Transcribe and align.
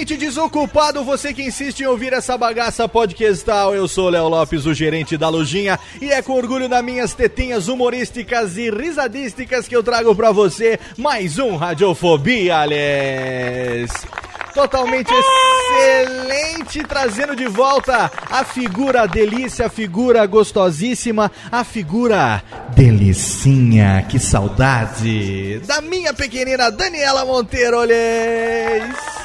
Ouvinte 0.00 0.16
desocupado, 0.16 1.04
você 1.04 1.34
que 1.34 1.42
insiste 1.42 1.80
em 1.80 1.86
ouvir 1.86 2.14
essa 2.14 2.38
bagaça 2.38 2.88
podcastal. 2.88 3.74
Eu 3.74 3.86
sou 3.86 4.08
Léo 4.08 4.28
Lopes, 4.28 4.64
o 4.64 4.72
gerente 4.72 5.14
da 5.14 5.28
Lojinha, 5.28 5.78
e 6.00 6.10
é 6.10 6.22
com 6.22 6.32
orgulho 6.32 6.70
nas 6.70 6.82
minhas 6.82 7.12
tetinhas 7.12 7.68
humorísticas 7.68 8.56
e 8.56 8.70
risadísticas 8.70 9.68
que 9.68 9.76
eu 9.76 9.82
trago 9.82 10.14
pra 10.14 10.32
você 10.32 10.80
mais 10.96 11.38
um 11.38 11.54
Radiofobia, 11.54 12.62
Alex. 12.62 14.29
Totalmente 14.54 15.12
excelente, 15.12 16.82
trazendo 16.84 17.36
de 17.36 17.46
volta 17.46 18.10
a 18.30 18.44
figura 18.44 19.06
delícia, 19.06 19.66
a 19.66 19.70
figura 19.70 20.26
gostosíssima, 20.26 21.30
a 21.50 21.62
figura 21.62 22.42
delicinha, 22.74 24.04
que 24.08 24.18
saudade, 24.18 25.60
da 25.60 25.80
minha 25.80 26.12
pequenina 26.12 26.70
Daniela 26.70 27.24
Monteiro, 27.24 27.78
olhês. 27.78 29.20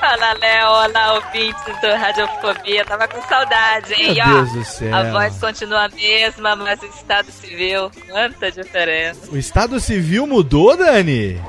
Olá, 0.00 0.32
Léo. 0.40 0.68
Olá, 0.68 1.14
ouvintes 1.14 1.80
do 1.80 1.88
Radiofobia. 1.88 2.84
Tava 2.84 3.08
com 3.08 3.20
saudade, 3.28 3.94
hein? 3.94 4.14
Meu 4.14 4.24
ó, 4.24 4.28
Deus 4.28 4.52
do 4.52 4.64
céu. 4.64 4.94
A 4.94 5.02
voz 5.10 5.38
continua 5.38 5.84
a 5.84 5.88
mesma, 5.88 6.56
mas 6.56 6.80
o 6.80 6.86
estado 6.86 7.30
civil, 7.32 7.90
quanta 8.08 8.50
diferença. 8.50 9.30
O 9.30 9.36
estado 9.36 9.80
civil 9.80 10.26
mudou, 10.26 10.76
Dani? 10.76 11.40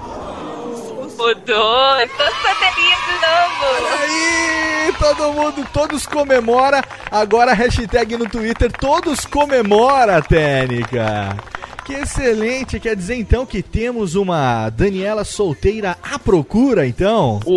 Mudou. 1.19 1.99
Estou 1.99 2.25
feliz 2.55 2.97
de 3.05 3.11
novo. 3.19 3.67
Aí, 3.99 4.93
todo 4.97 5.33
mundo, 5.33 5.67
todos 5.73 6.05
comemora. 6.05 6.81
Agora, 7.11 7.53
hashtag 7.53 8.15
no 8.15 8.29
Twitter, 8.29 8.71
todos 8.71 9.25
comemora, 9.25 10.21
Técnica. 10.21 11.35
Que 11.83 11.95
excelente, 11.95 12.79
quer 12.79 12.95
dizer 12.95 13.15
então 13.15 13.45
que 13.45 13.61
temos 13.61 14.15
uma 14.15 14.69
Daniela 14.69 15.25
solteira 15.25 15.97
à 16.01 16.17
procura, 16.17 16.87
então? 16.87 17.41
A 17.43 17.45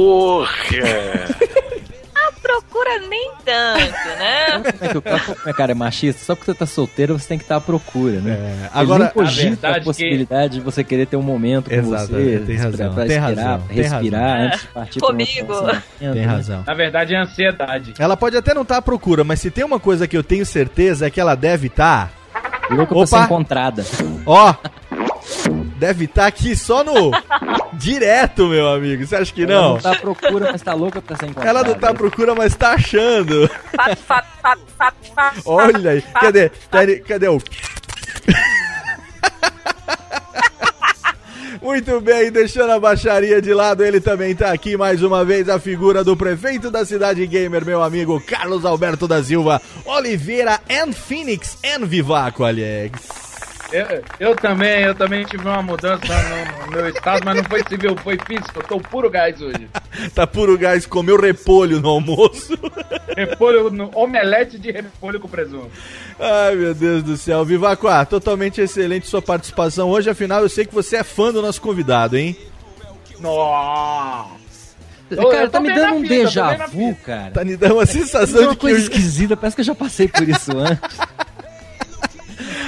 procura 2.42 2.98
nem 3.08 3.30
tanto, 3.44 4.08
né? 4.18 4.46
Como 4.52 4.66
é 4.84 4.88
que 4.88 4.98
o 4.98 5.02
cara, 5.02 5.20
como 5.20 5.48
é, 5.48 5.52
cara 5.52 5.72
é 5.72 5.74
machista? 5.74 6.24
Só 6.24 6.34
porque 6.34 6.50
você 6.52 6.58
tá 6.58 6.66
solteiro, 6.66 7.18
você 7.18 7.28
tem 7.28 7.38
que 7.38 7.44
estar 7.44 7.56
à 7.56 7.60
procura, 7.60 8.20
né? 8.20 8.32
É, 8.32 8.52
Ele 8.60 8.68
agora, 8.74 9.04
nem 9.04 9.12
cogita 9.12 9.48
verdade 9.50 9.76
a 9.76 9.78
que- 9.78 9.84
possibilidade 9.84 10.54
de 10.54 10.60
você 10.60 10.82
querer 10.84 11.06
ter 11.06 11.16
um 11.16 11.22
momento 11.22 11.70
com 11.70 11.76
Exato, 11.76 12.06
você, 12.08 12.42
tem 12.46 12.56
razão, 12.56 12.94
pra 12.94 13.04
tem 13.06 13.18
respirar, 13.20 13.46
razão, 13.46 13.58
pra 13.66 13.74
tem 13.74 13.82
respirar 13.84 14.22
razão. 14.22 14.46
antes 14.46 14.60
de 14.60 14.66
partir 14.68 14.98
pra 14.98 15.08
Comigo. 15.08 15.52
relacionamento, 15.52 15.84
tem 16.00 16.10
né? 16.12 16.24
razão. 16.24 16.64
Na 16.66 16.74
verdade 16.74 17.14
é 17.14 17.18
ansiedade. 17.18 17.94
Ela 17.98 18.16
pode 18.16 18.36
até 18.36 18.52
não 18.54 18.62
estar 18.62 18.76
à 18.78 18.82
procura, 18.82 19.22
mas 19.24 19.40
se 19.40 19.50
tem 19.50 19.64
uma 19.64 19.78
coisa 19.80 20.06
que 20.08 20.16
eu 20.16 20.22
tenho 20.22 20.44
certeza 20.44 21.06
é 21.06 21.10
que 21.10 21.20
ela 21.20 21.34
deve 21.34 21.68
estar. 21.68 22.10
Louca 22.70 22.94
pra 22.94 23.06
ser 23.06 23.14
Opa! 23.16 23.24
encontrada. 23.24 23.84
Ó, 24.26 24.54
deve 25.82 26.04
estar 26.04 26.26
aqui 26.28 26.54
só 26.54 26.84
no 26.84 27.10
direto, 27.74 28.46
meu 28.46 28.68
amigo. 28.68 29.04
Você 29.04 29.16
acha 29.16 29.32
que 29.34 29.42
Ela 29.42 29.52
não? 29.52 29.70
não 29.74 29.80
tá 29.80 29.90
à 29.90 29.96
procura, 29.96 30.52
mas 30.52 30.62
tá 30.62 30.74
louca 30.74 31.02
pra 31.02 31.16
ser 31.16 31.24
encontrada. 31.26 31.48
Ela 31.58 31.64
não 31.68 31.74
tá 31.74 31.88
à 31.90 31.94
procura, 31.94 32.34
mas 32.36 32.54
tá 32.54 32.74
achando. 32.74 33.50
Olha 35.44 35.90
aí. 35.90 36.00
fato, 36.00 36.20
Cadê? 36.20 36.48
fato. 36.50 36.68
Cadê, 36.70 36.96
cadê 37.00 37.28
o. 37.28 37.42
Muito 41.60 42.00
bem, 42.00 42.30
deixando 42.30 42.70
a 42.72 42.78
baixaria 42.80 43.40
de 43.42 43.52
lado, 43.52 43.84
ele 43.84 44.00
também 44.00 44.34
tá 44.36 44.52
aqui 44.52 44.76
mais 44.76 45.02
uma 45.02 45.24
vez, 45.24 45.48
a 45.48 45.58
figura 45.60 46.02
do 46.04 46.16
prefeito 46.16 46.70
da 46.70 46.84
cidade 46.84 47.24
gamer, 47.26 47.64
meu 47.64 47.80
amigo 47.82 48.20
Carlos 48.20 48.64
Alberto 48.64 49.06
da 49.06 49.22
Silva 49.22 49.60
Oliveira 49.84 50.60
and 50.68 50.92
Phoenix 50.92 51.56
and 51.64 51.86
Vivaco, 51.86 52.42
Alex. 52.44 53.31
Eu, 53.72 54.04
eu 54.20 54.36
também, 54.36 54.82
eu 54.82 54.94
também 54.94 55.24
tive 55.24 55.48
uma 55.48 55.62
mudança 55.62 56.04
no, 56.06 56.66
no 56.66 56.72
meu 56.72 56.88
estado, 56.90 57.22
mas 57.24 57.36
não 57.36 57.44
foi 57.44 57.62
civil, 57.68 57.96
foi 57.96 58.18
físico. 58.26 58.52
Eu 58.56 58.62
tô 58.62 58.78
puro 58.80 59.08
gás 59.10 59.40
hoje. 59.40 59.68
Tá 60.14 60.26
puro 60.26 60.56
gás, 60.58 60.86
comeu 60.86 61.20
repolho 61.20 61.78
no 61.80 61.88
almoço. 61.90 62.54
Repolho, 63.16 63.70
no, 63.70 63.90
omelete 63.94 64.58
de 64.58 64.70
repolho 64.70 65.20
com 65.20 65.28
presunto. 65.28 65.70
Ai, 66.18 66.54
meu 66.54 66.74
Deus 66.74 67.02
do 67.02 67.14
céu. 67.16 67.44
Vivaco, 67.44 67.86
ah, 67.88 68.04
totalmente 68.06 68.58
excelente 68.60 69.06
sua 69.06 69.20
participação 69.20 69.90
hoje, 69.90 70.08
afinal 70.08 70.40
eu 70.42 70.48
sei 70.48 70.64
que 70.64 70.74
você 70.74 70.96
é 70.96 71.02
fã 71.04 71.30
do 71.30 71.42
nosso 71.42 71.60
convidado, 71.60 72.16
hein? 72.16 72.34
Nossa! 73.20 74.42
Cara, 75.14 75.42
Eu 75.44 75.50
tá 75.50 75.60
me 75.60 75.74
dando 75.74 75.96
um 75.96 76.02
déjà 76.02 76.66
vu, 76.68 76.96
cara. 77.04 77.30
Tá 77.32 77.44
me 77.44 77.54
dando 77.54 77.74
uma 77.74 77.82
É 77.82 77.86
sensação 77.86 78.40
uma 78.44 78.50
de 78.52 78.56
que 78.56 78.60
coisa 78.62 78.78
eu- 78.78 78.82
esquisita, 78.84 79.36
parece 79.36 79.56
que 79.56 79.60
eu 79.60 79.66
já 79.66 79.74
passei 79.74 80.08
por 80.08 80.26
isso 80.26 80.56
antes. 80.58 80.98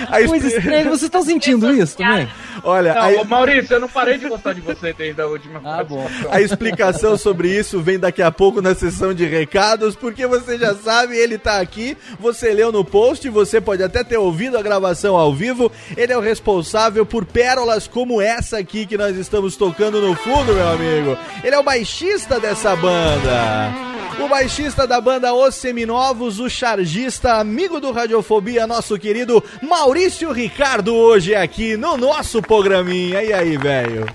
a 0.04 0.26
Coisa 0.26 0.36
expli- 0.36 0.56
estranha, 0.58 0.84
vocês 0.84 1.02
estão 1.02 1.22
sentindo 1.22 1.70
isso 1.74 1.96
também? 1.96 2.28
Olha, 2.62 2.94
Não, 2.94 3.20
a- 3.20 3.24
Maurício, 3.24 3.74
eu 3.74 3.80
não 3.80 3.88
parei 3.88 4.18
de 4.18 4.28
gostar 4.28 4.52
de 4.52 4.60
você 4.60 4.92
desde 4.92 5.20
a 5.20 5.26
última 5.26 5.60
Ah, 5.64 5.82
bom. 5.84 6.08
A 6.30 6.40
explicação 6.40 7.16
sobre 7.16 7.48
isso 7.48 7.80
vem 7.80 7.98
daqui 7.98 8.22
a 8.22 8.30
pouco 8.30 8.62
na 8.62 8.74
sessão 8.74 9.12
de 9.12 9.24
recados, 9.26 9.94
porque 9.96 10.26
você 10.26 10.58
já 10.58 10.74
sabe, 10.74 11.16
ele 11.16 11.36
tá 11.38 11.60
aqui, 11.60 11.96
você 12.18 12.52
leu 12.52 12.70
no 12.72 12.84
post, 12.84 13.28
você 13.28 13.60
pode 13.60 13.82
até 13.82 14.02
ter 14.04 14.16
ouvido 14.16 14.56
a 14.56 14.62
gravação 14.62 15.16
ao 15.16 15.34
vivo. 15.34 15.70
Ele 15.96 16.12
é 16.12 16.16
o 16.16 16.20
responsável 16.20 17.04
por 17.04 17.24
pérolas 17.24 17.86
como 17.86 18.20
essa 18.20 18.58
aqui 18.58 18.86
que 18.86 18.96
nós 18.96 19.16
estamos 19.16 19.56
tocando 19.56 20.00
no 20.00 20.14
fundo, 20.14 20.52
meu 20.54 20.68
amigo. 20.68 21.18
Ele 21.42 21.54
é 21.54 21.58
o 21.58 21.62
baixista 21.62 22.38
dessa 22.40 22.74
banda. 22.76 23.93
O 24.22 24.28
baixista 24.28 24.86
da 24.86 25.00
banda 25.00 25.34
Os 25.34 25.54
Seminovos, 25.54 26.38
o 26.38 26.48
chargista, 26.48 27.34
amigo 27.34 27.80
do 27.80 27.92
Radiofobia, 27.92 28.66
nosso 28.66 28.98
querido 28.98 29.42
Maurício 29.62 30.30
Ricardo, 30.32 30.94
hoje 30.94 31.34
aqui 31.34 31.76
no 31.76 31.96
nosso 31.96 32.40
programinha. 32.40 33.22
E 33.22 33.32
aí, 33.32 33.56
velho? 33.56 34.06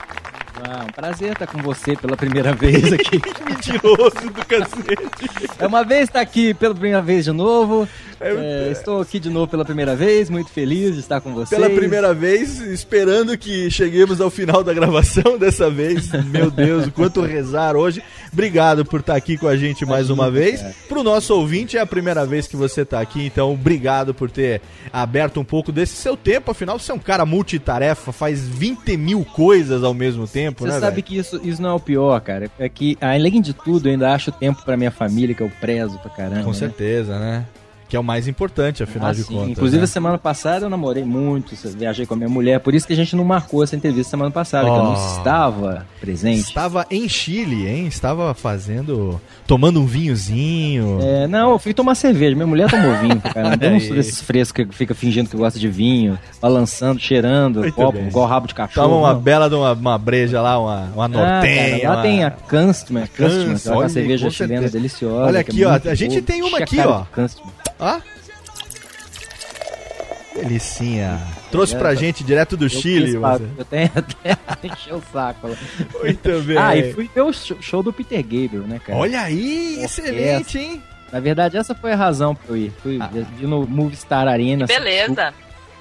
Ah, 0.61 0.85
um 0.87 0.91
prazer 0.91 1.31
estar 1.31 1.47
com 1.47 1.59
você 1.59 1.95
pela 1.95 2.17
primeira 2.17 2.53
vez 2.53 2.91
aqui. 2.91 3.21
Mentiroso 3.47 4.29
do 4.31 4.45
cacete. 4.45 5.49
É 5.57 5.67
uma 5.67 5.83
vez 5.83 6.03
estar 6.03 6.21
aqui 6.21 6.53
pela 6.53 6.73
primeira 6.73 7.01
vez 7.01 7.25
de 7.25 7.31
novo. 7.31 7.87
É, 8.21 8.69
estou 8.71 8.99
aqui 8.99 9.17
de 9.17 9.29
novo 9.29 9.47
pela 9.47 9.63
primeira 9.63 9.95
vez, 9.95 10.29
muito 10.29 10.49
feliz 10.49 10.93
de 10.93 10.99
estar 10.99 11.21
com 11.21 11.33
vocês. 11.33 11.59
Pela 11.59 11.73
primeira 11.73 12.13
vez, 12.13 12.59
esperando 12.59 13.37
que 13.37 13.71
cheguemos 13.71 14.19
ao 14.19 14.29
final 14.29 14.61
da 14.61 14.73
gravação 14.73 15.37
dessa 15.39 15.69
vez. 15.69 16.11
Meu 16.25 16.51
Deus, 16.51 16.87
o 16.87 16.91
quanto 16.91 17.21
rezar 17.21 17.77
hoje. 17.77 18.03
Obrigado 18.31 18.85
por 18.85 18.99
estar 18.99 19.15
aqui 19.15 19.37
com 19.37 19.47
a 19.47 19.55
gente 19.55 19.85
mais 19.85 20.09
uma 20.09 20.29
vez. 20.29 20.61
Pro 20.87 21.01
nosso 21.01 21.33
ouvinte, 21.33 21.77
é 21.77 21.79
a 21.79 21.85
primeira 21.85 22.25
vez 22.25 22.45
que 22.45 22.57
você 22.57 22.81
está 22.81 22.99
aqui, 22.99 23.25
então 23.25 23.53
obrigado 23.53 24.13
por 24.13 24.29
ter 24.29 24.61
aberto 24.91 25.39
um 25.39 25.45
pouco 25.45 25.71
desse 25.71 25.95
seu 25.95 26.17
tempo. 26.17 26.51
Afinal, 26.51 26.77
você 26.77 26.91
é 26.91 26.95
um 26.95 26.99
cara 26.99 27.25
multitarefa, 27.25 28.11
faz 28.11 28.47
20 28.47 28.97
mil 28.97 29.23
coisas 29.23 29.83
ao 29.83 29.93
mesmo 29.93 30.27
tempo, 30.27 30.48
Você 30.57 30.67
né? 30.67 30.79
sabe 30.79 30.95
velho? 30.95 31.03
que 31.03 31.17
isso, 31.17 31.39
isso 31.43 31.61
não 31.61 31.69
é 31.69 31.73
o 31.73 31.79
pior, 31.79 32.19
cara. 32.21 32.49
É 32.57 32.69
que, 32.69 32.97
além 33.01 33.41
de 33.41 33.53
tudo, 33.53 33.87
eu 33.87 33.93
ainda 33.93 34.13
acho 34.13 34.31
tempo 34.31 34.63
pra 34.63 34.77
minha 34.77 34.91
família, 34.91 35.35
que 35.35 35.41
eu 35.41 35.51
prezo 35.59 35.97
pra 35.99 36.09
caramba. 36.09 36.43
Com 36.43 36.51
né? 36.51 36.57
certeza, 36.57 37.17
né? 37.19 37.45
Que 37.89 37.95
é 37.97 37.99
o 37.99 38.03
mais 38.03 38.27
importante, 38.27 38.83
afinal 38.83 39.09
Ah, 39.09 39.13
de 39.13 39.23
sim. 39.23 39.33
contas. 39.33 39.49
Inclusive, 39.49 39.77
né? 39.79 39.83
a 39.83 39.87
semana 39.87 40.17
passada 40.17 40.65
eu 40.67 40.69
namorei 40.69 41.03
muito, 41.03 41.55
viajei 41.75 42.05
com 42.05 42.13
a 42.13 42.17
minha 42.17 42.29
mulher, 42.29 42.59
por 42.59 42.73
isso 42.75 42.85
que 42.85 42.93
a 42.93 42.95
gente 42.95 43.15
não 43.15 43.23
marcou 43.25 43.63
essa 43.63 43.75
entrevista 43.75 44.11
semana 44.11 44.29
passada, 44.29 44.65
que 44.65 44.69
eu 44.71 44.83
não 44.83 44.93
Oh. 44.93 45.17
estava 45.17 45.85
presente. 45.99 46.39
Estava 46.47 46.85
em 46.91 47.09
Chile, 47.09 47.67
hein? 47.67 47.87
Estava 47.87 48.33
fazendo. 48.35 49.19
tomando 49.47 49.81
um 49.81 49.85
vinhozinho. 49.87 50.99
É, 51.01 51.27
não, 51.27 51.49
eu 51.51 51.57
fui 51.59 51.73
tomar 51.73 51.95
cerveja. 51.95 52.35
Minha 52.35 52.45
mulher 52.45 52.69
tomou 52.69 52.93
vinho, 52.97 53.19
cara. 53.33 53.55
Não 53.57 53.69
Aí. 53.75 53.81
sou 53.81 53.95
desses 53.95 54.21
frescos 54.21 54.65
que 54.65 54.75
fica 54.75 54.93
fingindo 54.93 55.27
que 55.29 55.35
gosta 55.35 55.57
de 55.59 55.67
vinho, 55.67 56.19
balançando, 56.39 56.99
cheirando, 56.99 57.61
Muito 57.61 57.73
copo, 57.73 57.93
bem. 57.97 58.07
igual 58.07 58.27
rabo 58.27 58.47
de 58.47 58.53
cachorro. 58.53 58.87
Toma 58.87 58.99
uma 58.99 59.13
não. 59.15 59.19
bela 59.21 59.49
de 59.49 59.55
uma, 59.55 59.73
uma 59.73 59.97
breja 59.97 60.39
lá, 60.41 60.59
uma, 60.59 60.83
uma 60.93 61.05
Ah, 61.05 61.07
nortenha. 61.07 61.79
cara, 61.79 61.89
lá 61.89 61.95
uma- 61.95 62.01
tem 62.03 62.23
a 62.23 62.29
Custman, 62.31 63.07
Custman, 63.07 63.07
Cans, 63.07 63.63
que 63.63 63.67
é 63.67 63.71
uma 63.71 63.79
olha, 63.79 63.89
cerveja 63.89 64.29
chilena 64.29 64.69
deliciosa. 64.69 65.25
Olha 65.25 65.37
é 65.37 65.41
aqui, 65.41 65.65
ó, 65.65 65.71
muito 65.71 65.89
a 65.89 65.95
gente 65.95 66.11
boa. 66.11 66.21
tem 66.21 66.43
uma 66.43 66.57
a 66.59 66.61
aqui, 66.61 66.79
ó. 66.79 67.01
de 67.01 67.07
Custman. 67.09 67.51
Ó. 67.79 67.99
Delicinha. 70.35 71.19
Trouxe 71.51 71.75
pra 71.75 71.95
gente 71.95 72.23
direto 72.23 72.55
do 72.55 72.65
Eu 72.65 72.69
Chile. 72.69 73.05
fiz, 73.07 73.15
você. 73.15 73.43
Eu 73.57 73.65
tenho 73.65 73.91
até 73.95 74.37
encher 74.67 74.93
o 74.93 75.03
saco. 75.11 75.47
lá. 75.49 75.55
Muito 76.01 76.41
bem. 76.43 76.57
Ah, 76.57 76.75
e 76.77 76.93
fui 76.93 77.09
ver 77.13 77.21
o 77.21 77.33
show 77.33 77.83
do 77.83 77.91
Peter 77.91 78.21
Gabriel, 78.21 78.63
né, 78.67 78.79
cara? 78.79 78.97
Olha 78.97 79.21
aí, 79.21 79.75
Orquestra. 79.79 80.03
excelente, 80.05 80.57
hein? 80.59 80.83
Na 81.11 81.19
verdade, 81.19 81.57
essa 81.57 81.73
foi 81.73 81.91
a 81.91 81.95
razão 81.95 82.35
pra 82.35 82.49
eu 82.49 82.57
ir. 82.57 82.71
Fui 82.83 82.99
Ah. 83.01 83.09
no 83.41 83.65
Movistar 83.67 84.27
Arena. 84.27 84.65
assim, 84.65 84.73
Beleza. 84.75 85.33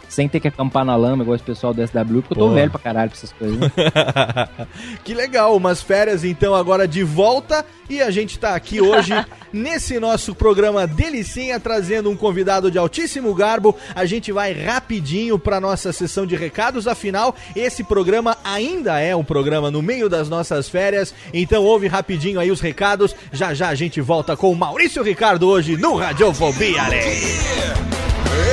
Sem 0.09 0.29
ter 0.29 0.41
que 0.41 0.49
acampar 0.49 0.85
na 0.85 0.97
lama, 0.97 1.23
igual 1.23 1.37
esse 1.37 1.45
pessoal 1.45 1.75
do 1.75 1.87
SW, 1.87 2.23
porque 2.23 2.33
eu 2.33 2.39
tô 2.39 2.49
Pô. 2.49 2.55
velho 2.55 2.71
pra 2.71 2.81
caralho 2.81 3.11
pra 3.11 3.19
essas 3.19 3.33
coisas. 3.33 3.59
Né? 3.59 3.69
que 5.05 5.15
legal, 5.15 5.55
umas 5.57 5.83
férias 5.83 6.25
então 6.25 6.55
agora 6.55 6.89
de 6.89 7.03
volta 7.03 7.65
e 7.89 8.01
a 8.01 8.11
gente 8.11 8.39
tá 8.39 8.55
aqui 8.55 8.81
hoje 8.81 9.13
nesse 9.53 9.99
nosso 9.99 10.35
programa 10.35 10.87
Delicinha 10.87 11.61
trazendo 11.61 12.11
um 12.11 12.17
convidado 12.17 12.71
de 12.71 12.79
altíssimo 12.79 13.35
garbo. 13.35 13.77
A 13.95 14.05
gente 14.05 14.33
vai 14.33 14.53
rapidinho 14.53 15.39
pra 15.39 15.61
nossa 15.61 15.93
sessão 15.93 16.27
de 16.27 16.37
recados, 16.37 16.87
afinal 16.87 17.35
esse 17.55 17.85
programa 17.85 18.37
ainda 18.45 19.01
é 19.01 19.15
um 19.15 19.25
programa 19.25 19.71
no 19.71 19.83
meio 19.83 20.09
das 20.09 20.29
nossas 20.29 20.69
férias, 20.69 21.15
então 21.33 21.65
ouve 21.65 21.87
rapidinho 21.87 22.41
aí 22.41 22.51
os 22.51 22.61
recados. 22.61 23.15
Já 23.33 23.55
já 23.55 23.69
a 23.69 23.75
gente 23.75 24.01
volta 24.01 24.37
com 24.37 24.51
o 24.51 24.57
Maurício 24.57 25.03
Ricardo 25.03 25.49
hoje 25.49 25.77
no 25.77 25.97
Radiofobia. 25.97 26.83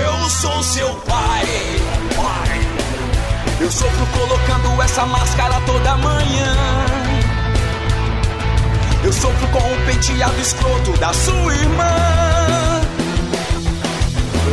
Eu 0.04 0.30
sou 0.30 0.63
seu 0.63 0.96
pai. 1.02 1.44
Eu 3.65 3.71
sofro 3.71 4.06
colocando 4.07 4.80
essa 4.83 5.06
máscara 5.07 5.59
toda 5.65 5.97
manhã. 5.97 6.56
Eu 9.03 9.12
sofro 9.12 9.47
com 9.47 9.57
o 9.57 9.86
penteado 9.88 10.39
escroto 10.39 10.92
da 11.00 11.12
sua 11.12 11.56
irmã. 11.56 12.81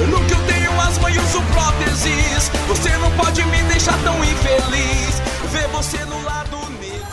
No 0.08 0.24
que 0.24 0.32
eu 0.32 0.46
tenho 0.46 0.80
asma 0.80 1.10
e 1.10 1.18
uso 1.18 1.42
próteses, 1.42 2.50
você 2.66 2.96
não 2.96 3.10
pode 3.12 3.44
me 3.44 3.62
deixar 3.64 3.98
tão 4.02 4.16
infeliz. 4.24 5.22
Ver 5.50 5.68
você 5.68 5.98
no 6.06 6.22
lado 6.24 6.56
negro. 6.80 7.06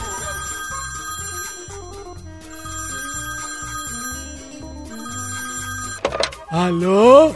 Alô? 6.49 7.35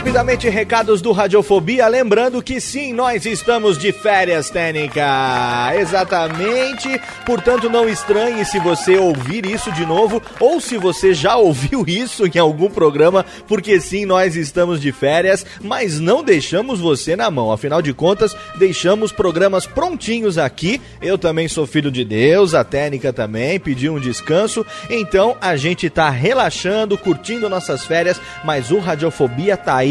Rapidamente, 0.00 0.48
recados 0.48 1.02
do 1.02 1.12
Radiofobia. 1.12 1.86
Lembrando 1.86 2.42
que 2.42 2.58
sim, 2.58 2.90
nós 2.90 3.26
estamos 3.26 3.76
de 3.76 3.92
férias, 3.92 4.48
Técnica. 4.48 5.04
Exatamente. 5.78 6.98
Portanto, 7.26 7.68
não 7.68 7.86
estranhe 7.86 8.42
se 8.46 8.58
você 8.58 8.96
ouvir 8.96 9.44
isso 9.44 9.70
de 9.72 9.84
novo 9.84 10.22
ou 10.40 10.58
se 10.58 10.78
você 10.78 11.12
já 11.12 11.36
ouviu 11.36 11.84
isso 11.86 12.24
em 12.26 12.38
algum 12.38 12.70
programa, 12.70 13.26
porque 13.46 13.78
sim, 13.78 14.06
nós 14.06 14.36
estamos 14.36 14.80
de 14.80 14.90
férias, 14.90 15.44
mas 15.60 16.00
não 16.00 16.24
deixamos 16.24 16.80
você 16.80 17.14
na 17.14 17.30
mão. 17.30 17.52
Afinal 17.52 17.82
de 17.82 17.92
contas, 17.92 18.34
deixamos 18.56 19.12
programas 19.12 19.66
prontinhos 19.66 20.38
aqui. 20.38 20.80
Eu 21.02 21.18
também 21.18 21.46
sou 21.46 21.66
filho 21.66 21.90
de 21.90 22.06
Deus, 22.06 22.54
a 22.54 22.64
Técnica 22.64 23.12
também 23.12 23.60
pediu 23.60 23.96
um 23.96 24.00
descanso. 24.00 24.64
Então, 24.88 25.36
a 25.42 25.56
gente 25.56 25.90
tá 25.90 26.08
relaxando, 26.08 26.96
curtindo 26.96 27.50
nossas 27.50 27.84
férias, 27.84 28.18
mas 28.42 28.70
o 28.70 28.78
Radiofobia 28.78 29.58
tá 29.58 29.76
aí 29.76 29.89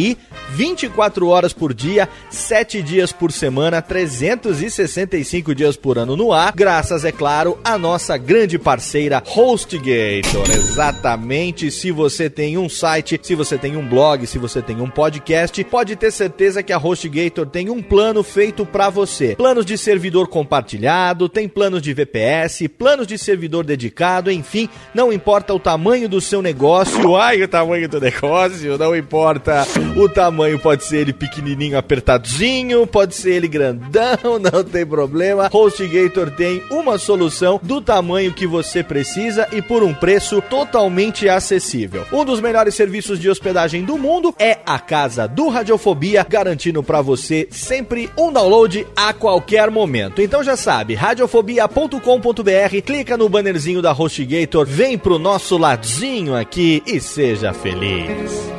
24 0.51 1.27
horas 1.27 1.53
por 1.53 1.73
dia, 1.73 2.09
7 2.29 2.81
dias 2.81 3.11
por 3.11 3.31
semana, 3.31 3.81
365 3.81 5.53
dias 5.53 5.77
por 5.77 5.97
ano 5.97 6.15
no 6.15 6.33
ar, 6.33 6.53
graças, 6.55 7.05
é 7.05 7.11
claro, 7.11 7.59
à 7.63 7.77
nossa 7.77 8.17
grande 8.17 8.57
parceira 8.57 9.21
HostGator. 9.25 10.49
Exatamente, 10.51 11.69
se 11.71 11.91
você 11.91 12.29
tem 12.29 12.57
um 12.57 12.67
site, 12.67 13.19
se 13.21 13.35
você 13.35 13.57
tem 13.57 13.77
um 13.77 13.87
blog, 13.87 14.25
se 14.25 14.37
você 14.37 14.61
tem 14.61 14.81
um 14.81 14.89
podcast, 14.89 15.63
pode 15.65 15.95
ter 15.95 16.11
certeza 16.11 16.63
que 16.63 16.73
a 16.73 16.77
HostGator 16.77 17.45
tem 17.45 17.69
um 17.69 17.81
plano 17.81 18.23
feito 18.23 18.65
para 18.65 18.89
você. 18.89 19.35
Planos 19.35 19.65
de 19.65 19.77
servidor 19.77 20.27
compartilhado, 20.27 21.29
tem 21.29 21.47
planos 21.47 21.81
de 21.81 21.93
VPS, 21.93 22.67
planos 22.67 23.07
de 23.07 23.17
servidor 23.17 23.63
dedicado, 23.63 24.31
enfim, 24.31 24.67
não 24.93 25.13
importa 25.13 25.53
o 25.53 25.59
tamanho 25.59 26.09
do 26.09 26.19
seu 26.19 26.41
negócio, 26.41 27.15
ai, 27.15 27.41
o 27.41 27.47
tamanho 27.47 27.87
do 27.87 27.99
negócio, 27.99 28.77
não 28.77 28.95
importa 28.95 29.65
o 29.95 30.07
tamanho, 30.07 30.59
pode 30.59 30.83
ser 30.85 30.97
ele 30.97 31.13
pequenininho, 31.13 31.77
apertadinho, 31.77 32.85
pode 32.87 33.15
ser 33.15 33.31
ele 33.31 33.47
grandão, 33.47 34.39
não 34.51 34.63
tem 34.63 34.85
problema. 34.85 35.49
HostGator 35.51 36.31
tem 36.31 36.63
uma 36.69 36.97
solução 36.97 37.59
do 37.61 37.81
tamanho 37.81 38.33
que 38.33 38.47
você 38.47 38.83
precisa 38.83 39.47
e 39.51 39.61
por 39.61 39.83
um 39.83 39.93
preço 39.93 40.41
totalmente 40.41 41.27
acessível. 41.27 42.05
Um 42.11 42.23
dos 42.23 42.39
melhores 42.39 42.75
serviços 42.75 43.19
de 43.19 43.29
hospedagem 43.29 43.83
do 43.83 43.97
mundo 43.97 44.33
é 44.37 44.59
a 44.65 44.79
casa 44.79 45.27
do 45.27 45.49
Radiofobia, 45.49 46.25
garantindo 46.27 46.83
para 46.83 47.01
você 47.01 47.47
sempre 47.51 48.09
um 48.17 48.31
download 48.31 48.87
a 48.95 49.13
qualquer 49.13 49.69
momento. 49.69 50.21
Então 50.21 50.43
já 50.43 50.55
sabe, 50.55 50.95
radiofobia.com.br, 50.95 52.81
clica 52.85 53.17
no 53.17 53.29
bannerzinho 53.29 53.81
da 53.81 53.91
HostGator, 53.91 54.65
vem 54.65 54.97
pro 54.97 55.19
nosso 55.19 55.57
ladinho 55.57 56.35
aqui 56.35 56.83
e 56.85 56.99
seja 56.99 57.53
feliz. 57.53 58.58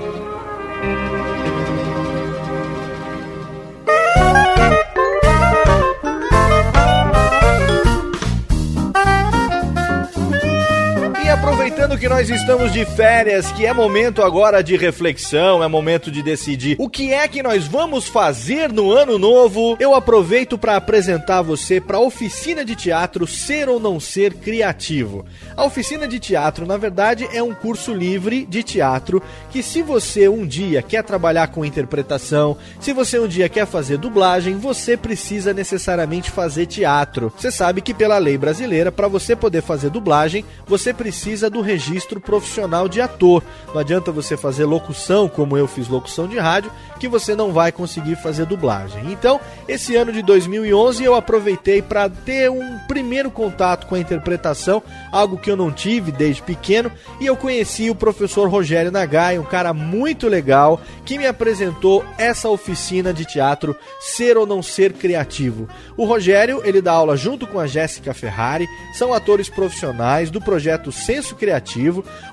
Aproveitando 11.91 11.99
que 11.99 12.09
nós 12.09 12.31
estamos 12.31 12.73
de 12.73 12.85
férias, 12.85 13.51
que 13.51 13.67
é 13.67 13.73
momento 13.73 14.23
agora 14.23 14.63
de 14.63 14.77
reflexão, 14.77 15.63
é 15.63 15.67
momento 15.67 16.09
de 16.09 16.23
decidir 16.23 16.77
o 16.79 16.89
que 16.89 17.13
é 17.13 17.27
que 17.27 17.43
nós 17.43 17.67
vamos 17.67 18.07
fazer 18.07 18.73
no 18.73 18.93
ano 18.93 19.19
novo, 19.19 19.77
eu 19.81 19.95
aproveito 19.95 20.57
para 20.57 20.77
apresentar 20.77 21.43
você 21.43 21.81
para 21.81 21.97
a 21.97 22.01
oficina 22.01 22.65
de 22.65 22.77
teatro 22.77 23.27
Ser 23.27 23.69
ou 23.69 23.81
Não 23.81 23.99
Ser 23.99 24.35
Criativo. 24.35 25.25
A 25.57 25.65
oficina 25.65 26.07
de 26.07 26.21
teatro, 26.21 26.65
na 26.65 26.77
verdade, 26.77 27.29
é 27.33 27.43
um 27.43 27.53
curso 27.53 27.93
livre 27.93 28.47
de 28.47 28.63
teatro 28.63 29.21
que 29.51 29.61
se 29.61 29.83
você 29.83 30.29
um 30.29 30.47
dia 30.47 30.83
quer 30.83 31.03
trabalhar 31.03 31.49
com 31.49 31.65
interpretação, 31.65 32.57
se 32.79 32.93
você 32.93 33.19
um 33.19 33.27
dia 33.27 33.49
quer 33.49 33.67
fazer 33.67 33.97
dublagem, 33.97 34.57
você 34.59 34.97
precisa 34.97 35.53
necessariamente 35.53 36.31
fazer 36.31 36.67
teatro. 36.67 37.33
Você 37.37 37.51
sabe 37.51 37.81
que 37.81 37.93
pela 37.93 38.19
lei 38.19 38.39
brasileira, 38.39 38.93
para 38.93 39.09
você 39.09 39.35
poder 39.35 39.63
fazer 39.63 39.91
dublagem, 39.91 40.45
você 40.69 40.95
precisa 40.95 41.51
do 41.51 41.61
registro 41.61 41.80
profissional 42.21 42.89
de 42.89 43.01
ator. 43.01 43.43
Não 43.69 43.81
adianta 43.81 44.13
você 44.13 44.37
fazer 44.37 44.65
locução, 44.65 45.29
como 45.29 45.57
eu 45.57 45.67
fiz 45.67 45.89
locução 45.89 46.27
de 46.27 46.39
rádio, 46.39 46.71
que 46.99 47.09
você 47.09 47.35
não 47.35 47.53
vai 47.53 47.73
conseguir 47.73 48.17
fazer 48.17 48.47
dublagem. 48.47 49.11
Então, 49.11 49.41
esse 49.69 49.97
ano 49.97 50.13
de 50.13 50.23
2011 50.23 51.03
eu 51.03 51.15
aproveitei 51.15 51.81
para 51.81 52.09
ter 52.09 52.51
um 52.51 52.79
primeiro 52.87 53.31
contato 53.31 53.87
com 53.87 53.95
a 53.95 53.99
interpretação, 54.01 54.83
algo 55.11 55.39
que 55.39 55.51
eu 55.51 55.57
não 55.57 55.73
tive 55.73 56.13
desde 56.13 56.43
pequeno, 56.43 56.91
e 57.21 57.27
eu 57.27 57.37
conheci 57.37 57.91
o 57.91 57.95
professor 57.95 58.49
Rogério 58.49 58.91
Nagai, 58.91 59.39
um 59.39 59.45
cara 59.45 59.73
muito 59.73 60.29
legal, 60.29 60.81
que 61.05 61.19
me 61.19 61.27
apresentou 61.27 62.05
essa 62.19 62.49
oficina 62.49 63.13
de 63.13 63.25
teatro 63.25 63.77
Ser 64.01 64.37
ou 64.37 64.47
Não 64.47 64.63
Ser 64.63 64.93
Criativo. 64.93 65.69
O 65.97 66.05
Rogério, 66.05 66.61
ele 66.65 66.81
dá 66.81 66.93
aula 66.93 67.17
junto 67.17 67.47
com 67.47 67.59
a 67.59 67.67
Jéssica 67.67 68.13
Ferrari, 68.13 68.67
são 68.95 69.13
atores 69.13 69.49
profissionais 69.49 70.31
do 70.31 70.41
projeto 70.41 70.93
Senso 70.93 71.35
Criativo. 71.35 71.70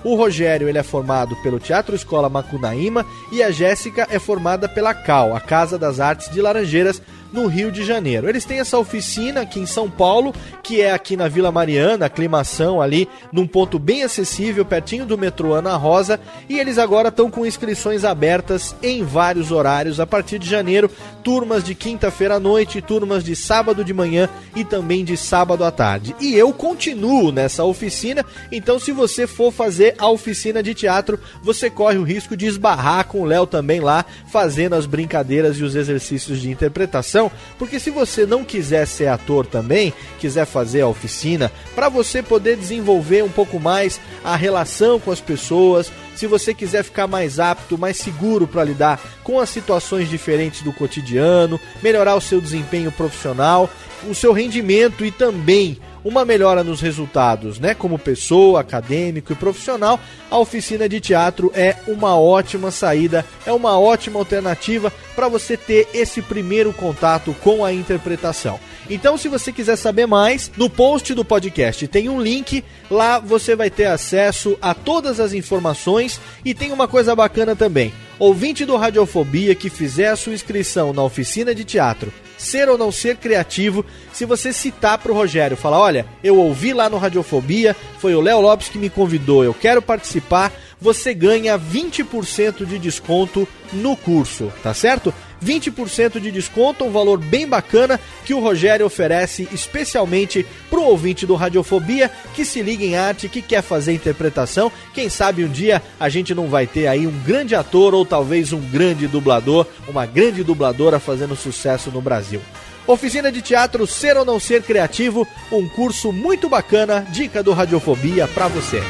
O 0.03 0.15
Rogério, 0.15 0.67
ele 0.67 0.77
é 0.77 0.84
formado 0.84 1.36
pelo 1.44 1.60
Teatro 1.60 1.96
Escola 1.96 2.29
Macunaíma 2.29 3.06
e 3.32 3.44
a 3.44 3.51
Jéssica 3.51 4.08
é 4.10 4.17
formada 4.20 4.67
pela 4.67 4.94
CAL, 4.94 5.36
a 5.36 5.39
Casa 5.39 5.77
das 5.77 6.00
Artes 6.00 6.29
de 6.32 6.41
Laranjeiras, 6.41 7.01
no 7.31 7.48
Rio 7.48 7.72
de 7.72 7.84
Janeiro. 7.84 8.27
Eles 8.27 8.46
têm 8.46 8.60
essa 8.60 8.77
oficina 8.77 9.41
aqui 9.41 9.60
em 9.60 9.65
São 9.65 9.89
Paulo, 9.89 10.34
que 10.63 10.81
é 10.81 10.91
aqui 10.91 11.15
na 11.17 11.27
Vila 11.27 11.51
Mariana, 11.51 12.05
aclimação 12.05 12.81
ali, 12.81 13.07
num 13.31 13.48
ponto 13.48 13.79
bem 13.79 14.03
acessível, 14.03 14.65
pertinho 14.65 15.05
do 15.05 15.17
metrô 15.17 15.53
Ana 15.53 15.75
Rosa, 15.75 16.19
e 16.50 16.60
eles 16.60 16.77
agora 16.77 17.10
estão 17.10 17.29
com 17.29 17.46
inscrições 17.46 18.03
abertas 18.03 18.75
em 18.81 19.03
vários 19.03 19.51
horários 19.51 20.00
a 20.00 20.05
partir 20.05 20.39
de 20.39 20.50
janeiro, 20.50 20.89
turmas 21.24 21.63
de 21.63 21.75
quinta-feira 21.75 22.36
à 22.36 22.39
noite, 22.39 22.81
turmas 22.81 23.24
de 23.24 23.36
sábado 23.36 23.84
de 23.84 23.93
manhã 23.93 24.29
e 24.55 24.63
também 24.63 25.03
de 25.03 25.17
sábado 25.17 25.63
à 25.63 25.72
tarde. 25.72 26.15
E 26.19 26.36
eu 26.36 26.53
continuo 26.53 27.31
nessa 27.31 27.63
oficina, 27.63 28.25
então 28.51 28.79
se 28.79 28.91
você 28.91 29.25
for 29.27 29.51
fazer 29.51 29.96
a 29.98 30.10
oficina 30.10 30.62
de 30.62 30.74
teatro, 30.74 31.19
você 31.41 31.69
corre 31.69 31.98
o 31.98 32.03
risco 32.03 32.36
de 32.36 32.46
esbarrar 32.46 33.05
com 33.07 33.22
o 33.22 33.25
Léo 33.25 33.48
também 33.48 33.79
lá, 33.79 34.05
fazendo 34.31 34.75
as 34.75 34.86
brincadeiras 34.86 35.57
e 35.57 35.63
os 35.63 35.75
exercícios 35.75 36.39
de 36.41 36.50
interpretação, 36.50 37.16
porque 37.57 37.79
se 37.79 37.89
você 37.89 38.25
não 38.25 38.43
quiser 38.43 38.86
ser 38.86 39.07
ator 39.07 39.45
também, 39.45 39.93
quiser 40.19 40.45
fazer 40.45 40.81
a 40.81 40.88
oficina, 40.88 41.51
para 41.74 41.89
você 41.89 42.21
poder 42.21 42.55
desenvolver 42.55 43.24
um 43.24 43.29
pouco 43.29 43.59
mais 43.59 44.00
a 44.24 44.36
relação 44.36 45.00
com 45.00 45.12
as 45.12 45.19
pessoas, 45.19 45.91
se 46.15 46.27
você 46.27 46.53
quiser 46.53 46.83
ficar 46.83 47.07
mais 47.07 47.39
apto, 47.39 47.77
mais 47.77 47.97
seguro 47.97 48.47
para 48.47 48.63
lidar 48.63 49.00
com 49.24 49.39
as 49.39 49.50
situações 49.50 50.09
diferentes 50.09 50.62
do 50.62 50.74
cotidiano, 50.74 51.59
melhorar 51.81 52.15
o 52.15 52.21
seu 52.21 52.39
desempenho 52.39 52.91
profissional, 52.91 53.69
o 54.09 54.13
seu 54.13 54.33
rendimento 54.33 55.05
e 55.05 55.12
também 55.12 55.79
uma 56.04 56.25
melhora 56.25 56.63
nos 56.63 56.82
resultados, 56.82 57.60
né? 57.60 57.74
Como 57.74 57.98
pessoa, 58.00 58.62
acadêmico 58.62 59.32
e 59.32 59.36
profissional, 59.36 60.00
a 60.30 60.38
oficina 60.38 60.88
de 60.88 61.00
teatro 61.00 61.51
é 61.54 61.75
uma 61.88 62.18
ótima 62.18 62.72
saída, 62.72 63.25
é 63.46 63.51
uma 63.51 63.80
ótima 63.80 64.20
alternativa 64.20 64.92
para 65.16 65.27
você 65.27 65.58
ter 65.58 65.88
esse 65.94 66.22
primeiro 66.22 66.72
contato 66.74 67.36
com 67.42 67.63
a 67.63 67.74
interpretação. 67.74 68.60
Então, 68.89 69.18
se 69.18 69.27
você 69.27 69.51
quiser 69.51 69.75
saber 69.75 70.06
mais, 70.06 70.50
no 70.56 70.70
post 70.70 71.13
do 71.13 71.25
podcast 71.25 71.88
tem 71.88 72.08
um 72.08 72.22
link, 72.22 72.63
lá 72.89 73.20
você 73.20 73.56
vai 73.56 73.70
ter 73.70 73.86
acesso 73.86 74.58
a 74.62 74.74
todas 74.74 75.20
as 75.20 75.34
informações 75.34 76.22
e 76.46 76.54
tem 76.54 76.72
uma 76.72 76.88
coisa 76.88 77.16
bacana 77.16 77.56
também. 77.56 77.94
Ouvinte 78.18 78.66
do 78.66 78.77
Radiofobia 78.77 79.54
que 79.54 79.70
fizer 79.70 80.08
a 80.08 80.16
sua 80.16 80.34
inscrição 80.34 80.94
na 80.94 81.04
oficina 81.04 81.54
de 81.54 81.66
teatro, 81.66 82.12
ser 82.38 82.70
ou 82.70 82.77
não 82.77 82.91
ser 82.91 83.17
criativo, 83.17 83.86
se 84.13 84.25
você 84.25 84.53
citar 84.53 84.98
pro 84.98 85.13
Rogério, 85.13 85.58
falar, 85.58 85.79
olha, 85.79 86.06
eu 86.24 86.38
ouvi 86.38 86.74
lá 86.74 86.89
no 86.89 86.98
Radiofobia, 86.98 87.75
foi 87.98 88.15
o 88.15 88.22
Léo 88.22 88.41
Lopes 88.41 88.70
que 88.70 88.77
me 88.77 88.89
convidou, 88.89 89.44
eu 89.44 89.53
quero 89.53 89.82
participar, 89.82 90.51
você 90.79 91.13
ganha 91.13 91.57
20% 91.57 92.65
de 92.65 92.77
desconto 92.77 93.48
no 93.74 93.96
curso, 93.96 94.51
tá 94.62 94.74
certo? 94.74 95.13
20% 95.43 96.19
de 96.19 96.31
desconto, 96.31 96.84
um 96.84 96.91
valor 96.91 97.19
bem 97.19 97.48
bacana 97.48 98.00
que 98.25 98.34
o 98.34 98.39
Rogério 98.39 98.86
oferece 98.86 99.48
especialmente 99.51 100.46
pro 100.69 100.84
ouvinte 100.84 101.25
do 101.25 101.36
Radiofobia 101.36 102.12
que 102.34 102.43
se 102.43 102.62
liga 102.62 102.84
em 102.84 102.96
arte, 102.96 103.29
que 103.29 103.41
quer 103.41 103.62
fazer 103.62 103.93
interpretação. 103.93 104.72
Quem 104.93 105.10
sabe 105.10 105.43
um 105.43 105.50
dia 105.50 105.81
a 106.00 106.10
gente 106.10 106.34
não 106.34 106.48
vai 106.48 106.65
ter 106.65 106.88
aí 106.88 107.05
um 107.05 107.19
grande 107.24 107.55
ator 107.55 107.93
ou 107.93 108.05
talvez 108.05 108.51
um 108.51 108.62
grande 108.62 109.07
dublador, 109.07 109.65
uma 109.88 110.05
grande 110.05 110.43
dubladora 110.43 111.00
fazendo 111.00 111.36
sucesso 111.36 111.91
no 111.91 112.01
Brasil. 112.01 112.41
Oficina 112.88 113.31
de 113.31 113.41
Teatro 113.41 113.86
Ser 113.86 114.15
ou 114.15 114.24
Não 114.24 114.39
Ser 114.39 114.63
Criativo, 114.63 115.27
um 115.51 115.67
curso 115.67 116.13
muito 116.13 116.48
bacana, 116.48 117.05
dica 117.12 117.43
do 117.43 117.51
Radiofobia 117.51 118.27
para 118.29 118.48
você. 118.48 118.81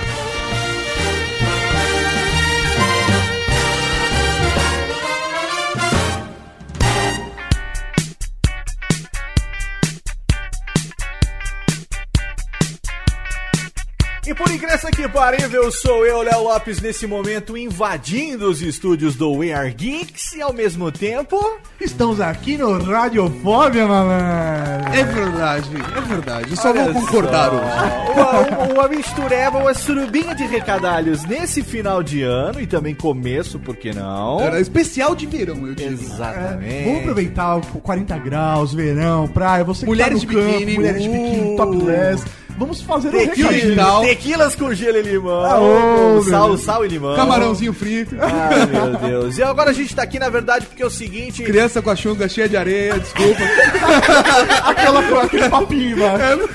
E 14.27 14.35
por 14.35 14.51
incrível 14.51 14.89
que 14.93 15.07
parível, 15.07 15.71
sou 15.71 16.05
eu, 16.05 16.21
Léo 16.21 16.43
Lopes, 16.43 16.81
nesse 16.81 17.07
momento 17.07 17.57
invadindo 17.57 18.49
os 18.49 18.61
estúdios 18.61 19.15
do 19.15 19.31
We 19.31 19.53
Are 19.53 19.71
Geeks 19.73 20.33
e 20.33 20.41
ao 20.41 20.51
mesmo 20.51 20.91
tempo. 20.91 21.39
Estamos 21.79 22.19
aqui 22.19 22.57
no 22.57 22.77
Radiofobia, 22.83 23.87
malandro. 23.87 24.93
É 24.93 25.03
verdade, 25.05 25.69
é 25.95 26.01
verdade. 26.01 26.49
Eu 26.51 26.57
só 26.57 26.71
Olha 26.71 26.91
vou 26.91 27.01
concordar 27.01 27.51
só, 27.51 27.55
hoje. 27.55 28.11
Uma, 28.19 28.39
uma, 28.65 28.73
uma 28.73 28.87
mistureba, 28.89 29.59
uma 29.59 29.73
surubinha 29.73 30.35
de 30.35 30.45
recadalhos 30.45 31.23
nesse 31.23 31.61
final 31.63 32.03
de 32.03 32.21
ano 32.21 32.59
e 32.59 32.67
também 32.67 32.93
começo, 32.93 33.57
por 33.57 33.77
que 33.77 33.93
não? 33.93 34.41
Era 34.41 34.59
especial 34.59 35.15
de 35.15 35.25
verão, 35.25 35.65
eu 35.65 35.73
digo. 35.73 35.93
Exatamente. 35.93 36.83
Vamos 36.83 36.99
aproveitar 36.99 37.55
o 37.55 37.61
40 37.61 38.17
graus, 38.17 38.73
verão, 38.73 39.25
praia, 39.29 39.63
você 39.63 39.81
que 39.85 39.85
Mulheres 39.85 40.19
tá 40.21 40.27
de 40.27 40.35
no 40.35 40.41
campo, 40.41 40.51
biquíni. 40.51 40.73
mulheres 40.75 41.01
de 41.01 41.07
biquíni, 41.09 41.53
Uh. 41.53 41.55
topless. 41.55 42.25
Vamos 42.57 42.81
fazer 42.81 43.09
um 43.09 43.11
Tequila, 43.11 43.51
recadinho. 43.51 44.01
tequilas 44.01 44.55
com 44.55 44.73
gelo 44.73 44.97
e 44.97 45.01
limão. 45.03 45.45
Ah, 45.45 45.57
com 45.59 46.23
sal, 46.23 46.57
sal 46.57 46.85
e 46.85 46.87
limão. 46.87 47.15
Camarãozinho 47.15 47.71
frito. 47.71 48.15
Ai, 48.19 48.65
meu 48.65 48.97
Deus. 48.97 49.37
E 49.37 49.43
agora 49.43 49.69
a 49.69 49.73
gente 49.73 49.95
tá 49.95 50.01
aqui, 50.01 50.17
na 50.17 50.27
verdade, 50.29 50.65
porque 50.65 50.81
é 50.81 50.85
o 50.85 50.89
seguinte. 50.89 51.43
Criança 51.43 51.81
com 51.83 51.91
a 51.91 51.95
chunga 51.95 52.27
cheia 52.27 52.49
de 52.49 52.57
areia, 52.57 52.99
desculpa. 52.99 53.41
Aquela, 54.65 55.23
aquele 55.23 55.49
papinho, 55.49 55.97
mano. 55.97 56.49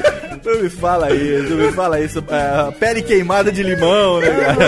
Não 0.44 0.62
me 0.62 0.68
fala 0.70 1.10
isso, 1.12 1.50
não 1.54 1.66
me 1.66 1.72
fala 1.72 2.00
isso. 2.00 2.18
É, 2.28 2.70
pele 2.72 3.02
queimada 3.02 3.50
de 3.52 3.62
limão, 3.62 4.20
né, 4.20 4.28
cara? 4.30 4.58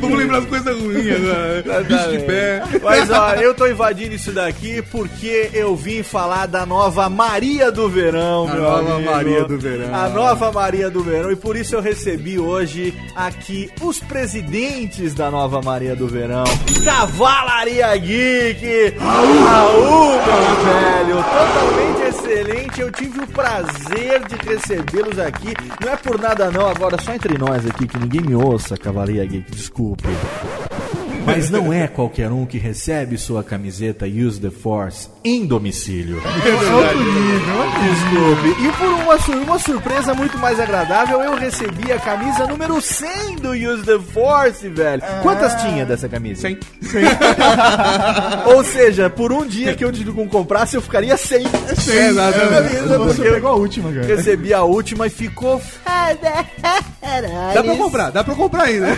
Vamos 0.00 0.18
lembrar 0.18 0.38
as 0.38 0.44
coisas 0.46 0.76
ruins 0.80 1.06
agora. 1.16 1.84
Bicho 1.84 2.10
de 2.10 2.18
pé. 2.20 2.62
Mas 2.82 3.10
ó, 3.10 3.32
eu 3.34 3.54
tô 3.54 3.66
invadindo 3.66 4.14
isso 4.14 4.32
daqui 4.32 4.82
porque 4.90 5.50
eu 5.52 5.74
vim 5.76 6.02
falar 6.02 6.46
da 6.46 6.64
nova 6.64 7.08
Maria 7.08 7.70
do 7.70 7.88
Verão, 7.88 8.48
A 8.48 8.52
meu 8.54 8.62
nova 8.62 8.94
amigo. 8.94 9.10
Maria 9.10 9.44
do 9.44 9.58
Verão. 9.58 9.94
A 9.94 10.08
nova 10.08 10.52
Maria 10.52 10.90
do 10.90 11.02
Verão. 11.02 11.30
E 11.30 11.36
por 11.36 11.56
isso 11.56 11.74
eu 11.74 11.80
recebi 11.80 12.38
hoje 12.38 12.94
aqui 13.14 13.70
os 13.80 13.98
presidentes 14.00 15.14
da 15.14 15.30
nova 15.30 15.60
Maria 15.62 15.94
do 15.94 16.06
Verão. 16.08 16.44
Cavalaria 16.84 17.96
Geek! 17.96 18.94
Raul, 18.98 20.12
meu 20.12 20.64
velho! 20.64 21.16
Totalmente 21.16 22.02
excelente. 22.08 22.80
Eu 22.80 22.90
tive 22.92 23.20
o 23.20 23.26
prazer 23.26 24.20
de 24.28 24.36
recebê-los 25.02 25.18
aqui. 25.18 25.54
Não 25.80 25.92
é 25.92 25.96
por 25.96 26.20
nada 26.20 26.50
não, 26.50 26.68
agora 26.68 27.00
só 27.00 27.14
entre 27.14 27.36
nós 27.36 27.66
aqui, 27.66 27.86
que 27.86 27.98
ninguém 27.98 28.22
me 28.22 28.34
ouça, 28.34 28.76
Cavalaria 28.76 29.24
Geek. 29.24 29.50
Desculpe. 29.50 30.04
Mas 31.24 31.48
não 31.50 31.72
é 31.72 31.86
qualquer 31.86 32.30
um 32.30 32.44
que 32.44 32.58
recebe 32.58 33.16
sua 33.16 33.42
camiseta 33.44 34.06
Use 34.06 34.40
the 34.40 34.50
Force 34.50 35.08
em 35.24 35.46
domicílio. 35.46 36.20
Desculpe. 37.82 38.62
E 38.62 38.72
por 38.72 38.88
uma, 38.88 39.18
sur- 39.18 39.36
uma 39.36 39.58
surpresa 39.58 40.14
muito 40.14 40.36
mais 40.38 40.58
agradável, 40.58 41.20
eu 41.20 41.34
recebi 41.36 41.92
a 41.92 41.98
camisa 41.98 42.46
número 42.46 42.80
100 42.80 43.36
do 43.36 43.50
Use 43.52 43.84
the 43.84 43.98
Force, 44.12 44.68
velho. 44.68 45.02
Quantas 45.22 45.54
tinha 45.62 45.84
dessa 45.84 46.08
camisa? 46.08 46.42
100. 46.42 46.58
Ou 48.54 48.64
seja, 48.64 49.08
por 49.08 49.32
um 49.32 49.46
dia 49.46 49.74
que 49.74 49.84
eu 49.84 49.92
com 50.14 50.28
comprasse, 50.28 50.74
eu 50.76 50.82
ficaria 50.82 51.16
sem. 51.16 51.42
Exatamente. 51.44 52.76
é, 52.76 52.98
Você 52.98 53.22
pegou 53.22 53.50
a 53.52 53.54
última, 53.56 53.92
cara. 53.92 54.06
Recebi 54.06 54.52
a 54.52 54.62
última 54.62 55.06
e 55.06 55.10
ficou 55.10 55.58
foda. 55.58 56.44
Dá 57.54 57.62
pra 57.62 57.76
comprar, 57.76 58.10
dá 58.10 58.24
pra 58.24 58.34
comprar 58.34 58.64
ainda. 58.64 58.88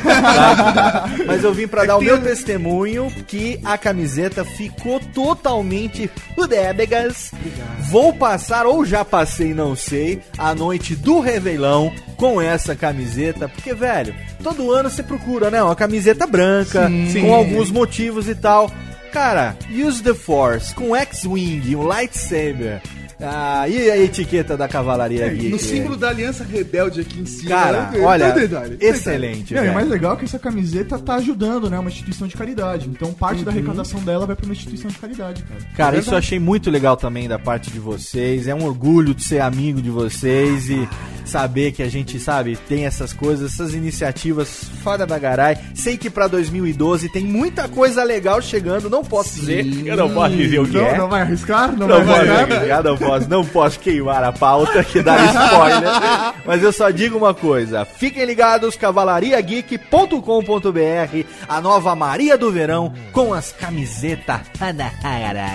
Mas 1.26 1.42
eu 1.44 1.52
vim 1.52 1.66
pra 1.66 1.84
dar 1.84 1.96
o 1.96 2.00
meu 2.02 2.13
testemunho 2.18 3.10
que 3.26 3.58
a 3.64 3.76
camiseta 3.78 4.44
ficou 4.44 5.00
totalmente 5.00 6.10
udébegas. 6.36 7.30
Vou 7.90 8.12
passar, 8.12 8.66
ou 8.66 8.84
já 8.84 9.04
passei, 9.04 9.54
não 9.54 9.76
sei, 9.76 10.20
a 10.36 10.54
noite 10.54 10.94
do 10.96 11.20
Réveillon 11.20 11.90
com 12.16 12.40
essa 12.40 12.74
camiseta. 12.74 13.48
Porque, 13.48 13.74
velho, 13.74 14.14
todo 14.42 14.72
ano 14.72 14.90
você 14.90 15.02
procura, 15.02 15.50
né? 15.50 15.62
Uma 15.62 15.76
camiseta 15.76 16.26
branca, 16.26 16.88
Sim. 17.10 17.22
com 17.22 17.34
alguns 17.34 17.70
motivos 17.70 18.28
e 18.28 18.34
tal. 18.34 18.70
Cara, 19.12 19.56
use 19.70 20.02
the 20.02 20.12
force, 20.12 20.74
com 20.74 20.96
X-Wing, 20.96 21.76
um 21.76 21.82
lightsaber. 21.82 22.82
Ah, 23.26 23.68
e 23.68 23.90
a 23.90 23.98
etiqueta 23.98 24.56
da 24.56 24.68
cavalaria 24.68 25.26
aqui? 25.26 25.48
No 25.48 25.58
símbolo 25.58 25.96
da 25.96 26.08
Aliança 26.08 26.44
Rebelde 26.44 27.00
aqui 27.00 27.20
em 27.20 27.26
cima. 27.26 27.50
Cara, 27.50 27.84
Tem 27.86 28.02
olha, 28.02 28.32
detalhe, 28.32 28.76
tem 28.76 28.88
excelente, 28.88 29.56
É, 29.56 29.66
e 29.66 29.70
mais 29.72 29.88
legal 29.88 30.14
é 30.14 30.16
que 30.16 30.24
essa 30.24 30.38
camiseta 30.38 30.98
tá 30.98 31.14
ajudando, 31.16 31.68
né? 31.70 31.78
Uma 31.78 31.88
instituição 31.90 32.26
de 32.28 32.36
caridade. 32.36 32.88
Então 32.88 33.12
parte 33.12 33.42
da 33.42 33.50
Uhum. 33.50 33.56
arrecadação 33.58 34.00
dela 34.02 34.26
vai 34.26 34.36
pra 34.36 34.44
uma 34.44 34.52
instituição 34.54 34.90
de 34.90 34.98
caridade, 34.98 35.42
cara. 35.42 35.60
Cara, 35.76 35.96
É 35.96 36.00
isso 36.00 36.10
eu 36.12 36.18
achei 36.18 36.38
muito 36.38 36.70
legal 36.70 36.96
também 36.96 37.28
da 37.28 37.38
parte 37.38 37.70
de 37.70 37.78
vocês. 37.78 38.46
É 38.48 38.54
um 38.54 38.64
orgulho 38.64 39.14
de 39.14 39.22
ser 39.24 39.40
amigo 39.40 39.80
de 39.80 39.90
vocês 39.90 40.68
e 40.68 40.88
saber 41.24 41.72
que 41.72 41.82
a 41.82 41.88
gente, 41.88 42.18
sabe, 42.18 42.56
tem 42.68 42.84
essas 42.84 43.12
coisas, 43.12 43.52
essas 43.54 43.72
iniciativas 43.74 44.70
foda 44.82 45.06
da 45.06 45.18
garai. 45.18 45.58
Sei 45.74 45.96
que 45.96 46.10
pra 46.10 46.26
2012 46.28 47.08
tem 47.08 47.24
muita 47.24 47.68
coisa 47.68 48.04
legal 48.04 48.42
chegando, 48.42 48.90
não 48.90 49.02
posso 49.04 49.34
dizer, 49.40 49.64
eu 49.86 49.96
não 49.96 50.10
posso 50.12 50.36
dizer 50.36 50.58
o 50.60 50.66
que 50.66 50.76
não, 50.76 50.86
é. 50.86 50.98
não 50.98 51.08
vai 51.08 51.22
arriscar? 51.22 51.72
Não, 51.76 51.86
Não 51.88 52.04
vai 52.04 52.28
arriscar? 52.28 52.52
arriscar, 52.58 52.82
não 52.84 52.96
posso, 53.14 53.30
não 53.30 53.44
posso 53.44 53.78
queimar 53.78 54.24
a 54.24 54.32
pauta 54.32 54.82
que 54.82 55.02
dá 55.02 55.16
spoiler. 55.26 56.34
Mas 56.44 56.62
eu 56.62 56.72
só 56.72 56.90
digo 56.90 57.16
uma 57.16 57.34
coisa: 57.34 57.84
fiquem 57.84 58.24
ligados, 58.24 58.76
cavalariageek.com.br, 58.76 61.26
a 61.48 61.60
nova 61.60 61.94
Maria 61.94 62.36
do 62.36 62.50
Verão 62.50 62.92
com 63.12 63.32
as 63.32 63.52
camisetas 63.52 64.40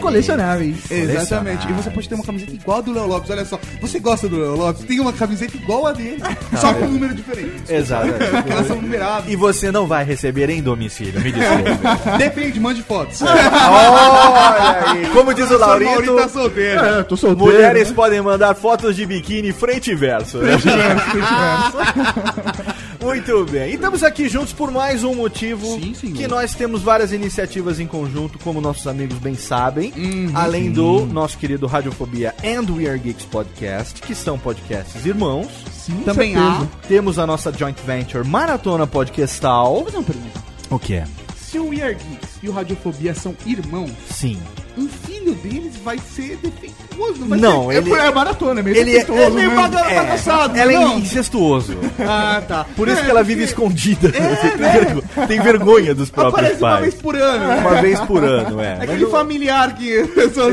Colecionáveis. 0.01 0.89
Exatamente. 0.89 1.69
E 1.69 1.73
você 1.73 1.89
pode 1.89 2.07
ter 2.07 2.15
uma 2.15 2.23
camiseta 2.23 2.53
igual 2.53 2.79
a 2.79 2.81
do 2.81 2.93
Léo 2.93 3.07
Lopes. 3.07 3.29
Olha 3.29 3.45
só, 3.45 3.59
você 3.81 3.99
gosta 3.99 4.27
do 4.27 4.39
Léo 4.39 4.55
Lopes? 4.55 4.85
Tem 4.85 4.99
uma 4.99 5.13
camiseta 5.13 5.57
igual 5.57 5.87
a 5.87 5.91
dele, 5.91 6.21
só 6.57 6.73
com 6.73 6.85
um 6.85 6.91
número 6.91 7.13
diferente. 7.13 7.63
Exato. 7.67 8.07
Elas 8.49 8.67
são 8.67 8.81
numeradas. 8.81 9.29
E 9.29 9.35
você 9.35 9.71
não 9.71 9.87
vai 9.87 10.03
receber 10.03 10.49
em 10.49 10.61
domicílio, 10.61 11.19
me 11.21 11.31
desculpe. 11.31 11.69
Depende, 12.17 12.59
mande 12.59 12.83
fotos. 12.83 13.21
Olha 13.21 14.91
aí, 14.91 15.09
como 15.09 15.33
diz 15.33 15.49
o 15.49 15.57
Laurito, 15.57 15.91
Laurito 15.91 16.15
tá 16.15 16.29
solteiro. 16.29 16.85
É, 16.85 17.03
tô 17.03 17.17
solteiro. 17.17 17.48
Mulheres 17.53 17.89
né? 17.89 17.95
podem 17.95 18.21
mandar 18.21 18.55
fotos 18.55 18.95
de 18.95 19.05
biquíni 19.05 19.51
frente 19.51 19.91
e 19.91 19.95
verso. 19.95 20.37
né? 20.39 20.57
Muito 23.01 23.45
bem. 23.45 23.71
E 23.71 23.75
estamos 23.75 24.03
aqui 24.03 24.27
juntos 24.27 24.53
por 24.53 24.71
mais 24.71 25.03
um 25.03 25.15
motivo 25.15 25.65
Sim, 25.79 25.93
que 26.13 26.27
nós 26.27 26.53
temos 26.53 26.81
várias 26.81 27.11
iniciativas 27.13 27.79
em 27.79 27.87
conjunto, 27.87 28.37
como 28.39 28.59
nossos 28.61 28.85
amigos 28.87 29.17
bem 29.17 29.35
sabem, 29.35 29.93
Uhum. 29.95 30.31
além 30.35 30.71
do 30.71 31.05
nosso 31.05 31.37
querido 31.37 31.65
Radiofobia 31.65 32.35
and 32.43 32.69
We 32.71 32.87
Are 32.89 32.99
Geeks 32.99 33.25
Podcast, 33.25 34.01
que 34.01 34.13
são 34.13 34.37
podcasts 34.37 35.05
irmãos. 35.05 35.47
Sim, 35.71 36.01
Também 36.05 36.33
certeza. 36.35 36.63
há. 36.63 36.87
Temos 36.87 37.17
a 37.17 37.25
nossa 37.25 37.51
joint 37.53 37.77
venture 37.85 38.27
Maratona 38.27 38.85
Podcastal. 38.85 39.75
Vou 39.75 39.85
fazer 39.85 39.97
uma 39.97 40.03
pergunta. 40.03 40.43
O 40.69 40.77
que 40.77 40.95
é? 40.95 41.05
Se 41.37 41.57
o 41.57 41.69
We 41.69 41.81
Are 41.81 41.95
Geeks 41.95 42.29
e 42.43 42.49
o 42.49 42.51
Radiofobia 42.51 43.15
são 43.15 43.33
irmãos, 43.45 43.89
Sim. 44.11 44.37
um 44.77 44.87
filho 45.35 45.53
deles 45.61 45.73
vai 45.83 45.97
ser 45.97 46.37
defeituoso, 46.41 47.19
não 47.21 47.27
vai 47.27 47.39
Não, 47.39 47.67
ser... 47.69 47.77
ele- 47.77 47.93
É, 47.93 48.05
é 48.07 48.11
maratona, 48.11 48.59
é 48.59 48.63
meio 48.63 48.77
Ele 48.77 48.91
é, 48.91 48.99
defeituoso, 48.99 49.23
é 49.23 49.29
meio 49.41 49.49
né? 49.49 49.53
é, 49.89 49.95
bagaçado, 49.95 50.57
ela 50.57 50.71
é 50.71 50.75
não? 50.75 50.99
incestuoso. 50.99 51.77
Ah, 52.11 52.41
tá. 52.47 52.65
Por 52.75 52.87
isso 52.87 52.99
É, 52.99 53.03
que 53.03 53.09
ela 53.11 53.21
vive 53.23 53.43
escondida. 53.43 54.11
tem, 54.11 54.21
vergo- 54.57 55.03
tem 55.27 55.39
vergonha 55.41 55.93
dos 55.93 56.09
próprios 56.09 56.39
Aparece 56.39 56.61
uma 56.63 56.69
pais. 56.69 56.81
vez 56.81 56.95
por 56.95 57.15
ano. 57.15 57.59
Uma 57.69 57.81
vez 57.81 57.99
por 58.01 58.23
ano, 58.23 58.59
é. 58.61 58.77
É 58.79 58.83
aquele 58.83 59.03
não- 59.03 59.11
familiar 59.11 59.75
que. 59.75 59.89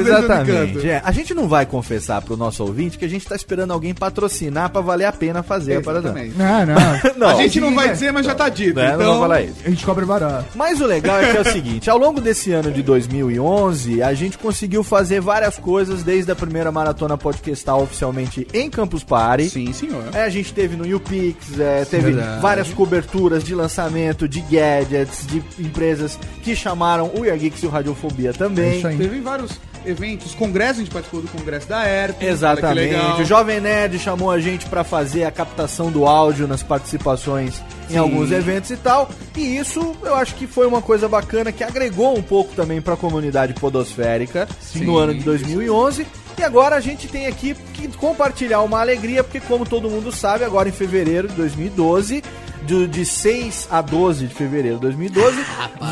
Exatamente. 0.07 0.89
É, 0.89 1.01
a 1.05 1.13
gente 1.13 1.33
não 1.35 1.49
vai 1.49 1.65
confessar 1.67 2.21
pro 2.23 2.37
nosso 2.37 2.63
ouvinte 2.65 2.99
que 2.99 3.05
a 3.05 3.09
gente 3.09 3.27
tá 3.27 3.35
esperando 3.37 3.73
alguém 3.73 3.95
patrocinar 3.95 4.71
pra 4.71 4.81
valer 4.81 5.05
a 5.07 5.13
pena 5.13 5.43
fazer 5.43 5.77
a 5.77 5.81
parada. 5.81 6.13
Não, 6.13 6.67
não. 6.67 6.77
Não, 7.17 7.29
a 7.29 7.35
gente 7.43 7.61
não 7.61 7.75
vai 7.75 7.89
é. 7.89 7.93
dizer, 7.93 8.13
mas 8.13 8.27
já 8.27 8.35
tá 8.35 8.49
dito. 8.49 8.77
né, 8.77 8.93
então... 8.95 9.15
não 9.15 9.21
falar 9.21 9.43
isso. 9.43 9.55
A 9.65 9.71
gente 9.71 9.85
cobra 9.85 10.05
barato. 10.05 10.45
Mas 10.55 10.81
o 10.81 10.87
legal 10.87 11.19
é 11.21 11.31
que 11.31 11.37
é 11.37 11.41
o 11.41 11.45
seguinte, 11.53 11.89
ao 11.89 11.97
longo 11.99 12.21
desse 12.21 12.53
ano 12.53 12.71
de 12.71 12.83
2011, 12.83 14.03
a 14.03 14.13
gente 14.15 14.37
conseguiu 14.39 14.66
fazer 14.83 15.21
várias 15.21 15.59
coisas 15.59 16.03
desde 16.03 16.31
a 16.31 16.35
primeira 16.35 16.71
maratona 16.73 17.17
podcastal 17.17 17.83
oficialmente 17.83 18.47
em 18.53 18.69
Campus 18.71 19.05
Party. 19.05 19.49
Sim, 19.49 19.73
senhor. 19.73 20.05
É, 20.15 20.25
a 20.25 20.29
gente 20.29 20.53
teve 20.53 20.77
no 20.77 20.87
YouPix, 20.87 21.59
é, 21.59 21.85
teve 21.85 22.13
Verdade. 22.13 22.41
várias 22.41 22.69
coberturas 22.73 23.45
de 23.45 23.55
lançamento, 23.55 24.29
de 24.29 24.41
gadgets, 24.41 25.27
de 25.27 25.43
empresas 25.59 26.19
que 26.43 26.55
chamaram 26.55 27.11
o 27.15 27.25
Year 27.25 27.39
Geeks 27.39 27.63
e 27.63 27.67
o 27.67 27.71
Radiofobia 27.71 28.33
também. 28.33 28.73
É 28.73 28.77
isso 28.77 28.87
aí. 28.87 28.97
Teve 28.97 29.21
vários 29.21 29.59
eventos, 29.87 30.35
congressos, 30.35 30.79
a 30.79 30.85
gente 30.85 30.93
participou 30.93 31.23
do 31.23 31.29
congresso 31.29 31.69
da 31.69 31.89
ERP. 31.89 32.23
Exatamente. 32.23 33.23
O 33.23 33.25
Jovem 33.25 33.61
Nerd 33.61 33.99
chamou 33.99 34.31
a 34.31 34.41
gente 34.41 34.67
pra 34.67 34.85
fazer 34.85 35.25
a 35.25 35.31
captação 35.31 35.91
do 35.91 36.05
áudio 36.07 36.47
nas 36.47 36.63
participações 36.63 37.63
em 37.89 37.93
Sim. 37.93 37.99
alguns 37.99 38.33
eventos 38.33 38.71
e 38.71 38.77
tal. 38.77 39.09
E 39.37 39.57
isso 39.57 39.95
eu 40.03 40.15
acho 40.15 40.35
que 40.35 40.47
foi 40.47 40.67
uma 40.67 40.83
coisa 40.83 41.09
bacana 41.09 41.53
que 41.53 41.63
agregou 41.63 42.17
um 42.17 42.23
pouco 42.23 42.55
também 42.55 42.81
pra 42.81 42.97
comunidade 42.97 43.55
podosférica 43.55 44.49
no 44.75 44.97
ano 44.97 45.15
de 45.15 45.21
2011. 45.21 46.07
E 46.39 46.43
agora 46.43 46.77
a 46.77 46.81
gente 46.81 47.09
tem 47.09 47.27
aqui 47.27 47.57
que 47.73 47.89
compartilhar 47.89 48.61
uma 48.61 48.81
alegria, 48.81 49.25
porque 49.25 49.41
como 49.41 49.65
todo 49.65 49.89
mundo 49.89 50.13
sabe, 50.13 50.45
agora 50.45 50.69
em 50.69 50.73
fevereiro 50.73 51.29
de 51.29 51.35
2012, 51.35 52.23
de, 52.67 52.87
de 52.87 53.07
6 53.07 53.69
a 53.71 53.81
12 53.81 54.27
de 54.27 54.35
fevereiro 54.35 54.77
de 54.77 54.83
2012, 54.83 55.37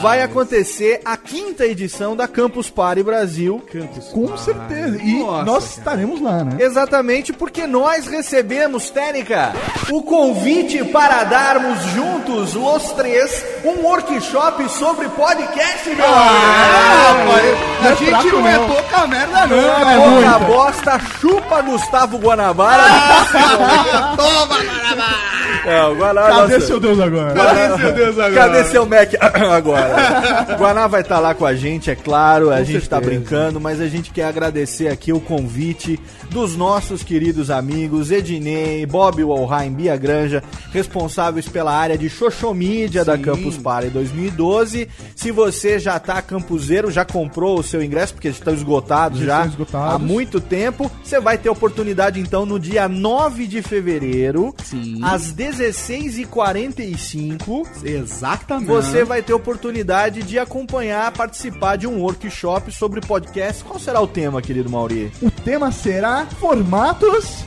vai 0.03 0.23
acontecer 0.23 1.01
a 1.05 1.17
quinta 1.17 1.65
edição 1.65 2.15
da 2.17 2.27
Campus 2.29 2.69
Party 2.69 3.03
Brasil. 3.03 3.63
Com 4.13 4.37
certeza. 4.37 4.99
E 5.03 5.19
Nossa, 5.21 5.45
nós 5.45 5.65
cara. 5.65 5.79
estaremos 5.79 6.21
lá, 6.21 6.45
né? 6.45 6.57
Exatamente 6.61 7.33
porque 7.33 7.67
nós 7.67 8.07
recebemos, 8.07 8.91
Técnica, 8.91 9.53
o 9.91 10.03
convite 10.03 10.85
para 10.85 11.25
darmos 11.25 11.79
juntos, 11.95 12.55
os 12.57 12.93
três, 12.93 13.45
um 13.65 13.83
workshop 13.85 14.69
sobre 14.69 15.09
podcast, 15.11 15.89
meu 15.91 16.05
Ah, 16.05 17.11
amigo. 17.11 17.31
rapaz, 17.31 17.91
a 17.91 17.95
gente 18.21 18.33
não 18.35 18.47
é 18.49 18.59
pouca 18.59 19.07
merda, 19.07 19.47
não. 19.47 19.57
É 19.59 19.97
pouca 20.25 20.39
bosta, 20.41 21.01
chupa 21.21 21.61
Gustavo 21.63 22.19
Guanabara. 22.19 22.83
Toma, 24.17 24.57
Guanabara! 24.63 25.35
É, 25.67 25.83
o 25.85 25.95
Guanabara, 25.95 26.61
seu 26.65 26.81
Deus 26.81 27.01
agora? 27.01 27.35
Cadê 27.35 27.77
seu 27.83 27.93
Deus 27.93 28.19
agora? 28.19 28.35
Cadê 28.35 28.65
seu 28.65 28.87
Mac 28.87 29.13
agora? 29.53 30.57
Guaná 30.59 30.87
vai 30.87 31.01
estar 31.01 31.19
lá 31.19 31.35
com 31.35 31.45
a 31.47 31.55
gente, 31.55 31.91
é 31.91 31.95
claro, 31.95 32.51
a 32.51 32.63
gente 32.63 32.89
tá 32.89 32.99
certeza. 32.99 33.21
brincando, 33.21 33.61
mas 33.61 33.81
a 33.81 33.87
gente 33.89 34.11
quer 34.11 34.25
agradecer 34.25 34.89
aqui 34.89 35.13
o 35.13 35.21
convite 35.21 35.99
dos 36.31 36.57
nossos 36.57 37.03
queridos 37.03 37.51
amigos 37.51 38.11
Ednei, 38.11 38.85
Bob 38.87 39.23
Walheim, 39.25 39.73
Bia 39.73 39.97
Granja, 39.97 40.43
responsáveis 40.73 41.49
pela 41.49 41.73
área 41.73 41.97
de 41.99 42.09
Xoxomídia 42.09 43.05
da. 43.05 43.15
Campus 43.25 43.57
Party 43.57 43.89
2012. 43.89 44.89
Se 45.17 45.31
você 45.31 45.79
já 45.79 45.99
tá 45.99 46.21
campuseiro, 46.21 46.91
já 46.91 47.05
comprou 47.05 47.59
o 47.59 47.63
seu 47.63 47.83
ingresso, 47.83 48.13
porque 48.15 48.29
estão 48.29 48.53
esgotados 48.53 49.21
Já 49.21 49.43
já, 49.43 49.47
esgotados. 49.47 49.95
há 49.95 49.99
muito 49.99 50.41
tempo, 50.41 50.91
você 51.03 51.19
vai 51.21 51.39
ter 51.39 51.49
oportunidade 51.49 52.21
então 52.21 52.45
no 52.45 52.59
dia 52.61 52.89
9 52.89 53.47
de 53.47 53.63
fevereiro, 53.63 54.55
Sim. 54.63 55.01
às 55.03 55.33
16h45. 56.53 57.67
Exatamente. 57.85 58.67
Você 58.67 59.05
vai 59.05 59.23
ter 59.23 59.33
oportunidade 59.33 60.23
de 60.23 60.39
acompanhar, 60.39 61.11
participar 61.13 61.77
de 61.77 61.87
um 61.87 62.01
workshop 62.01 62.71
sobre 62.71 63.01
podcast. 63.01 63.65
Qual 63.65 63.79
será 63.79 64.01
o 64.01 64.07
tema, 64.07 64.43
querido 64.43 64.69
Mauri? 64.69 65.11
O 65.23 65.31
tema 65.31 65.73
será 65.73 66.27
formatos. 66.27 67.45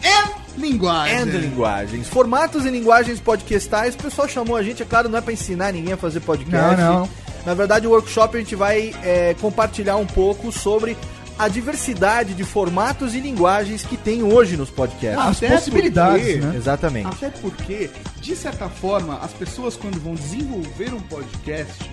Linguagem. 0.58 1.18
And 1.18 1.26
linguagens. 1.26 2.08
Formatos 2.08 2.66
e 2.66 2.70
linguagens 2.70 3.20
podcastais. 3.20 3.94
O 3.94 4.00
pessoal 4.00 4.28
chamou 4.28 4.56
a 4.56 4.64
gente, 4.64 4.82
é 4.82 4.86
claro, 4.86 5.08
não 5.08 5.20
é 5.20 5.22
pra 5.22 5.32
ensinar 5.32 5.72
ninguém 5.72 5.94
a 5.94 5.98
fazer 5.98 6.20
podcast. 6.22 6.82
Não, 6.82 7.02
não. 7.02 7.10
Na 7.46 7.54
verdade, 7.54 7.88
o 7.88 7.92
workshop 7.92 8.36
a 8.36 8.40
gente 8.40 8.56
vai 8.56 8.94
é, 9.04 9.36
compartilhar 9.40 9.96
um 9.96 10.06
pouco 10.06 10.52
sobre 10.52 10.98
a 11.38 11.47
diversidade 11.47 12.34
de 12.34 12.43
formatos 12.43 13.13
e 13.15 13.19
linguagens 13.19 13.84
que 13.84 13.95
tem 13.97 14.23
hoje 14.23 14.58
nos 14.58 14.69
podcasts. 14.69 15.19
As 15.23 15.38
Até 15.38 15.50
possibilidades, 15.56 16.26
porque- 16.34 16.39
né? 16.45 16.54
Exatamente. 16.56 17.08
Até 17.08 17.30
porque, 17.30 17.89
de 18.21 18.36
certa 18.36 18.67
forma, 18.69 19.17
as 19.19 19.32
pessoas 19.34 19.76
quando 19.76 20.00
vão 20.00 20.15
desenvolver 20.15 20.93
um 20.93 21.00
podcast, 21.02 21.89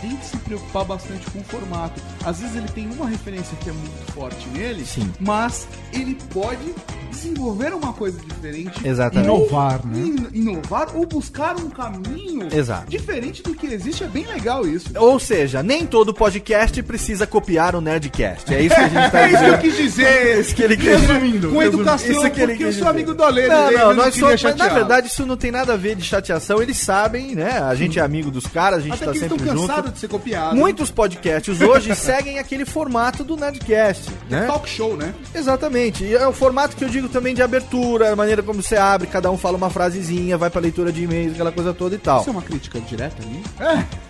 tem 0.00 0.16
que 0.16 0.26
se 0.26 0.36
preocupar 0.38 0.84
bastante 0.84 1.28
com 1.30 1.38
o 1.40 1.44
formato. 1.44 2.00
Às 2.24 2.40
vezes 2.40 2.56
ele 2.56 2.68
tem 2.68 2.86
uma 2.90 3.08
referência 3.08 3.56
que 3.62 3.70
é 3.70 3.72
muito 3.72 4.12
forte 4.12 4.48
nele, 4.50 4.84
Sim. 4.84 5.10
mas 5.20 5.66
ele 5.92 6.16
pode 6.32 6.74
desenvolver 7.10 7.72
uma 7.72 7.92
coisa 7.94 8.18
diferente. 8.20 8.86
Exatamente. 8.86 9.24
Inovar, 9.26 9.80
né? 9.86 9.98
In- 9.98 10.26
inovar 10.34 10.94
ou 10.94 11.06
buscar 11.06 11.56
um 11.56 11.70
caminho 11.70 12.46
Exato. 12.54 12.90
diferente 12.90 13.42
do 13.42 13.54
que 13.54 13.66
existe. 13.66 14.04
É 14.04 14.06
bem 14.06 14.26
legal 14.26 14.66
isso. 14.66 14.88
Ou 14.96 15.18
seja, 15.18 15.62
nem 15.62 15.86
todo 15.86 16.12
podcast 16.12 16.82
precisa 16.82 17.26
copiar 17.26 17.74
o 17.74 17.80
Nerdcast. 17.80 18.52
É 18.54 18.60
isso 18.60 18.74
que 18.74 18.80
a 18.80 18.88
gente 18.88 19.10
tá 19.10 19.20
É 19.26 19.30
isso 19.30 19.38
que 19.38 19.44
eu 19.44 19.56
dizendo. 19.56 19.60
quis 19.60 19.76
dizer. 19.76 20.40
Isso 20.40 20.54
que 20.54 20.62
ele 20.62 20.76
quis 20.76 20.86
Resumindo, 21.00 21.50
com 21.50 21.62
educação, 21.62 22.10
Isso 22.10 22.30
que 22.30 22.40
ele 22.40 22.52
porque 22.52 22.64
eu 22.64 22.72
sou 22.72 22.80
dizer. 22.80 22.88
amigo 22.90 23.14
do 23.14 23.22
Ale. 23.24 23.46
Não, 23.48 23.70
não, 23.72 23.94
nós 23.94 24.14
somos, 24.14 24.42
mas 24.42 24.56
na 24.56 24.68
verdade 24.68 25.06
isso 25.08 25.24
não 25.24 25.36
tem 25.38 25.50
nada 25.50 25.72
a 25.72 25.76
ver 25.76 25.94
de 25.96 26.02
chateação, 26.02 26.60
eles 26.62 26.76
sabem, 26.76 27.34
né? 27.34 27.58
A 27.60 27.74
gente 27.74 27.98
é 27.98 28.02
amigo 28.02 28.30
dos 28.30 28.46
caras, 28.46 28.80
a 28.80 28.82
gente 28.82 28.94
Até 28.94 29.04
tá 29.06 29.10
eles 29.12 29.20
sempre 29.20 29.38
junto. 29.48 29.85
Cansados 29.86 29.92
de 29.94 30.00
ser 30.00 30.08
copiados. 30.08 30.58
Muitos 30.58 30.90
podcasts 30.90 31.60
hoje 31.60 31.94
seguem 31.96 32.38
aquele 32.38 32.64
formato 32.64 33.24
do 33.24 33.36
Nerdcast, 33.36 34.10
né? 34.28 34.46
Talk 34.46 34.68
show, 34.68 34.96
né? 34.96 35.14
Exatamente. 35.34 36.04
E 36.04 36.14
é 36.14 36.26
o 36.26 36.32
formato 36.32 36.76
que 36.76 36.84
eu 36.84 36.88
digo 36.88 37.08
também 37.08 37.34
de 37.34 37.42
abertura, 37.42 38.12
a 38.12 38.16
maneira 38.16 38.42
como 38.42 38.62
você 38.62 38.76
abre, 38.76 39.06
cada 39.06 39.30
um 39.30 39.38
fala 39.38 39.56
uma 39.56 39.70
frasezinha, 39.70 40.36
vai 40.36 40.50
pra 40.50 40.60
leitura 40.60 40.92
de 40.92 41.04
e-mails, 41.04 41.34
aquela 41.34 41.52
coisa 41.52 41.72
toda 41.72 41.94
e 41.94 41.98
tal. 41.98 42.20
Isso 42.20 42.30
é 42.30 42.32
uma 42.32 42.42
crítica 42.42 42.80
direta 42.80 43.16
a 43.22 43.26
mim? 43.26 43.42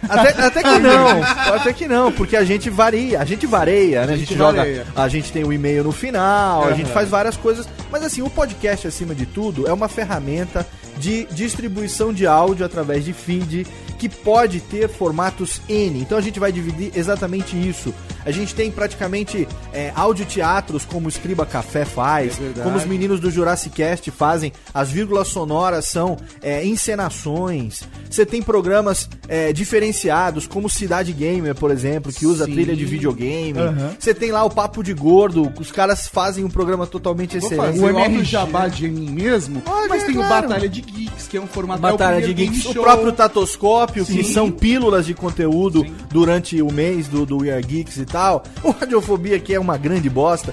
Até, 0.08 0.42
até 0.42 0.62
que 0.62 0.78
não, 0.80 1.22
até 1.22 1.72
que 1.72 1.88
não, 1.88 2.12
porque 2.12 2.36
a 2.36 2.44
gente 2.44 2.70
varia, 2.70 3.20
a 3.20 3.24
gente 3.24 3.46
vareia, 3.46 4.06
né? 4.06 4.14
A 4.14 4.16
gente, 4.16 4.28
gente 4.28 4.38
joga, 4.38 4.58
vareia. 4.58 4.86
a 4.94 5.08
gente 5.08 5.32
tem 5.32 5.44
o 5.44 5.52
e-mail 5.52 5.84
no 5.84 5.92
final, 5.92 6.62
a 6.62 6.66
Aham. 6.66 6.76
gente 6.76 6.90
faz 6.92 7.08
várias 7.08 7.36
coisas, 7.36 7.68
mas 7.90 8.02
assim, 8.02 8.22
o 8.22 8.30
podcast 8.30 8.86
acima 8.86 9.14
de 9.14 9.26
tudo 9.26 9.66
é 9.68 9.72
uma 9.72 9.88
ferramenta 9.88 10.66
de 10.98 11.24
distribuição 11.32 12.12
de 12.12 12.26
áudio 12.26 12.64
através 12.64 13.04
de 13.04 13.12
feed 13.12 13.66
que 13.98 14.08
pode 14.08 14.60
ter 14.60 14.88
formatos 14.88 15.60
N. 15.68 16.00
Então 16.00 16.18
a 16.18 16.20
gente 16.20 16.38
vai 16.38 16.52
dividir 16.52 16.92
exatamente 16.94 17.56
isso. 17.56 17.94
A 18.24 18.30
gente 18.30 18.54
tem 18.54 18.70
praticamente 18.70 19.46
é, 19.72 19.92
audioteatros 19.94 20.84
como 20.84 21.06
o 21.06 21.08
Escriba 21.08 21.46
Café 21.46 21.84
faz, 21.84 22.38
É 22.40 22.60
como 22.60 22.76
os 22.76 22.84
meninos 22.84 23.20
do 23.20 23.30
Jurassic 23.30 23.76
Cast 23.76 24.10
fazem, 24.10 24.52
as 24.74 24.90
vírgulas 24.90 25.28
sonoras 25.28 25.86
são 25.86 26.16
é, 26.42 26.64
encenações. 26.66 27.84
Você 28.10 28.26
tem 28.26 28.42
programas 28.42 29.08
é, 29.28 29.52
diferenciados, 29.52 30.46
como 30.46 30.68
Cidade 30.68 31.12
Gamer, 31.12 31.54
por 31.54 31.70
exemplo, 31.70 32.12
que 32.12 32.26
usa 32.26 32.46
Sim. 32.46 32.52
trilha 32.52 32.74
de 32.76 32.84
videogame. 32.84 33.58
Aham. 33.58 33.94
Você 33.98 34.12
tem 34.12 34.32
lá 34.32 34.44
o 34.44 34.50
Papo 34.50 34.82
de 34.82 34.92
Gordo, 34.92 35.52
os 35.58 35.70
caras 35.70 36.08
fazem 36.08 36.44
um 36.44 36.50
programa 36.50 36.86
totalmente 36.86 37.38
Vou 37.38 37.48
excelente. 37.48 37.78
fazer 37.78 37.92
o 37.92 37.98
auto 37.98 38.24
jabá 38.24 38.68
de 38.68 38.88
mim 38.88 39.10
mesmo, 39.10 39.60
Pode, 39.60 39.88
mas 39.88 40.02
é 40.02 40.06
tem 40.06 40.18
o. 40.18 40.26
Batalha 40.26 40.68
de 40.68 40.82
Geeks, 40.92 41.26
que 41.28 41.36
é 41.36 41.40
um 41.40 41.46
formato 41.46 41.80
Batalha 41.82 42.16
é 42.16 42.20
de 42.20 42.32
Geeks, 42.34 42.58
game 42.62 42.70
o 42.70 42.72
show. 42.74 42.82
próprio 42.82 43.12
Tatoscópio, 43.12 44.04
que 44.04 44.22
Sim. 44.24 44.32
são 44.32 44.50
pílulas 44.50 45.06
de 45.06 45.14
conteúdo 45.14 45.84
durante 46.10 46.60
o 46.62 46.72
mês 46.72 47.08
do, 47.08 47.26
do 47.26 47.38
We 47.42 47.50
Are 47.52 47.62
Geeks 47.62 47.96
e 47.98 48.04
tal. 48.06 48.42
O 48.62 48.70
Radiofobia 48.70 49.38
que 49.38 49.52
é 49.54 49.60
uma 49.60 49.76
grande 49.76 50.08
bosta. 50.08 50.52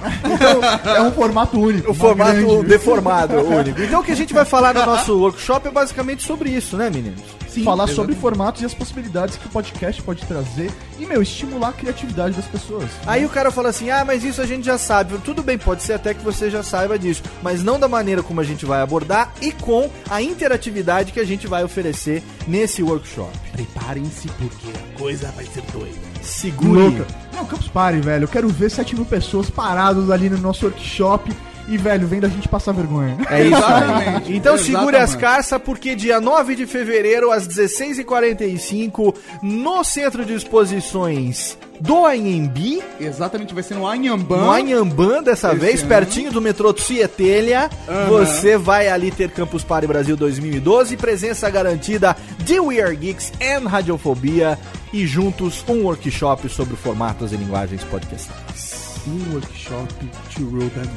É 0.95 1.01
um 1.01 1.11
formato 1.11 1.59
único. 1.59 1.91
O 1.91 1.93
formato 1.93 2.33
grande- 2.45 2.67
deformado, 2.67 3.35
único. 3.41 3.81
Então 3.81 4.01
o 4.01 4.03
que 4.03 4.11
a 4.11 4.15
gente 4.15 4.33
vai 4.33 4.45
falar 4.45 4.73
no 4.73 4.85
nosso 4.85 5.17
workshop 5.19 5.67
é 5.67 5.71
basicamente 5.71 6.23
sobre 6.23 6.49
isso, 6.49 6.75
né, 6.77 6.89
meninos? 6.89 7.21
Falar 7.61 7.83
exatamente. 7.83 7.95
sobre 7.95 8.15
formatos 8.15 8.61
e 8.61 8.65
as 8.65 8.73
possibilidades 8.73 9.37
que 9.37 9.47
o 9.47 9.49
podcast 9.49 10.01
pode 10.01 10.25
trazer 10.25 10.71
e, 10.99 11.05
meu, 11.05 11.21
estimular 11.21 11.69
a 11.69 11.73
criatividade 11.73 12.35
das 12.35 12.45
pessoas. 12.45 12.89
Aí 13.05 13.25
o 13.25 13.29
cara 13.29 13.51
fala 13.51 13.69
assim: 13.69 13.89
ah, 13.89 14.03
mas 14.05 14.23
isso 14.23 14.41
a 14.41 14.45
gente 14.45 14.65
já 14.65 14.77
sabe. 14.77 15.17
Tudo 15.19 15.43
bem, 15.43 15.57
pode 15.57 15.83
ser 15.83 15.93
até 15.93 16.13
que 16.13 16.23
você 16.23 16.49
já 16.49 16.63
saiba 16.63 16.97
disso, 16.97 17.23
mas 17.41 17.63
não 17.63 17.79
da 17.79 17.87
maneira 17.87 18.23
como 18.23 18.39
a 18.39 18.43
gente 18.43 18.65
vai 18.65 18.81
abordar 18.81 19.33
e 19.41 19.51
com 19.51 19.89
a 20.09 20.21
interatividade 20.21 21.11
que 21.11 21.19
a 21.19 21.25
gente 21.25 21.47
vai 21.47 21.63
oferecer 21.63 22.23
nesse 22.47 22.81
workshop. 22.81 23.31
Preparem-se 23.51 24.27
porque 24.29 24.67
a 24.69 24.97
coisa 24.97 25.31
vai 25.31 25.45
ser 25.45 25.63
doida. 25.71 25.97
Segure. 26.21 26.79
Louca. 26.79 27.07
Não, 27.33 27.45
Campus 27.45 27.67
Party, 27.67 27.99
velho. 27.99 28.23
Eu 28.23 28.27
quero 28.27 28.47
ver 28.47 28.71
7 28.71 28.95
mil 28.95 29.05
pessoas 29.05 29.49
paradas 29.49 30.09
ali 30.09 30.29
no 30.29 30.37
nosso 30.37 30.65
workshop 30.65 31.31
e, 31.67 31.77
velho, 31.77 32.07
vendo 32.07 32.25
a 32.25 32.29
gente 32.29 32.47
passar 32.47 32.71
vergonha. 32.73 33.17
É 33.29 33.43
isso 33.43 33.55
aí. 33.63 34.35
Então 34.35 34.57
segure 34.57 34.97
as 34.97 35.15
carças, 35.15 35.61
porque 35.61 35.95
dia 35.95 36.19
9 36.19 36.55
de 36.55 36.65
fevereiro, 36.65 37.31
às 37.31 37.47
16h45, 37.47 39.15
no 39.41 39.83
Centro 39.83 40.25
de 40.25 40.33
Exposições 40.33 41.57
do 41.79 42.05
Anhembi, 42.05 42.81
Exatamente, 42.99 43.53
vai 43.53 43.63
ser 43.63 43.73
no 43.75 43.85
Anhambã. 43.87 44.37
no 44.37 44.51
Anhambã 44.51 45.21
dessa 45.23 45.49
Esse 45.49 45.57
vez, 45.59 45.79
ano. 45.81 45.89
pertinho 45.89 46.31
do 46.31 46.41
metrô 46.41 46.71
Tietelha, 46.71 47.69
Aham. 47.89 48.05
você 48.09 48.57
vai 48.57 48.87
ali 48.87 49.11
ter 49.11 49.31
Campus 49.31 49.63
Party 49.63 49.87
Brasil 49.87 50.15
2012, 50.15 50.95
presença 50.97 51.49
garantida 51.49 52.15
de 52.39 52.59
We 52.59 52.79
Are 52.81 52.95
Geeks 52.95 53.33
and 53.41 53.67
Radiofobia 53.67 54.57
e 54.93 55.05
juntos 55.07 55.63
um 55.67 55.83
workshop 55.83 56.47
sobre 56.47 56.75
formatos 56.77 57.33
e 57.33 57.35
linguagens 57.35 57.83
podcastais. 57.83 58.72
Um 59.05 59.33
workshop 59.33 59.93
to 60.33 60.45
rule 60.45 60.69
them 60.69 60.89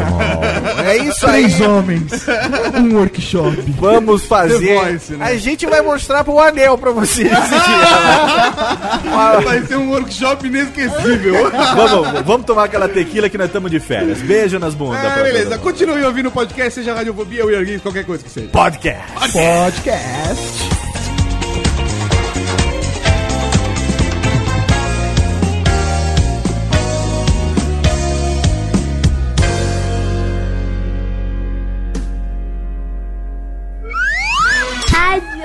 all. 0.00 0.84
É 0.84 0.96
isso 0.96 1.26
aí. 1.26 1.42
Três 1.42 1.60
homens. 1.60 2.12
um 2.76 2.96
workshop. 2.96 3.56
Vamos 3.78 4.24
fazer. 4.24 4.74
Voice, 4.74 5.12
né? 5.12 5.26
A 5.26 5.36
gente 5.36 5.66
vai 5.66 5.82
mostrar 5.82 6.24
pro 6.24 6.38
anel 6.38 6.78
pra 6.78 6.90
você 6.90 7.24
esse 7.24 7.30
dia. 7.30 8.48
Vai 9.44 9.62
ser 9.66 9.76
um 9.76 9.90
workshop 9.90 10.46
inesquecível. 10.46 11.50
vamos, 11.50 12.22
vamos 12.24 12.46
tomar 12.46 12.64
aquela 12.64 12.88
tequila 12.88 13.28
que 13.28 13.36
nós 13.36 13.48
estamos 13.48 13.70
de 13.70 13.80
férias. 13.80 14.18
Beijo 14.18 14.58
nas 14.58 14.74
bundas. 14.74 15.04
Ah, 15.04 15.22
beleza, 15.22 15.58
continue 15.58 16.02
ouvindo 16.04 16.28
o 16.28 16.32
podcast, 16.32 16.74
seja 16.74 16.94
Radiofobia, 16.94 17.44
Geeks, 17.64 17.82
qualquer 17.82 18.04
coisa 18.04 18.24
que 18.24 18.30
seja. 18.30 18.48
Podcast. 18.48 19.32
Podcast. 19.32 20.77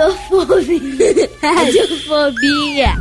Radiofobia. 0.04 1.30
Radiofobia. 1.42 2.92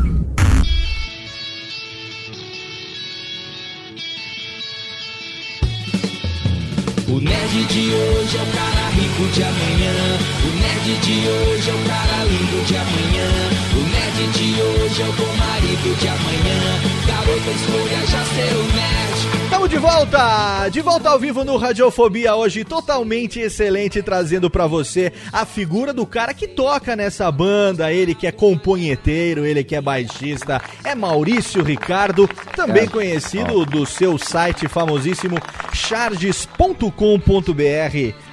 O 7.09 7.21
nerd 7.21 7.65
de 7.67 7.93
hoje 7.93 8.37
é 8.37 8.43
o 8.43 8.47
cara 8.47 8.89
rico 8.91 9.27
de 9.35 9.43
amanhã. 9.43 10.19
O 10.45 10.51
nerd 10.61 10.97
de 11.01 11.29
hoje 11.29 11.71
é 11.71 11.75
o 11.75 11.89
cara 11.89 12.25
lindo 12.25 12.65
de 12.67 12.77
amanhã. 12.77 13.29
O 13.75 13.83
nerd 13.91 14.33
de 14.33 14.63
hoje 14.63 15.03
é 15.03 15.05
o 15.05 15.13
bom 15.13 15.37
marido 15.37 15.99
de 15.99 16.09
amanhã. 16.09 16.61
Garota, 17.07 17.51
escolha 17.51 18.07
já 18.07 18.25
ser 18.25 18.55
o 18.55 18.63
nerd. 18.77 19.42
Estamos 19.53 19.69
de 19.69 19.77
volta! 19.77 20.69
De 20.71 20.81
volta 20.81 21.11
ao 21.11 21.19
vivo 21.19 21.45
no 21.45 21.59
Radiofobia 21.59 22.35
hoje, 22.35 22.65
totalmente 22.65 23.39
excelente, 23.39 24.03
trazendo 24.03 24.49
pra 24.49 24.67
você 24.67 25.13
a 25.31 25.45
figura 25.45 25.93
do 25.93 26.07
cara 26.07 26.33
que 26.33 26.49
toca 26.49 26.97
nessa 26.97 27.31
banda, 27.31 27.93
ele 27.93 28.15
que 28.15 28.27
é 28.27 28.33
componheteiro, 28.33 29.45
ele 29.45 29.63
que 29.63 29.77
é 29.77 29.81
baixista, 29.83 30.59
é 30.83 30.95
Maurício 30.95 31.63
Ricardo, 31.63 32.27
também 32.57 32.89
conhecido 32.89 33.67
do 33.67 33.85
seu 33.85 34.17
site 34.17 34.67
famosíssimo 34.69 35.37
charges.com.br, 35.75 36.89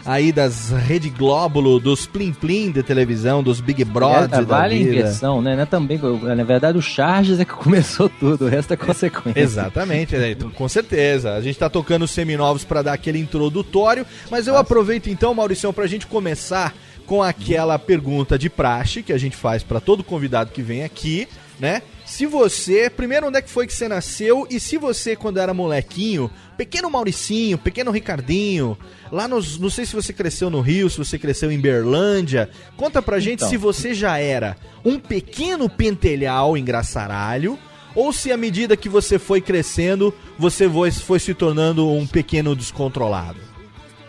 aí 0.09 0.31
das 0.31 0.71
Rede 0.71 1.07
Glóbulo, 1.07 1.79
dos 1.79 2.07
Plim 2.07 2.33
Plim 2.33 2.71
de 2.71 2.81
televisão, 2.81 3.43
dos 3.43 3.61
Big 3.61 3.85
Brother 3.85 4.23
É, 4.23 4.27
da 4.27 4.41
vale 4.41 4.73
a 4.73 4.77
inversão, 4.79 5.39
né? 5.39 5.61
É 5.61 5.65
também, 5.67 5.99
na 5.99 6.43
verdade, 6.43 6.79
o 6.79 6.81
Charges 6.81 7.39
é 7.39 7.45
que 7.45 7.53
começou 7.53 8.09
tudo, 8.09 8.45
o 8.45 8.47
resto 8.47 8.73
é 8.73 8.77
consequência. 8.77 9.39
Exatamente, 9.39 10.17
né? 10.17 10.31
Então, 10.31 10.49
com 10.49 10.67
certeza. 10.67 11.33
A 11.33 11.41
gente 11.41 11.59
tá 11.59 11.69
tocando 11.69 12.05
os 12.05 12.11
seminovos 12.11 12.63
para 12.63 12.81
dar 12.81 12.93
aquele 12.93 13.19
introdutório, 13.19 14.03
mas 14.31 14.47
eu 14.47 14.57
aproveito 14.57 15.11
então, 15.11 15.31
Mauricião, 15.35 15.71
pra 15.71 15.85
gente 15.85 16.07
começar 16.07 16.73
com 17.05 17.21
aquela 17.21 17.77
pergunta 17.77 18.37
de 18.37 18.49
praxe 18.49 19.03
que 19.03 19.13
a 19.13 19.17
gente 19.17 19.35
faz 19.35 19.61
para 19.61 19.79
todo 19.79 20.03
convidado 20.03 20.51
que 20.51 20.63
vem 20.63 20.83
aqui, 20.83 21.27
né? 21.59 21.83
Se 22.09 22.25
você, 22.25 22.89
primeiro, 22.89 23.27
onde 23.27 23.37
é 23.37 23.41
que 23.41 23.51
foi 23.51 23.67
que 23.67 23.73
você 23.73 23.87
nasceu 23.87 24.47
e 24.49 24.59
se 24.59 24.77
você, 24.77 25.15
quando 25.15 25.37
era 25.37 25.53
molequinho, 25.53 26.29
pequeno 26.57 26.89
Mauricinho, 26.89 27.55
pequeno 27.55 27.91
Ricardinho, 27.91 28.75
lá 29.11 29.27
nos, 29.27 29.59
não 29.59 29.69
sei 29.69 29.85
se 29.85 29.95
você 29.95 30.11
cresceu 30.11 30.49
no 30.49 30.59
Rio, 30.59 30.89
se 30.89 30.97
você 30.97 31.19
cresceu 31.19 31.51
em 31.51 31.61
Berlândia, 31.61 32.49
conta 32.75 32.99
pra 32.99 33.19
gente 33.19 33.35
Então. 33.35 33.49
se 33.49 33.57
você 33.57 33.93
já 33.93 34.17
era 34.17 34.57
um 34.83 34.97
pequeno 34.99 35.69
pentelhal 35.69 36.57
engraçaralho 36.57 37.59
ou 37.93 38.11
se 38.11 38.31
à 38.31 38.37
medida 38.37 38.75
que 38.75 38.89
você 38.89 39.19
foi 39.19 39.39
crescendo, 39.39 40.11
você 40.37 40.67
foi, 40.67 40.91
foi 40.91 41.19
se 41.19 41.35
tornando 41.35 41.87
um 41.87 42.07
pequeno 42.07 42.55
descontrolado. 42.55 43.39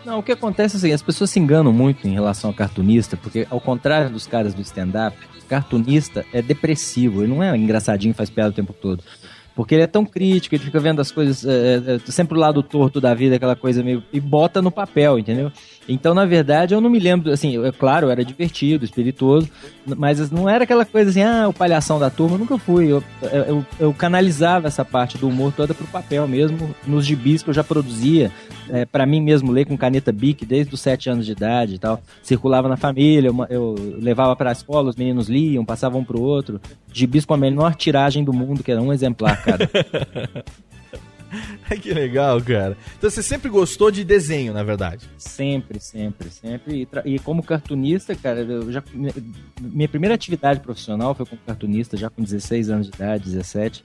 Não, 0.03 0.17
o 0.17 0.23
que 0.23 0.31
acontece 0.31 0.75
é 0.75 0.77
assim, 0.77 0.91
as 0.91 1.03
pessoas 1.03 1.29
se 1.29 1.39
enganam 1.39 1.71
muito 1.71 2.07
em 2.07 2.13
relação 2.13 2.49
ao 2.49 2.55
cartunista, 2.55 3.15
porque 3.15 3.45
ao 3.47 3.61
contrário 3.61 4.09
dos 4.09 4.25
caras 4.25 4.55
do 4.55 4.61
stand-up, 4.63 5.15
cartunista 5.51 6.25
é 6.31 6.41
depressivo, 6.41 7.23
ele 7.23 7.33
não 7.33 7.43
é 7.43 7.55
engraçadinho, 7.57 8.13
faz 8.13 8.29
piada 8.29 8.51
o 8.51 8.53
tempo 8.53 8.71
todo. 8.71 9.03
Porque 9.53 9.75
ele 9.75 9.83
é 9.83 9.87
tão 9.87 10.05
crítico, 10.05 10.55
ele 10.55 10.63
fica 10.63 10.79
vendo 10.79 11.01
as 11.01 11.11
coisas, 11.11 11.45
é, 11.45 11.95
é, 11.95 11.99
sempre 12.09 12.37
o 12.37 12.39
lado 12.39 12.63
torto 12.63 13.01
da 13.01 13.13
vida, 13.13 13.35
aquela 13.35 13.55
coisa 13.55 13.83
meio. 13.83 14.01
e 14.13 14.19
bota 14.21 14.61
no 14.61 14.71
papel, 14.71 15.19
entendeu? 15.19 15.51
Então, 15.89 16.13
na 16.13 16.25
verdade, 16.25 16.73
eu 16.73 16.81
não 16.81 16.89
me 16.89 16.99
lembro, 16.99 17.31
assim, 17.31 17.63
é 17.65 17.71
claro, 17.71 18.09
era 18.09 18.23
divertido, 18.23 18.85
espirituoso, 18.85 19.49
mas 19.85 20.29
não 20.29 20.47
era 20.47 20.63
aquela 20.63 20.85
coisa 20.85 21.09
assim, 21.09 21.23
ah, 21.23 21.47
o 21.47 21.53
palhação 21.53 21.99
da 21.99 22.09
turma, 22.09 22.35
eu 22.35 22.39
nunca 22.39 22.57
fui. 22.57 22.87
Eu, 22.87 23.03
eu, 23.21 23.65
eu 23.79 23.93
canalizava 23.93 24.67
essa 24.67 24.85
parte 24.85 25.17
do 25.17 25.27
humor 25.27 25.51
toda 25.51 25.73
pro 25.73 25.87
papel 25.87 26.27
mesmo, 26.27 26.73
nos 26.85 27.05
gibis 27.05 27.41
que 27.41 27.49
eu 27.49 27.53
já 27.53 27.63
produzia, 27.63 28.31
é, 28.69 28.85
para 28.85 29.05
mim 29.05 29.21
mesmo 29.21 29.51
ler 29.51 29.65
com 29.65 29.77
caneta 29.77 30.11
Bic 30.11 30.45
desde 30.45 30.73
os 30.73 30.79
sete 30.79 31.09
anos 31.09 31.25
de 31.25 31.31
idade 31.31 31.75
e 31.75 31.79
tal. 31.79 32.01
Circulava 32.21 32.69
na 32.69 32.77
família, 32.77 33.29
eu, 33.29 33.45
eu 33.49 33.75
levava 33.99 34.35
pra 34.35 34.51
escola, 34.51 34.89
os 34.89 34.95
meninos 34.95 35.27
liam, 35.27 35.65
passavam 35.65 36.03
pro 36.03 36.21
outro. 36.21 36.61
Gibis 36.93 37.25
com 37.25 37.33
a 37.33 37.37
menor 37.37 37.75
tiragem 37.75 38.23
do 38.23 38.31
mundo, 38.31 38.63
que 38.63 38.71
era 38.71 38.81
um 38.81 38.93
exemplar, 38.93 39.41
cara. 39.41 39.69
que 41.81 41.93
legal, 41.93 42.41
cara. 42.41 42.77
Então 42.97 43.09
você 43.09 43.23
sempre 43.23 43.49
gostou 43.49 43.91
de 43.91 44.03
desenho, 44.03 44.53
na 44.53 44.63
verdade? 44.63 45.09
Sempre, 45.17 45.79
sempre, 45.79 46.29
sempre. 46.29 46.87
E, 47.05 47.15
e 47.15 47.19
como 47.19 47.43
cartunista, 47.43 48.15
cara, 48.15 48.41
eu 48.41 48.71
já 48.71 48.83
minha 49.59 49.87
primeira 49.87 50.15
atividade 50.15 50.59
profissional 50.59 51.13
foi 51.15 51.25
como 51.25 51.41
cartunista, 51.45 51.97
já 51.97 52.09
com 52.09 52.23
16 52.23 52.69
anos 52.69 52.89
de 52.89 52.95
idade, 52.95 53.25
17. 53.25 53.83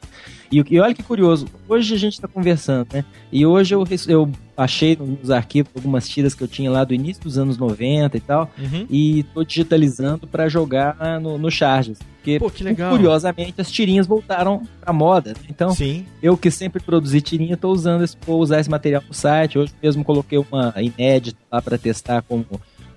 E, 0.50 0.64
e 0.68 0.80
olha 0.80 0.94
que 0.94 1.02
curioso, 1.02 1.46
hoje 1.68 1.94
a 1.94 1.98
gente 1.98 2.20
tá 2.20 2.28
conversando, 2.28 2.88
né? 2.92 3.04
E 3.30 3.44
hoje 3.46 3.74
eu, 3.74 3.85
eu 4.09 4.30
achei 4.57 4.97
nos 4.97 5.31
arquivos 5.31 5.71
algumas 5.77 6.09
tiras 6.09 6.35
que 6.35 6.42
eu 6.42 6.49
tinha 6.49 6.71
lá 6.71 6.83
do 6.85 6.95
início 6.95 7.23
dos 7.23 7.37
anos 7.38 7.59
90 7.59 8.16
e 8.16 8.21
tal, 8.21 8.51
Uhum. 8.59 8.87
e 8.88 9.23
tô 9.35 9.45
digitalizando 9.45 10.27
pra 10.27 10.49
jogar 10.49 10.97
no, 11.21 11.37
no 11.38 11.51
Charges. 11.51 11.99
Porque, 12.16 12.38
Pô, 12.40 12.51
curiosamente, 12.90 13.61
as 13.61 13.71
tirinhas 13.71 14.07
voltaram 14.07 14.62
pra 14.81 14.92
moda. 14.92 15.31
né? 15.31 15.37
Então, 15.49 15.71
Sim. 15.71 16.05
eu 16.23 16.37
que 16.37 16.51
sempre 16.51 16.83
produzi 16.83 17.21
tirinha, 17.21 17.57
tô 17.57 17.71
usando 17.71 18.03
esse, 18.03 18.16
vou 18.27 18.40
usar 18.40 18.59
esse 18.61 18.69
material 18.71 19.03
no 19.07 19.14
site. 19.14 19.59
Hoje 19.59 19.73
mesmo 19.83 20.03
coloquei 20.03 20.38
uma 20.38 20.75
inédita 20.77 21.38
lá 21.53 21.62
pra 21.62 21.79
testar 21.79 22.23
como 22.23 22.45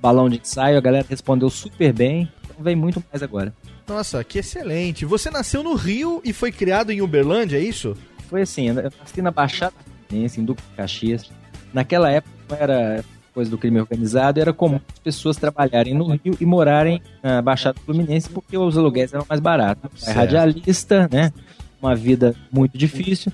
balão 0.02 0.28
de 0.30 0.40
ensaio. 0.40 0.78
A 0.78 0.82
galera 0.82 1.06
respondeu 1.08 1.50
super 1.52 1.94
bem. 1.94 2.28
Então 2.50 2.64
vem 2.64 2.76
muito 2.76 3.04
mais 3.12 3.22
agora. 3.22 3.54
Nossa, 3.88 4.24
que 4.24 4.40
excelente. 4.40 5.06
Você 5.06 5.30
nasceu 5.30 5.62
no 5.62 5.76
Rio 5.76 6.22
e 6.26 6.34
foi 6.34 6.52
criado 6.52 6.92
em 6.92 7.02
Uberlândia, 7.02 7.58
é 7.58 7.62
isso? 7.62 7.96
Foi 8.30 8.42
assim, 8.44 8.68
eu 8.70 8.76
nasci 9.00 9.22
na 9.22 9.30
Baixada 9.32 9.74
Fluminense, 10.08 10.40
em 10.42 10.44
Duque 10.44 10.62
de 10.62 10.76
Caxias. 10.76 11.30
Naquela 11.74 12.10
época 12.10 12.34
não 12.50 12.58
era 12.58 13.04
coisa 13.34 13.50
do 13.50 13.58
crime 13.58 13.80
organizado, 13.80 14.40
era 14.40 14.52
comum 14.52 14.80
as 14.92 15.00
pessoas 15.00 15.38
trabalharem 15.38 15.94
no 15.94 16.08
Rio 16.08 16.36
e 16.40 16.46
morarem 16.46 17.02
na 17.24 17.42
Baixada 17.42 17.80
Fluminense 17.86 18.30
porque 18.30 18.58
os 18.58 18.78
aluguéis 18.78 19.14
eram 19.14 19.26
mais 19.30 19.40
baratos. 19.40 20.08
É 20.08 20.12
radialista, 20.12 21.08
né? 21.12 21.32
Uma 21.82 21.96
vida 21.96 22.36
muito 22.52 22.78
difícil. 22.78 23.32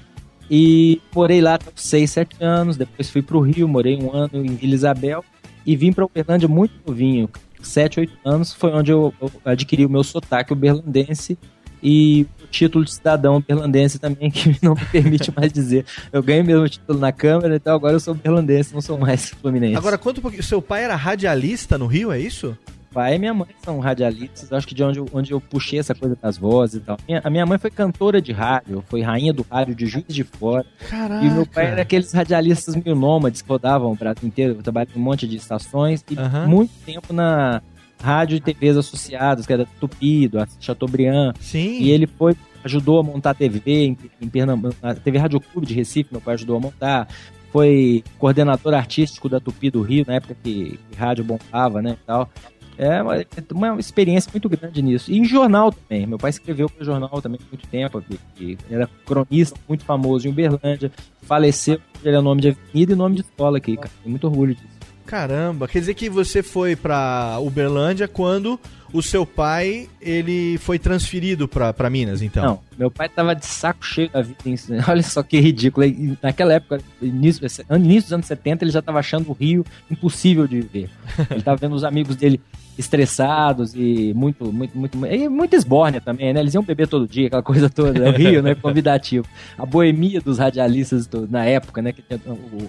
E 0.51 1.01
morei 1.13 1.41
lá 1.41 1.55
até 1.55 1.71
6, 1.73 2.11
7 2.11 2.35
anos, 2.39 2.77
depois 2.77 3.09
fui 3.09 3.21
pro 3.21 3.39
Rio, 3.39 3.67
morei 3.67 3.97
um 3.97 4.13
ano 4.13 4.45
em 4.45 4.55
Vila 4.55 4.75
Isabel 4.75 5.25
e 5.65 5.75
vim 5.75 5.91
pra 5.91 6.05
Uberlândia 6.05 6.47
muito 6.47 6.73
novinho, 6.85 7.27
7, 7.59 8.01
8 8.01 8.13
anos, 8.23 8.53
foi 8.53 8.71
onde 8.71 8.91
eu, 8.91 9.11
adquiri 9.43 9.85
o 9.85 9.89
meu 9.89 10.03
sotaque 10.03 10.53
uberlandense 10.53 11.35
e 11.81 12.27
o 12.34 12.34
título 12.55 12.85
de 12.85 12.93
cidadão 12.93 13.43
berlandense 13.45 13.99
também, 13.99 14.29
que 14.31 14.57
não 14.61 14.73
me 14.75 14.85
permite 14.85 15.31
mais 15.35 15.51
dizer. 15.51 15.85
Eu 16.11 16.23
ganhei 16.23 16.43
meu 16.43 16.67
título 16.69 16.97
na 16.99 17.11
Câmara, 17.11 17.55
então 17.55 17.75
agora 17.75 17.93
eu 17.95 17.99
sou 17.99 18.13
berlandense, 18.13 18.73
não 18.73 18.81
sou 18.81 18.97
mais 18.97 19.29
fluminense. 19.41 19.75
Agora, 19.75 19.99
um 20.19 20.21
pouquinho. 20.21 20.43
Seu 20.43 20.61
pai 20.61 20.83
era 20.83 20.95
radialista 20.95 21.77
no 21.77 21.85
Rio, 21.87 22.11
é 22.11 22.19
isso? 22.19 22.57
pai 22.93 23.15
e 23.15 23.19
minha 23.19 23.33
mãe 23.33 23.49
são 23.61 23.77
radialistas, 23.79 24.53
acho 24.53 24.65
que 24.65 24.73
de 24.73 24.81
onde 24.81 24.99
eu, 24.99 25.05
onde 25.11 25.29
eu 25.33 25.41
puxei 25.41 25.77
essa 25.79 25.93
coisa 25.93 26.17
das 26.21 26.37
vozes 26.37 26.75
e 26.77 26.79
tal. 26.79 26.97
Minha- 27.05 27.19
a 27.25 27.29
minha 27.29 27.45
mãe 27.45 27.57
foi 27.57 27.69
cantora 27.69 28.21
de 28.21 28.31
rádio, 28.31 28.81
foi 28.87 29.01
rainha 29.01 29.33
do 29.33 29.45
rádio 29.51 29.75
de 29.75 29.85
Juiz 29.85 30.05
de 30.07 30.23
Fora. 30.23 30.65
Caraca. 30.89 31.25
E 31.25 31.29
meu 31.29 31.45
pai 31.45 31.65
era 31.65 31.81
aqueles 31.81 32.13
radialistas 32.13 32.73
meio 32.73 32.95
nômades 32.95 33.41
que 33.41 33.49
rodavam 33.49 33.91
o 33.91 33.95
Brasil 33.95 34.25
inteiro. 34.25 34.53
Eu 34.57 34.63
trabalhei 34.63 34.93
em 34.95 34.97
um 34.97 35.03
monte 35.03 35.27
de 35.27 35.35
estações 35.35 36.05
e 36.09 36.17
Aham. 36.17 36.47
muito 36.47 36.71
tempo 36.85 37.11
na 37.11 37.61
rádio 38.01 38.37
e 38.37 38.39
TVs 38.41 38.77
associados, 38.77 39.45
que 39.45 39.53
era 39.53 39.65
Tupido, 39.79 40.39
a 40.39 40.47
Chateaubriand. 40.59 41.33
Sim. 41.39 41.79
E 41.81 41.91
ele 41.91 42.07
foi, 42.07 42.35
ajudou 42.63 42.99
a 42.99 43.03
montar 43.03 43.31
a 43.31 43.33
TV 43.33 43.61
em, 43.65 43.97
em 44.21 44.27
Pernambuco, 44.29 44.75
a 44.81 44.93
TV 44.93 45.17
Rádio 45.17 45.39
Clube 45.39 45.67
de 45.67 45.73
Recife, 45.73 46.09
meu 46.11 46.21
pai 46.21 46.33
ajudou 46.35 46.57
a 46.57 46.59
montar. 46.59 47.07
Foi 47.51 48.03
coordenador 48.19 48.73
artístico 48.73 49.29
da 49.29 49.39
Tupi 49.39 49.69
do 49.71 49.81
Rio, 49.81 50.03
na 50.07 50.15
época 50.15 50.35
que, 50.43 50.77
que 50.91 50.97
rádio 50.97 51.23
bombava, 51.23 51.81
né, 51.81 51.91
e 52.01 52.05
tal. 52.05 52.29
É 52.77 53.01
uma, 53.01 53.15
é 53.15 53.25
uma 53.71 53.79
experiência 53.79 54.29
muito 54.29 54.49
grande 54.49 54.81
nisso. 54.81 55.09
E 55.09 55.17
em 55.17 55.23
jornal 55.23 55.71
também. 55.71 56.05
Meu 56.05 56.17
pai 56.17 56.29
escreveu 56.31 56.69
para 56.69 56.83
jornal 56.83 57.21
também 57.21 57.39
há 57.41 57.47
muito 57.49 57.65
tempo. 57.69 58.01
que- 58.01 58.19
que 58.35 58.57
era 58.69 58.89
cronista 59.05 59.57
muito 59.69 59.85
famoso 59.85 60.27
em 60.27 60.31
Uberlândia. 60.31 60.91
Faleceu, 61.21 61.79
ele 62.03 62.17
é 62.17 62.19
nome 62.19 62.41
de 62.41 62.49
avenida 62.49 62.91
e 62.91 62.95
nome 62.97 63.15
de 63.15 63.21
escola 63.21 63.57
aqui, 63.59 63.77
cara. 63.77 63.89
Tenho 64.03 64.09
muito 64.11 64.27
orgulho 64.27 64.53
disso. 64.53 64.74
Caramba, 65.05 65.67
quer 65.67 65.79
dizer 65.79 65.93
que 65.93 66.09
você 66.09 66.41
foi 66.41 66.75
pra 66.75 67.37
Uberlândia 67.39 68.07
quando 68.07 68.59
o 68.91 69.03
seu 69.03 69.25
pai 69.25 69.89
ele 70.01 70.57
foi 70.59 70.79
transferido 70.79 71.47
pra, 71.47 71.73
pra 71.73 71.89
Minas, 71.89 72.21
então? 72.21 72.45
Não, 72.45 72.59
meu 72.77 72.89
pai 72.89 73.09
tava 73.09 73.35
de 73.35 73.45
saco 73.45 73.85
cheio 73.85 74.09
da 74.09 74.21
vida. 74.21 74.37
Olha 74.87 75.03
só 75.03 75.21
que 75.21 75.39
ridículo. 75.39 75.85
Naquela 76.21 76.53
época, 76.53 76.81
início, 77.01 77.45
início 77.71 78.03
dos 78.03 78.13
anos 78.13 78.25
70, 78.25 78.63
ele 78.63 78.71
já 78.71 78.81
tava 78.81 78.99
achando 78.99 79.29
o 79.29 79.33
Rio 79.33 79.65
impossível 79.91 80.47
de 80.47 80.61
viver. 80.61 80.89
Ele 81.29 81.41
tava 81.41 81.57
vendo 81.57 81.75
os 81.75 81.83
amigos 81.83 82.15
dele 82.15 82.39
estressados 82.77 83.73
e 83.75 84.13
muito, 84.15 84.51
muito, 84.51 84.77
muito. 84.77 85.05
E 85.05 85.27
muita 85.29 85.55
esbórnia 85.55 86.01
também, 86.01 86.33
né? 86.33 86.39
Eles 86.39 86.53
iam 86.53 86.63
beber 86.63 86.87
todo 86.87 87.07
dia, 87.07 87.27
aquela 87.27 87.43
coisa 87.43 87.69
toda. 87.69 88.09
O 88.09 88.11
Rio, 88.13 88.41
né? 88.41 88.55
Convidativo. 88.55 89.25
A 89.57 89.65
boemia 89.65 90.21
dos 90.21 90.37
radialistas 90.37 91.07
do- 91.07 91.27
na 91.27 91.45
época, 91.45 91.81
né? 91.81 91.91
Que 91.91 92.03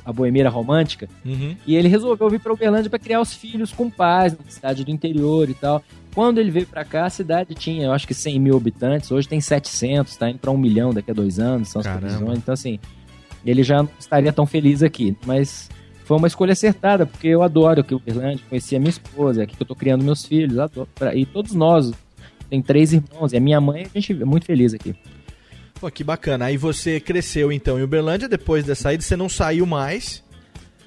a 0.05 0.13
boemia 0.13 0.49
romântica. 0.49 1.09
Uhum. 1.25 1.57
E 1.67 1.75
ele 1.77 1.89
resolveu 1.89 2.29
vir 2.31 2.41
para 2.41 2.53
Uberlândia 2.53 2.89
para 2.91 2.99
criar 2.99 3.21
os 3.21 3.33
filhos 3.35 3.73
com 3.73 3.91
paz 3.91 4.33
na 4.33 4.51
cidade 4.51 4.85
do 4.85 4.91
interior 4.91 5.49
e 5.51 5.55
tal. 5.55 5.83
Quando 6.15 6.39
ele 6.39 6.51
veio 6.51 6.67
para 6.67 6.85
cá, 6.85 7.05
a 7.07 7.11
cidade 7.11 7.55
tinha, 7.55 7.85
eu 7.87 7.93
acho 7.93 8.07
que 8.07 8.15
100 8.15 8.41
mil 8.41 8.57
habitantes. 8.57 9.11
Hoje 9.11 9.29
tem 9.29 9.41
700, 9.41 10.17
tá 10.17 10.31
indo 10.31 10.39
para 10.39 10.51
um 10.51 10.57
milhão 10.57 10.93
daqui 10.95 11.11
a 11.11 11.15
dois 11.15 11.39
anos, 11.39 11.69
são 11.69 11.81
as 11.81 11.87
Caramba. 11.87 12.07
previsões. 12.07 12.39
Então, 12.39 12.55
assim, 12.55 12.79
ele 13.45 13.63
já 13.63 13.83
não 13.83 13.91
estaria 13.99 14.33
tão 14.33 14.47
feliz 14.47 14.83
aqui. 14.83 15.15
Mas 15.27 15.69
foi 16.07 16.17
uma 16.17 16.29
escolha 16.29 16.53
acertada, 16.53 17.05
porque 17.05 17.27
eu 17.27 17.43
adoro 17.43 17.81
aqui 17.81 17.93
Uberlândia, 17.93 18.45
conheci 18.49 18.77
a 18.77 18.79
minha 18.79 18.91
esposa, 18.91 19.41
é 19.41 19.45
aqui 19.45 19.57
que 19.57 19.63
eu 19.63 19.67
tô 19.67 19.75
criando 19.75 20.05
meus 20.05 20.25
filhos, 20.25 20.57
adoro. 20.57 20.89
E 21.13 21.27
todos 21.27 21.53
nós, 21.53 21.93
tem 22.49 22.63
três 22.63 22.93
irmãos, 22.93 23.33
e 23.33 23.37
a 23.37 23.41
minha 23.41 23.61
mãe, 23.61 23.89
a 23.93 23.99
gente 23.99 24.13
é 24.13 24.25
muito 24.25 24.47
feliz 24.47 24.73
aqui. 24.73 24.95
Pô, 25.81 25.91
que 25.91 26.05
bacana. 26.05 26.45
Aí 26.45 26.57
você 26.57 27.01
cresceu 27.01 27.51
então 27.51 27.77
em 27.77 27.83
Uberlândia, 27.83 28.29
depois 28.29 28.65
dessa 28.65 28.95
ida 28.95 29.03
você 29.03 29.17
não 29.17 29.29
saiu 29.29 29.67
mais. 29.67 30.23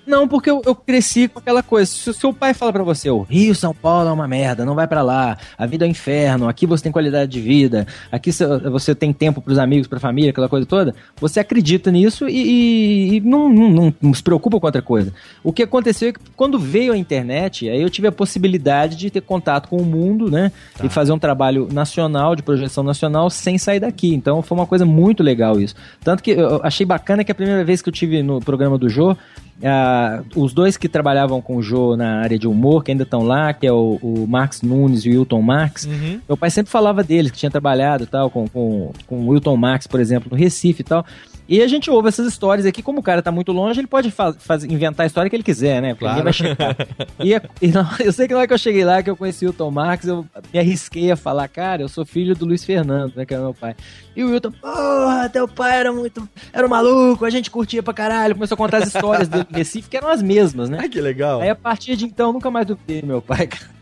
Não, 0.10 0.28
porque 0.28 0.50
eu, 0.50 0.60
eu 0.66 0.74
cresci 0.74 1.28
com 1.28 1.38
aquela 1.38 1.62
coisa. 1.62 1.90
Se 1.92 2.10
o 2.10 2.14
seu 2.14 2.34
pai 2.34 2.54
fala 2.56 2.74
pra 2.74 2.82
você, 2.84 3.10
o 3.12 3.22
Rio, 3.22 3.54
São 3.54 3.76
Paulo 3.76 4.10
é 4.10 4.12
uma 4.12 4.28
merda, 4.28 4.66
não 4.66 4.74
vai 4.74 4.88
pra 4.88 5.04
lá, 5.04 5.38
a 5.56 5.66
vida 5.68 5.86
é 5.86 5.88
um 5.88 5.92
inferno, 5.92 6.48
aqui 6.50 6.66
você 6.66 6.82
tem 6.84 6.92
qualidade 6.92 7.32
de 7.32 7.40
vida, 7.40 7.86
aqui 8.12 8.34
cê- 8.34 8.48
você 8.72 8.96
tem 8.96 9.14
tempo 9.14 9.40
pros 9.40 9.60
amigos, 9.60 9.88
pra 9.88 10.00
família, 10.00 10.32
aquela 10.32 10.50
coisa 10.50 10.66
toda, 10.66 10.96
você 11.22 11.40
acredita 11.40 11.92
nisso 11.92 12.28
e, 12.28 12.34
e- 12.42 13.16
e 13.18 13.22
não, 13.22 13.48
não- 13.50 13.94
não- 14.02 14.14
se 14.14 14.24
preocupa 14.24 14.60
com 14.60 14.66
outra 14.66 14.82
coisa. 14.82 15.14
O 15.44 15.54
que 15.54 15.62
aconteceu 15.62 16.10
é 16.10 16.14
que 16.14 16.20
quando 16.36 16.58
veio 16.58 16.92
a 16.92 16.98
internet, 16.98 17.70
aí 17.70 17.80
eu 17.82 17.90
tive 17.90 18.08
a 18.08 18.12
possibilidade 18.12 18.96
de 18.96 19.12
ter 19.12 19.22
contato 19.22 19.70
com 19.70 19.78
o 19.78 19.86
mundo, 19.86 20.32
né? 20.32 20.52
E 20.84 20.90
fazer 20.90 21.12
um 21.12 21.20
trabalho 21.20 21.68
nacional, 21.72 22.36
de 22.36 22.42
projeção 22.42 22.84
nacional, 22.84 23.30
sem 23.30 23.58
sair 23.60 23.80
daqui. 23.80 24.14
Então 24.14 24.42
foi 24.42 24.58
uma 24.58 24.66
coisa 24.66 24.86
muito 24.86 25.22
legal 25.22 25.60
isso. 25.62 25.76
Tanto 26.04 26.24
que 26.24 26.32
eu 26.32 26.60
achei 26.64 26.84
bacana 26.86 27.24
que 27.24 27.32
a 27.32 27.36
primeira 27.36 27.64
vez 27.64 27.82
que 27.82 27.90
eu 27.90 27.94
tive 27.94 28.24
no 28.24 28.40
programa 28.40 28.76
do 28.78 28.90
Jô, 28.90 29.16
ah, 29.64 30.22
os 30.36 30.54
dois 30.54 30.78
que 30.78 30.88
trabalhavam 30.88 31.42
com 31.42 31.58
o 31.58 31.62
Jô 31.62 31.96
na 31.98 32.22
área 32.22 32.38
de 32.38 32.48
humor, 32.48 32.84
que 32.84 32.92
ainda 32.92 33.04
estão 33.04 33.24
lá, 33.24 33.54
que 33.54 33.68
é 33.68 33.72
o, 33.72 34.00
o 34.02 34.26
Max 34.28 34.62
Nunes 34.62 35.06
e 35.06 35.10
o 35.10 35.20
Wilton 35.20 35.42
Max, 35.42 35.86
Uhum. 35.86 36.20
meu 36.28 36.38
pai 36.38 36.50
sempre 36.50 36.72
falava 36.72 37.04
deles, 37.04 37.32
que 37.32 37.38
tinha 37.38 37.52
trabalhado 37.52 38.06
tal, 38.06 38.30
com, 38.30 38.48
com, 38.48 38.92
com 39.08 39.20
o 39.20 39.30
Wilton 39.30 39.58
Max, 39.58 39.88
por 39.88 40.00
exemplo, 40.00 40.30
no 40.32 40.38
Recife 40.38 40.82
e 40.82 40.84
tal. 40.86 41.06
E 41.50 41.64
a 41.64 41.68
gente 41.68 41.90
ouve 41.90 42.08
essas 42.10 42.28
histórias 42.28 42.66
aqui, 42.68 42.84
como 42.84 43.00
o 43.00 43.04
cara 43.04 43.24
tá 43.24 43.32
muito 43.32 43.52
longe, 43.52 43.80
ele 43.80 43.88
pode 43.88 44.12
fa 44.12 44.32
faz- 44.34 44.64
inventar 44.64 45.04
a 45.04 45.08
história 45.08 45.30
que 45.30 45.36
ele 45.36 45.42
quiser, 45.42 45.82
né? 45.82 45.90
Porque 45.96 46.06
Claro. 46.06 46.24
vai 46.24 46.32
chegar. 46.34 46.76
E, 47.20 47.34
é- 47.34 47.42
e 47.60 47.68
não- 47.70 47.90
eu 48.00 48.14
sei 48.14 48.28
que 48.28 48.34
na 48.34 48.40
hora 48.40 48.48
que 48.48 48.54
eu 48.54 48.58
cheguei 48.60 48.86
lá, 48.86 49.02
que 49.02 49.10
eu 49.10 49.18
conheci 49.18 49.48
o 49.48 49.52
Tom 49.52 49.72
Marx, 49.72 50.06
eu 50.06 50.26
me 50.54 50.60
arrisquei 50.60 51.12
a 51.12 51.16
falar, 51.16 51.48
cara, 51.48 51.82
eu 51.82 51.90
sou 51.90 52.06
filho 52.06 52.36
do 52.36 52.46
Luiz 52.46 52.64
Fernando, 52.64 53.14
né, 53.16 53.26
que 53.26 53.34
era 53.34 53.42
meu 53.42 53.54
pai. 53.54 53.76
E 54.16 54.24
o 54.24 54.30
Wilton, 54.30 54.52
porra, 54.52 55.28
teu 55.30 55.48
pai 55.48 55.80
era 55.80 55.92
muito, 55.92 56.30
era 56.54 56.66
um 56.66 56.70
maluco, 56.70 57.26
a 57.26 57.30
gente 57.32 57.50
curtia 57.50 57.82
pra 57.82 57.94
caralho. 57.94 58.36
Começou 58.36 58.54
a 58.54 58.58
contar 58.58 58.78
as 58.78 58.88
histórias 58.94 59.28
dele 59.28 59.46
do 59.50 59.56
Recife, 59.58 59.90
que 59.90 59.98
eram 59.98 60.10
as 60.10 60.22
mesmas, 60.22 60.70
né? 60.70 60.78
Ai, 60.82 60.90
que 60.90 61.02
legal. 61.02 61.42
Aí 61.42 61.50
a 61.50 61.56
partir 61.56 61.96
de 61.96 62.06
então, 62.06 62.32
nunca 62.32 62.52
mais 62.52 62.68
duvidei 62.68 63.02
meu 63.02 63.22
pai, 63.24 63.48
cara. 63.50 63.79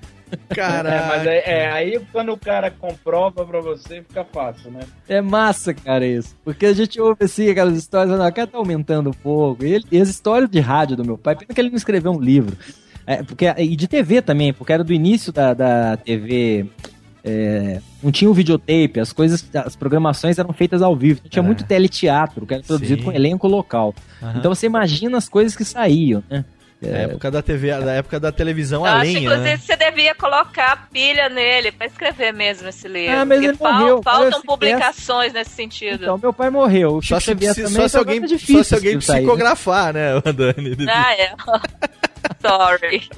Caraca. 0.49 0.95
É, 0.95 1.07
mas 1.07 1.27
é, 1.27 1.43
é, 1.63 1.71
aí 1.71 2.01
quando 2.11 2.31
o 2.33 2.37
cara 2.37 2.69
comprova 2.71 3.45
pra 3.45 3.61
você, 3.61 4.01
fica 4.07 4.23
fácil, 4.25 4.71
né? 4.71 4.81
É 5.07 5.21
massa, 5.21 5.73
cara, 5.73 6.05
isso. 6.05 6.35
Porque 6.43 6.65
a 6.65 6.73
gente 6.73 6.99
ouve 6.99 7.25
assim 7.25 7.49
aquelas 7.49 7.77
histórias, 7.77 8.09
falando, 8.11 8.25
"Ah, 8.27 8.29
o 8.29 8.33
cara 8.33 8.47
tá 8.47 8.57
aumentando 8.57 9.09
um 9.09 9.13
pouco. 9.13 9.63
E, 9.65 9.73
ele- 9.73 9.85
e 9.91 9.99
as 10.01 10.09
histórias 10.09 10.49
de 10.49 10.59
rádio 10.59 10.95
do 10.97 11.05
meu 11.05 11.17
pai, 11.17 11.35
pena 11.35 11.53
que 11.53 11.61
ele 11.61 11.69
não 11.69 11.77
escreveu 11.77 12.11
um 12.11 12.19
livro. 12.19 12.57
É, 13.05 13.23
porque, 13.23 13.45
e 13.57 13.75
de 13.75 13.87
TV 13.87 14.21
também, 14.21 14.51
porque 14.53 14.73
era 14.73 14.83
do 14.83 14.91
início 14.93 15.31
da, 15.31 15.53
da 15.53 15.95
TV 15.97 16.65
é, 17.23 17.81
não 18.01 18.11
tinha 18.11 18.29
o 18.29 18.33
videotape, 18.33 18.99
as 19.01 19.11
coisas, 19.11 19.49
as 19.53 19.75
programações 19.75 20.37
eram 20.39 20.53
feitas 20.53 20.81
ao 20.81 20.95
vivo. 20.95 21.21
Tinha 21.29 21.43
É. 21.43 21.45
muito 21.45 21.63
teleteatro, 21.65 22.45
que 22.45 22.53
era 22.53 22.63
produzido 22.63 22.99
Sim. 23.01 23.05
com 23.05 23.11
elenco 23.11 23.47
local. 23.47 23.93
Aham. 24.21 24.33
Então 24.39 24.53
você 24.55 24.65
imagina 24.65 25.17
as 25.17 25.27
coisas 25.27 25.55
que 25.55 25.65
saíam, 25.65 26.23
né? 26.29 26.45
Da 26.79 26.89
época 26.89 27.31
da 27.31 27.41
TV, 27.41 27.71
da 27.79 27.91
época 27.93 28.19
da 28.19 28.31
televisão 28.31 28.81
Eu 28.81 28.91
a 28.91 28.95
acho, 28.97 29.05
lenha, 29.05 29.19
inclusive, 29.21 29.43
né? 29.49 29.57
você 29.57 29.75
devia 29.75 30.13
colocar 30.13 30.87
pilha 30.93 31.27
nele 31.27 31.71
pra 31.71 31.87
escrever 31.87 32.31
mesmo 32.31 32.67
esse 32.69 32.87
livro. 32.87 33.17
Ah, 33.17 33.25
mas 33.25 33.41
ele 33.43 33.57
morreu. 33.59 34.01
faltam 34.03 34.41
publicações 34.43 35.33
nesse 35.33 35.49
sentido. 35.51 36.03
Então, 36.03 36.19
meu 36.19 36.31
pai 36.31 36.51
morreu. 36.51 36.97
O 36.97 37.01
Só 37.01 37.19
se, 37.19 37.25
se- 37.25 37.35
também, 37.35 37.71
só 37.71 37.87
se 37.87 37.97
alguém, 37.97 38.21
difícil 38.21 38.57
só 38.57 38.63
se 38.63 38.75
alguém 38.75 38.89
aí, 38.89 38.95
né? 38.95 38.99
psicografar, 39.01 39.91
né, 39.93 40.15
o 40.17 40.21
Dani? 40.21 40.77
Ah, 40.87 41.13
é. 41.13 41.31
Sorry. 42.47 43.09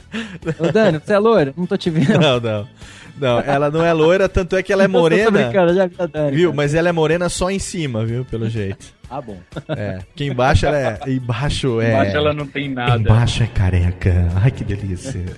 Ô, 0.60 0.72
Dani, 0.72 1.00
você 1.00 1.14
é 1.14 1.20
loiro? 1.20 1.54
Não 1.58 1.66
tô 1.66 1.76
te 1.78 1.90
vendo. 1.90 2.18
Não, 2.20 2.40
não. 2.40 2.68
Não, 3.18 3.40
ela 3.42 3.70
não 3.70 3.84
é 3.86 3.92
loira, 3.92 4.30
tanto 4.30 4.56
é 4.56 4.64
que 4.64 4.72
ela 4.72 4.84
é 4.84 4.86
Eu 4.86 4.92
tô 4.92 5.00
morena. 5.00 5.32
brincando, 5.32 5.74
já 5.74 5.86
vi 5.88 5.96
a 6.00 6.06
Dani, 6.06 6.32
Viu? 6.38 6.50
cara. 6.52 6.56
Mas 6.56 6.74
ela 6.74 6.88
é 6.88 6.92
morena 6.94 7.28
só 7.28 7.50
em 7.52 7.60
cima, 7.60 8.06
viu? 8.06 8.24
Pelo 8.24 8.50
jeito. 8.50 8.98
Ah, 9.10 9.22
bom. 9.22 9.38
É. 9.70 10.00
Que 10.16 10.26
embaixo 10.26 10.66
ela 10.66 10.78
é. 10.78 11.00
Embaixo 11.08 11.82
é. 11.82 11.90
Embaixo 11.94 12.18
ela 12.18 12.34
não 12.34 12.46
tem 12.46 12.70
nada. 12.70 12.98
Embaixo 12.98 13.44
é 13.44 13.48
careca. 13.48 14.28
Ai, 14.42 14.52
que 14.52 14.64
delícia. 14.64 15.24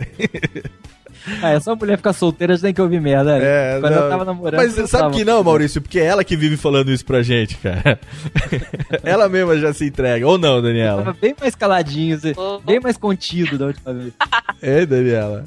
Ah, 1.40 1.52
é 1.52 1.60
só 1.60 1.76
mulher 1.76 1.98
ficar 1.98 2.14
solteira, 2.14 2.56
já 2.56 2.64
tem 2.64 2.74
que 2.74 2.82
ouvir 2.82 3.00
merda. 3.00 3.38
né? 3.38 3.46
É, 3.76 3.80
Quando 3.80 3.94
não. 3.94 4.02
eu 4.06 4.10
tava 4.10 4.26
namorando. 4.26 4.60
Mas 4.60 4.76
eu 4.76 4.88
sabe 4.88 5.04
tava- 5.04 5.16
que 5.16 5.24
não, 5.24 5.44
Maurício? 5.44 5.80
Porque 5.80 6.00
é 6.00 6.06
ela 6.06 6.24
que 6.24 6.36
vive 6.36 6.58
falando 6.58 6.92
isso 6.92 7.06
pra 7.06 7.22
gente, 7.22 7.58
cara. 7.58 8.00
ela 9.04 9.30
mesma 9.30 9.56
já 9.60 9.72
se 9.72 9.86
entrega. 9.86 10.26
Ou 10.28 10.40
não, 10.40 10.56
Tava 10.56 10.62
Daniela? 10.64 11.16
bem 11.22 11.36
mais 11.40 11.54
caladinho, 11.54 12.16
assim, 12.16 12.34
bem 12.66 12.80
mais 12.80 12.98
contido 12.98 13.56
da 13.56 13.68
última 13.68 13.94
vez. 13.94 14.14
Ei, 14.64 14.84
Daniela. 14.88 15.46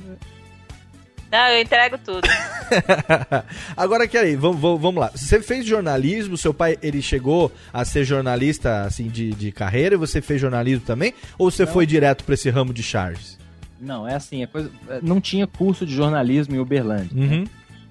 Não, 1.34 1.48
eu 1.48 1.62
entrego 1.62 1.98
tudo. 1.98 2.20
Agora, 3.76 4.06
Kelly, 4.06 4.36
vamos, 4.36 4.60
vamos, 4.60 4.80
vamos 4.80 5.00
lá. 5.00 5.10
Você 5.14 5.40
fez 5.42 5.66
jornalismo, 5.66 6.36
seu 6.36 6.54
pai, 6.54 6.78
ele 6.80 7.02
chegou 7.02 7.50
a 7.72 7.84
ser 7.84 8.04
jornalista, 8.04 8.82
assim, 8.82 9.08
de, 9.08 9.32
de 9.32 9.50
carreira, 9.50 9.94
e 9.96 9.98
você 9.98 10.20
fez 10.20 10.40
jornalismo 10.40 10.84
também? 10.86 11.12
Ou 11.36 11.50
você 11.50 11.66
foi 11.66 11.86
direto 11.86 12.22
pra 12.24 12.34
esse 12.34 12.48
ramo 12.50 12.72
de 12.72 12.82
Charles? 12.82 13.36
Não, 13.80 14.06
é 14.06 14.14
assim, 14.14 14.42
a 14.44 14.46
coisa, 14.46 14.70
não 15.02 15.20
tinha 15.20 15.46
curso 15.46 15.84
de 15.84 15.92
jornalismo 15.94 16.54
em 16.54 16.58
Uberlândia. 16.58 17.10
Uhum. 17.12 17.44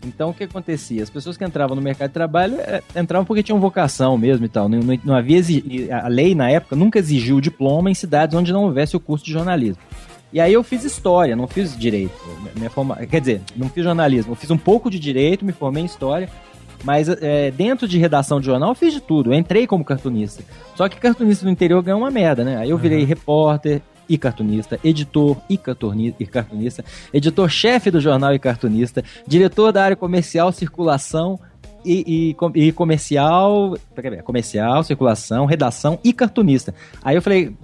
Então 0.06 0.30
o 0.30 0.34
que 0.34 0.44
acontecia? 0.46 1.04
As 1.04 1.10
pessoas 1.10 1.36
que 1.38 1.44
entravam 1.46 1.76
no 1.76 1.82
mercado 1.82 2.10
de 2.10 2.14
trabalho 2.14 2.56
é, 2.60 2.82
entravam 2.96 3.26
porque 3.26 3.44
tinham 3.44 3.60
vocação 3.60 4.18
mesmo 4.18 4.46
e 4.46 4.50
tal. 4.50 4.68
Não, 4.70 4.80
não- 4.80 5.00
não 5.04 5.16
havia 5.16 5.42
a 6.02 6.08
lei 6.08 6.34
na 6.36 6.50
época 6.50 6.76
nunca 6.76 7.00
exigiu 7.00 7.40
diploma 7.40 7.90
em 7.90 7.94
cidades 7.94 8.36
onde 8.36 8.52
não 8.52 8.64
houvesse 8.64 8.96
o 8.96 9.00
curso 9.00 9.24
de 9.26 9.32
jornalismo. 9.32 9.82
E 10.34 10.42
aí 10.42 10.52
eu 10.52 10.64
fiz 10.64 10.84
história, 10.84 11.36
não 11.36 11.48
fiz 11.48 11.78
direito. 11.78 12.12
Minha 12.56 12.70
forma, 12.70 12.96
quer 13.06 13.20
dizer, 13.20 13.42
não 13.56 13.70
fiz 13.70 13.84
jornalismo, 13.84 14.32
eu 14.32 14.36
fiz 14.36 14.50
um 14.50 14.58
pouco 14.58 14.90
de 14.90 14.98
direito, 15.00 15.46
me 15.46 15.52
formei 15.52 15.84
em 15.84 15.86
história. 15.86 16.28
Mas 16.84 17.08
é, 17.08 17.50
dentro 17.52 17.88
de 17.88 17.98
redação 17.98 18.40
de 18.42 18.48
jornal 18.48 18.70
eu 18.70 18.76
fiz 18.76 18.92
de 18.94 19.00
tudo. 19.00 19.32
Eu 19.32 19.38
entrei 19.38 19.66
como 19.66 19.86
cartunista. 19.86 20.44
Só 20.76 20.90
que 20.90 20.98
cartunista 21.00 21.46
no 21.46 21.52
interior 21.52 21.82
ganha 21.82 21.96
uma 21.96 22.12
merda, 22.12 22.44
né? 22.44 22.58
Aí 22.58 22.72
eu 22.72 22.78
virei 22.78 23.06
repórter 23.06 23.82
e 24.10 24.18
cartunista, 24.18 24.78
editor 24.84 25.38
e 25.50 25.58
cartuni- 25.58 26.14
e 26.20 26.26
cartunista, 26.26 26.84
editor-chefe 27.14 27.90
do 27.90 28.02
jornal 28.02 28.34
e 28.34 28.40
cartunista, 28.40 29.02
diretor 29.26 29.72
da 29.72 29.82
área 29.84 29.96
comercial, 29.96 30.52
circulação 30.52 31.40
e, 31.86 32.34
e 32.54 32.60
e 32.68 32.72
comercial, 32.74 33.78
comercial, 34.26 34.84
circulação, 34.84 35.46
redação 35.46 36.00
e 36.04 36.12
cartunista. 36.12 36.74
Aí 37.02 37.16
eu 37.16 37.22
falei, 37.22 37.56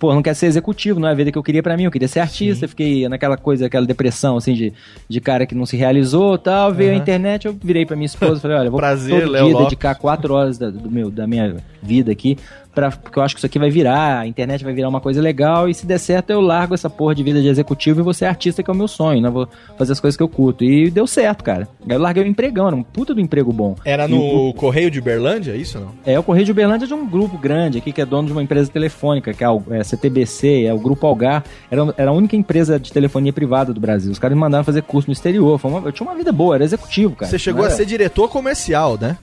pô, 0.00 0.14
não 0.14 0.22
quero 0.22 0.34
ser 0.34 0.46
executivo, 0.46 0.98
não 0.98 1.06
é 1.06 1.12
a 1.12 1.14
vida 1.14 1.30
que 1.30 1.36
eu 1.36 1.42
queria 1.42 1.62
pra 1.62 1.76
mim, 1.76 1.84
eu 1.84 1.90
queria 1.90 2.08
ser 2.08 2.20
artista, 2.20 2.66
fiquei 2.66 3.06
naquela 3.06 3.36
coisa, 3.36 3.66
aquela 3.66 3.84
depressão, 3.86 4.38
assim, 4.38 4.54
de, 4.54 4.72
de 5.06 5.20
cara 5.20 5.44
que 5.44 5.54
não 5.54 5.66
se 5.66 5.76
realizou 5.76 6.38
tal, 6.38 6.72
veio 6.72 6.90
a 6.90 6.94
Aham. 6.94 7.02
internet, 7.02 7.46
eu 7.46 7.56
virei 7.62 7.84
pra 7.84 7.94
minha 7.94 8.06
esposa 8.06 8.38
e 8.38 8.40
falei, 8.40 8.56
olha, 8.56 8.66
eu 8.68 8.70
vou 8.72 8.80
Prazer, 8.80 9.20
todo 9.22 9.32
Léo 9.32 9.44
dia 9.44 9.52
Lopes. 9.52 9.68
dedicar 9.68 9.94
quatro 9.96 10.32
horas 10.34 10.56
da, 10.56 10.70
do 10.70 10.90
meu, 10.90 11.10
da 11.10 11.26
minha 11.26 11.54
vida 11.82 12.10
aqui, 12.10 12.38
pra, 12.74 12.90
porque 12.90 13.18
eu 13.18 13.22
acho 13.22 13.34
que 13.34 13.38
isso 13.40 13.46
aqui 13.46 13.58
vai 13.58 13.70
virar, 13.70 14.20
a 14.20 14.26
internet 14.26 14.62
vai 14.64 14.72
virar 14.72 14.88
uma 14.88 15.00
coisa 15.00 15.20
legal, 15.20 15.68
e 15.68 15.74
se 15.74 15.86
der 15.86 15.98
certo 15.98 16.30
eu 16.30 16.40
largo 16.40 16.74
essa 16.74 16.88
porra 16.88 17.14
de 17.14 17.22
vida 17.22 17.40
de 17.40 17.48
executivo 17.48 18.00
e 18.00 18.02
vou 18.02 18.14
ser 18.14 18.26
artista, 18.26 18.62
que 18.62 18.70
é 18.70 18.74
o 18.74 18.76
meu 18.76 18.88
sonho, 18.88 19.20
né, 19.20 19.28
vou 19.30 19.48
fazer 19.76 19.92
as 19.92 20.00
coisas 20.00 20.16
que 20.16 20.22
eu 20.22 20.28
curto, 20.28 20.64
e 20.64 20.90
deu 20.90 21.06
certo, 21.06 21.42
cara. 21.44 21.68
Eu 21.88 21.98
larguei 21.98 22.22
o 22.22 22.26
empregão, 22.26 22.66
era 22.66 22.76
um 22.76 22.82
puta 22.82 23.14
do 23.14 23.20
emprego 23.20 23.52
bom. 23.52 23.74
Era 23.84 24.06
no 24.06 24.52
Correio 24.54 24.90
de 24.90 25.00
Berlândia, 25.00 25.54
isso 25.56 25.78
ou 25.78 25.84
não? 25.84 25.92
é, 26.04 26.18
o 26.18 26.22
Correio 26.22 26.44
de 26.46 26.52
Uberlândia 26.52 26.84
é 26.86 26.88
de 26.88 26.94
um 26.94 27.06
grupo 27.06 27.36
grande 27.38 27.78
aqui, 27.78 27.92
que 27.92 28.00
é 28.00 28.06
dono 28.06 28.26
de 28.26 28.32
uma 28.32 28.42
empresa 28.42 28.70
telefônica, 28.70 29.32
que 29.32 29.42
é 29.42 29.46
a 29.46 29.58
é, 29.70 29.82
CTBC, 29.84 30.64
é 30.64 30.72
o 30.74 30.78
Grupo 30.78 31.06
Algar. 31.06 31.44
Era, 31.70 31.94
era 31.96 32.10
a 32.10 32.12
única 32.12 32.36
empresa 32.36 32.78
de 32.78 32.92
telefonia 32.92 33.32
privada 33.32 33.72
do 33.72 33.80
Brasil. 33.80 34.10
Os 34.12 34.18
caras 34.18 34.34
me 34.36 34.40
mandaram 34.40 34.64
fazer 34.64 34.82
curso 34.82 35.08
no 35.08 35.12
exterior. 35.12 35.60
Uma- 35.64 35.80
eu 35.86 35.92
tinha 35.92 36.06
uma 36.08 36.16
vida 36.16 36.32
boa, 36.32 36.54
era 36.54 36.64
executivo, 36.64 37.16
cara. 37.16 37.30
Você 37.30 37.38
chegou 37.38 37.64
a 37.64 37.70
ser 37.70 37.84
diretor 37.84 38.28
comercial, 38.28 38.96
né? 39.00 39.16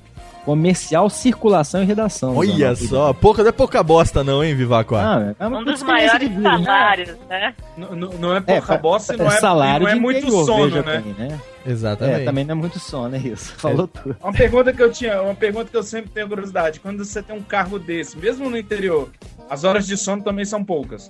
Comercial, 0.48 1.10
circulação 1.10 1.84
e 1.84 1.86
redação. 1.86 2.38
Olha 2.38 2.74
só, 2.74 3.12
pouca, 3.12 3.44
não 3.44 3.50
é 3.50 3.52
pouca 3.52 3.84
bosta 3.84 4.24
não, 4.24 4.42
hein, 4.42 4.56
Vivaco? 4.56 4.96
Ah, 4.96 5.36
é 5.38 5.46
Um 5.46 5.62
dos 5.62 5.84
maiores 5.84 6.30
vida, 6.30 6.40
né? 6.58 6.64
salários, 6.64 7.18
né? 7.30 7.54
Não, 7.76 7.94
não- 7.94 8.14
não 8.14 8.34
é 8.34 8.40
pouca 8.40 8.76
É, 8.76 8.78
bosta 8.78 9.12
e 9.12 9.16
é 9.18 9.20
não 9.20 9.28
é, 9.28 9.40
salário 9.42 9.84
não 9.84 9.92
é 9.92 9.96
de 9.96 10.00
muito 10.00 10.20
interior, 10.20 10.46
sono, 10.46 10.82
né? 10.84 11.04
bem, 11.06 11.16
né? 11.28 11.40
Exatamente. 11.66 12.22
É, 12.22 12.24
também 12.24 12.46
não 12.46 12.54
é 12.54 12.56
muito 12.56 12.80
sono, 12.80 13.14
é 13.14 13.20
isso. 13.20 13.54
Falou 13.58 13.90
tudo. 13.90 14.16
Uma 14.24 14.32
pergunta 14.32 14.72
que 14.72 14.82
eu 14.82 14.90
tinha, 14.90 15.22
uma 15.22 15.36
pergunta 15.36 15.70
que 15.70 15.76
eu 15.76 15.84
sempre 15.84 16.12
tenho 16.12 16.30
curiosidade. 16.30 16.80
Quando 16.80 17.04
você 17.04 17.22
tem 17.22 17.36
um 17.36 17.42
cargo 17.44 17.78
desse, 17.78 18.18
mesmo 18.18 18.50
no 18.50 18.58
interior, 18.58 19.10
as 19.50 19.66
horas 19.66 19.86
de 19.86 19.98
sono 19.98 20.24
também 20.24 20.46
são 20.46 20.64
poucas. 20.64 21.10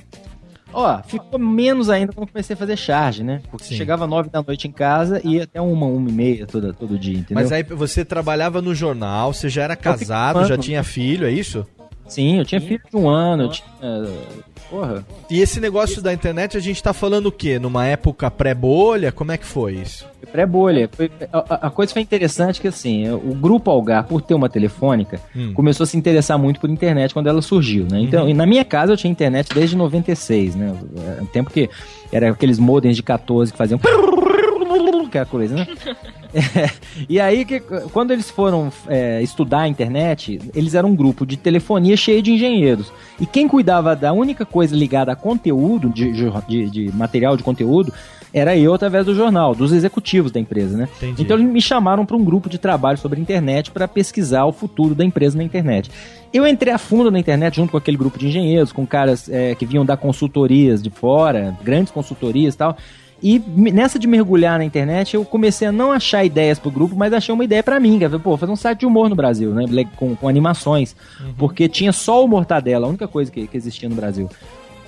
Ó, 0.73 1.01
ficou 1.03 1.39
menos 1.39 1.89
ainda 1.89 2.11
quando 2.13 2.29
comecei 2.29 2.53
a 2.53 2.57
fazer 2.57 2.75
charge, 2.77 3.23
né? 3.23 3.41
Porque 3.49 3.65
Sim. 3.65 3.75
chegava 3.75 4.05
nove 4.05 4.29
da 4.29 4.43
noite 4.43 4.67
em 4.67 4.71
casa 4.71 5.21
e 5.23 5.35
ia 5.35 5.43
até 5.43 5.59
uma, 5.61 5.85
uma 5.87 6.09
e 6.09 6.13
meia 6.13 6.45
toda, 6.45 6.73
todo 6.73 6.99
dia, 6.99 7.13
entendeu? 7.17 7.35
Mas 7.43 7.51
aí 7.51 7.63
você 7.63 8.03
trabalhava 8.05 8.61
no 8.61 8.75
jornal, 8.75 9.33
você 9.33 9.49
já 9.49 9.63
era 9.63 9.75
casado, 9.75 10.39
fico- 10.39 10.49
já 10.49 10.57
tinha 10.57 10.83
filho, 10.83 11.25
é 11.25 11.31
isso? 11.31 11.65
Sim, 12.07 12.37
eu 12.39 12.45
tinha 12.45 12.61
filho 12.61 12.81
de 12.89 12.95
um 12.97 13.07
ano, 13.09 13.43
eu 13.43 13.49
tinha. 13.49 13.67
Porra. 14.69 15.05
E 15.29 15.39
esse 15.39 15.61
negócio 15.61 16.01
da 16.01 16.13
internet, 16.13 16.57
a 16.57 16.59
gente 16.59 16.83
tá 16.83 16.91
falando 16.91 17.27
o 17.27 17.31
quê? 17.31 17.57
Numa 17.57 17.85
época 17.85 18.29
pré-bolha? 18.29 19.11
Como 19.13 19.31
é 19.31 19.37
que 19.37 19.45
foi 19.45 19.75
isso? 19.75 20.05
Foi 20.19 20.29
pré-bolha. 20.29 20.89
A, 21.31 21.69
coisa 21.69 21.93
foi 21.93 22.01
interessante 22.01 22.59
que, 22.59 22.67
assim, 22.67 23.09
o 23.09 23.33
grupo 23.33 23.71
Algar, 23.71 24.05
por 24.05 24.21
ter 24.21 24.33
uma 24.33 24.49
telefônica, 24.49 25.21
Hum. 25.35 25.53
começou 25.53 25.85
a 25.85 25.87
se 25.87 25.95
interessar 25.95 26.37
muito 26.37 26.59
por 26.59 26.69
internet 26.69 27.13
quando 27.13 27.27
ela 27.27 27.41
surgiu, 27.41 27.85
né? 27.89 28.01
Então, 28.01 28.23
Uhum. 28.23 28.29
e 28.29 28.33
na 28.33 28.45
minha 28.45 28.65
casa 28.65 28.91
eu 28.91 28.97
tinha 28.97 29.09
internet 29.11 29.53
desde 29.53 29.77
96, 29.77 30.55
né? 30.55 30.75
Era 31.13 31.23
um 31.23 31.27
tempo 31.27 31.49
que 31.49 31.69
era 32.11 32.29
aqueles 32.31 32.59
modems 32.59 32.97
de 32.97 33.03
14 33.03 33.51
que 33.53 33.57
faziam... 33.57 33.79
Aquela 35.07 35.25
coisa, 35.25 35.55
né? 35.55 35.67
É, 36.33 36.69
e 37.07 37.21
aí, 37.21 37.45
que, 37.45 37.61
quando 37.93 38.11
eles 38.11 38.29
foram 38.29 38.69
é, 38.87 39.21
estudar 39.21 39.61
a 39.61 39.67
internet, 39.67 40.39
eles 40.53 40.75
eram 40.75 40.89
um 40.89 40.95
grupo 40.95 41.25
de 41.25 41.37
telefonia 41.37 41.95
cheio 41.95 42.21
de 42.21 42.33
engenheiros. 42.33 42.91
E 43.17 43.25
quem 43.25 43.47
cuidava 43.47 43.95
da 43.95 44.11
única 44.11 44.45
coisa 44.45 44.75
ligada 44.75 45.13
a 45.13 45.15
conteúdo, 45.15 45.89
de, 45.89 46.11
de, 46.11 46.69
de 46.69 46.91
material 46.95 47.37
de 47.37 47.43
conteúdo, 47.43 47.93
era 48.33 48.57
eu 48.57 48.73
através 48.73 49.05
do 49.05 49.15
jornal, 49.15 49.55
dos 49.55 49.71
executivos 49.71 50.31
da 50.31 50.39
empresa, 50.39 50.77
né? 50.77 50.87
Entendi. 50.97 51.23
Então 51.23 51.37
eles 51.37 51.49
me 51.49 51.61
chamaram 51.61 52.05
para 52.05 52.15
um 52.15 52.23
grupo 52.23 52.49
de 52.49 52.57
trabalho 52.57 52.97
sobre 52.97 53.19
a 53.19 53.21
internet 53.21 53.71
para 53.71 53.87
pesquisar 53.87 54.45
o 54.45 54.51
futuro 54.51 54.93
da 54.93 55.03
empresa 55.03 55.37
na 55.37 55.43
internet. 55.43 55.89
Eu 56.33 56.45
entrei 56.45 56.73
a 56.73 56.77
fundo 56.77 57.09
na 57.09 57.19
internet 57.19 57.55
junto 57.55 57.71
com 57.71 57.77
aquele 57.77 57.97
grupo 57.97 58.19
de 58.19 58.27
engenheiros, 58.27 58.71
com 58.71 58.85
caras 58.85 59.29
é, 59.29 59.55
que 59.55 59.65
vinham 59.65 59.85
dar 59.85 59.97
consultorias 59.97 60.83
de 60.83 60.89
fora, 60.89 61.57
grandes 61.63 61.91
consultorias 61.91 62.53
e 62.53 62.57
tal. 62.57 62.77
E 63.21 63.39
nessa 63.39 63.97
de 63.97 64.07
mergulhar 64.07 64.59
na 64.59 64.65
internet, 64.65 65.15
eu 65.15 65.25
comecei 65.25 65.67
a 65.67 65.71
não 65.71 65.91
achar 65.91 66.23
ideias 66.23 66.59
pro 66.59 66.69
grupo, 66.69 66.95
mas 66.95 67.11
achei 67.13 67.33
uma 67.33 67.43
ideia 67.43 67.63
pra 67.63 67.79
mim. 67.79 67.97
Que 67.97 68.05
é, 68.05 68.09
pô, 68.09 68.37
fazer 68.37 68.51
um 68.51 68.55
site 68.55 68.81
de 68.81 68.85
humor 68.85 69.09
no 69.09 69.15
Brasil, 69.15 69.53
né? 69.53 69.65
Com, 69.95 70.15
com 70.15 70.27
animações. 70.27 70.95
Porque 71.37 71.67
tinha 71.67 71.91
só 71.91 72.23
o 72.23 72.27
Mortadela, 72.27 72.85
a 72.85 72.89
única 72.89 73.07
coisa 73.07 73.31
que, 73.31 73.47
que 73.47 73.57
existia 73.57 73.89
no 73.89 73.95
Brasil. 73.95 74.29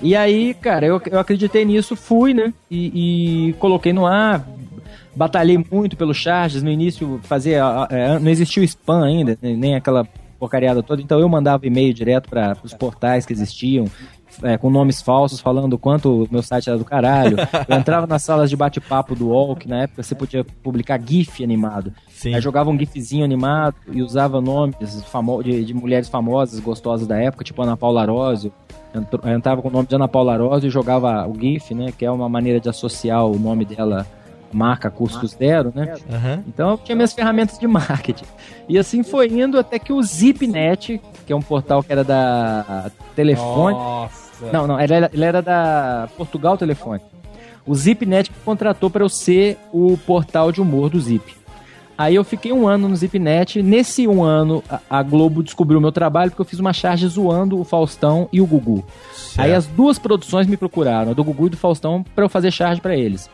E 0.02 0.16
aí, 0.16 0.54
cara, 0.54 0.86
eu, 0.86 1.02
eu 1.12 1.20
acreditei 1.20 1.66
nisso, 1.66 1.96
fui, 1.96 2.34
né? 2.34 2.54
E, 2.70 3.50
e 3.50 3.54
coloquei 3.54 3.92
no 3.92 4.06
ar. 4.06 4.48
Batalhei 5.16 5.64
muito 5.72 5.98
pelo 5.98 6.14
charges. 6.14 6.62
No 6.62 6.70
início, 6.70 7.20
fazia. 7.24 7.64
é, 7.90 8.20
não 8.20 8.30
existia 8.30 8.62
o 8.62 8.66
spam 8.66 9.04
ainda, 9.04 9.38
nem 9.42 9.76
aquela 9.76 10.08
porcariada 10.40 10.82
toda. 10.82 11.02
Então 11.02 11.20
eu 11.20 11.28
mandava 11.28 11.68
e-mail 11.68 11.94
direto 11.94 12.30
para 12.30 12.56
os 12.64 12.74
portais 12.74 13.26
que 13.26 13.34
existiam. 13.34 13.86
É, 14.44 14.58
com 14.58 14.70
nomes 14.70 15.02
falsos, 15.02 15.40
falando 15.40 15.74
o 15.74 15.78
quanto 15.78 16.24
o 16.24 16.28
meu 16.32 16.42
site 16.42 16.70
era 16.70 16.78
do 16.78 16.86
caralho. 16.86 17.38
Eu 17.68 17.78
entrava 17.78 18.08
nas 18.08 18.24
salas 18.24 18.50
de 18.50 18.56
bate-papo 18.56 19.16
do 19.16 19.30
UOL, 19.30 19.56
que 19.56 19.68
na 19.68 19.84
época 19.84 20.04
você 20.04 20.16
podia 20.16 20.44
publicar 20.44 21.00
GIF 21.00 21.44
animado. 21.44 21.94
Sim. 22.10 22.34
Aí 22.34 22.42
jogava 22.42 22.70
um 22.70 22.78
GIFzinho 22.78 23.24
animado 23.24 23.76
e 23.92 24.02
usava 24.02 24.42
nomes 24.42 25.04
famo 25.04 25.42
de, 25.44 25.64
de 25.64 25.74
mulheres 25.74 26.10
famosas, 26.10 26.60
gostosas 26.60 27.08
da 27.08 27.18
época, 27.18 27.44
tipo 27.44 27.62
Ana 27.62 27.78
Paula 27.78 28.02
Arósio. 28.02 28.52
Entrava 29.26 29.62
com 29.62 29.68
o 29.68 29.72
nome 29.72 29.88
de 29.88 29.96
Ana 29.96 30.08
Paula 30.08 30.34
Arósio 30.34 30.68
e 30.68 30.72
jogava 30.72 31.28
o 31.28 31.40
GIF, 31.40 31.74
né? 31.74 31.94
Que 31.96 32.06
é 32.06 32.12
uma 32.12 32.28
maneira 32.28 32.60
de 32.60 32.68
associar 32.68 33.26
o 33.26 33.38
nome 33.38 33.64
dela, 33.64 34.06
marca 34.52 34.90
custo 34.90 35.28
zero, 35.28 35.72
né? 35.76 35.96
Aham. 36.12 36.44
Então 36.48 36.72
eu 36.72 36.78
tinha 36.78 36.96
minhas 36.96 37.14
ferramentas 37.14 37.58
de 37.58 37.68
marketing. 37.68 38.26
E 38.68 38.78
assim 38.78 39.04
foi 39.04 39.28
indo 39.28 39.58
até 39.58 39.80
que 39.80 39.94
o 39.94 40.02
Zipnet, 40.02 41.02
que 41.26 41.34
é 41.34 41.36
um 41.36 41.42
portal 41.42 41.84
que 41.84 41.92
era 41.92 42.04
da 42.04 42.92
Telefone. 43.16 43.76
Nossa. 43.76 44.30
Não, 44.52 44.66
não, 44.66 44.80
ele 44.80 44.94
era, 44.94 45.10
ele 45.14 45.26
era 45.26 45.42
da 45.42 46.10
Portugal 46.18 46.58
Telefone. 46.58 47.02
O 47.66 47.76
Zipnet 47.76 48.32
me 48.32 48.38
contratou 48.44 48.90
para 48.90 49.04
eu 49.04 49.10
ser 49.10 49.58
o 49.72 49.98
portal 49.98 50.52
de 50.52 50.62
humor 50.62 50.90
do 50.90 51.00
Zip. 51.00 51.40
Aí 52.00 52.16
eu 52.16 52.24
fiquei 52.24 52.54
um 52.54 52.66
ano 52.66 52.88
no 52.88 52.96
Zipnet. 52.96 53.62
Nesse 53.62 54.08
um 54.08 54.24
ano, 54.24 54.64
a, 54.90 55.04
Globo 55.04 55.44
descobriu 55.44 55.80
o 55.80 55.82
meu 55.82 55.92
trabalho 55.92 56.32
porque 56.32 56.42
eu 56.42 56.46
fiz 56.46 56.58
uma 56.58 56.72
charge 56.72 57.06
zoando 57.06 57.60
o 57.60 57.66
Faustão 57.66 58.30
e 58.32 58.40
o 58.40 58.48
Gugu. 58.48 58.86
Aí 59.38 59.54
as 59.54 59.68
duas 59.68 60.00
produções 60.00 60.48
me 60.48 60.56
procuraram, 60.56 61.12
a 61.12 61.14
do 61.14 61.24
Gugu 61.24 61.48
e 61.48 61.50
do 61.50 61.58
Faustão, 61.58 62.04
pra 62.16 62.24
eu 62.24 62.30
fazer 62.30 62.52
charge 62.52 62.80
pra 62.80 62.96
eles. 62.96 63.30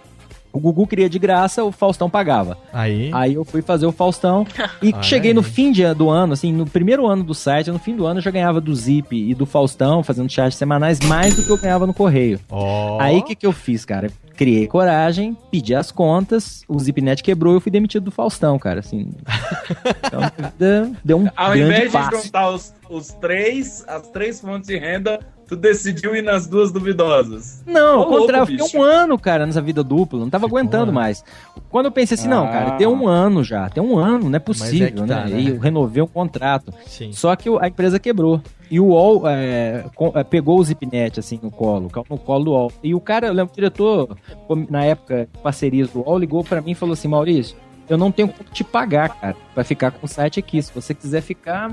O 0.55 0.59
Gugu 0.61 0.87
queria 0.87 1.09
de 1.09 1.19
graça, 1.19 1.63
o 1.65 1.71
Faustão 1.71 2.09
pagava. 2.09 2.57
Aí. 2.71 3.09
Aí 3.13 3.33
eu 3.33 3.43
fui 3.43 3.61
fazer 3.61 3.85
o 3.85 3.91
Faustão 3.91 4.47
e 4.81 4.87
Olha 4.95 5.03
cheguei 5.03 5.31
aí. 5.31 5.35
no 5.35 5.43
fim 5.43 5.69
de- 5.71 5.93
do 5.93 6.09
ano, 6.09 6.31
assim, 6.31 6.53
no 6.53 6.65
primeiro 6.65 7.05
ano 7.05 7.23
do 7.25 7.33
site, 7.33 7.69
no 7.69 7.77
fim 7.77 7.93
do 7.95 8.05
ano 8.05 8.19
eu 8.19 8.23
já 8.23 8.31
ganhava 8.31 8.61
do 8.61 8.73
Zip 8.73 9.13
e 9.15 9.35
do 9.35 9.45
Faustão, 9.45 10.01
fazendo 10.01 10.29
charges 10.31 10.57
semanais, 10.57 10.99
mais 11.01 11.35
do 11.35 11.43
que 11.43 11.49
eu 11.49 11.57
ganhava 11.57 11.85
no 11.85 11.93
Correio. 11.93 12.39
Ó. 12.49 12.97
Aí 13.01 13.17
o 13.17 13.23
que, 13.23 13.35
que 13.35 13.45
eu 13.45 13.51
fiz, 13.51 13.83
cara? 13.83 14.09
Criei 14.37 14.65
coragem, 14.67 15.35
pedi 15.51 15.73
as 15.75 15.91
contas, 15.91 16.63
o 16.67 16.77
Zipnet 16.79 17.21
quebrou 17.23 17.53
e 17.53 17.57
eu 17.57 17.61
fui 17.61 17.71
demitido 17.71 18.03
do 18.05 18.11
Faustão, 18.11 18.57
cara, 18.57 18.79
assim. 18.79 19.09
Então, 20.05 20.93
deu 21.03 21.17
um 21.19 21.27
Ao 21.35 21.51
grande 21.53 21.87
invés 21.87 21.91
de 22.09 22.23
juntar 22.23 22.49
os, 22.49 22.73
os 22.89 23.07
três, 23.13 23.83
as 23.87 24.07
três 24.09 24.39
fontes 24.39 24.67
de 24.67 24.77
renda, 24.77 25.19
tu 25.47 25.55
decidiu 25.55 26.15
ir 26.15 26.21
nas 26.21 26.47
duas 26.47 26.71
duvidosas. 26.71 27.63
Não, 27.65 27.99
ao 27.99 28.07
contrário, 28.07 28.43
eu 28.43 28.47
fiquei 28.47 28.79
um 28.79 28.83
ano, 28.83 29.17
cara, 29.17 29.45
nessa 29.45 29.61
vida 29.61 29.83
dupla, 29.83 30.19
não 30.19 30.29
tava 30.29 30.45
aguentando 30.45 30.91
mais. 30.91 31.23
Quando 31.69 31.85
eu 31.87 31.91
pensei 31.91 32.15
assim, 32.15 32.27
não, 32.27 32.45
cara, 32.47 32.69
Ah. 32.69 32.77
tem 32.77 32.87
um 32.87 33.07
ano 33.07 33.43
já, 33.43 33.69
tem 33.69 33.83
um 33.83 33.97
ano, 33.97 34.29
não 34.29 34.35
é 34.35 34.39
possível, 34.39 34.87
que 34.87 35.07
tá, 35.07 35.25
né? 35.25 35.31
né? 35.31 35.39
E 35.39 35.49
eu 35.49 35.59
renovei 35.59 36.01
o 36.01 36.07
contrato. 36.07 36.73
Sim. 36.87 37.11
Só 37.11 37.35
que 37.35 37.49
a 37.59 37.67
empresa 37.67 37.99
quebrou. 37.99 38.41
E 38.71 38.79
o 38.79 38.85
UOL 38.87 39.27
é, 39.27 39.85
é, 40.15 40.23
pegou 40.23 40.59
o 40.59 40.63
Zipnet, 40.63 41.19
assim, 41.19 41.39
no 41.41 41.51
colo, 41.51 41.89
no 42.09 42.17
colo 42.17 42.43
do 42.45 42.51
UOL. 42.51 42.71
E 42.83 42.95
o 42.95 42.99
cara, 42.99 43.27
eu 43.27 43.33
lembro, 43.33 43.51
o 43.53 43.55
diretor, 43.55 44.17
na 44.69 44.83
época, 44.83 45.29
parcerias 45.43 45.89
do 45.91 45.99
UOL, 45.99 46.17
ligou 46.17 46.43
pra 46.43 46.61
mim 46.61 46.71
e 46.71 46.75
falou 46.75 46.93
assim, 46.93 47.07
Maurício, 47.07 47.55
eu 47.87 47.97
não 47.97 48.11
tenho 48.11 48.27
como 48.29 48.49
te 48.49 48.63
pagar, 48.63 49.09
cara, 49.09 49.35
pra 49.53 49.63
ficar 49.63 49.91
com 49.91 50.05
o 50.07 50.09
site 50.09 50.39
aqui. 50.39 50.59
Se 50.61 50.73
você 50.73 50.93
quiser 50.95 51.21
ficar... 51.21 51.69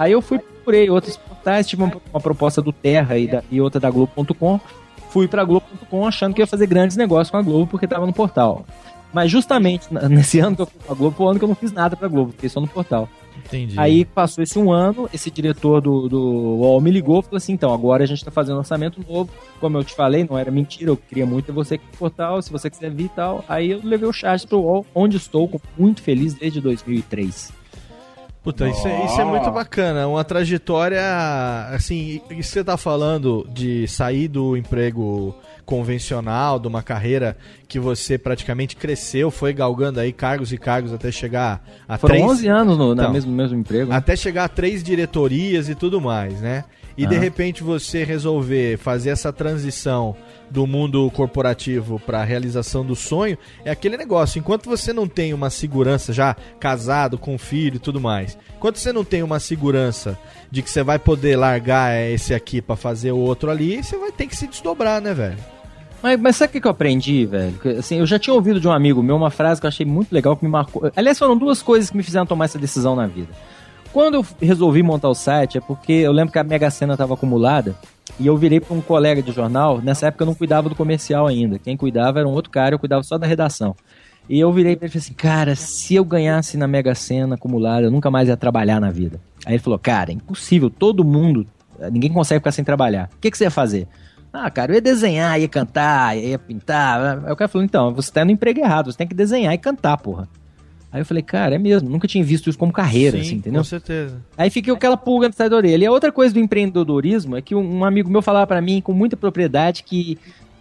Aí 0.00 0.12
eu 0.12 0.22
fui, 0.22 0.38
procurei 0.38 0.88
outros 0.88 1.16
portais, 1.16 1.66
tive 1.68 1.82
uma, 1.82 1.92
uma 2.12 2.20
proposta 2.20 2.62
do 2.62 2.72
Terra 2.72 3.18
e, 3.18 3.26
da- 3.28 3.42
e 3.50 3.60
outra 3.60 3.78
da 3.78 3.90
Globo.com. 3.90 4.58
Fui 5.10 5.28
pra 5.28 5.44
Globo.com 5.44 6.06
achando 6.06 6.34
que 6.34 6.40
ia 6.40 6.46
fazer 6.46 6.66
grandes 6.66 6.96
negócios 6.96 7.30
com 7.30 7.36
a 7.36 7.42
Globo, 7.42 7.66
porque 7.66 7.86
tava 7.86 8.06
no 8.06 8.12
portal. 8.12 8.64
Mas 9.12 9.30
justamente 9.30 9.86
nesse 10.08 10.38
ano 10.38 10.56
que 10.56 10.62
eu 10.62 10.66
fui 10.66 10.80
pra 10.86 10.94
Globo, 10.94 11.16
foi 11.16 11.26
o 11.26 11.28
ano 11.28 11.38
que 11.38 11.44
eu 11.44 11.48
não 11.48 11.54
fiz 11.54 11.70
nada 11.72 11.96
pra 11.96 12.08
Globo, 12.08 12.30
fiquei 12.32 12.48
só 12.48 12.60
no 12.60 12.66
portal. 12.68 13.08
Entendi. 13.44 13.74
Aí 13.78 14.04
passou 14.04 14.42
esse 14.44 14.58
um 14.58 14.70
ano, 14.72 15.08
esse 15.12 15.30
diretor 15.30 15.80
do, 15.80 16.08
do 16.08 16.20
UOL 16.20 16.80
me 16.80 16.90
ligou 16.90 17.20
e 17.20 17.22
falou 17.22 17.36
assim: 17.38 17.52
então, 17.54 17.72
agora 17.74 18.04
a 18.04 18.06
gente 18.06 18.24
tá 18.24 18.30
fazendo 18.30 18.56
um 18.56 18.58
orçamento 18.58 19.04
novo. 19.08 19.30
Como 19.60 19.76
eu 19.78 19.82
te 19.84 19.94
falei, 19.94 20.26
não 20.28 20.38
era 20.38 20.50
mentira, 20.50 20.90
eu 20.90 20.96
queria 20.96 21.26
muito 21.26 21.46
ter 21.46 21.52
você 21.52 21.74
aqui 21.74 21.84
no 21.90 21.98
portal, 21.98 22.40
se 22.42 22.50
você 22.52 22.70
quiser 22.70 22.90
vir 22.90 23.06
e 23.06 23.08
tal. 23.08 23.44
Aí 23.48 23.70
eu 23.72 23.80
levei 23.82 24.08
o 24.08 24.12
charge 24.12 24.46
pro 24.46 24.60
UOL, 24.60 24.86
onde 24.94 25.16
estou, 25.16 25.50
muito 25.76 26.02
feliz 26.02 26.34
desde 26.34 26.60
2003. 26.60 27.52
Puta, 28.42 28.68
isso 28.68 28.88
é, 28.88 29.04
isso 29.04 29.20
é 29.20 29.24
muito 29.24 29.50
bacana. 29.50 30.08
Uma 30.08 30.24
trajetória, 30.24 31.02
assim, 31.74 32.22
isso 32.30 32.34
que 32.34 32.42
você 32.42 32.64
tá 32.64 32.76
falando 32.76 33.46
de 33.52 33.86
sair 33.86 34.28
do 34.28 34.56
emprego 34.56 35.34
convencional, 35.66 36.58
de 36.58 36.66
uma 36.66 36.82
carreira 36.82 37.36
que 37.68 37.78
você 37.78 38.16
praticamente 38.16 38.74
cresceu, 38.76 39.30
foi 39.30 39.52
galgando 39.52 40.00
aí 40.00 40.12
cargos 40.12 40.52
e 40.52 40.58
cargos 40.58 40.92
até 40.92 41.12
chegar 41.12 41.62
a 41.86 41.98
Foram 41.98 42.14
três... 42.14 42.30
11 42.30 42.48
anos 42.48 42.78
no 42.78 42.92
Então, 42.94 43.12
mesmo, 43.12 43.30
mesmo 43.30 43.58
emprego. 43.58 43.90
né? 43.90 43.96
Até 43.96 44.16
chegar 44.16 44.44
a 44.44 44.48
três 44.48 44.82
diretorias 44.82 45.68
e 45.68 45.74
tudo 45.74 46.00
mais, 46.00 46.40
né? 46.40 46.64
E 46.96 47.06
de 47.06 47.16
repente 47.16 47.62
você 47.62 48.04
resolver 48.04 48.76
fazer 48.76 49.10
essa 49.10 49.32
transição 49.32 50.14
do 50.50 50.66
mundo 50.66 51.10
corporativo 51.12 52.00
para 52.00 52.20
a 52.20 52.24
realização 52.24 52.84
do 52.84 52.96
sonho, 52.96 53.38
é 53.64 53.70
aquele 53.70 53.96
negócio. 53.96 54.38
Enquanto 54.38 54.68
você 54.68 54.92
não 54.92 55.06
tem 55.06 55.32
uma 55.32 55.50
segurança, 55.50 56.12
já 56.12 56.34
casado, 56.58 57.16
com 57.16 57.38
filho 57.38 57.76
e 57.76 57.80
tudo 57.80 58.00
mais, 58.00 58.36
enquanto 58.56 58.78
você 58.78 58.92
não 58.92 59.04
tem 59.04 59.22
uma 59.22 59.38
segurança 59.38 60.18
de 60.50 60.62
que 60.62 60.70
você 60.70 60.82
vai 60.82 60.98
poder 60.98 61.36
largar 61.36 61.96
esse 62.10 62.34
aqui 62.34 62.60
para 62.60 62.76
fazer 62.76 63.12
o 63.12 63.18
outro 63.18 63.50
ali, 63.50 63.82
você 63.82 63.96
vai 63.96 64.10
ter 64.10 64.26
que 64.26 64.36
se 64.36 64.46
desdobrar, 64.46 65.00
né, 65.00 65.14
velho? 65.14 65.38
Mas, 66.02 66.18
mas 66.18 66.36
sabe 66.36 66.56
o 66.56 66.60
que 66.60 66.66
eu 66.66 66.70
aprendi, 66.70 67.26
velho? 67.26 67.54
Assim, 67.78 67.98
eu 67.98 68.06
já 68.06 68.18
tinha 68.18 68.34
ouvido 68.34 68.58
de 68.58 68.66
um 68.66 68.72
amigo 68.72 69.02
meu 69.02 69.16
uma 69.16 69.30
frase 69.30 69.60
que 69.60 69.66
eu 69.66 69.68
achei 69.68 69.84
muito 69.84 70.12
legal, 70.12 70.36
que 70.36 70.44
me 70.44 70.50
marcou. 70.50 70.90
Aliás, 70.96 71.18
foram 71.18 71.36
duas 71.36 71.62
coisas 71.62 71.90
que 71.90 71.96
me 71.96 72.02
fizeram 72.02 72.26
tomar 72.26 72.46
essa 72.46 72.58
decisão 72.58 72.96
na 72.96 73.06
vida. 73.06 73.28
Quando 73.92 74.14
eu 74.14 74.26
resolvi 74.40 74.82
montar 74.82 75.08
o 75.08 75.14
site, 75.14 75.58
é 75.58 75.60
porque 75.60 75.92
eu 75.92 76.12
lembro 76.12 76.32
que 76.32 76.38
a 76.38 76.44
Mega 76.44 76.70
Sena 76.70 76.94
estava 76.94 77.14
acumulada 77.14 77.76
e 78.18 78.26
eu 78.26 78.36
virei 78.36 78.60
para 78.60 78.74
um 78.74 78.80
colega 78.80 79.22
de 79.22 79.32
jornal. 79.32 79.80
Nessa 79.80 80.06
época 80.06 80.22
eu 80.22 80.26
não 80.26 80.34
cuidava 80.34 80.68
do 80.68 80.74
comercial 80.74 81.26
ainda. 81.26 81.58
Quem 81.58 81.76
cuidava 81.76 82.18
era 82.18 82.28
um 82.28 82.32
outro 82.32 82.50
cara, 82.50 82.74
eu 82.74 82.78
cuidava 82.78 83.02
só 83.02 83.18
da 83.18 83.26
redação. 83.26 83.74
E 84.28 84.38
eu 84.38 84.52
virei 84.52 84.76
pra 84.76 84.86
ele 84.86 84.90
e 84.90 84.92
falei 84.92 85.04
assim: 85.04 85.14
Cara, 85.14 85.56
se 85.56 85.94
eu 85.94 86.04
ganhasse 86.04 86.56
na 86.56 86.66
Mega 86.68 86.94
Sena 86.94 87.34
acumulada, 87.34 87.86
eu 87.86 87.90
nunca 87.90 88.10
mais 88.10 88.28
ia 88.28 88.36
trabalhar 88.36 88.80
na 88.80 88.90
vida. 88.90 89.20
Aí 89.44 89.54
ele 89.54 89.62
falou: 89.62 89.78
Cara, 89.78 90.10
é 90.10 90.14
impossível, 90.14 90.70
todo 90.70 91.04
mundo, 91.04 91.46
ninguém 91.90 92.12
consegue 92.12 92.40
ficar 92.40 92.52
sem 92.52 92.64
trabalhar. 92.64 93.10
O 93.14 93.18
que, 93.20 93.30
que 93.30 93.36
você 93.36 93.44
ia 93.44 93.50
fazer? 93.50 93.88
Ah, 94.32 94.48
cara, 94.48 94.70
eu 94.70 94.76
ia 94.76 94.80
desenhar, 94.80 95.40
ia 95.40 95.48
cantar, 95.48 96.16
ia 96.16 96.38
pintar. 96.38 97.24
Aí 97.24 97.32
o 97.32 97.36
cara 97.36 97.48
falou: 97.48 97.64
Então, 97.64 97.92
você 97.92 98.12
tá 98.12 98.24
no 98.24 98.30
emprego 98.30 98.60
errado, 98.60 98.92
você 98.92 98.98
tem 98.98 99.08
que 99.08 99.14
desenhar 99.14 99.52
e 99.52 99.58
cantar, 99.58 99.96
porra. 99.96 100.28
Aí 100.92 101.00
eu 101.00 101.06
falei, 101.06 101.22
cara, 101.22 101.54
é 101.54 101.58
mesmo, 101.58 101.88
nunca 101.88 102.08
tinha 102.08 102.24
visto 102.24 102.50
isso 102.50 102.58
como 102.58 102.72
carreira, 102.72 103.16
Sim, 103.16 103.22
assim, 103.22 103.34
entendeu? 103.36 103.60
com 103.60 103.64
certeza. 103.64 104.20
Aí 104.36 104.50
fiquei 104.50 104.72
aquela 104.74 104.96
pulga 104.96 105.28
atrás 105.28 105.48
da 105.50 105.56
orelha. 105.56 105.84
E 105.84 105.86
a 105.86 105.90
outra 105.92 106.10
coisa 106.10 106.34
do 106.34 106.40
empreendedorismo 106.40 107.36
é 107.36 107.42
que 107.42 107.54
um 107.54 107.84
amigo 107.84 108.10
meu 108.10 108.20
falava 108.22 108.46
pra 108.46 108.60
mim 108.60 108.80
com 108.80 108.92
muita 108.92 109.16
propriedade 109.16 109.84
que 109.84 110.18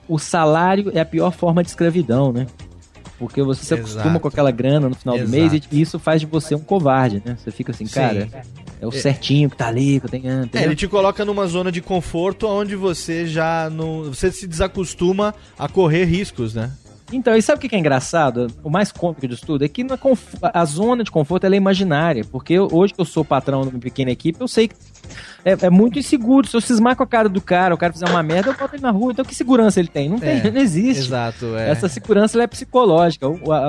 o 0.08 0.20
salário 0.20 0.92
é 0.94 1.00
a 1.00 1.06
pior 1.06 1.32
forma 1.32 1.64
de 1.64 1.70
escravidão, 1.70 2.32
né? 2.32 2.46
Porque 3.18 3.42
você 3.44 3.66
se 3.66 3.74
acostuma 3.74 4.18
com 4.20 4.28
aquela 4.30 4.50
grana 4.50 4.88
no 4.88 4.96
final 4.96 5.18
do 5.18 5.24
Exato. 5.24 5.38
mês 5.52 5.68
e 5.72 5.82
isso 5.82 6.00
faz 6.00 6.22
de 6.22 6.28
você 6.28 6.56
um 6.56 6.60
covarde, 6.60 7.22
né? 7.26 7.36
Você 7.38 7.52
fica 7.52 7.72
assim, 7.72 7.86
Sim. 7.86 7.94
cara, 7.96 8.30
é 8.80 8.86
o 8.88 8.90
É. 8.90 8.94
certinho 8.94 9.50
que 9.50 9.58
tá 9.58 9.68
ali, 9.68 10.00
que 10.00 10.06
eu 10.06 10.10
tenho. 10.10 10.30
É, 10.30 10.44
entendeu? 10.46 10.70
ele 10.70 10.76
te 10.76 10.88
coloca 10.88 11.26
numa 11.26 11.46
zona 11.46 11.70
de 11.70 11.82
conforto 11.82 12.48
onde 12.48 12.78
você 12.78 13.28
já 13.28 13.70
não. 13.70 14.04
Você 14.06 14.32
se 14.32 14.48
desacostuma 14.48 15.36
a 15.58 15.68
correr 15.68 16.06
riscos, 16.06 16.54
né? 16.56 16.72
Então, 17.12 17.36
e 17.36 17.41
sabe 17.41 17.66
o 17.66 17.70
que 17.70 17.76
é 17.76 17.80
engraçado? 17.80 18.47
O 18.64 18.70
mais 18.70 18.91
cômico 18.91 19.28
disso 19.28 19.45
tudo 19.45 19.66
é 19.66 19.68
que 19.68 19.86
a 20.41 20.66
zona 20.66 21.03
de 21.03 21.10
conforto 21.10 21.45
é 21.45 21.55
imaginária. 21.55 22.24
Porque 22.24 22.60
hoje 22.60 22.93
que 22.93 23.01
eu 23.01 23.05
sou 23.05 23.26
patrão 23.26 23.64
de 23.64 23.70
uma 23.70 23.80
pequena 23.80 24.12
equipe, 24.12 24.39
eu 24.39 24.47
sei 24.47 24.68
que 24.68 24.76
é, 25.46 25.58
é 25.68 25.70
muito 25.70 25.98
inseguro. 26.00 26.48
Se 26.48 26.56
eu 26.56 26.62
cismar 26.62 26.96
com 26.96 27.04
a 27.04 27.08
cara 27.08 27.30
do 27.30 27.42
cara, 27.42 27.74
o 27.74 27.78
cara 27.78 27.94
fizer 27.94 28.08
uma 28.10 28.22
merda, 28.24 28.50
eu 28.50 28.56
boto 28.56 28.76
ele 28.76 28.82
na 28.84 28.92
rua. 28.92 29.12
Então, 29.12 29.24
que 29.26 29.34
segurança 29.36 29.80
ele 29.80 29.88
tem? 29.90 30.10
Não 30.10 30.20
tem, 30.20 30.40
É, 30.40 30.50
não 30.52 30.62
existe. 30.62 31.04
Exato, 31.06 31.56
é. 31.56 31.70
Essa 31.70 31.88
segurança 31.88 32.42
é 32.42 32.48
psicológica. 32.48 33.28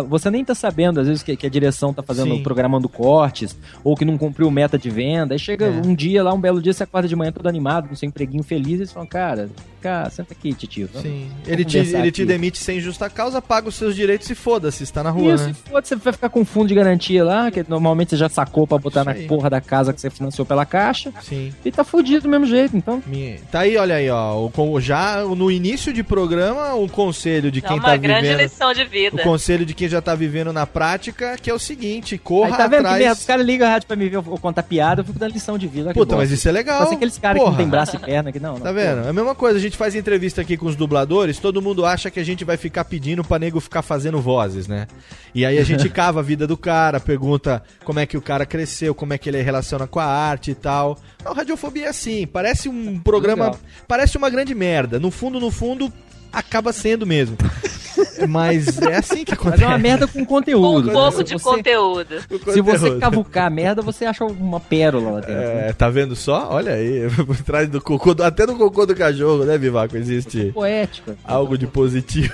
Você 0.08 0.30
nem 0.30 0.44
tá 0.44 0.54
sabendo, 0.54 1.00
às 1.00 1.06
vezes, 1.06 1.22
que, 1.22 1.36
que 1.36 1.46
a 1.46 1.50
direção 1.50 1.92
tá 1.94 2.02
fazendo, 2.02 2.34
Sim. 2.34 2.42
programando 2.42 2.88
cortes, 2.88 3.56
ou 3.84 3.96
que 3.96 4.04
não 4.04 4.16
cumpriu 4.18 4.50
meta 4.50 4.78
de 4.78 4.90
venda. 4.90 5.34
Aí 5.34 5.38
chega 5.38 5.66
É. 5.66 5.70
um 5.70 5.94
dia 5.94 6.22
lá, 6.22 6.32
um 6.32 6.40
belo 6.40 6.60
dia, 6.60 6.72
você 6.72 6.82
acorda 6.82 7.08
de 7.08 7.16
manhã 7.16 7.32
todo 7.32 7.46
animado, 7.48 7.88
com 7.88 7.94
seu 7.96 8.08
empreguinho 8.08 8.42
feliz, 8.42 8.72
e 8.72 8.82
eles 8.82 8.92
falam, 8.92 9.08
cara, 9.08 9.48
cara, 9.80 10.10
senta 10.10 10.32
aqui, 10.34 10.52
titio. 10.54 10.88
Sim. 11.00 11.28
Ele 11.46 11.64
te, 11.64 11.78
ele 11.78 12.10
te 12.10 12.22
aqui." 12.22 12.26
demite 12.26 12.58
sem 12.58 12.80
justa 12.80 13.08
causa, 13.10 13.40
paga 13.40 13.68
os 13.68 13.74
seus 13.74 13.94
direitos 13.94 14.28
e 14.30 14.34
foda-se, 14.34 14.82
está 14.82 15.02
na 15.02 15.10
rua, 15.10 15.34
Isso, 15.34 15.46
né? 15.48 15.54
foda, 15.68 15.86
você 15.86 15.96
vai 15.96 16.12
ficar 16.12 16.28
com 16.28 16.44
fundo 16.44 16.68
de 16.68 16.74
garantia 16.74 17.24
lá, 17.24 17.50
que 17.50 17.64
normalmente 17.68 18.10
você 18.10 18.16
já 18.16 18.28
sacou 18.28 18.66
pra 18.66 18.78
botar 18.78 19.04
na 19.04 19.12
aí. 19.12 19.26
porra 19.26 19.48
da 19.50 19.60
casa 19.60 19.92
que 19.92 20.00
você 20.00 20.10
financiou 20.10 20.44
pela 20.46 20.64
caixa. 20.66 21.12
Sim. 21.22 21.52
E 21.64 21.70
tá 21.70 21.84
fudido 21.84 22.22
do 22.22 22.28
mesmo 22.28 22.46
jeito, 22.46 22.74
então. 22.76 23.02
Tá 23.50 23.60
aí, 23.60 23.76
olha 23.76 23.96
aí, 23.96 24.08
ó. 24.08 24.48
o- 24.56 24.80
já 24.80 25.22
no 25.24 25.50
início 25.50 25.92
de 25.92 26.02
programa, 26.02 26.74
o 26.74 26.88
conselho 26.88 27.50
de 27.50 27.58
É 27.58 27.62
quem 27.62 27.76
uma 27.76 27.82
tá 27.84 27.96
grande 27.96 28.22
vivendo. 28.28 28.40
lição 28.40 28.72
de 28.72 28.82
O 28.82 28.88
vida. 28.88 29.22
conselho 29.22 29.66
de 29.66 29.74
quem 29.74 29.88
já 29.88 30.00
tá 30.00 30.14
vivendo 30.14 30.52
na 30.52 30.66
prática, 30.66 31.36
que 31.36 31.50
é 31.50 31.54
o 31.54 31.58
seguinte, 31.58 32.16
corra 32.16 32.50
Aí 32.52 32.56
tá 32.56 32.62
vendo 32.66 32.70
que 32.70 32.76
atrás. 32.86 32.98
merda? 32.98 33.12
Os 33.20 33.26
caras 33.26 33.44
ligam 33.46 33.66
a 33.68 33.70
rádio 33.72 33.86
pra 33.88 33.96
me 33.96 34.08
ver 34.08 34.16
eu 34.16 34.22
contar 34.22 34.62
piada, 34.62 35.02
eu 35.02 35.04
fico 35.04 35.18
dando 35.18 35.32
lição 35.32 35.58
de 35.58 35.66
vida. 35.66 35.88
que 35.88 35.94
Puta, 35.94 36.16
mas 36.16 36.30
isso 36.30 36.48
é 36.48 36.52
legal. 36.52 36.78
Parece 36.78 36.94
aqueles 36.94 37.18
caras 37.18 37.42
que 37.42 37.48
não 37.48 37.56
tem 37.56 37.68
braço 37.68 37.96
e 37.96 37.98
perna, 37.98 38.32
que 38.32 38.40
não. 38.40 38.54
não 38.54 38.60
Tá 38.60 38.72
vendo? 38.72 39.04
É 39.06 39.08
a 39.10 39.12
mesma 39.12 39.34
coisa, 39.34 39.58
a 39.58 39.60
gente 39.60 39.76
faz 39.76 39.94
entrevista 39.94 40.40
aqui 40.40 40.56
com 40.56 40.66
os 40.66 40.76
dubladores, 40.76 41.38
todo 41.38 41.60
mundo 41.60 41.84
acha 41.84 42.10
que 42.10 42.18
a 42.20 42.24
gente 42.24 42.44
vai 42.44 42.56
ficar 42.56 42.84
pedindo 42.84 43.22
pra 43.22 43.38
nego 43.38 43.60
ficar 43.60 43.82
fazendo 43.82 44.18
vozes, 44.20 44.66
né? 44.66 44.86
E 45.34 45.44
aí 45.44 45.58
a 45.58 45.64
gente 45.64 45.88
cava 45.90 46.20
a 46.20 46.22
vida 46.22 46.46
do 46.46 46.56
cara, 46.56 46.98
pergunta 46.98 47.62
como 47.84 47.98
é 48.00 48.06
que 48.06 48.16
o 48.16 48.22
cara 48.22 48.46
cresceu, 48.46 48.94
como 48.94 49.12
é 49.12 49.18
que 49.18 49.28
ele 49.28 49.40
relaciona 49.42 49.86
com 49.86 50.00
a 50.00 50.04
arte 50.06 50.50
e 50.52 50.54
tal. 50.54 50.98
A 51.24 51.44
radiofobia 51.50 51.86
é 51.86 51.88
assim, 51.88 52.26
parece 52.26 52.68
um 52.68 52.98
programa, 52.98 53.46
Legal. 53.46 53.60
parece 53.88 54.16
uma 54.16 54.30
grande 54.30 54.54
merda. 54.54 54.98
No 54.98 55.10
fundo, 55.10 55.38
no 55.40 55.50
fundo, 55.50 55.92
acaba 56.32 56.72
sendo 56.72 57.06
mesmo. 57.06 57.36
Mas 58.28 58.78
é 58.80 58.96
assim 58.96 59.24
que 59.24 59.32
Mas 59.32 59.40
acontece. 59.40 59.64
é 59.64 59.66
uma 59.66 59.78
merda 59.78 60.06
com 60.06 60.24
conteúdo. 60.24 60.90
Um 60.90 60.92
pouco 60.92 61.18
Se 61.18 61.24
de 61.24 61.32
você- 61.34 61.44
conteúdo. 61.44 62.14
Se 62.52 62.60
você 62.60 62.98
cavucar 62.98 63.46
a 63.46 63.50
merda, 63.50 63.82
você 63.82 64.04
acha 64.06 64.24
uma 64.24 64.60
pérola 64.60 65.10
lá 65.12 65.20
dentro. 65.20 65.34
né? 65.34 65.68
É, 65.68 65.72
tá 65.72 65.90
vendo 65.90 66.14
só? 66.16 66.48
Olha 66.50 66.72
aí, 66.74 67.08
por 67.26 67.36
trás 67.42 67.68
do 67.68 67.80
cocô, 67.80 68.14
do- 68.14 68.22
até 68.22 68.46
no 68.46 68.56
cocô 68.56 68.86
do 68.86 68.94
cachorro, 68.94 69.44
né, 69.44 69.58
Vivaco? 69.58 69.96
Existe 69.96 70.50
Poético. 70.52 71.16
algo 71.24 71.58
de 71.58 71.66
positivo. 71.66 72.32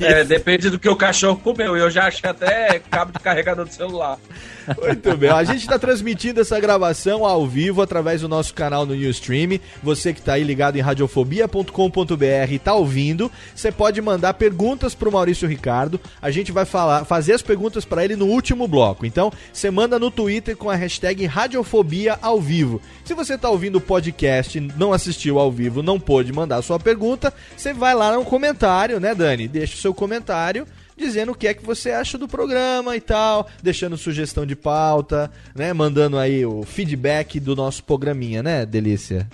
É, 0.00 0.24
depende 0.24 0.70
do 0.70 0.78
que 0.78 0.88
o 0.88 0.96
cachorro 0.96 1.38
comeu. 1.38 1.76
Eu 1.76 1.90
já 1.90 2.06
achei 2.08 2.28
até 2.28 2.80
cabo 2.90 3.12
de 3.12 3.20
carregador 3.20 3.64
do 3.66 3.72
celular. 3.72 4.18
Muito 4.76 5.16
bem, 5.16 5.30
a 5.30 5.44
gente 5.44 5.60
está 5.60 5.78
transmitindo 5.78 6.40
essa 6.40 6.58
gravação 6.60 7.24
ao 7.24 7.46
vivo 7.46 7.80
através 7.80 8.20
do 8.20 8.28
nosso 8.28 8.52
canal 8.52 8.84
no 8.84 8.94
Ustream. 8.94 9.58
Você 9.82 10.12
que 10.12 10.20
está 10.20 10.34
aí 10.34 10.44
ligado 10.44 10.76
em 10.76 10.80
radiofobia.com.br 10.80 12.52
e 12.52 12.58
tá 12.58 12.74
ouvindo, 12.74 13.30
você 13.54 13.70
pode 13.72 14.00
mandar 14.02 14.34
perguntas 14.34 14.94
pro 14.94 15.12
Maurício 15.12 15.48
Ricardo. 15.48 16.00
A 16.20 16.30
gente 16.30 16.52
vai 16.52 16.64
falar, 16.64 17.04
fazer 17.04 17.32
as 17.32 17.42
perguntas 17.42 17.84
para 17.84 18.04
ele 18.04 18.16
no 18.16 18.26
último 18.26 18.68
bloco. 18.68 19.06
Então, 19.06 19.32
você 19.52 19.70
manda 19.70 19.98
no 19.98 20.10
Twitter 20.10 20.56
com 20.56 20.68
a 20.68 20.74
hashtag 20.74 21.24
Radiofobia 21.26 22.18
ao 22.20 22.40
vivo. 22.40 22.80
Se 23.04 23.14
você 23.14 23.34
está 23.34 23.48
ouvindo 23.48 23.76
o 23.76 23.80
podcast, 23.80 24.60
não 24.76 24.92
assistiu 24.92 25.38
ao 25.38 25.50
vivo, 25.50 25.82
não 25.82 25.98
pôde 25.98 26.32
mandar 26.32 26.62
sua 26.62 26.78
pergunta, 26.78 27.32
você 27.56 27.72
vai 27.72 27.94
lá 27.94 28.14
no 28.14 28.24
comentário, 28.24 29.00
né, 29.00 29.14
Dani? 29.14 29.48
Deixa 29.48 29.74
o 29.74 29.78
seu 29.78 29.94
comentário 29.94 30.66
dizendo 30.98 31.32
o 31.32 31.34
que 31.34 31.46
é 31.46 31.54
que 31.54 31.64
você 31.64 31.92
acha 31.92 32.18
do 32.18 32.28
programa 32.28 32.96
e 32.96 33.00
tal, 33.00 33.48
deixando 33.62 33.96
sugestão 33.96 34.44
de 34.44 34.56
pauta, 34.56 35.30
né, 35.54 35.72
mandando 35.72 36.18
aí 36.18 36.44
o 36.44 36.62
feedback 36.64 37.40
do 37.40 37.56
nosso 37.56 37.82
programinha, 37.84 38.42
né, 38.42 38.66
Delícia? 38.66 39.26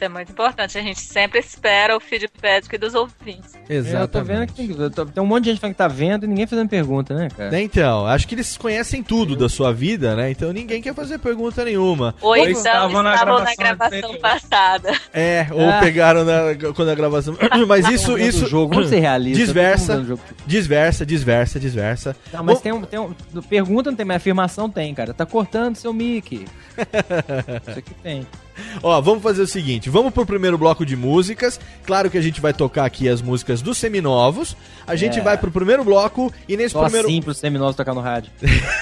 Isso 0.00 0.04
é 0.06 0.08
muito 0.08 0.32
importante. 0.32 0.78
A 0.78 0.82
gente 0.82 0.98
sempre 0.98 1.40
espera 1.40 1.94
o 1.94 2.00
feedback 2.00 2.78
dos 2.78 2.94
ouvintes. 2.94 3.52
Eu 3.68 4.08
tô 4.08 4.22
vendo 4.24 4.46
que 4.46 4.54
tem, 4.54 4.90
tô- 4.90 5.04
tem 5.04 5.22
um 5.22 5.26
monte 5.26 5.44
de 5.44 5.50
gente 5.50 5.60
falando 5.60 5.74
que 5.74 5.78
tá 5.78 5.88
vendo 5.88 6.24
e 6.24 6.26
ninguém 6.26 6.46
fazendo 6.46 6.70
pergunta, 6.70 7.12
né, 7.12 7.28
cara? 7.36 7.50
Né, 7.50 7.60
Então, 7.60 8.06
acho 8.06 8.26
que 8.26 8.34
eles 8.34 8.56
conhecem 8.56 9.02
tudo 9.02 9.36
da 9.36 9.46
sua 9.46 9.74
vida, 9.74 10.16
né? 10.16 10.30
Então 10.30 10.54
ninguém 10.54 10.80
quer 10.80 10.94
fazer 10.94 11.18
pergunta 11.18 11.62
nenhuma. 11.66 12.14
Ou 12.22 12.30
Ou 12.30 12.36
então 12.38 12.50
estavam 12.52 13.02
na 13.02 13.10
na 13.14 13.16
gravação 13.24 13.54
gravação, 13.58 13.98
anterior. 13.98 14.18
passada. 14.20 14.92
É, 15.12 15.46
ou 15.52 15.68
Ah. 15.68 15.80
pegaram 15.80 16.24
na, 16.24 16.40
quando 16.74 16.88
a 16.88 16.94
gravação. 16.94 17.36
Mas 17.68 17.86
isso, 17.90 18.14
vendo 18.14 18.26
isso. 18.26 18.44
o 18.46 18.48
jogo, 18.48 18.72
vamos 18.74 18.88
ser 18.88 19.00
realistas, 19.00 19.38
Desversa, 19.46 20.02
desversa, 20.46 21.04
desversa, 21.04 21.60
desversa. 21.60 22.16
Não, 22.32 22.42
mas 22.42 22.56
Bom, 22.56 22.62
tem 22.62 22.72
um, 22.72 22.80
tem 22.82 22.98
um. 22.98 23.12
Pergunta 23.50 23.90
não 23.90 23.96
tem, 23.98 24.06
mas 24.06 24.16
afirmação 24.16 24.70
tem, 24.70 24.94
cara. 24.94 25.12
Tá 25.12 25.26
cortando 25.26 25.76
seu 25.76 25.92
mic. 25.92 26.46
Isso 27.68 27.78
aqui 27.78 27.94
tem. 28.02 28.26
Ó, 28.82 29.00
vamos 29.00 29.22
fazer 29.22 29.42
o 29.42 29.46
seguinte, 29.46 29.88
vamos 29.90 30.12
pro 30.12 30.24
primeiro 30.26 30.56
bloco 30.58 30.84
de 30.86 30.96
músicas. 30.96 31.58
Claro 31.84 32.10
que 32.10 32.18
a 32.18 32.22
gente 32.22 32.40
vai 32.40 32.52
tocar 32.52 32.84
aqui 32.84 33.08
as 33.08 33.20
músicas 33.22 33.62
dos 33.62 33.78
seminovos. 33.78 34.56
A 34.86 34.96
gente 34.96 35.18
É. 35.18 35.22
vai 35.22 35.36
pro 35.38 35.50
primeiro 35.50 35.84
bloco 35.84 36.32
e 36.48 36.56
nesse 36.56 36.72
Só 36.72 36.82
primeiro 36.84 37.08
assim 37.08 37.22
pro 37.22 37.34
seminoso 37.34 37.76
tocar 37.76 37.94
no 37.94 38.00
rádio. 38.00 38.30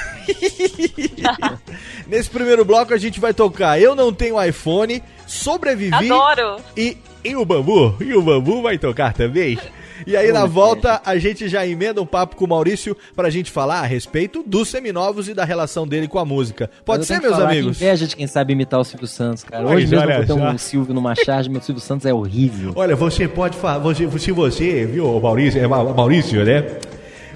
nesse 2.06 2.30
primeiro 2.30 2.64
bloco 2.64 2.92
a 2.92 2.98
gente 2.98 3.20
vai 3.20 3.32
tocar 3.34 3.80
Eu 3.80 3.94
não 3.94 4.12
tenho 4.12 4.42
iPhone, 4.42 5.02
sobrevivi 5.26 6.10
Adoro! 6.12 6.62
e 6.76 6.96
e 7.24 7.34
o 7.34 7.44
bambu, 7.44 7.96
e 8.00 8.14
o 8.14 8.22
bambu 8.22 8.62
vai 8.62 8.78
tocar 8.78 9.12
também. 9.12 9.58
E 10.06 10.16
aí 10.16 10.32
na 10.32 10.46
volta 10.46 11.00
a 11.04 11.18
gente 11.18 11.48
já 11.48 11.66
emenda 11.66 12.00
um 12.00 12.06
papo 12.06 12.36
com 12.36 12.44
o 12.44 12.48
Maurício 12.48 12.96
pra 13.16 13.30
gente 13.30 13.50
falar 13.50 13.80
a 13.80 13.86
respeito 13.86 14.42
dos 14.46 14.68
seminovos 14.68 15.28
e 15.28 15.34
da 15.34 15.44
relação 15.44 15.86
dele 15.86 16.06
com 16.08 16.18
a 16.18 16.24
música. 16.24 16.70
Pode 16.84 17.04
ser, 17.06 17.20
meus 17.20 17.36
que 17.36 17.42
amigos? 17.42 17.80
inveja 17.80 18.06
de 18.06 18.14
quem 18.16 18.26
sabe 18.26 18.52
imitar 18.52 18.80
o 18.80 18.84
Silvio 18.84 19.06
Santos, 19.08 19.44
cara. 19.44 19.64
Pois, 19.64 19.76
Hoje 19.76 19.86
mesmo 19.88 20.04
olha 20.04 20.14
eu 20.14 20.20
botei 20.26 20.36
só. 20.36 20.50
um 20.50 20.58
Silvio 20.58 20.94
numa 20.94 21.14
charge, 21.14 21.48
meu 21.50 21.60
Silvio 21.60 21.82
Santos 21.82 22.06
é 22.06 22.12
horrível. 22.14 22.72
Olha, 22.76 22.94
você 22.96 23.26
pode 23.28 23.56
falar, 23.56 23.78
você, 23.78 24.08
se 24.18 24.32
você, 24.32 24.86
viu, 24.86 25.20
Maurício, 25.20 25.60
é 25.62 25.66
Ma- 25.66 25.84
Maurício, 25.84 26.44
né? 26.44 26.64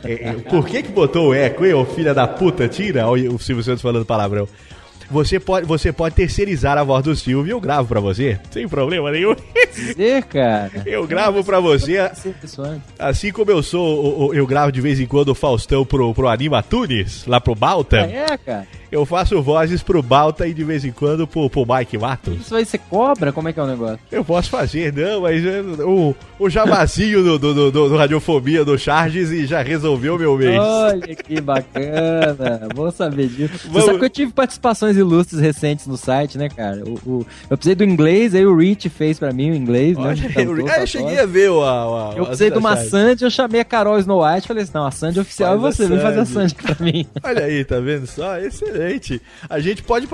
É, 0.04 0.12
é, 0.30 0.32
por 0.50 0.66
que 0.66 0.82
que 0.82 0.90
botou 0.90 1.28
o 1.28 1.34
eco, 1.34 1.64
hein, 1.64 1.74
ô 1.74 1.84
filha 1.84 2.12
da 2.12 2.26
puta? 2.26 2.66
Tira 2.68 3.06
Olha 3.06 3.30
o 3.30 3.38
Silvio 3.38 3.62
Santos 3.62 3.82
falando 3.82 4.04
palavrão. 4.04 4.48
Você 5.12 5.38
pode, 5.38 5.66
você 5.66 5.92
pode 5.92 6.14
terceirizar 6.14 6.78
a 6.78 6.82
voz 6.82 7.04
do 7.04 7.14
Silvio 7.14 7.50
e 7.50 7.52
eu 7.52 7.60
gravo 7.60 7.86
pra 7.86 8.00
você, 8.00 8.40
sem 8.50 8.66
problema 8.66 9.10
nenhum. 9.10 9.36
Dizer, 9.74 10.24
cara. 10.24 10.82
Eu 10.86 11.06
gravo 11.06 11.44
pra 11.44 11.60
você, 11.60 11.98
assim 12.98 13.30
como 13.30 13.50
eu 13.50 13.62
sou, 13.62 14.34
eu 14.34 14.46
gravo 14.46 14.72
de 14.72 14.80
vez 14.80 14.98
em 14.98 15.06
quando 15.06 15.28
o 15.28 15.34
Faustão 15.34 15.84
pro, 15.84 16.14
pro 16.14 16.28
Anima 16.28 16.62
Tunes, 16.62 17.26
lá 17.26 17.38
pro 17.40 17.54
Balta. 17.54 17.98
É, 17.98 18.38
cara. 18.38 18.66
Eu 18.92 19.06
faço 19.06 19.40
vozes 19.42 19.82
pro 19.82 20.02
Balta 20.02 20.46
e 20.46 20.52
de 20.52 20.62
vez 20.62 20.84
em 20.84 20.92
quando 20.92 21.26
pro, 21.26 21.48
pro 21.48 21.64
Mike 21.66 21.96
Matos. 21.96 22.38
Isso 22.42 22.54
aí 22.54 22.64
você 22.64 22.76
cobra? 22.76 23.32
Como 23.32 23.48
é 23.48 23.52
que 23.52 23.58
é 23.58 23.62
o 23.62 23.66
negócio? 23.66 23.98
Eu 24.12 24.22
posso 24.22 24.50
fazer, 24.50 24.92
não, 24.92 25.22
mas 25.22 25.42
é, 25.44 25.62
o, 25.82 26.14
o 26.38 26.50
jabazinho 26.50 27.22
do, 27.24 27.38
do, 27.38 27.54
do, 27.54 27.88
do 27.88 27.96
Radiofobia 27.96 28.64
do 28.66 28.78
Charges 28.78 29.30
e 29.30 29.46
já 29.46 29.62
resolveu 29.62 30.18
meu 30.18 30.36
mês. 30.36 30.60
Olha 30.60 31.16
que 31.16 31.40
bacana. 31.40 32.68
Bom 32.74 32.90
saber 32.90 33.28
disso. 33.28 33.54
Você 33.58 33.68
Vamos- 33.68 33.84
sabe 33.86 33.98
que 33.98 34.04
eu 34.04 34.10
tive 34.10 34.32
participações 34.32 34.96
ilustres 34.96 35.40
recentes 35.40 35.86
no 35.86 35.96
site, 35.96 36.36
né, 36.36 36.50
cara? 36.50 36.82
O, 36.86 36.94
o- 37.08 37.26
eu 37.48 37.56
precisei 37.56 37.74
do 37.74 37.84
inglês, 37.84 38.34
aí 38.34 38.44
o 38.44 38.54
Rich 38.54 38.90
fez 38.90 39.18
pra 39.18 39.32
mim 39.32 39.52
o 39.52 39.54
inglês, 39.54 39.96
né? 39.96 40.04
Olha, 40.04 40.14
de 40.14 40.26
eu, 40.26 40.32
cantor, 40.32 40.70
ah, 40.70 40.80
eu 40.80 40.86
cheguei 40.86 41.18
a 41.18 41.24
ver 41.26 41.50
o. 41.50 41.62
A, 41.62 42.10
a, 42.10 42.14
Eu 42.14 42.24
precisei 42.26 42.50
de 42.50 42.58
uma. 42.58 42.76
Sandy, 42.76 43.24
eu 43.24 43.30
chamei 43.30 43.60
a 43.62 43.64
Carol 43.64 43.98
Snow 43.98 44.22
White 44.22 44.44
e 44.44 44.48
falei 44.48 44.62
assim: 44.64 44.72
não, 44.74 44.86
a 44.86 44.90
Sandy 44.90 45.18
oficial 45.18 45.58
Faz 45.58 45.80
é 45.80 45.82
você, 45.82 45.88
vem 45.88 46.00
fazer 46.00 46.20
a 46.20 46.26
Sandy. 46.26 46.50
Sandy 46.50 46.54
pra 46.54 46.84
mim. 46.84 47.06
Olha 47.22 47.44
aí, 47.44 47.64
tá 47.64 47.80
vendo 47.80 48.06
só? 48.06 48.38
Excelente. 48.38 48.81
A 49.48 49.60
gente 49.60 49.82
pode, 49.82 50.06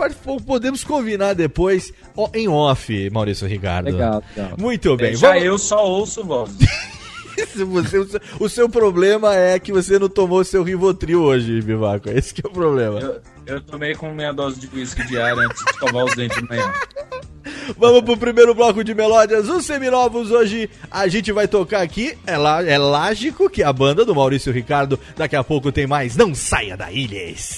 podemos 0.47 0.85
combinar 0.85 1.35
depois 1.35 1.93
em 2.35 2.49
off, 2.49 3.11
Maurício 3.11 3.47
Ricardo. 3.47 3.87
Legal, 3.91 4.23
legal. 4.37 4.57
Muito 4.59 4.97
bem. 4.97 5.15
Já 5.17 5.29
vamos- 5.31 5.45
eu 5.45 5.59
só 5.59 5.85
ouço 5.87 6.25
voz. 6.25 6.51
Você- 7.39 7.97
o 7.97 8.05
seu- 8.09 8.21
o 8.41 8.49
seu 8.49 8.69
problema 8.69 9.33
é 9.37 9.61
que 9.61 9.73
você 9.73 9.97
não 9.97 10.09
tomou 10.09 10.43
seu 10.43 10.65
Rivotril 10.65 11.23
hoje, 11.23 11.63
Bivaco. 11.63 12.11
Esse 12.11 12.35
que 12.35 12.45
é 12.45 12.49
o 12.49 12.53
problema. 12.53 12.99
Eu, 12.99 13.21
eu 13.47 13.61
tomei 13.61 13.95
com 13.95 14.13
meia 14.13 14.33
dose 14.33 14.59
de 14.59 14.69
whisky 14.75 15.07
diária 15.07 15.41
antes 15.45 15.65
de 15.65 15.71
escovar 15.71 16.05
os 16.05 16.17
dentes 16.17 16.37
de 16.37 16.49
manhã. 16.49 16.73
Vamos 17.79 18.03
pro 18.03 18.17
primeiro 18.17 18.55
bloco 18.57 18.83
de 18.83 18.93
melódias, 18.93 19.49
os 19.49 19.65
seminovos. 19.65 20.33
Hoje 20.33 20.69
a 20.91 21.07
gente 21.07 21.31
vai 21.31 21.47
tocar 21.47 21.81
aqui. 21.83 22.19
É, 22.27 22.37
lá, 22.37 22.61
é 22.65 22.77
lógico 22.77 23.49
que 23.49 23.63
a 23.63 23.73
banda 23.73 24.05
do 24.05 24.15
Maurício 24.17 24.53
Ricardo. 24.53 24.99
Daqui 25.17 25.37
a 25.37 25.45
pouco 25.45 25.71
tem 25.71 25.87
mais. 25.87 26.17
Não 26.17 26.35
saia 26.35 26.77
da 26.77 26.91
ilhas. 26.91 27.57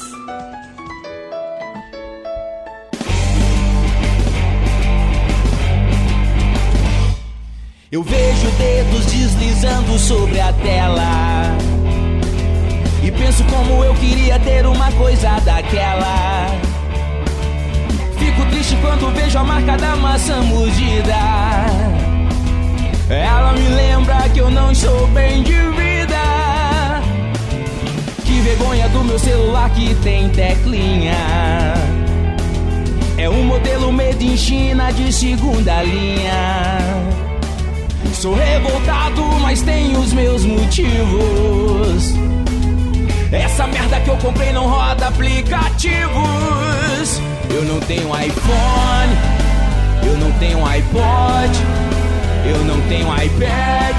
Eu 7.93 8.05
vejo 8.05 8.49
dedos 8.53 9.07
deslizando 9.07 9.99
sobre 9.99 10.38
a 10.38 10.53
tela. 10.53 11.59
E 13.03 13.11
penso 13.11 13.43
como 13.45 13.82
eu 13.82 13.93
queria 13.95 14.38
ter 14.38 14.64
uma 14.64 14.93
coisa 14.93 15.41
daquela. 15.41 16.47
Fico 18.16 18.47
triste 18.49 18.76
quando 18.80 19.12
vejo 19.12 19.36
a 19.38 19.43
marca 19.43 19.76
da 19.76 19.97
maçã 19.97 20.41
mordida. 20.41 21.16
Ela 23.09 23.55
me 23.55 23.68
lembra 23.68 24.28
que 24.28 24.38
eu 24.38 24.53
não 24.53 24.70
estou 24.70 25.09
bem 25.09 25.43
de 25.43 25.51
vida. 25.53 27.03
Que 28.24 28.41
vergonha 28.41 28.88
do 28.91 29.03
meu 29.03 29.18
celular 29.18 29.68
que 29.70 29.97
tem 29.97 30.28
teclinha. 30.28 31.74
É 33.18 33.28
um 33.28 33.43
modelo 33.43 33.91
made 33.91 34.24
in 34.24 34.36
China 34.36 34.93
de 34.93 35.12
segunda 35.12 35.82
linha. 35.82 37.30
Sou 38.21 38.35
revoltado, 38.35 39.23
mas 39.41 39.62
tenho 39.62 39.99
os 39.99 40.12
meus 40.12 40.45
motivos. 40.45 42.14
Essa 43.33 43.66
merda 43.66 43.99
que 44.01 44.11
eu 44.11 44.16
comprei 44.18 44.53
não 44.53 44.68
roda 44.68 45.07
aplicativos. 45.07 46.03
Eu 47.49 47.64
não 47.64 47.81
tenho 47.81 48.09
iPhone, 48.09 49.16
eu 50.05 50.18
não 50.18 50.31
tenho 50.33 50.66
iPod, 50.66 51.51
eu 52.45 52.62
não 52.66 52.79
tenho 52.89 53.07
iPad. 53.07 53.97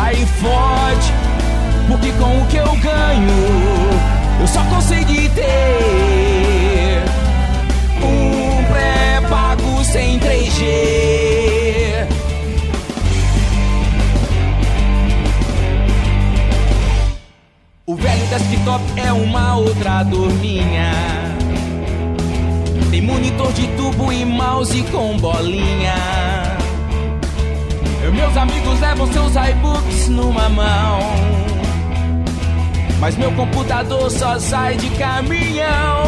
Aí 0.00 0.24
fode, 0.24 1.12
porque 1.86 2.12
com 2.12 2.40
o 2.40 2.46
que 2.46 2.56
eu 2.56 2.76
ganho, 2.76 3.90
eu 4.40 4.48
só 4.48 4.64
consegui 4.74 5.28
ter 5.34 7.02
um 8.02 8.64
pré-pago 8.72 9.84
sem 9.84 10.18
3G. 10.18 11.13
Desktop 18.38 18.82
é 18.96 19.12
uma 19.12 19.56
outra 19.56 20.02
dorminha. 20.02 20.90
Tem 22.90 23.00
monitor 23.00 23.52
de 23.52 23.66
tubo 23.76 24.12
e 24.12 24.24
mouse 24.24 24.82
com 24.84 25.16
bolinha. 25.18 25.94
Meus 28.14 28.36
amigos 28.36 28.80
levam 28.80 29.12
seus 29.12 29.32
iBooks 29.34 30.08
numa 30.08 30.48
mão. 30.48 31.00
Mas 33.00 33.16
meu 33.16 33.30
computador 33.32 34.10
só 34.10 34.38
sai 34.38 34.76
de 34.76 34.88
caminhão. 34.90 36.04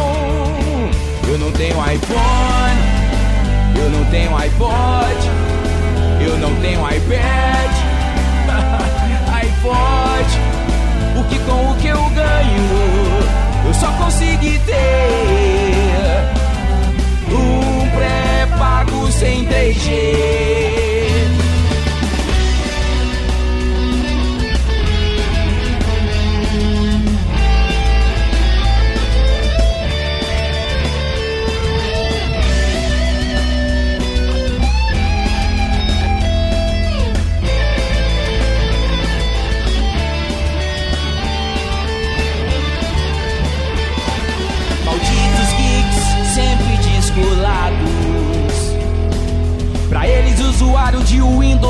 Eu 1.27 1.37
não 1.37 1.51
tenho 1.51 1.75
iPhone, 1.75 2.79
eu 3.75 3.89
não 3.89 4.05
tenho 4.05 4.35
iPod, 4.35 5.15
eu 6.21 6.37
não 6.37 6.55
tenho 6.61 6.79
iPad, 6.89 7.71
iPod. 9.35 10.46
Porque 11.27 11.39
com 11.39 11.71
o 11.71 11.75
que 11.75 11.87
eu 11.87 12.09
ganho, 12.11 12.63
eu 13.65 13.73
só 13.73 13.91
consegui 13.97 14.57
ter 14.59 15.09
um 17.29 17.89
pré-pago 17.89 19.11
sem 19.11 19.45
3G. 19.45 20.76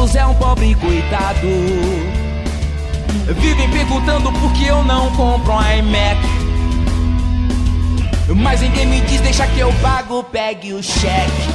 José 0.08 0.20
é 0.20 0.26
um 0.26 0.34
pobre 0.36 0.74
coitado. 0.76 1.48
Vivem 3.41 3.70
perguntando 3.72 4.32
por 4.32 4.54
que 4.54 4.66
eu 4.68 4.82
não 4.86 5.12
compro 5.18 5.52
um 5.52 5.60
iMac. 5.60 6.18
Mas 8.34 8.62
ninguém 8.62 8.86
me 8.86 9.02
diz, 9.02 9.20
deixa 9.20 9.45
que 9.48 9.60
eu 9.60 9.74
pago, 9.82 10.24
pegue 10.24 10.72
o 10.72 10.82
cheque. 10.82 11.50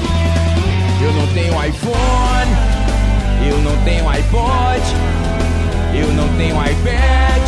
Eu 1.00 1.12
não 1.14 1.26
tenho 1.28 1.64
iPhone, 1.64 2.50
eu 3.48 3.58
não 3.62 3.76
tenho 3.84 4.06
iPod, 4.06 4.82
eu 5.94 6.12
não 6.12 6.28
tenho 6.36 6.56
iPad, 6.56 7.42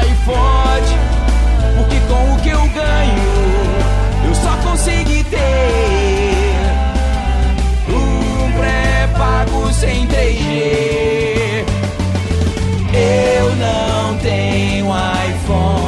iPod, 0.00 0.86
porque 1.76 2.00
com 2.08 2.32
o 2.32 2.40
que 2.40 2.48
eu 2.48 2.66
ganho, 2.70 4.26
eu 4.26 4.34
só 4.34 4.56
consegui 4.66 5.22
ter 5.24 5.95
pré-pago 9.16 9.72
sem 9.72 10.06
3G. 10.06 11.64
Eu 12.92 13.56
não 13.56 14.16
tenho 14.18 14.86
iPhone. 14.86 15.85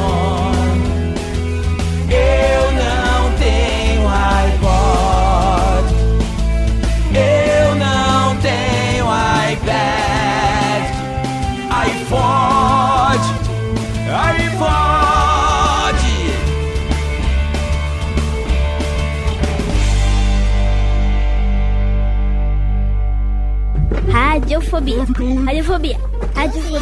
Radiofobia. 24.79 25.43
Radiofobia. 25.43 25.99
Radiofobia. 26.35 26.79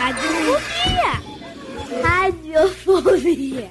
Radiofobia. 0.00 1.12
Radiofobia. 2.02 3.70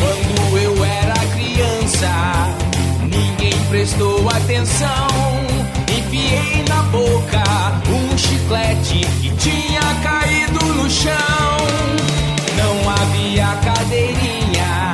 Quando 0.00 0.58
eu 0.58 0.84
era 0.84 1.14
criança, 1.32 2.10
ninguém 3.02 3.54
prestou 3.70 4.28
atenção. 4.30 5.06
Enfiei 5.88 6.64
na 6.68 6.82
boca 6.90 7.44
um 7.88 8.03
chiclete 8.24 9.00
que 9.20 9.30
tinha 9.36 9.80
caído 10.02 10.64
no 10.74 10.88
chão. 10.88 11.56
Não 12.56 12.90
havia 12.90 13.46
cadeirinha 13.64 14.92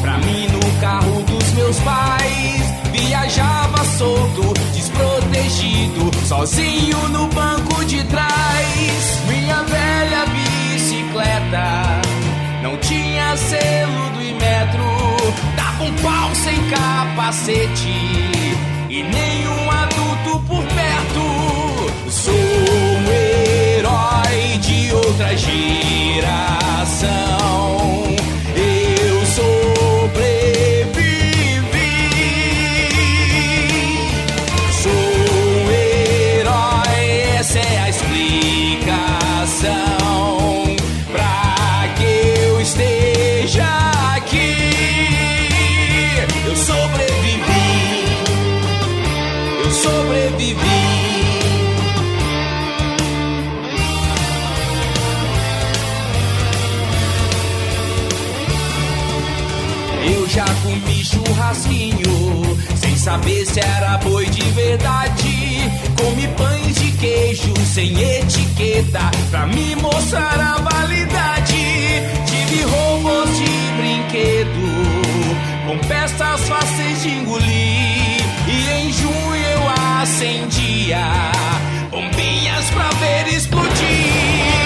pra 0.00 0.18
mim 0.18 0.48
no 0.48 0.80
carro 0.80 1.22
dos 1.22 1.52
meus 1.52 1.78
pais. 1.80 2.74
Viajava 2.92 3.84
solto, 3.98 4.54
desprotegido, 4.72 6.10
sozinho 6.26 7.08
no 7.08 7.26
banco 7.28 7.84
de 7.84 8.02
trás. 8.04 9.22
Minha 9.28 9.62
velha 9.62 10.24
bicicleta 10.26 12.00
não 12.62 12.76
tinha 12.78 13.36
selo 13.36 14.10
do 14.10 14.22
Imetro, 14.22 15.34
dava 15.56 15.84
um 15.84 15.92
pau 15.96 16.34
sem 16.34 16.56
capacete 16.70 17.88
e 18.88 19.02
nenhum. 19.02 19.63
Sou 22.24 22.32
um 22.32 23.12
herói 23.12 24.56
de 24.58 24.94
outra 24.94 25.36
geração. 25.36 26.24
Saber 63.04 63.44
se 63.44 63.60
era 63.60 63.98
boi 63.98 64.24
de 64.30 64.42
verdade. 64.52 65.70
Comi 66.00 66.26
pães 66.38 66.74
de 66.76 66.90
queijo 66.92 67.54
sem 67.66 67.92
etiqueta, 68.00 69.10
pra 69.30 69.46
me 69.46 69.76
mostrar 69.76 70.40
a 70.40 70.56
validade. 70.62 71.54
Tive 72.26 72.62
robôs 72.62 73.30
de 73.36 73.44
brinquedo, 73.76 74.64
com 75.66 75.78
peças 75.86 76.48
fáceis 76.48 77.02
de 77.02 77.10
engolir. 77.10 78.24
E 78.48 78.70
em 78.80 78.92
junho 78.92 79.34
eu 79.34 80.00
acendia 80.00 81.04
bombinhas 81.90 82.70
pra 82.70 82.88
ver 83.00 83.28
explodir. 83.36 84.63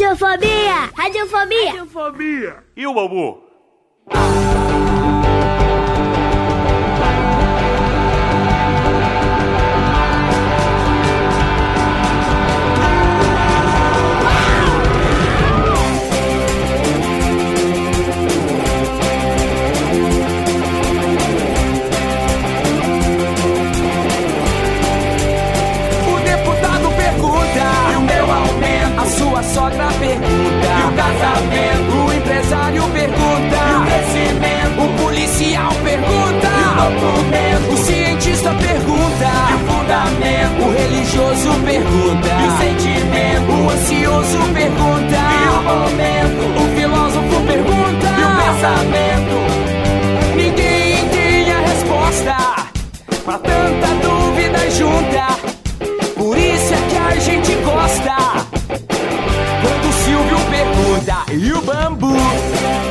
Radiofobia. 0.00 0.90
Radiofobia. 0.96 1.66
Radiofobia. 1.66 2.64
E 2.74 2.86
o 2.86 2.94
Babu? 2.94 3.49
Cientista 37.84 38.52
pergunta, 38.54 39.26
e 39.50 39.54
o 39.54 39.58
fundamento, 39.66 40.62
o 40.64 40.72
religioso 40.72 41.50
pergunta, 41.64 42.28
e 42.28 42.46
o 42.46 42.52
sentimento, 42.58 43.50
o 43.52 43.70
ansioso 43.70 44.38
pergunta, 44.52 45.16
e 45.16 45.48
o 45.48 45.62
momento, 45.62 46.42
o 46.56 46.64
filósofo 46.76 47.36
pergunta, 47.46 48.06
e 48.06 48.22
o 48.22 48.30
pensamento. 48.42 49.36
Ninguém 50.36 51.08
tem 51.08 51.50
a 51.50 51.60
resposta 51.60 52.36
pra 53.24 53.38
tanta 53.38 53.88
dúvida 54.02 54.70
junta. 54.70 55.26
Por 56.16 56.36
isso 56.36 56.74
é 56.74 56.80
que 56.88 56.96
a 56.96 57.18
gente 57.18 57.54
gosta. 57.64 58.16
Quando 59.62 59.88
o 59.88 59.92
Silvio 60.04 60.40
pergunta, 60.50 61.16
e 61.32 61.52
o 61.52 61.60
bambu? 61.62 62.89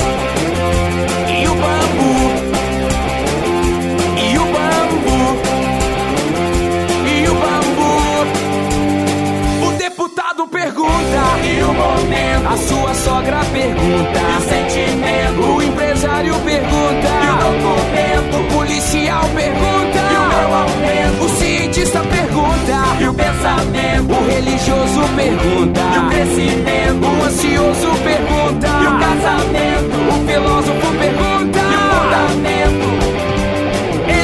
O 12.09 12.11
momento? 12.11 12.47
A 12.47 12.57
sua 12.57 12.93
sogra 12.93 13.39
pergunta, 13.53 14.19
e 14.19 14.37
o 14.37 14.41
sentimento? 14.41 15.41
O 15.41 15.61
empresário 15.61 16.33
pergunta, 16.39 17.09
e 17.23 17.29
o 17.29 17.35
documento? 17.37 18.37
O 18.37 18.43
policial 18.57 19.25
pergunta, 19.35 19.99
e 19.99 20.15
o 20.15 20.27
meu 20.27 20.53
aumento? 20.55 21.23
O 21.23 21.29
cientista 21.29 21.99
pergunta, 22.01 22.75
e 22.99 23.07
o 23.07 23.13
pensamento? 23.13 24.13
O 24.13 24.27
religioso 24.27 25.01
pergunta, 25.15 25.81
e 25.93 25.99
o 25.99 26.09
crescimento? 26.09 27.05
O 27.05 27.23
ansioso 27.23 27.89
pergunta, 28.03 28.67
e 28.67 28.87
o 28.87 28.99
casamento? 28.99 29.95
O 30.09 30.13
filósofo 30.27 30.87
pergunta, 30.97 31.59
e 31.59 31.75
o 31.75 31.79
fundamento? 31.93 32.89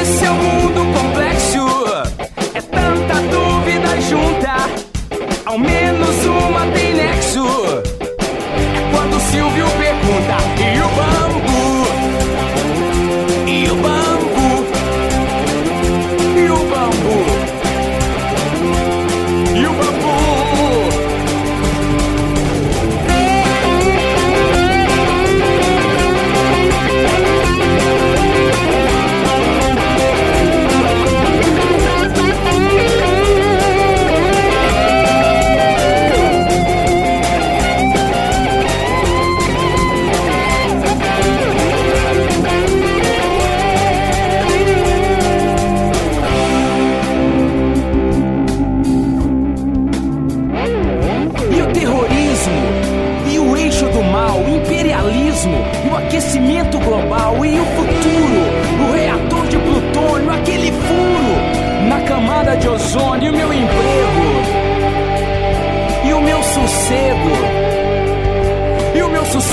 Esse 0.00 0.24
é 0.24 0.30
o 0.30 0.34
mundo 0.34 1.05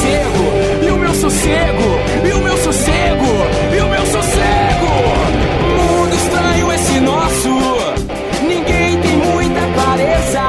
sossego, 0.04 0.86
e 0.86 0.90
o 0.92 0.98
meu 0.98 1.14
sossego, 1.14 2.00
e 2.26 2.32
o 2.34 2.40
meu 2.40 2.58
sossego, 2.58 3.26
e 3.74 3.80
o 3.80 3.88
meu 3.88 4.06
sossego. 4.06 4.92
Mundo 5.78 6.16
estranho 6.16 6.74
esse 6.74 7.00
nosso, 7.00 7.50
ninguém 8.46 9.00
tem 9.00 9.16
muita 9.16 9.62
clareza. 9.74 10.42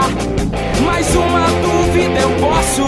Mas 0.85 1.15
uma 1.15 1.47
dúvida 1.63 2.21
eu 2.21 2.31
posso 2.41 2.83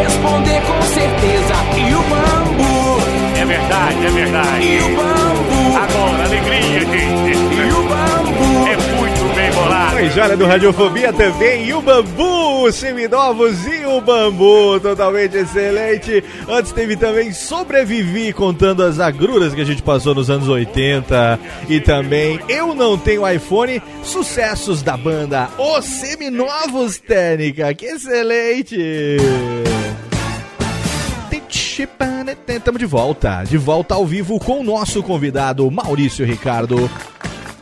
responder 0.00 0.60
com 0.62 0.82
certeza. 0.82 1.54
E 1.76 1.94
o 1.94 2.02
bambu? 2.02 3.00
É 3.40 3.44
verdade, 3.44 4.06
é 4.06 4.10
verdade. 4.10 4.64
E 4.64 4.78
o 4.78 4.88
bambu? 4.96 5.76
Agora, 5.76 6.24
alegria, 6.24 6.80
gente. 6.80 7.36
E 7.36 7.72
o 7.72 7.82
bambu? 7.82 8.68
É 8.68 8.76
muito 8.96 9.34
bem 9.34 9.50
bolado. 9.50 9.86
Pois 9.92 10.18
olha, 10.18 10.36
do 10.36 10.46
Radiofobia 10.46 11.12
também, 11.12 11.66
e 11.66 11.74
o 11.74 11.80
Bambu, 11.80 12.35
seminovos 12.74 13.64
e 13.66 13.86
o 13.86 14.00
Bambu, 14.00 14.80
totalmente 14.80 15.36
excelente. 15.36 16.22
Antes 16.48 16.72
teve 16.72 16.96
também 16.96 17.32
Sobrevivi, 17.32 18.32
contando 18.32 18.82
as 18.82 18.98
agruras 18.98 19.54
que 19.54 19.60
a 19.60 19.64
gente 19.64 19.82
passou 19.82 20.14
nos 20.14 20.28
anos 20.28 20.48
80. 20.48 21.38
E 21.68 21.80
também 21.80 22.40
Eu 22.48 22.74
Não 22.74 22.98
Tenho 22.98 23.28
iPhone, 23.28 23.82
sucessos 24.02 24.82
da 24.82 24.96
banda 24.96 25.48
Os 25.58 25.84
Seminovos 25.84 26.98
Técnica, 26.98 27.72
que 27.74 27.86
excelente! 27.86 29.16
Estamos 32.66 32.80
de 32.80 32.86
volta, 32.86 33.44
de 33.44 33.56
volta 33.56 33.94
ao 33.94 34.04
vivo 34.04 34.40
com 34.40 34.60
o 34.60 34.64
nosso 34.64 35.02
convidado 35.02 35.70
Maurício 35.70 36.26
Ricardo. 36.26 36.90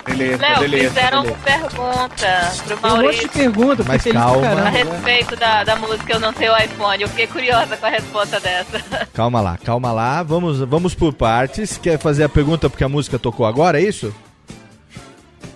Beleza, 0.04 0.46
Léo, 0.60 0.88
fizeram 0.88 1.22
uma 1.24 1.36
pergunta 1.38 2.52
pro 2.66 2.76
Tem 2.76 2.76
um 2.76 2.76
monte 2.76 2.76
de 2.76 2.82
Maurício 2.82 3.28
pergunta, 3.30 3.84
Mas 3.86 4.02
calma. 4.04 4.40
pra 4.40 4.50
a 4.50 4.54
caramba. 4.56 4.70
respeito 4.94 5.36
da, 5.36 5.64
da 5.64 5.76
música 5.76 6.12
Eu 6.12 6.20
Não 6.20 6.32
Tenho 6.32 6.56
iPhone. 6.56 7.02
Eu 7.02 7.08
fiquei 7.08 7.26
curiosa 7.26 7.76
com 7.76 7.86
a 7.86 7.88
resposta 7.88 8.38
dessa. 8.40 9.06
Calma 9.14 9.40
lá, 9.40 9.56
calma 9.58 9.92
lá, 9.92 10.22
vamos, 10.22 10.58
vamos 10.60 10.94
por 10.94 11.12
partes. 11.14 11.78
Quer 11.78 11.98
fazer 11.98 12.24
a 12.24 12.28
pergunta 12.28 12.68
porque 12.68 12.84
a 12.84 12.88
música 12.88 13.18
tocou 13.18 13.46
agora, 13.46 13.80
é 13.80 13.84
isso? 13.84 14.14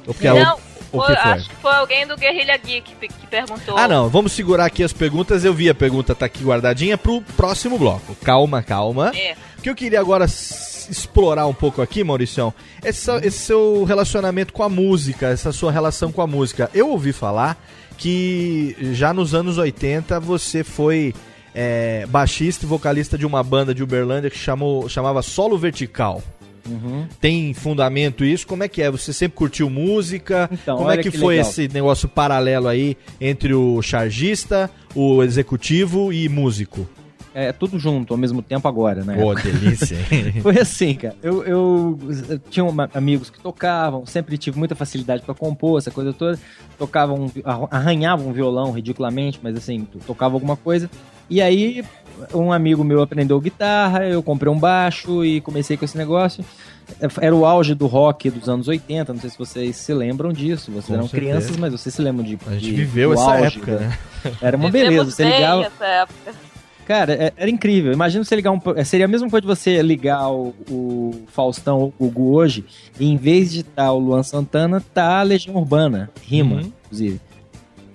Ou 0.06 0.14
porque 0.14 0.26
a 0.26 0.34
Não, 0.34 0.56
o, 0.92 0.98
o 0.98 1.04
foi- 1.04 1.14
que 1.14 1.22
foi? 1.22 1.30
acho 1.32 1.48
que 1.50 1.56
foi 1.56 1.74
alguém 1.74 2.06
do 2.06 2.16
Guerrilha 2.16 2.56
Geek 2.56 2.94
que, 2.98 3.08
que 3.08 3.26
perguntou. 3.26 3.76
Ah, 3.76 3.86
não, 3.86 4.08
vamos 4.08 4.32
segurar 4.32 4.64
aqui 4.64 4.82
as 4.82 4.92
perguntas. 4.92 5.44
Eu 5.44 5.52
vi 5.52 5.68
a 5.68 5.74
pergunta 5.74 6.14
tá 6.14 6.24
aqui 6.26 6.42
guardadinha 6.42 6.96
pro 6.96 7.20
próximo 7.36 7.78
bloco. 7.78 8.14
Calma, 8.24 8.62
calma. 8.62 9.12
É. 9.14 9.34
O 9.58 9.62
que 9.62 9.68
eu 9.68 9.74
queria 9.74 10.00
agora 10.00 10.26
explorar 10.90 11.46
um 11.46 11.54
pouco 11.54 11.82
aqui, 11.82 12.02
Mauricião, 12.02 12.52
essa, 12.82 13.18
esse 13.24 13.38
seu 13.38 13.84
relacionamento 13.84 14.52
com 14.52 14.62
a 14.62 14.68
música, 14.68 15.28
essa 15.28 15.52
sua 15.52 15.70
relação 15.70 16.10
com 16.12 16.22
a 16.22 16.26
música. 16.26 16.70
Eu 16.74 16.88
ouvi 16.90 17.12
falar 17.12 17.62
que 17.96 18.76
já 18.92 19.12
nos 19.12 19.34
anos 19.34 19.58
80 19.58 20.20
você 20.20 20.62
foi 20.62 21.14
é, 21.54 22.06
baixista 22.06 22.64
e 22.64 22.68
vocalista 22.68 23.18
de 23.18 23.26
uma 23.26 23.42
banda 23.42 23.74
de 23.74 23.82
Uberlândia 23.82 24.30
que 24.30 24.38
chamou, 24.38 24.88
chamava 24.88 25.22
Solo 25.22 25.58
Vertical. 25.58 26.22
Uhum. 26.68 27.06
Tem 27.20 27.54
fundamento 27.54 28.24
isso? 28.24 28.46
Como 28.46 28.62
é 28.62 28.68
que 28.68 28.82
é? 28.82 28.90
Você 28.90 29.12
sempre 29.12 29.36
curtiu 29.36 29.70
música? 29.70 30.48
Então, 30.52 30.76
Como 30.76 30.90
é 30.90 30.98
que, 30.98 31.10
que 31.10 31.18
foi 31.18 31.36
legal. 31.36 31.50
esse 31.50 31.68
negócio 31.68 32.08
paralelo 32.08 32.68
aí 32.68 32.96
entre 33.20 33.54
o 33.54 33.80
chargista, 33.80 34.70
o 34.94 35.22
executivo 35.22 36.12
e 36.12 36.28
músico? 36.28 36.86
É 37.40 37.52
tudo 37.52 37.78
junto 37.78 38.12
ao 38.12 38.18
mesmo 38.18 38.42
tempo 38.42 38.66
agora, 38.66 39.04
né? 39.04 39.14
Pô, 39.16 39.34
delícia. 39.34 39.96
hein? 40.10 40.32
Foi 40.42 40.58
assim, 40.58 40.94
cara. 40.94 41.14
Eu, 41.22 41.44
eu, 41.44 41.98
eu 42.28 42.38
tinha 42.50 42.64
uma- 42.64 42.90
amigos 42.94 43.30
que 43.30 43.38
tocavam, 43.40 44.04
sempre 44.06 44.36
tive 44.36 44.58
muita 44.58 44.74
facilidade 44.74 45.22
pra 45.22 45.34
compor, 45.34 45.78
essa 45.78 45.90
coisa 45.90 46.12
toda. 46.12 46.38
Tocavam, 46.78 47.30
arran- 47.44 47.68
arranhavam 47.70 48.28
um 48.28 48.32
violão 48.32 48.72
ridiculamente, 48.72 49.38
mas 49.42 49.56
assim, 49.56 49.84
to- 49.84 49.98
tocava 50.06 50.34
alguma 50.34 50.56
coisa. 50.56 50.90
E 51.30 51.40
aí, 51.42 51.84
um 52.34 52.50
amigo 52.52 52.82
meu 52.82 53.02
aprendeu 53.02 53.38
guitarra, 53.40 54.04
eu 54.06 54.22
comprei 54.22 54.50
um 54.50 54.58
baixo 54.58 55.24
e 55.24 55.40
comecei 55.40 55.76
com 55.76 55.84
esse 55.84 55.96
negócio. 55.96 56.44
Era 57.20 57.36
o 57.36 57.44
auge 57.44 57.74
do 57.74 57.86
rock 57.86 58.30
dos 58.30 58.48
anos 58.48 58.66
80, 58.66 59.12
não 59.12 59.20
sei 59.20 59.28
se 59.28 59.36
vocês 59.38 59.76
se 59.76 59.92
lembram 59.92 60.32
disso. 60.32 60.70
Vocês 60.72 60.86
Com 60.86 60.94
eram 60.94 61.06
certeza. 61.06 61.32
crianças, 61.32 61.56
mas 61.58 61.70
vocês 61.72 61.94
se 61.94 62.00
lembram 62.00 62.24
de. 62.24 62.38
A 62.46 62.52
gente 62.54 62.64
de- 62.64 62.72
viveu 62.76 63.12
essa 63.12 63.30
auge, 63.30 63.58
época, 63.58 63.76
né? 63.78 63.98
né? 64.24 64.32
Era 64.40 64.56
uma 64.56 64.70
Vivemos 64.70 64.88
beleza. 64.94 65.10
Você 65.10 65.24
ligava. 65.24 65.62
essa 65.64 65.84
época. 65.84 66.34
Cara, 66.88 67.12
é- 67.12 67.32
era 67.36 67.50
incrível. 67.50 67.92
Imagina 67.92 68.24
você 68.24 68.34
ligar 68.34 68.50
um. 68.50 68.58
Seria 68.84 69.04
a 69.04 69.08
mesma 69.08 69.28
coisa 69.28 69.42
de 69.42 69.46
você 69.46 69.82
ligar 69.82 70.28
o, 70.32 70.54
o 70.70 71.14
Faustão 71.28 71.78
ou 71.80 71.88
o 71.98 72.06
Gugu 72.08 72.32
hoje, 72.34 72.64
e 72.98 73.06
em 73.06 73.16
vez 73.18 73.52
de 73.52 73.60
estar 73.60 73.92
o 73.92 73.98
Luan 73.98 74.22
Santana, 74.22 74.82
tá 74.94 75.20
a 75.20 75.22
Legião 75.22 75.54
Urbana. 75.56 76.10
Rima, 76.22 76.56
Uhum. 76.56 76.72
inclusive. 76.86 77.20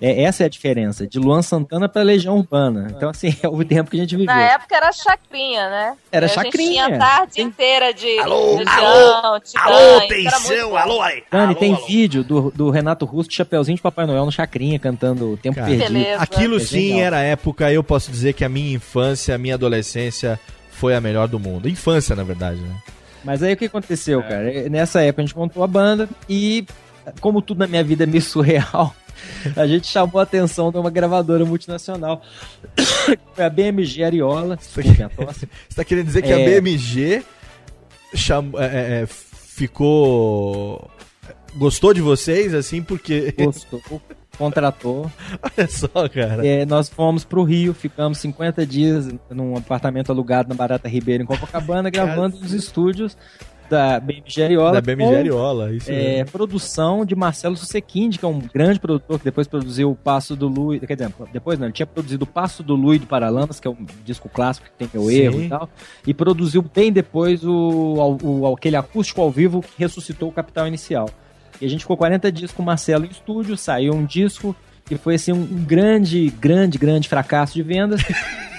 É, 0.06 0.22
essa 0.24 0.42
é 0.42 0.46
a 0.46 0.48
diferença, 0.50 1.06
de 1.06 1.18
Luan 1.18 1.40
Santana 1.40 1.88
pra 1.88 2.02
Legião 2.02 2.36
Urbana. 2.36 2.88
Então, 2.94 3.08
assim, 3.08 3.34
é 3.42 3.48
o 3.48 3.64
tempo 3.64 3.90
que 3.90 3.96
a 3.96 4.00
gente 4.00 4.16
viveu. 4.16 4.34
Na 4.34 4.42
época 4.42 4.76
era 4.76 4.92
chacrinha, 4.92 5.70
né? 5.70 5.96
Era 6.12 6.26
a 6.26 6.28
gente 6.28 6.44
chacrinha. 6.44 6.84
tinha 6.84 6.96
a 6.96 6.98
tarde 6.98 7.40
inteira 7.40 7.94
de. 7.94 8.18
Alô, 8.18 8.58
de 8.62 8.68
alô, 8.68 9.40
Tigrão, 9.40 9.64
alô, 9.64 10.00
bom. 10.68 10.76
alô 10.76 11.00
aí. 11.02 11.22
Dani, 11.30 11.44
alô, 11.52 11.54
tem 11.54 11.74
alô. 11.74 11.86
vídeo 11.86 12.22
do, 12.22 12.50
do 12.50 12.68
Renato 12.70 13.06
Russo 13.06 13.30
de 13.30 13.36
Chapeuzinho 13.36 13.76
de 13.76 13.82
Papai 13.82 14.04
Noel 14.06 14.26
no 14.26 14.32
Chacrinha, 14.32 14.78
cantando 14.78 15.32
o 15.32 15.36
Tempo 15.38 15.56
Cara, 15.56 15.68
Perdido. 15.68 15.92
beleza. 15.92 16.22
Aquilo 16.22 16.56
É 16.56 16.60
sim 16.60 16.66
genial. 16.88 17.00
era 17.06 17.16
a 17.16 17.22
época, 17.22 17.72
eu 17.72 17.82
posso 17.82 18.10
dizer 18.10 18.34
que 18.34 18.44
a 18.44 18.48
minha 18.48 18.74
infância, 18.74 19.34
a 19.34 19.38
minha 19.38 19.54
adolescência 19.54 20.38
foi 20.70 20.94
a 20.94 21.00
melhor 21.00 21.28
do 21.28 21.38
mundo. 21.40 21.66
Infância, 21.68 22.14
na 22.14 22.24
verdade, 22.24 22.60
né? 22.60 22.76
Mas 23.24 23.42
aí 23.42 23.54
o 23.54 23.56
que 23.56 23.64
aconteceu, 23.64 24.20
cara? 24.22 24.52
É, 24.52 24.68
Nessa 24.68 25.00
época 25.02 25.22
a 25.22 25.24
gente 25.24 25.36
montou 25.36 25.64
a 25.64 25.66
banda 25.66 26.06
e, 26.28 26.66
como 27.20 27.40
tudo 27.40 27.60
na 27.60 27.66
minha 27.66 27.82
vida 27.82 28.04
é 28.04 28.06
meio 28.06 28.20
surreal, 28.22 28.94
a 29.56 29.66
gente 29.66 29.86
chamou 29.86 30.20
a 30.20 30.22
atenção 30.22 30.70
de 30.70 30.78
uma 30.78 30.90
gravadora 30.90 31.44
multinacional. 31.44 32.22
Foi 33.34 33.44
a 33.44 33.50
BMG 33.50 34.04
Ariola. 34.04 34.54
A. 34.54 34.58
Você 35.32 35.48
tá 35.74 35.84
querendo 35.84 36.06
dizer 36.06 36.22
que 36.22 36.32
a 36.32 36.38
É. 36.38 36.44
BMG 36.60 37.22
cham- 38.14 38.52
é, 38.58 39.02
é, 39.02 39.06
ficou. 39.06 40.90
Gostou 41.56 41.94
de 41.94 42.00
vocês, 42.00 42.54
assim, 42.54 42.82
porque. 42.82 43.32
Gostou, 43.38 43.80
contratou. 44.36 45.10
Olha 45.42 45.68
só, 45.68 46.08
cara. 46.08 46.44
É, 46.46 46.66
nós 46.66 46.88
fomos 46.88 47.24
pro 47.24 47.44
Rio, 47.44 47.72
ficamos 47.72 48.18
50 48.18 48.66
dias 48.66 49.08
num 49.30 49.56
apartamento 49.56 50.10
alugado 50.10 50.48
na 50.48 50.54
Barata 50.54 50.88
Ribeiro, 50.88 51.22
em 51.22 51.26
Copacabana, 51.26 51.90
gravando 51.90 52.38
nos 52.40 52.52
estúdios 52.52 53.16
da 53.68 53.98
BMG 54.00 54.42
Ariola. 54.42 54.72
Da 54.72 54.80
BMG 54.80 55.08
com, 55.10 55.16
Ariola, 55.16 55.72
isso 55.72 55.90
é, 55.90 55.94
mesmo. 56.18 56.30
produção 56.32 57.04
de 57.04 57.14
Marcelo 57.14 57.56
Susequinde, 57.56 58.18
que 58.18 58.24
é 58.24 58.28
um 58.28 58.38
grande 58.38 58.78
produtor 58.78 59.18
que 59.18 59.24
depois 59.24 59.46
produziu 59.46 59.90
o 59.90 59.94
Passo 59.96 60.36
do 60.36 60.46
Lui, 60.48 60.78
quer 60.80 60.94
dizer, 60.96 61.12
depois 61.32 61.58
não, 61.58 61.66
ele 61.66 61.72
tinha 61.72 61.86
produzido 61.86 62.24
o 62.24 62.26
Passo 62.26 62.62
do 62.62 62.74
Lui 62.74 62.98
do 62.98 63.06
Paralamas, 63.06 63.58
que 63.60 63.66
é 63.66 63.70
um 63.70 63.86
disco 64.04 64.28
clássico 64.28 64.66
que 64.66 64.72
tem 64.72 64.88
meu 64.92 65.08
Sim. 65.08 65.14
erro 65.16 65.42
e 65.42 65.48
tal, 65.48 65.68
e 66.06 66.12
produziu 66.14 66.62
bem 66.74 66.92
depois 66.92 67.44
o, 67.44 68.18
o- 68.22 68.54
aquele 68.54 68.76
acústico 68.76 69.20
ao 69.20 69.30
vivo 69.30 69.60
que 69.62 69.68
ressuscitou 69.78 70.28
o 70.28 70.32
Capital 70.32 70.66
Inicial. 70.68 71.08
E 71.60 71.66
a 71.66 71.68
gente 71.68 71.80
ficou 71.80 71.96
40 71.96 72.30
dias 72.32 72.50
com 72.52 72.62
o 72.62 72.66
Marcelo 72.66 73.04
em 73.04 73.10
estúdio, 73.10 73.56
saiu 73.56 73.94
um 73.94 74.04
disco 74.04 74.54
que 74.84 74.96
foi 74.96 75.14
assim 75.14 75.32
um 75.32 75.44
grande, 75.44 76.32
grande, 76.40 76.76
grande 76.78 77.08
fracasso 77.08 77.54
de 77.54 77.62
vendas. 77.62 78.02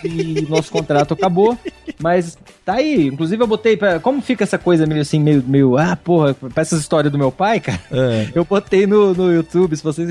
e 0.03 0.41
nosso 0.49 0.71
contrato 0.71 1.13
acabou. 1.13 1.57
Mas 1.99 2.37
tá 2.65 2.73
aí. 2.73 3.07
Inclusive 3.07 3.41
eu 3.43 3.47
botei. 3.47 3.77
Pra, 3.77 3.99
como 3.99 4.21
fica 4.21 4.43
essa 4.43 4.57
coisa 4.57 4.85
meio 4.85 5.01
assim, 5.01 5.19
meio, 5.19 5.43
meio. 5.45 5.77
Ah, 5.77 5.95
porra, 5.95 6.33
pra 6.33 6.61
essa 6.61 6.75
história 6.75 7.09
do 7.09 7.17
meu 7.17 7.31
pai, 7.31 7.59
cara. 7.59 7.79
É. 7.91 8.29
Eu 8.33 8.43
botei 8.43 8.87
no, 8.87 9.13
no 9.13 9.31
YouTube. 9.31 9.75
Se 9.77 9.83
você, 9.83 10.05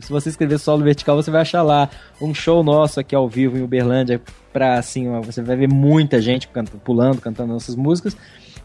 se 0.00 0.10
você 0.10 0.28
escrever 0.28 0.58
solo 0.58 0.82
vertical, 0.82 1.16
você 1.16 1.30
vai 1.30 1.42
achar 1.42 1.62
lá 1.62 1.88
um 2.20 2.34
show 2.34 2.62
nosso 2.62 2.98
aqui 3.00 3.14
ao 3.14 3.28
vivo 3.28 3.56
em 3.56 3.62
Uberlândia. 3.62 4.20
Pra 4.52 4.74
assim, 4.78 5.08
você 5.22 5.40
vai 5.40 5.54
ver 5.56 5.68
muita 5.68 6.20
gente 6.20 6.48
canta- 6.48 6.76
pulando, 6.84 7.20
cantando 7.20 7.52
nossas 7.52 7.76
músicas. 7.76 8.16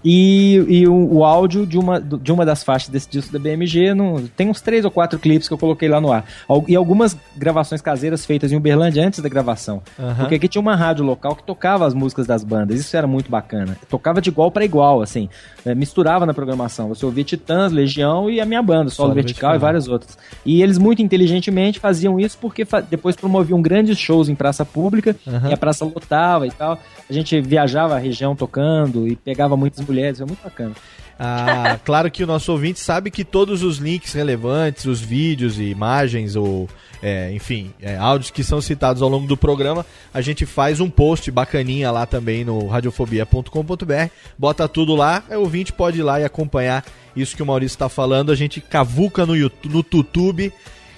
E, 0.08 0.64
e 0.70 0.88
o, 0.88 1.16
o 1.16 1.24
áudio 1.26 1.66
de 1.66 1.80
uma, 1.80 2.00
de 2.00 2.32
uma 2.32 2.46
das 2.46 2.64
faixas 2.64 2.90
desse 2.90 3.10
disco 3.10 3.34
da 3.34 3.40
BMG, 3.40 3.96
não, 3.96 4.22
tem 4.38 4.48
uns 4.50 4.62
três 4.62 4.86
ou 4.86 4.92
quatro 4.92 5.18
clipes 5.18 5.48
que 5.48 5.54
eu 5.54 5.58
coloquei 5.58 5.90
lá 5.90 6.00
no 6.00 6.12
ar. 6.12 6.24
E 6.68 6.76
algumas 6.76 7.18
gravações 7.36 7.82
caseiras 7.82 8.24
feitas 8.24 8.52
em 8.52 8.56
Uberlândia 8.56 9.04
antes 9.06 9.20
da 9.20 9.28
gravação. 9.28 9.82
Aham. 10.00 10.16
Porque 10.20 10.36
aqui 10.36 10.48
tinha 10.48 10.62
uma 10.62 10.76
rádio 10.76 11.04
local 11.04 11.36
que 11.36 11.42
tocava 11.44 11.88
as 11.88 11.96
músicas 11.96 12.28
das 12.28 12.44
bandas. 12.44 12.80
Isso 12.80 12.96
era 12.96 13.08
muito 13.08 13.32
bacana. 13.32 13.76
Tocava 13.90 14.22
de 14.22 14.30
igual 14.30 14.52
para 14.52 14.64
igual, 14.64 15.02
assim. 15.02 15.28
É, 15.66 15.74
misturava 15.74 16.24
na 16.28 16.34
programação. 16.36 16.88
Você 16.90 17.04
ouvia 17.04 17.24
Titãs, 17.24 17.72
Legião 17.72 18.30
e 18.30 18.40
a 18.40 18.46
minha 18.46 18.62
banda, 18.62 18.92
Solo, 18.92 19.08
Solo 19.08 19.14
Vertical, 19.16 19.50
Vertical. 19.50 19.56
e 19.56 19.58
várias 19.60 19.88
outras. 19.88 20.16
E 20.46 20.62
eles 20.62 20.78
muito 20.78 21.02
inteligentemente 21.02 21.80
faziam 21.80 22.20
isso 22.20 22.38
porque 22.40 22.64
fa- 22.64 22.82
depois 22.82 23.16
promoviam 23.16 23.60
grandes 23.60 23.98
shows 23.98 24.30
em 24.30 24.36
praça 24.36 24.64
pública 24.64 25.16
Aham. 25.28 25.50
e 25.50 25.54
a 25.54 25.58
praça 25.58 25.84
lotava 25.84 26.46
e 26.46 26.52
tal. 26.52 26.78
A 27.10 27.14
gente 27.14 27.42
viajava 27.42 27.96
a 27.96 28.00
região 28.00 28.36
tocando 28.36 29.08
e 29.08 29.16
pegava 29.16 29.58
muitas 29.58 29.80
mulheres. 29.80 29.95
Foi 30.18 30.28
muito 30.28 30.44
bacana. 30.44 30.76
Ah, 31.20 31.80
claro 31.84 32.12
que 32.12 32.24
o 32.24 32.28
nosso 32.28 32.52
ouvinte 32.52 32.80
sabe 32.80 33.10
que 33.10 33.24
todos 33.24 33.64
os 33.64 33.78
links 33.78 34.14
relevantes, 34.14 34.86
os 34.86 35.00
vídeos 35.00 35.58
e 35.58 35.64
imagens, 35.64 36.36
ou 36.36 36.70
é, 37.02 37.32
enfim, 37.32 37.74
é, 37.82 37.98
áudios 37.98 38.32
que 38.32 38.44
são 38.44 38.62
citados 38.62 39.02
ao 39.02 39.10
longo 39.10 39.28
do 39.28 39.38
programa, 39.38 39.86
a 40.14 40.22
gente 40.22 40.46
faz 40.46 40.80
um 40.80 40.90
post 40.90 41.30
bacaninha 41.32 41.92
lá 41.92 42.06
também 42.06 42.44
no 42.44 42.68
radiofobia.com.br, 42.68 44.10
bota 44.38 44.68
tudo 44.68 44.96
lá, 44.96 45.24
aí 45.30 45.38
o 45.38 45.42
ouvinte 45.42 45.72
pode 45.72 46.00
ir 46.00 46.04
lá 46.04 46.20
e 46.20 46.26
acompanhar 46.26 46.84
isso 47.16 47.36
que 47.36 47.44
o 47.44 47.46
Maurício 47.46 47.76
está 47.76 47.88
falando, 47.88 48.32
a 48.32 48.36
gente 48.36 48.60
cavuca 48.60 49.26
no 49.26 49.36
YouTube, 49.36 49.74
no 49.74 49.84
tutube 49.84 50.52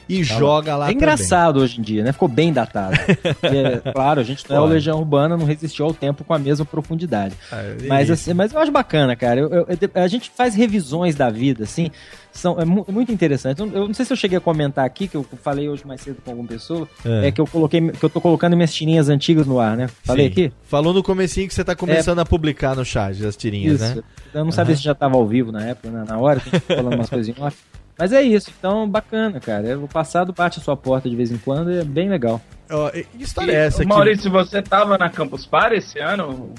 e 0.10 0.24
joga 0.24 0.76
lá 0.76 0.90
É 0.90 0.94
engraçado 0.94 1.60
hoje 1.60 1.80
em 1.80 1.84
dia, 1.84 2.04
né? 2.04 2.12
Ficou 2.12 2.28
bem 2.28 2.54
datado. 2.54 2.98
Porque, 3.42 3.92
claro, 3.94 4.20
a 4.20 4.24
gente 4.24 4.44
não 4.50 4.56
é 4.58 4.60
o. 4.62 4.66
Legião 4.66 5.00
Urbana, 5.00 5.36
não 5.38 5.46
resistiu 5.46 5.86
ao 5.86 5.94
tempo 5.94 6.24
com 6.24 6.34
a 6.34 6.40
mesma 6.40 6.66
profundidade. 6.66 7.34
também. 7.50 7.88
Mas, 7.88 8.10
É, 8.10 8.14
assim, 8.14 8.34
mas 8.34 8.54
eu 8.54 8.60
acho 8.60 8.72
bacana, 8.72 9.16
cara. 9.16 9.40
Eu- 9.40 9.50
eu- 9.52 9.68
a 9.96 10.08
gente 10.08 10.30
faz 10.36 10.56
revisões 10.56 11.16
da 11.16 11.30
vida, 11.30 11.64
assim, 11.64 11.90
são, 12.32 12.60
é 12.60 12.66
mu- 12.66 12.86
muito 12.90 13.12
interessante. 13.12 13.60
Eu, 13.60 13.68
não 13.88 13.94
sei 13.94 14.06
se 14.06 14.14
eu 14.14 14.18
cheguei 14.18 14.38
a 14.38 14.42
comentar 14.42 14.86
aqui, 14.86 15.08
que 15.08 15.16
eu 15.16 15.26
falei 15.42 15.68
hoje 15.68 15.86
mais 15.88 16.02
cedo 16.02 16.18
com 16.24 16.32
alguma 16.32 16.48
pessoa, 16.48 16.88
É. 17.06 17.28
é, 17.28 17.32
que 17.32 17.42
eu 17.42 17.48
coloquei, 17.48 17.90
que 17.92 18.04
eu 18.04 18.10
tô 18.10 18.22
colocando 18.22 18.56
minhas 18.56 18.74
tirinhas 18.74 19.10
antigas 19.10 19.48
no 19.48 19.60
ar, 19.60 19.76
né? 19.76 19.90
Falei 20.04 20.26
Sim. 20.28 20.32
aqui? 20.32 20.54
Falou 20.64 20.94
no 20.94 21.02
comecinho 21.02 21.48
que 21.48 21.54
você 21.54 21.64
tá 21.64 21.76
começando 21.76 22.20
a 22.20 22.26
publicar 22.26 22.76
no 22.76 22.86
chat 22.86 23.26
as 23.26 23.36
tirinhas, 23.36 23.82
Isso. 23.82 23.96
né? 23.96 24.04
Eu 24.34 24.44
não 24.46 24.52
sabia 24.52 24.74
Aham. 24.74 24.78
se 24.78 24.84
já 24.84 24.94
tava 24.94 25.16
ao 25.16 25.26
vivo 25.26 25.52
na 25.52 25.66
época, 25.66 25.90
né? 25.90 26.06
na 26.08 26.18
hora, 26.20 26.40
tem 26.40 26.52
que 26.52 26.60
falando 26.60 26.94
umas 26.96 27.10
coisinhas 27.10 27.40
lá. 27.40 27.52
Mas 27.98 28.14
é 28.14 28.22
isso, 28.22 28.52
então 28.60 28.88
bacana, 28.88 29.40
cara. 29.40 29.78
O 29.80 29.88
passado 29.88 30.32
bate 30.32 30.60
a 30.60 30.62
sua 30.64 30.78
porta 30.78 31.10
de 31.10 31.16
vez 31.16 31.32
em 31.32 31.38
quando, 31.38 31.72
é 31.72 31.84
bem 31.84 32.10
legal. 32.10 32.40
Ó, 32.70 32.90
que 32.90 33.06
história 33.20 33.52
E, 33.52 33.56
é 33.56 33.66
essa 33.66 33.82
aqui? 33.82 33.88
Maurício, 33.90 34.30
você 34.30 34.62
tava 34.62 34.98
na 34.98 35.10
Campus 35.10 35.46
Party 35.46 35.78
esse 35.78 36.00
ano? 36.00 36.52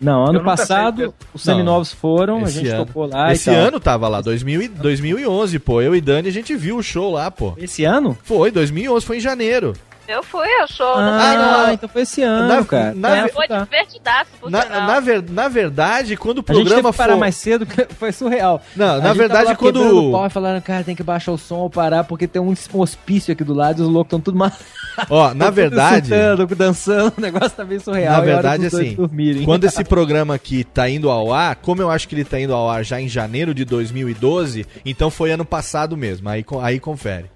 Não, 0.00 0.24
ano 0.24 0.38
sei 0.38 0.44
passado 0.44 1.02
porque- 1.12 1.26
os 1.34 1.42
seminovos 1.42 1.92
foram, 1.92 2.38
a 2.38 2.42
Esse 2.42 2.52
gente 2.60 2.68
ano. 2.68 2.86
tocou 2.86 3.06
lá 3.06 3.32
Esse 3.32 3.50
e 3.50 3.52
tal. 3.52 3.62
ano 3.62 3.80
tava 3.80 4.08
lá, 4.08 4.20
2000 4.20 4.62
e- 4.62 4.68
2011, 4.68 5.58
pô. 5.58 5.82
Eu 5.82 5.94
e 5.96 6.00
Dani, 6.00 6.28
a 6.28 6.32
gente 6.32 6.54
viu 6.54 6.76
o 6.76 6.82
show 6.82 7.10
lá, 7.12 7.30
pô. 7.30 7.54
Esse 7.58 7.84
ano? 7.84 8.16
Foi, 8.22 8.50
2011, 8.50 9.04
foi 9.04 9.16
em 9.16 9.20
janeiro. 9.20 9.72
Eu 10.12 10.22
fui 10.22 10.46
ao 10.60 10.68
show 10.68 10.94
Ah, 10.94 11.64
não, 11.66 11.72
então 11.72 11.88
foi 11.88 12.02
esse 12.02 12.22
ano, 12.22 12.48
Na- 12.48 12.64
cara. 12.64 12.92
na- 12.94 13.16
É, 13.16 13.28
Foi 13.28 13.48
tá. 13.48 13.60
divertidaço, 13.64 14.30
por 14.40 14.50
Na, 14.50 14.64
na, 14.66 15.00
ver- 15.00 15.22
na 15.30 15.48
verdade, 15.48 16.16
quando 16.16 16.38
o 16.38 16.40
A 16.40 16.52
gente 16.52 16.56
teve 16.58 16.62
programa 16.64 16.90
que 16.92 16.98
parar 16.98 17.12
foi... 17.12 17.20
mais 17.20 17.34
cedo, 17.36 17.66
foi 17.98 18.12
surreal. 18.12 18.60
Não, 18.76 18.96
A 18.96 18.98
na 19.00 19.12
verdade, 19.14 19.54
quando- 19.56 20.08
o 20.08 20.12
pau 20.12 20.26
e 20.26 20.30
falaram, 20.30 20.60
cara, 20.60 20.84
tem 20.84 20.94
que 20.94 21.02
baixar 21.02 21.32
o 21.32 21.38
som 21.38 21.56
ou 21.56 21.70
parar, 21.70 22.04
porque 22.04 22.26
tem 22.28 22.40
um 22.42 22.54
hospício 22.74 23.32
aqui 23.32 23.42
do 23.44 23.54
lado 23.54 23.80
e 23.80 23.82
os 23.82 23.88
loucos 23.88 24.08
estão 24.08 24.20
tudo 24.20 24.36
mal. 24.38 24.52
Ó, 25.08 25.32
na 25.34 25.48
verdade... 25.50 26.10
dançando, 26.56 27.14
o 27.16 27.20
negócio 27.20 27.50
tá 27.50 27.64
bem 27.64 27.78
surreal. 27.78 28.12
Na 28.18 28.20
verdade, 28.20 28.66
assim, 28.66 28.94
dormirem. 28.94 29.44
quando 29.44 29.64
esse 29.64 29.82
programa 29.84 30.34
aqui 30.34 30.64
tá 30.64 30.88
indo 30.88 31.08
ao 31.10 31.32
ar, 31.32 31.56
como 31.56 31.80
eu 31.80 31.90
acho 31.90 32.06
que 32.08 32.14
ele 32.14 32.24
tá 32.24 32.38
indo 32.38 32.54
ao 32.54 32.68
ar 32.68 32.84
já 32.84 33.00
em 33.00 33.08
janeiro 33.08 33.54
de 33.54 33.64
2012, 33.64 34.66
então 34.84 35.10
foi 35.10 35.32
ano 35.32 35.44
passado 35.44 35.96
mesmo, 35.96 36.28
aí, 36.28 36.44
aí 36.62 36.78
confere. 36.78 37.26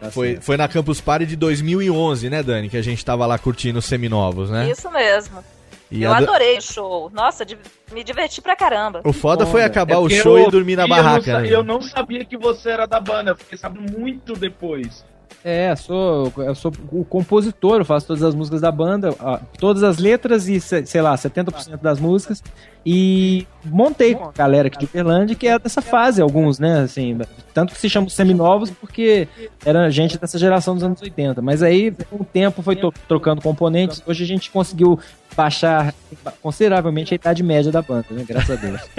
Tá 0.00 0.10
foi, 0.10 0.32
certo. 0.32 0.42
foi 0.42 0.56
na 0.56 0.66
Campus 0.66 1.00
Party 1.00 1.26
de 1.26 1.36
2011, 1.36 2.30
né, 2.30 2.42
Dani? 2.42 2.70
Que 2.70 2.76
a 2.76 2.82
gente 2.82 3.04
tava 3.04 3.26
lá 3.26 3.38
curtindo 3.38 3.78
os 3.78 3.84
seminovos, 3.84 4.50
né? 4.50 4.70
Isso 4.70 4.90
mesmo. 4.90 5.44
E 5.90 6.02
eu 6.04 6.12
adorei 6.12 6.56
o 6.56 6.62
show. 6.62 7.10
Nossa, 7.12 7.44
me 7.92 8.04
diverti 8.04 8.40
pra 8.40 8.54
caramba. 8.54 9.02
O 9.04 9.12
foda 9.12 9.44
foi 9.44 9.64
acabar 9.64 9.98
o 9.98 10.06
É 10.06 10.08
porque 10.08 10.22
show 10.22 10.38
eu 10.38 10.48
e 10.48 10.50
dormir 10.50 10.76
na 10.76 10.84
ouvi, 10.84 10.92
eu 10.92 10.96
não 10.96 11.04
barraca, 11.04 11.40
né? 11.40 11.48
Eu 11.50 11.64
não 11.64 11.82
sabia 11.82 12.24
que 12.24 12.36
você 12.36 12.70
era 12.70 12.86
da 12.86 13.00
banda, 13.00 13.32
eu 13.32 13.36
fiquei 13.36 13.58
sabendo 13.58 13.98
muito 13.98 14.34
depois. 14.34 15.04
É, 15.42 15.74
sou, 15.74 16.30
eu 16.36 16.54
sou 16.54 16.70
o 16.92 17.02
compositor, 17.02 17.80
eu 17.80 17.84
faço 17.84 18.06
todas 18.06 18.22
as 18.22 18.34
músicas 18.34 18.60
da 18.60 18.70
banda, 18.70 19.14
todas 19.58 19.82
as 19.82 19.96
letras 19.96 20.46
e, 20.48 20.60
se- 20.60 20.84
sei 20.84 21.00
lá, 21.00 21.14
70% 21.16 21.80
das 21.80 21.98
músicas. 21.98 22.42
E 22.84 23.46
montei 23.64 24.14
com 24.14 24.24
a 24.24 24.32
galera 24.32 24.68
aqui 24.68 24.78
de 24.78 24.84
Uberlândia, 24.84 25.34
que 25.34 25.46
é 25.48 25.58
dessa 25.58 25.80
fase, 25.80 26.20
alguns, 26.20 26.58
né? 26.58 26.80
Assim, 26.80 27.18
tanto 27.54 27.72
que 27.74 27.80
se 27.80 27.88
chamam 27.88 28.08
seminovos, 28.10 28.70
porque 28.70 29.28
era 29.64 29.90
gente 29.90 30.18
dessa 30.18 30.38
geração 30.38 30.74
dos 30.74 30.82
anos 30.82 31.00
80. 31.00 31.40
Mas 31.40 31.62
aí, 31.62 31.90
com 32.10 32.16
o 32.16 32.24
tempo, 32.24 32.60
foi 32.62 32.76
trocando 33.08 33.40
componentes. 33.40 34.02
Hoje 34.06 34.24
a 34.24 34.26
gente 34.26 34.50
conseguiu 34.50 34.98
baixar 35.40 35.94
consideravelmente 36.42 37.14
a 37.14 37.16
idade 37.16 37.42
média 37.42 37.72
da 37.72 37.80
banda, 37.80 38.06
né? 38.10 38.24
Graças 38.28 38.50
a 38.50 38.54
Deus. 38.56 38.80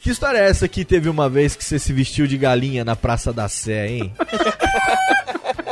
Que 0.00 0.10
história 0.10 0.38
é 0.38 0.48
essa 0.48 0.66
que 0.66 0.84
teve 0.84 1.08
uma 1.08 1.28
vez 1.28 1.54
que 1.54 1.64
você 1.64 1.78
se 1.78 1.92
vestiu 1.92 2.26
de 2.26 2.36
galinha 2.36 2.84
na 2.84 2.96
Praça 2.96 3.32
da 3.32 3.48
Sé, 3.48 3.86
hein? 3.86 4.12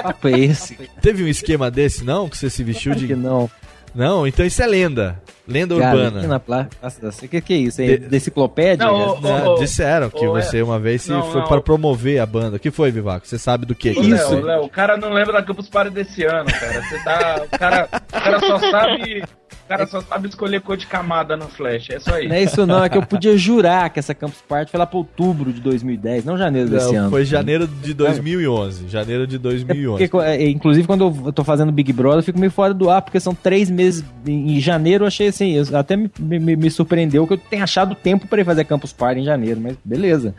papo 0.02 0.28
é 0.28 0.38
esse? 0.38 0.76
Teve 1.00 1.24
um 1.24 1.28
esquema 1.28 1.70
desse, 1.70 2.04
não? 2.04 2.28
Que 2.28 2.36
você 2.36 2.48
se 2.48 2.62
vestiu 2.62 2.94
de. 2.94 3.14
não. 3.16 3.50
Não, 3.94 4.26
então 4.26 4.44
isso 4.44 4.62
é 4.62 4.66
lenda. 4.66 5.20
Lenda 5.46 5.74
Galinha 5.78 6.04
urbana. 6.08 6.26
na 6.28 6.38
pla- 6.38 6.68
Praça 6.78 7.00
da 7.00 7.10
Sé. 7.10 7.26
Que, 7.26 7.40
que 7.40 7.54
é 7.54 7.56
isso? 7.56 7.80
É 7.80 7.86
De- 7.86 7.98
da 8.08 8.16
enciclopédia? 8.18 8.86
Não, 8.86 9.54
disseram 9.58 10.10
que 10.10 10.26
ô, 10.26 10.32
você 10.32 10.60
uma 10.60 10.78
vez 10.78 11.02
se 11.02 11.10
não, 11.10 11.22
foi 11.32 11.40
não. 11.40 11.48
para 11.48 11.60
promover 11.60 12.20
a 12.20 12.26
banda. 12.26 12.56
O 12.56 12.60
que 12.60 12.70
foi, 12.70 12.90
Vivaco? 12.90 13.26
Você 13.26 13.38
sabe 13.38 13.64
do 13.64 13.74
que? 13.74 13.92
Léo, 13.98 14.44
Léo, 14.44 14.64
o 14.64 14.68
cara 14.68 14.96
não 14.98 15.10
lembra 15.10 15.32
da 15.32 15.42
Campus 15.42 15.68
Party 15.70 15.90
desse 15.90 16.22
ano, 16.24 16.50
cara. 16.52 16.82
Você 16.82 16.98
tá. 17.02 17.42
O 17.50 17.58
cara, 17.58 17.88
o 17.92 18.20
cara 18.20 18.40
só 18.40 18.58
sabe. 18.70 19.24
O 19.68 19.70
cara 19.76 19.86
só 19.86 20.00
sabe 20.00 20.28
escolher 20.28 20.62
cor 20.62 20.78
de 20.78 20.86
camada 20.86 21.36
no 21.36 21.46
Flash. 21.46 21.90
É 21.90 21.98
só 22.00 22.18
isso. 22.18 22.28
Não 22.30 22.34
é 22.36 22.42
isso 22.42 22.66
não, 22.66 22.82
é 22.82 22.88
que 22.88 22.96
eu 22.96 23.02
podia 23.04 23.36
jurar 23.36 23.90
que 23.90 23.98
essa 23.98 24.14
Campus 24.14 24.40
Party 24.48 24.70
foi 24.70 24.78
lá 24.78 24.86
pra 24.86 24.96
outubro 24.96 25.52
de 25.52 25.60
2010, 25.60 26.24
não 26.24 26.38
janeiro 26.38 26.70
desse 26.70 26.90
Não, 26.90 27.00
ano. 27.02 27.10
foi 27.10 27.26
janeiro 27.26 27.66
de 27.66 27.92
2011. 27.92 28.88
Janeiro 28.88 29.26
de 29.26 29.36
2011. 29.36 30.08
Porque, 30.08 30.26
é, 30.26 30.48
inclusive, 30.48 30.86
quando 30.86 31.14
eu 31.26 31.32
tô 31.34 31.44
fazendo 31.44 31.70
Big 31.70 31.92
Brother, 31.92 32.20
eu 32.20 32.22
fico 32.22 32.38
meio 32.38 32.50
fora 32.50 32.72
do 32.72 32.88
ar, 32.88 33.02
porque 33.02 33.20
são 33.20 33.34
três 33.34 33.68
meses. 33.70 34.02
Em 34.26 34.58
janeiro 34.58 35.04
eu 35.04 35.08
achei 35.08 35.28
assim, 35.28 35.52
eu- 35.52 35.76
até 35.76 35.96
me, 35.96 36.10
me- 36.18 36.56
me 36.56 36.70
surpreendeu 36.70 37.26
que 37.26 37.34
eu 37.34 37.38
tenha 37.38 37.64
achado 37.64 37.94
tempo 37.94 38.26
pra 38.26 38.40
ir 38.40 38.44
fazer 38.46 38.64
Campus 38.64 38.94
Party 38.94 39.20
em 39.20 39.24
janeiro, 39.24 39.60
mas 39.62 39.76
beleza. 39.84 40.34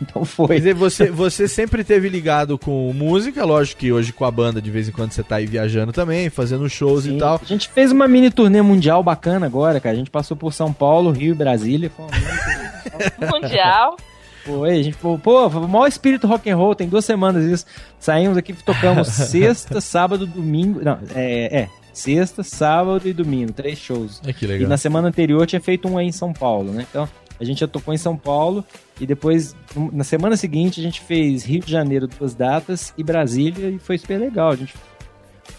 Então 0.02 0.24
foi. 0.24 0.48
Quer 0.48 0.56
dizer, 0.56 0.74
você, 0.74 1.10
você 1.10 1.48
sempre 1.48 1.82
teve 1.82 2.08
ligado 2.08 2.58
com 2.58 2.92
música, 2.92 3.44
lógico 3.44 3.80
que 3.80 3.90
hoje 3.92 4.12
com 4.12 4.24
a 4.26 4.30
banda, 4.30 4.60
de 4.60 4.70
vez 4.70 4.88
em 4.88 4.92
quando 4.92 5.12
você 5.12 5.22
tá 5.22 5.36
aí 5.36 5.46
viajando 5.46 5.92
também, 5.92 6.28
fazendo 6.28 6.68
shows 6.68 7.06
e 7.06 7.10
Sim. 7.10 7.18
tal. 7.18 7.40
A 7.42 7.46
gente 7.46 7.68
fez 7.70 7.90
uma 7.92 8.06
mini 8.06 8.30
turnê 8.30 8.60
mundial 8.60 9.02
bacana 9.02 9.46
agora, 9.46 9.80
cara. 9.80 9.94
A 9.94 9.98
gente 9.98 10.10
passou 10.10 10.36
por 10.36 10.52
São 10.52 10.72
Paulo, 10.72 11.10
Rio 11.10 11.32
e 11.32 11.34
Brasília. 11.34 11.90
Foi 11.90 12.04
uma 12.04 13.30
Mundial. 13.40 13.96
Foi, 14.44 14.78
a 14.78 14.82
gente 14.82 14.96
falou, 14.96 15.18
pô, 15.18 15.50
foi 15.50 15.60
o 15.62 15.68
maior 15.68 15.88
espírito 15.88 16.26
rock 16.26 16.48
and 16.48 16.56
roll, 16.56 16.74
tem 16.74 16.88
duas 16.88 17.04
semanas 17.04 17.44
isso. 17.44 17.66
Saímos 17.98 18.36
aqui, 18.36 18.52
tocamos 18.52 19.08
sexta, 19.10 19.80
sábado, 19.80 20.24
domingo. 20.26 20.80
Não, 20.84 20.98
é, 21.14 21.62
é. 21.62 21.68
Sexta, 21.92 22.42
sábado 22.42 23.08
e 23.08 23.12
domingo, 23.12 23.52
três 23.52 23.78
shows. 23.78 24.20
É 24.26 24.32
que 24.32 24.44
E 24.44 24.48
legal. 24.48 24.68
na 24.68 24.76
semana 24.76 25.08
anterior 25.08 25.46
tinha 25.46 25.60
feito 25.60 25.88
um 25.88 25.96
aí 25.98 26.06
em 26.06 26.12
São 26.12 26.32
Paulo, 26.32 26.70
né? 26.70 26.86
Então, 26.88 27.08
a 27.40 27.44
gente 27.44 27.60
já 27.60 27.68
tocou 27.68 27.92
em 27.92 27.98
São 27.98 28.16
Paulo 28.16 28.64
e 29.00 29.06
depois, 29.06 29.54
na 29.92 30.04
semana 30.04 30.36
seguinte, 30.36 30.80
a 30.80 30.82
gente 30.82 31.00
fez 31.00 31.44
Rio 31.44 31.60
de 31.60 31.70
Janeiro 31.70 32.06
duas 32.06 32.34
datas 32.34 32.92
e 32.96 33.04
Brasília 33.04 33.70
e 33.70 33.78
foi 33.78 33.98
super 33.98 34.18
legal. 34.18 34.50
A 34.50 34.56
gente, 34.56 34.74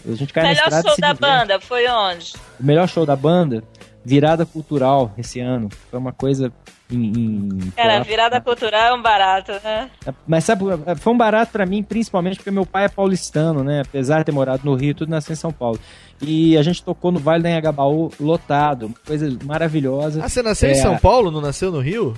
a 0.06 0.14
gente 0.14 0.32
cai 0.32 0.42
na 0.42 0.48
Melhor 0.50 0.82
show 0.82 0.96
da 0.98 1.14
banda 1.14 1.60
foi 1.60 1.88
onde? 1.88 2.32
O 2.60 2.64
melhor 2.64 2.88
show 2.88 3.06
da 3.06 3.16
banda, 3.16 3.62
virada 4.04 4.46
cultural 4.46 5.12
esse 5.18 5.40
ano. 5.40 5.68
Foi 5.90 5.98
uma 5.98 6.12
coisa 6.12 6.52
em. 6.90 7.12
em- 7.12 7.70
Cara, 7.76 8.00
virada 8.02 8.40
cultural 8.40 8.80
é 8.80 8.94
um 8.94 9.02
barato, 9.02 9.52
né? 9.62 9.90
Mas 10.26 10.44
sabe, 10.44 10.64
foi 10.96 11.12
um 11.12 11.16
barato 11.18 11.52
pra 11.52 11.66
mim, 11.66 11.82
principalmente 11.82 12.36
porque 12.36 12.50
meu 12.50 12.64
pai 12.64 12.84
é 12.84 12.88
paulistano, 12.88 13.62
né? 13.62 13.82
Apesar 13.86 14.18
de 14.20 14.24
ter 14.24 14.32
morado 14.32 14.62
no 14.64 14.74
Rio, 14.74 14.94
tudo 14.94 15.10
nasceu 15.10 15.32
em 15.32 15.36
São 15.36 15.52
Paulo. 15.52 15.78
E 16.20 16.56
a 16.56 16.62
gente 16.62 16.82
tocou 16.82 17.12
no 17.12 17.18
Vale 17.20 17.42
da 17.42 17.48
Anhangabaú 17.48 18.10
lotado, 18.18 18.86
uma 18.86 18.94
coisa 19.06 19.28
maravilhosa. 19.44 20.22
Ah, 20.24 20.28
você 20.28 20.42
nasceu 20.42 20.68
em 20.68 20.72
É, 20.72 20.76
São 20.76 20.96
Paulo, 20.98 21.30
não 21.30 21.40
nasceu 21.40 21.70
no 21.70 21.80
Rio? 21.80 22.14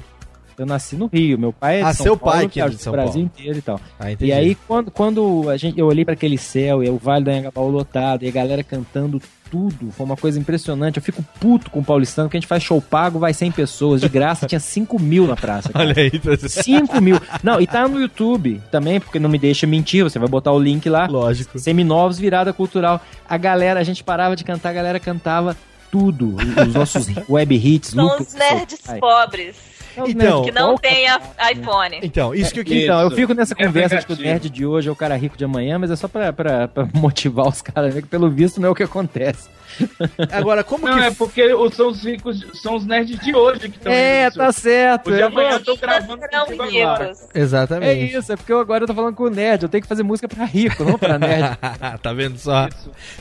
Eu 0.61 0.67
nasci 0.67 0.95
no 0.95 1.07
Rio, 1.07 1.39
meu 1.39 1.53
pai 1.55 1.81
é 1.81 1.83
Ah, 1.83 1.91
de 1.91 1.97
São 1.97 2.05
seu 2.05 2.17
Paulo, 2.19 2.37
pai 2.39 2.49
que 2.49 2.61
é 2.61 2.65
viajou 2.65 2.77
de 2.77 2.83
São 2.83 2.93
o 2.93 2.97
Brasil 2.97 3.13
Paulo. 3.13 3.25
inteiro 3.27 3.59
e 3.59 3.63
tal. 3.63 3.81
Ah, 3.99 4.13
entendi. 4.13 4.31
E 4.31 4.33
aí, 4.35 4.55
quando, 4.55 4.91
quando 4.91 5.49
a 5.49 5.57
gente, 5.57 5.79
eu 5.81 5.87
olhei 5.87 6.05
para 6.05 6.13
aquele 6.13 6.37
céu 6.37 6.85
e 6.85 6.91
o 6.91 6.99
Vale 6.99 7.25
da 7.25 7.33
Anhangabaú 7.33 7.71
lotado 7.71 8.25
e 8.25 8.29
a 8.29 8.31
galera 8.31 8.63
cantando 8.63 9.23
tudo, 9.51 9.91
foi 9.91 10.05
uma 10.05 10.17
coisa 10.19 10.39
impressionante. 10.39 10.99
Eu 10.99 11.03
fico 11.03 11.25
puto 11.41 11.71
com 11.71 11.81
o 11.81 11.85
paulistano, 11.85 12.29
porque 12.29 12.37
a 12.37 12.41
gente 12.41 12.47
faz 12.47 12.63
show 12.63 12.81
pago, 12.81 13.19
vai 13.19 13.33
100 13.33 13.53
pessoas, 13.53 14.01
de 14.03 14.09
graça, 14.09 14.47
tinha 14.47 14.61
5 14.61 15.01
mil 15.01 15.27
na 15.27 15.35
praça. 15.35 15.73
cara. 15.73 15.87
Olha 15.87 15.95
aí, 15.97 16.11
tá... 16.11 16.37
5 16.47 17.01
mil. 17.01 17.17
Não, 17.43 17.59
e 17.59 17.67
tá 17.67 17.89
no 17.89 17.99
YouTube 17.99 18.61
também, 18.71 19.01
porque 19.01 19.19
não 19.19 19.31
me 19.31 19.39
deixa 19.39 19.67
mentir, 19.67 20.05
você 20.05 20.19
vai 20.19 20.29
botar 20.29 20.53
o 20.53 20.59
link 20.59 20.89
lá. 20.91 21.07
Lógico. 21.07 21.59
Seminovos, 21.59 22.19
virada 22.19 22.53
cultural. 22.53 23.01
A 23.27 23.39
galera, 23.39 23.81
a 23.81 23.83
gente 23.83 24.05
parava 24.05 24.37
de 24.37 24.45
cantar, 24.45 24.69
a 24.69 24.75
galera 24.75 25.01
cantava 25.01 25.57
tudo. 25.91 26.37
Os 26.69 26.75
nossos 26.75 27.07
web 27.29 27.55
hits, 27.57 27.91
São 27.91 28.21
os 28.21 28.35
nerds 28.35 28.81
pobres. 29.01 29.70
Então, 30.07 30.45
que 30.45 30.53
não 30.53 30.77
tem 30.77 31.09
a- 31.09 31.21
iPhone. 31.53 31.99
Então, 32.03 32.35
isso 32.35 32.53
que 32.53 32.61
eu 32.61 32.65
queria. 32.65 32.85
Então, 32.85 33.01
eu 33.01 33.11
fico 33.11 33.35
nessa 33.35 33.55
É 33.59 33.65
conversa 33.67 33.97
de 33.99 34.07
que 34.07 34.13
o 34.13 34.17
nerd 34.17 34.51
de 34.51 34.65
hoje 34.67 34.89
é 34.89 34.93
o 34.93 34.97
cara 34.97 35.17
rico 35.17 35.37
de 35.37 35.45
amanhã, 35.45 35.79
mas 35.79 35.91
é 35.91 35.97
só 35.97 36.09
pra, 36.09 36.33
pra, 36.33 36.69
pra 36.69 36.89
motivar 36.95 37.49
os 37.49 37.61
caras, 37.63 37.95
né? 37.95 38.01
Que 38.03 38.09
pelo 38.09 38.31
visto 38.31 38.61
não 38.61 38.69
é 38.69 38.73
o 38.73 38.75
que 38.75 38.83
acontece. 38.83 39.49
Agora, 40.33 40.63
como 40.65 40.87
Não, 40.87 40.99
que. 40.99 41.05
é 41.05 41.11
porque 41.11 41.49
são 41.73 41.89
os 41.89 42.03
ricos, 42.05 42.45
são 42.63 42.77
os 42.77 42.87
nerds 42.87 43.19
de 43.21 43.35
hoje 43.35 43.69
que 43.69 43.77
estão 43.79 43.93
É, 43.93 44.31
tá 44.31 44.51
certo. 44.53 45.11
O 45.11 45.13
de 45.15 45.21
Eu 45.21 45.27
amanhã 45.29 45.59
tô 45.61 45.77
gravando 45.77 46.19
contigo 46.29 46.63
agora. 46.63 47.05
ricos. 47.07 47.29
É 47.35 47.41
Exatamente. 47.41 48.17
isso, 48.17 48.33
é 48.33 48.37
porque 48.37 48.53
eu 48.53 48.59
agora 48.61 48.85
eu 48.85 48.87
tô 48.87 48.95
falando 48.95 49.15
com 49.15 49.25
o 49.25 49.31
nerd, 49.31 49.63
eu 49.63 49.69
tenho 49.69 49.83
que 49.83 49.89
fazer 49.89 50.03
música 50.03 50.29
pra 50.29 50.45
rico, 50.45 50.85
não 50.85 50.99
pra 50.99 51.19
nerd. 51.19 51.57
tá 52.03 52.13
vendo 52.13 52.39
só? 52.39 52.69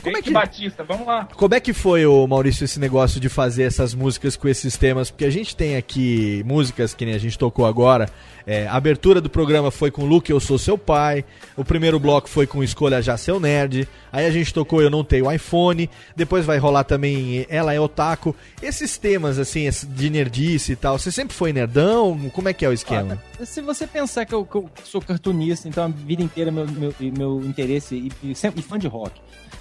Como 0.02 0.16
é 0.16 0.20
é 0.20 0.22
que- 0.22 0.30
Batista, 0.30 0.84
vamos 0.84 1.06
lá. 1.06 1.28
Como 1.36 1.54
é 1.54 1.60
que 1.60 1.72
foi, 1.72 2.06
o 2.06 2.26
Maurício, 2.26 2.64
esse 2.64 2.78
negócio 2.80 3.20
de 3.20 3.28
fazer 3.28 3.64
essas 3.64 3.94
músicas 3.94 4.36
com 4.36 4.48
esses 4.48 4.76
temas? 4.76 5.10
Porque 5.10 5.24
a 5.24 5.30
gente 5.30 5.54
tem 5.56 5.76
aqui 5.76 6.42
músicas 6.46 6.94
que 6.94 7.04
nem 7.04 7.14
a 7.14 7.18
gente 7.18 7.38
tocou 7.38 7.66
agora. 7.66 8.08
É, 8.46 8.66
a 8.66 8.74
abertura 8.74 9.20
do 9.20 9.28
programa 9.28 9.70
foi 9.70 9.90
com 9.90 10.04
Luke, 10.06 10.30
Eu 10.32 10.40
Sou 10.40 10.58
Seu 10.58 10.76
Pai. 10.78 11.24
O 11.56 11.64
primeiro 11.64 12.00
bloco 12.00 12.28
foi 12.28 12.46
com 12.46 12.64
Escolha 12.64 13.00
Já 13.02 13.16
Seu 13.16 13.38
Nerd. 13.38 13.86
Aí 14.12 14.26
a 14.26 14.30
gente 14.30 14.52
tocou 14.52 14.80
Eu 14.82 14.90
Não 14.90 15.04
Tenho 15.04 15.30
iPhone. 15.30 15.88
Depois 16.16 16.46
vai 16.50 16.58
rolar 16.58 16.84
também 16.84 17.46
Ela 17.48 17.72
é 17.72 17.80
Otaku. 17.80 18.34
Esses 18.62 18.98
temas, 18.98 19.38
assim, 19.38 19.68
de 19.88 20.10
nerdice 20.10 20.72
e 20.72 20.76
tal. 20.76 20.98
Você 20.98 21.12
sempre 21.12 21.34
foi 21.34 21.52
nerdão? 21.52 22.18
Como 22.32 22.48
é 22.48 22.52
que 22.52 22.64
é 22.64 22.68
o 22.68 22.72
esquema? 22.72 23.22
Se 23.44 23.60
você 23.60 23.86
pensar 23.86 24.24
que 24.24 24.34
eu, 24.34 24.44
que 24.44 24.56
eu 24.56 24.68
sou 24.84 25.00
cartunista, 25.00 25.68
então 25.68 25.84
a 25.84 25.88
vida 25.88 26.22
inteira 26.22 26.50
meu, 26.50 26.66
meu, 26.66 26.94
meu 27.00 27.40
interesse, 27.44 28.10
e, 28.22 28.30
e 28.30 28.34
sempre 28.34 28.60
e 28.60 28.62
fã 28.62 28.78
de 28.78 28.88
rock, 28.88 29.20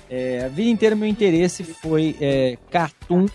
é, 0.09 0.45
a 0.45 0.47
vida 0.47 0.69
inteira 0.69 0.95
meu 0.95 1.07
interesse 1.07 1.63
foi 1.63 2.15
é, 2.19 2.57
cartoon 2.71 3.27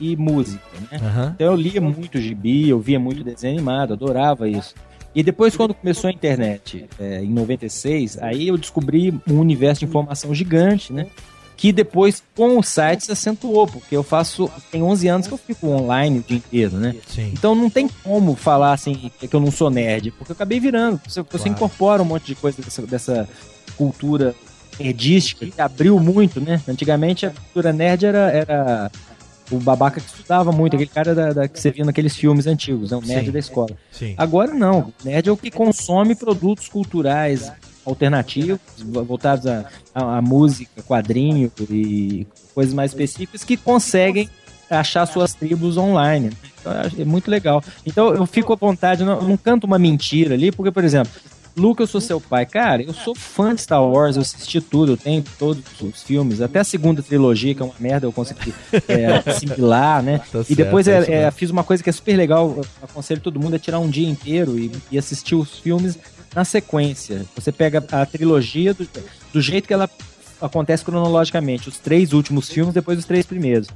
e 0.00 0.16
música, 0.16 0.64
né? 0.90 0.98
Aham. 1.02 1.32
Então 1.34 1.46
eu 1.48 1.54
lia 1.54 1.80
muito 1.80 2.18
gibi, 2.18 2.68
eu 2.68 2.80
via 2.80 2.98
muito 2.98 3.22
desenho 3.22 3.54
animado, 3.54 3.92
adorava 3.92 4.48
isso. 4.48 4.74
E 5.14 5.22
depois, 5.22 5.56
quando 5.56 5.72
começou 5.72 6.08
a 6.08 6.12
internet, 6.12 6.86
é, 7.00 7.22
em 7.22 7.30
96, 7.30 8.18
aí 8.22 8.48
eu 8.48 8.58
descobri 8.58 9.14
um 9.26 9.38
universo 9.38 9.80
de 9.80 9.86
informação 9.86 10.34
gigante, 10.34 10.92
né? 10.92 11.06
Que 11.56 11.72
depois, 11.72 12.22
com 12.36 12.58
o 12.58 12.62
site, 12.62 13.06
se 13.06 13.12
acentuou, 13.12 13.66
porque 13.66 13.96
eu 13.96 14.02
faço. 14.02 14.50
Tem 14.70 14.82
11 14.82 15.08
anos 15.08 15.26
que 15.26 15.32
eu 15.32 15.38
fico 15.38 15.68
online 15.68 16.18
o 16.18 16.22
dia 16.22 16.36
inteiro, 16.36 16.76
né? 16.76 16.94
Sim. 17.08 17.30
Então 17.32 17.54
não 17.54 17.70
tem 17.70 17.88
como 18.04 18.34
falar 18.36 18.72
assim 18.74 19.10
que 19.18 19.34
eu 19.34 19.40
não 19.40 19.50
sou 19.50 19.70
nerd, 19.70 20.10
porque 20.10 20.32
eu 20.32 20.34
acabei 20.34 20.60
virando. 20.60 21.00
Você, 21.08 21.22
você 21.22 21.38
Claro. 21.38 21.48
incorpora 21.48 22.02
um 22.02 22.06
monte 22.06 22.26
de 22.26 22.34
coisa 22.34 22.60
dessa, 22.60 22.82
dessa 22.82 23.28
cultura 23.76 24.34
nerdística 24.78 25.46
que 25.46 25.60
abriu 25.60 25.98
muito, 25.98 26.40
né? 26.40 26.60
Antigamente 26.68 27.24
a 27.26 27.30
cultura 27.30 27.72
nerd 27.72 28.04
era, 28.04 28.30
era 28.30 28.90
o 29.50 29.58
babaca 29.58 30.00
que 30.00 30.06
estudava 30.06 30.52
muito, 30.52 30.74
aquele 30.76 30.90
cara 30.90 31.14
da, 31.14 31.32
da- 31.32 31.48
que 31.48 31.58
você 31.58 31.70
via 31.70 31.84
naqueles 31.84 32.14
filmes 32.16 32.46
antigos, 32.46 32.90
né? 32.90 32.98
o 32.98 33.00
nerd 33.00 33.26
Sim. 33.26 33.32
da 33.32 33.38
escola. 33.38 33.70
Sim. 33.90 34.14
Agora 34.18 34.52
não, 34.52 34.80
o 34.80 34.92
nerd 35.04 35.28
é 35.28 35.32
o 35.32 35.36
que 35.36 35.50
consome 35.50 36.14
produtos 36.14 36.68
culturais 36.68 37.50
alternativos, 37.86 38.58
voltados 39.06 39.46
à 39.46 39.64
à- 39.94 40.18
à 40.18 40.22
música, 40.22 40.82
quadrinho 40.82 41.50
e 41.70 42.26
coisas 42.54 42.74
mais 42.74 42.90
específicas 42.90 43.44
que 43.44 43.56
conseguem 43.56 44.28
achar 44.68 45.06
suas 45.06 45.32
tribos 45.32 45.76
online. 45.76 46.30
Então, 46.60 46.72
eu 46.72 46.80
acho- 46.80 47.00
é 47.00 47.04
muito 47.04 47.30
legal. 47.30 47.62
Então 47.86 48.12
eu 48.14 48.26
fico 48.26 48.52
à 48.52 48.56
vontade, 48.56 49.04
não, 49.04 49.22
não 49.22 49.36
canto 49.36 49.64
uma 49.64 49.78
mentira 49.78 50.34
ali, 50.34 50.50
porque, 50.52 50.70
por 50.72 50.84
exemplo, 50.84 51.12
Luca, 51.56 51.82
eu 51.82 51.86
sou 51.86 52.02
seu 52.02 52.20
pai. 52.20 52.44
Cara, 52.44 52.82
eu 52.82 52.92
sou 52.92 53.14
fã 53.14 53.54
de 53.54 53.62
Star 53.62 53.82
Wars, 53.82 54.16
eu 54.16 54.20
assisti 54.22 54.60
tudo, 54.60 54.92
eu 54.92 54.96
tenho 54.98 55.24
todos 55.38 55.62
os 55.80 56.02
filmes, 56.02 56.42
até 56.42 56.58
a 56.58 56.64
segunda 56.64 57.02
trilogia, 57.02 57.54
que 57.54 57.62
é 57.62 57.64
uma 57.64 57.72
merda, 57.80 58.06
eu 58.06 58.12
consegui 58.12 58.52
é, 58.86 59.22
assimilar, 59.24 60.02
né? 60.02 60.20
Tá 60.30 60.40
e 60.50 60.54
depois 60.54 60.86
é 60.86 60.98
é, 61.08 61.12
é, 61.22 61.30
fiz 61.30 61.48
uma 61.48 61.64
coisa 61.64 61.82
que 61.82 61.88
é 61.88 61.92
super 61.94 62.14
legal, 62.14 62.60
aconselho 62.82 63.22
todo 63.22 63.40
mundo 63.40 63.54
a 63.56 63.58
tirar 63.58 63.78
um 63.78 63.88
dia 63.88 64.06
inteiro 64.06 64.58
e, 64.58 64.70
e 64.92 64.98
assistir 64.98 65.34
os 65.34 65.58
filmes 65.58 65.98
na 66.36 66.44
sequência. 66.44 67.24
Você 67.34 67.50
pega 67.50 67.82
a 67.90 68.04
trilogia 68.06 68.74
do, 68.74 68.86
do 69.32 69.40
jeito 69.40 69.66
que 69.66 69.72
ela 69.74 69.88
acontece 70.40 70.84
cronologicamente, 70.84 71.68
os 71.68 71.78
três 71.78 72.12
últimos 72.12 72.48
filmes, 72.50 72.74
depois 72.74 72.98
os 72.98 73.06
três 73.06 73.24
primeiros. 73.24 73.68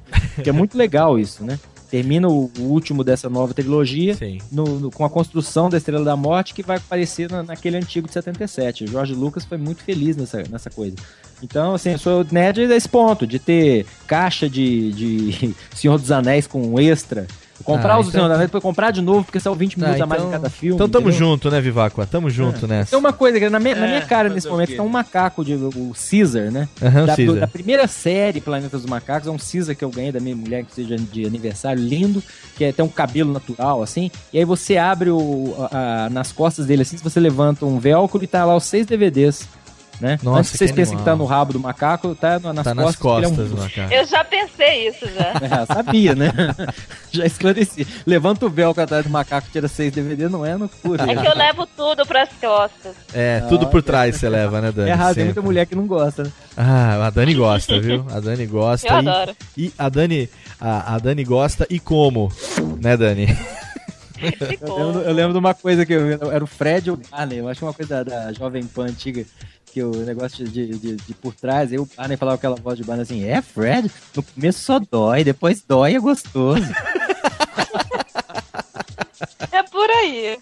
Que 0.44 0.50
é 0.50 0.52
muito 0.52 0.76
legal 0.76 1.18
isso, 1.18 1.42
né? 1.42 1.58
Termina 1.90 2.28
o, 2.28 2.52
o 2.58 2.62
último 2.64 3.02
dessa 3.02 3.28
nova 3.28 3.52
trilogia 3.52 4.14
no- 4.52 4.78
no- 4.78 4.90
com 4.92 5.04
a 5.04 5.10
construção 5.10 5.68
da 5.68 5.76
Estrela 5.78 6.04
da 6.04 6.14
Morte 6.14 6.54
que 6.54 6.62
vai 6.62 6.76
aparecer 6.76 7.28
na- 7.30 7.42
naquele 7.42 7.78
antigo 7.78 8.06
de 8.06 8.12
77. 8.12 8.84
O 8.84 8.86
Jorge 8.86 9.12
Lucas 9.14 9.44
foi 9.44 9.58
muito 9.58 9.82
feliz 9.82 10.16
nessa, 10.16 10.44
nessa 10.48 10.70
coisa. 10.70 10.94
Então, 11.42 11.74
assim, 11.74 11.90
eu 11.92 11.98
sou 11.98 12.24
nerd 12.30 12.68
desse 12.68 12.88
ponto, 12.88 13.26
de 13.26 13.38
ter 13.40 13.86
caixa 14.06 14.48
de, 14.48 14.92
de 14.92 15.54
Senhor 15.74 15.98
dos 15.98 16.12
Anéis 16.12 16.46
com 16.46 16.78
extra. 16.78 17.26
Comprar 17.64 17.94
Ah, 17.94 17.98
os 17.98 18.06
então- 18.08 18.12
Senhor 18.12 18.28
dos 18.28 18.34
Anéis, 18.34 18.48
depois 18.48 18.62
comprar 18.62 18.90
de 18.90 19.00
novo, 19.02 19.24
porque 19.24 19.38
são 19.40 19.54
20 19.54 19.78
minutos 19.78 20.00
Ah, 20.00 20.04
a 20.04 20.06
mais 20.06 20.22
em 20.22 20.26
então- 20.26 20.38
cada 20.40 20.50
filme. 20.50 20.74
Então 20.74 20.88
tamo 20.88 21.08
entendeu? 21.10 21.26
junto, 21.28 21.50
né, 21.50 21.60
Viváqua? 21.60 22.06
Tamo 22.06 22.30
junto 22.30 22.66
nessa. 22.66 22.90
Tem 22.90 22.98
uma 22.98 23.12
coisa 23.12 23.38
que 23.38 23.48
na 23.50 23.58
minha, 23.60 23.74
na 23.74 23.86
minha 23.86 23.98
É, 23.98 24.00
cara 24.02 24.24
fazer 24.28 24.34
nesse 24.34 24.48
momento 24.48 24.68
tem 24.70 24.80
um 24.80 24.88
macaco, 24.88 25.44
de, 25.44 25.54
o 25.54 25.92
Caesar, 26.10 26.50
né? 26.50 26.68
O 26.80 27.06
da, 27.06 27.16
Caesar. 27.16 27.36
da 27.40 27.46
primeira 27.46 27.86
série 27.86 28.40
Planeta 28.40 28.76
dos 28.76 28.86
Macacos, 28.86 29.28
é 29.28 29.30
um 29.30 29.36
Caesar 29.36 29.74
que 29.76 29.84
eu 29.84 29.90
ganhei 29.90 30.10
da 30.12 30.20
minha 30.20 30.34
mulher, 30.36 30.64
que 30.64 30.74
seja 30.74 30.96
de 30.96 31.26
aniversário, 31.26 31.82
lindo, 31.82 32.22
que 32.56 32.64
é, 32.64 32.72
tem 32.72 32.84
um 32.84 32.88
cabelo 32.88 33.32
natural, 33.32 33.82
assim, 33.82 34.10
e 34.32 34.38
aí 34.38 34.44
você 34.44 34.76
abre 34.76 35.10
o, 35.10 35.54
a- 35.70 36.06
a- 36.06 36.10
nas 36.10 36.32
costas 36.32 36.66
dele, 36.66 36.82
assim, 36.82 36.96
se 36.96 37.04
você 37.04 37.20
levanta 37.20 37.64
um 37.66 37.78
velcro 37.78 38.22
e 38.22 38.26
tá 38.26 38.44
lá 38.44 38.56
os 38.56 38.64
seis 38.64 38.86
DVDs. 38.86 39.48
Né? 40.00 40.18
Nossa, 40.22 40.38
Antes 40.40 40.52
que 40.52 40.56
vocês 40.58 40.70
que 40.70 40.76
pensem 40.78 40.96
que 40.96 41.04
tá 41.04 41.10
animal. 41.12 41.26
no 41.28 41.30
rabo 41.30 41.52
do 41.52 41.60
macaco, 41.60 42.14
tá 42.14 42.38
na- 42.38 42.52
nas 42.54 42.64
Tá 42.64 42.74
nas 42.74 42.96
costas. 42.96 43.30
ele 43.30 43.36
costas 43.36 43.38
é 43.38 43.52
um- 43.52 43.54
do 43.56 43.62
macaco. 43.62 43.94
Eu 43.94 44.06
já 44.06 44.24
pensei 44.24 44.88
isso 44.88 45.06
já. 45.06 45.32
É, 45.62 45.66
sabia, 45.66 46.14
né? 46.14 46.32
Já 47.12 47.26
esclareci. 47.26 47.86
Levanta 48.06 48.46
o 48.46 48.48
velcro 48.48 48.82
atrás 48.84 49.04
do 49.04 49.10
macaco, 49.10 49.48
tira 49.50 49.66
seis 49.66 49.92
DVDs, 49.92 50.30
não 50.30 50.46
é 50.46 50.56
no 50.56 50.68
puro. 50.68 51.02
É 51.02 51.14
que 51.16 51.26
eu 51.26 51.36
levo 51.36 51.66
tudo 51.66 52.06
pras 52.06 52.28
costas. 52.40 52.94
É, 53.12 53.40
tudo 53.48 53.66
por 53.66 53.82
trás 53.82 54.14
você 54.16 54.28
leva, 54.28 54.60
né, 54.60 54.70
Dani? 54.70 54.90
É 54.90 54.92
errado, 54.92 55.14
tem 55.16 55.24
muita 55.24 55.42
mulher 55.42 55.66
que 55.66 55.74
não 55.74 55.86
gosta, 55.88 56.22
né? 56.22 56.32
Ah, 56.56 57.06
a 57.06 57.10
Dani 57.10 57.34
gosta, 57.34 57.80
viu? 57.80 58.06
A 58.12 58.20
Dani 58.20 58.46
gosta. 58.46 58.86
Eu 58.88 58.94
e, 59.02 59.08
adoro. 59.08 59.36
E 59.56 59.72
a 59.76 59.88
Dani, 59.88 60.30
a, 60.60 60.94
a 60.94 60.98
Dani 60.98 61.24
gosta 61.24 61.66
e 61.68 61.80
como, 61.80 62.30
né, 62.80 62.96
Dani? 62.96 63.26
Eu 64.60 64.76
lembro, 64.86 65.00
eu 65.00 65.12
lembro 65.14 65.32
de 65.32 65.38
uma 65.38 65.54
coisa 65.54 65.86
que 65.86 65.94
eu, 65.94 66.30
era 66.30 66.44
o 66.44 66.46
Fred 66.46 66.88
e 66.88 66.92
o 66.92 66.96
Barney, 67.10 67.38
eu 67.38 67.48
acho 67.48 67.60
que 67.60 67.64
uma 67.64 67.72
coisa 67.72 68.04
da, 68.04 68.26
da 68.26 68.32
Jovem 68.34 68.62
Pan 68.64 68.84
antiga, 68.84 69.24
que 69.72 69.82
o 69.82 69.90
negócio 70.04 70.46
de, 70.46 70.66
de, 70.78 70.96
de 70.96 71.14
por 71.14 71.34
trás, 71.34 71.70
aí 71.72 71.78
o 71.78 71.88
Barney 71.96 72.16
falava 72.16 72.36
aquela 72.36 72.56
voz 72.56 72.76
de 72.76 72.84
Barney 72.84 73.02
assim, 73.02 73.24
é, 73.24 73.40
Fred? 73.40 73.90
No 74.14 74.22
começo 74.22 74.60
só 74.60 74.78
dói, 74.78 75.24
depois 75.24 75.62
dói 75.66 75.92
e 75.92 75.96
é 75.96 76.00
gostoso. 76.00 76.66
É 79.52 79.62
por 79.64 79.90
aí. 79.90 80.38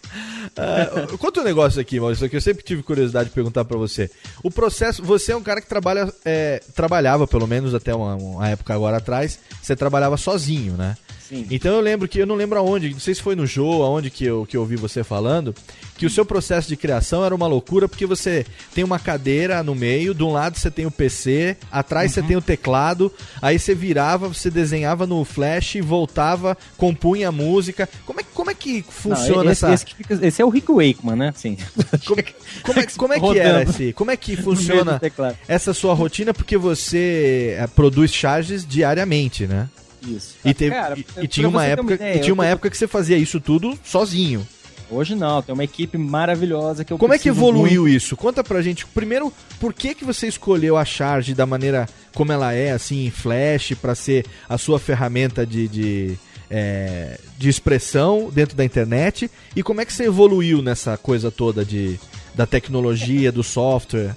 Ah, 0.57 1.17
conta 1.19 1.41
um 1.41 1.45
negócio 1.45 1.81
aqui, 1.81 1.99
Maurício, 1.99 2.29
que 2.29 2.37
eu 2.37 2.41
sempre 2.41 2.63
tive 2.63 2.83
curiosidade 2.83 3.29
de 3.29 3.35
perguntar 3.35 3.65
pra 3.65 3.77
você. 3.77 4.11
O 4.43 4.51
processo, 4.51 5.03
você 5.03 5.33
é 5.33 5.37
um 5.37 5.43
cara 5.43 5.61
que 5.61 5.69
trabalha, 5.69 6.13
é, 6.25 6.61
trabalhava 6.75 7.27
pelo 7.27 7.47
menos 7.47 7.75
até 7.75 7.95
uma, 7.95 8.15
uma 8.17 8.49
época 8.49 8.75
agora 8.75 8.99
atrás, 8.99 9.39
você 9.63 9.75
trabalhava 9.75 10.17
sozinho, 10.17 10.75
né? 10.75 10.97
Sim. 11.29 11.47
Então 11.51 11.75
eu 11.75 11.81
lembro 11.81 12.09
que, 12.09 12.19
eu 12.19 12.27
não 12.27 12.35
lembro 12.35 12.59
aonde, 12.59 12.91
não 12.91 12.99
sei 13.01 13.15
se 13.15 13.21
foi 13.23 13.37
no 13.37 13.47
Jô, 13.47 13.83
aonde 13.83 14.09
que 14.11 14.25
eu, 14.25 14.47
que 14.47 14.57
eu 14.57 14.63
ouvi 14.63 14.77
você 14.77 15.05
falando, 15.05 15.55
que 15.99 16.07
o 16.07 16.11
seu 16.11 16.25
processo 16.25 16.69
de 16.69 16.77
criação 16.77 17.23
era 17.25 17.35
uma 17.35 17.47
loucura 17.47 17.87
porque 17.87 18.07
você 18.07 18.47
tem 18.75 18.83
uma 18.83 18.99
cadeira 18.99 19.63
no 19.63 19.75
meio, 19.75 20.15
de 20.15 20.23
um 20.23 20.33
lado 20.33 20.57
você 20.59 20.71
tem 20.71 20.87
o 20.87 20.91
PC, 20.91 21.57
atrás 21.71 22.13
você 22.13 22.23
tem 22.23 22.37
o 22.37 22.41
teclado, 22.41 23.13
aí 23.43 23.59
você 23.59 23.75
virava, 23.75 24.27
você 24.29 24.51
desenhava 24.51 25.07
no 25.07 25.23
flash, 25.25 25.77
voltava, 25.83 26.57
compunha 26.79 27.29
a 27.29 27.33
música. 27.33 27.87
Como 28.07 28.21
é, 28.21 28.25
como 28.33 28.51
é 28.51 28.55
que 28.55 28.83
funciona 28.89 29.45
Não, 29.45 29.53
esse, 29.53 29.67
essa... 29.67 29.75
esse, 29.75 29.95
fica- 29.95 30.19
esse 30.27 30.41
é 30.41 30.45
o 30.45 30.49
Rick 30.49 30.73
Wakeman, 30.73 31.17
né? 31.17 31.33
Sim. 31.37 31.59
Como, 32.07 32.23
como 32.63 32.79
é, 32.81 32.87
como 32.97 33.13
é 33.13 33.21
que 33.21 33.39
era 33.39 33.63
esse? 33.63 33.93
Como 33.93 34.11
é 34.11 34.17
que 34.17 34.37
funciona 34.41 35.01
essa 35.47 35.75
sua 35.75 35.93
rotina? 35.93 36.33
Porque 36.33 36.57
você 36.57 37.57
eh, 37.59 37.67
produz 37.67 38.13
charges 38.13 38.67
diariamente, 38.67 39.47
né? 39.47 39.69
Isso. 40.07 40.35
E, 40.45 40.53
teve- 40.55 40.75
Cara, 40.75 40.97
e- 40.99 41.07
e 41.23 41.29
tinha 41.29 41.49
uma 41.49 41.65
época, 41.65 41.95
ideia, 41.95 42.17
e 42.17 42.21
tinha 42.21 42.35
uma 42.35 42.45
tô- 42.45 42.51
época 42.51 42.71
que 42.71 42.77
você 42.77 42.87
fazia 42.89 43.17
isso 43.19 43.41
tudo 43.41 43.79
sozinho. 43.85 44.47
Hoje 44.91 45.15
não, 45.15 45.43
tem 45.43 45.53
uma 45.53 45.65
equipe 45.65 45.99
maravilhosa 45.99 46.83
que 46.83 46.91
eu 46.91 46.97
Como 46.97 47.13
é 47.13 47.19
que 47.19 47.29
evoluiu 47.29 47.83
muito. 47.83 47.95
isso? 47.95 48.17
Conta 48.17 48.43
pra 48.43 48.63
gente. 48.63 48.87
Primeiro, 48.87 49.31
por 49.61 49.75
que 49.75 49.95
que 49.95 50.03
você 50.05 50.27
escolheu 50.27 50.79
a 50.79 50.85
charge 50.85 51.35
da 51.35 51.45
maneira 51.45 51.87
como 52.15 52.33
ela 52.33 52.55
é, 52.55 52.73
assim, 52.73 53.05
em 53.07 53.11
flash, 53.11 53.75
pra 53.81 53.95
ser 53.95 54.25
a 54.49 54.57
sua 54.57 54.79
ferramenta 54.81 55.45
de, 55.45 55.69
de, 55.69 56.19
é, 56.51 57.19
de 57.37 57.51
expressão 57.51 58.31
dentro 58.33 58.57
da 58.57 58.65
internet? 58.65 59.31
E 59.55 59.63
como 59.63 59.83
é 59.83 59.85
que 59.85 59.93
você 59.93 60.05
evoluiu 60.05 60.63
nessa 60.63 60.97
coisa 60.97 61.31
toda 61.31 61.67
de, 61.67 62.01
da 62.35 62.47
tecnologia, 62.47 63.31
do 63.31 63.43
software? 63.43 64.17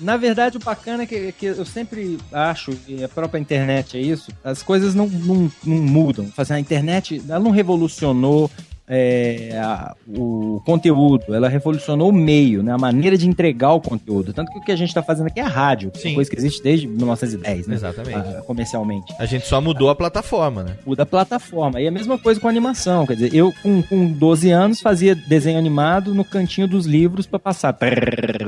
Na 0.00 0.16
verdade, 0.16 0.56
o 0.56 0.60
bacana 0.60 1.02
é 1.02 1.06
que, 1.06 1.32
que 1.32 1.46
eu 1.46 1.64
sempre 1.64 2.18
acho, 2.32 2.72
e 2.88 3.04
a 3.04 3.08
própria 3.08 3.38
internet 3.38 3.98
é 3.98 4.00
isso, 4.00 4.32
as 4.42 4.62
coisas 4.62 4.94
não, 4.94 5.06
não, 5.06 5.52
não 5.64 5.76
mudam. 5.76 6.32
Assim, 6.36 6.54
a 6.54 6.60
internet 6.60 7.22
ela 7.28 7.38
não 7.38 7.50
revolucionou 7.50 8.50
é, 8.92 9.56
a- 9.56 9.94
o 10.08 10.60
conteúdo, 10.66 11.32
ela 11.32 11.48
revolucionou 11.48 12.08
o 12.10 12.12
meio, 12.12 12.60
né, 12.62 12.72
a 12.72 12.78
maneira 12.78 13.16
de 13.16 13.28
entregar 13.28 13.72
o 13.72 13.80
conteúdo. 13.80 14.32
Tanto 14.32 14.50
que 14.50 14.58
o 14.58 14.60
que 14.62 14.72
a 14.72 14.76
gente 14.76 14.88
está 14.88 15.00
fazendo 15.02 15.28
aqui 15.28 15.38
é 15.38 15.44
rádio, 15.44 15.92
é 15.94 15.98
Sim. 15.98 16.14
coisa 16.14 16.28
que 16.28 16.36
existe 16.36 16.60
desde 16.62 16.88
1910, 16.88 17.68
né? 17.68 17.74
Exatamente. 17.76 18.16
ah, 18.18 18.42
comercialmente. 18.44 19.14
A 19.18 19.26
gente 19.26 19.46
só 19.46 19.60
mudou 19.60 19.88
a 19.90 19.94
plataforma, 19.94 20.64
né? 20.64 20.76
muda 20.84 21.04
a 21.04 21.06
plataforma. 21.06 21.80
E 21.80 21.86
a 21.86 21.90
mesma 21.90 22.18
coisa 22.18 22.40
com 22.40 22.48
animação. 22.48 23.06
Quer 23.06 23.14
dizer, 23.14 23.34
eu 23.34 23.52
com, 23.62 23.80
com 23.82 24.06
12 24.12 24.50
anos 24.50 24.80
fazia 24.80 25.14
desenho 25.14 25.58
animado 25.58 26.12
no 26.12 26.24
cantinho 26.24 26.66
dos 26.66 26.84
livros 26.84 27.26
para 27.26 27.38
passar. 27.38 27.76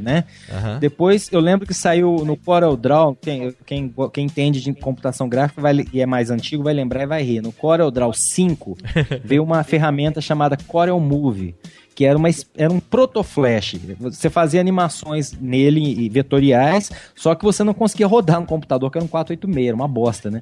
Né? 0.02 0.24
Aham. 0.50 0.78
Depois 0.80 1.28
eu 1.30 1.38
lembro 1.38 1.66
que 1.66 1.74
saiu 1.74 2.24
no 2.24 2.36
Corel 2.36 2.76
Draw, 2.76 3.16
quem, 3.20 3.54
quem, 3.64 3.94
quem 4.12 4.24
entende 4.24 4.60
de 4.60 4.72
computação 4.72 5.28
gráfica 5.28 5.60
vai, 5.62 5.74
e 5.92 6.00
é 6.00 6.06
mais 6.06 6.30
antigo 6.30 6.64
vai 6.64 6.74
lembrar 6.74 7.02
e 7.04 7.06
vai 7.06 7.22
rir. 7.22 7.40
No 7.40 7.52
Corel 7.52 7.90
Draw 7.90 8.12
5 8.12 8.76
veio 9.24 9.44
uma 9.44 9.62
ferramenta 9.62 10.20
chamada 10.20 10.31
Corel 10.66 10.98
Movie. 11.00 11.54
Que 11.94 12.06
era, 12.06 12.16
uma, 12.16 12.28
era 12.56 12.72
um 12.72 12.80
proto-flash. 12.80 13.76
Você 14.00 14.30
fazia 14.30 14.58
animações 14.58 15.32
nele 15.38 15.80
e 15.82 16.08
vetoriais, 16.08 16.90
só 17.14 17.34
que 17.34 17.44
você 17.44 17.62
não 17.62 17.74
conseguia 17.74 18.06
rodar 18.06 18.40
no 18.40 18.46
computador, 18.46 18.90
que 18.90 18.96
era 18.96 19.04
um 19.04 19.08
486, 19.08 19.66
era 19.68 19.76
uma 19.76 19.86
bosta, 19.86 20.30
né? 20.30 20.40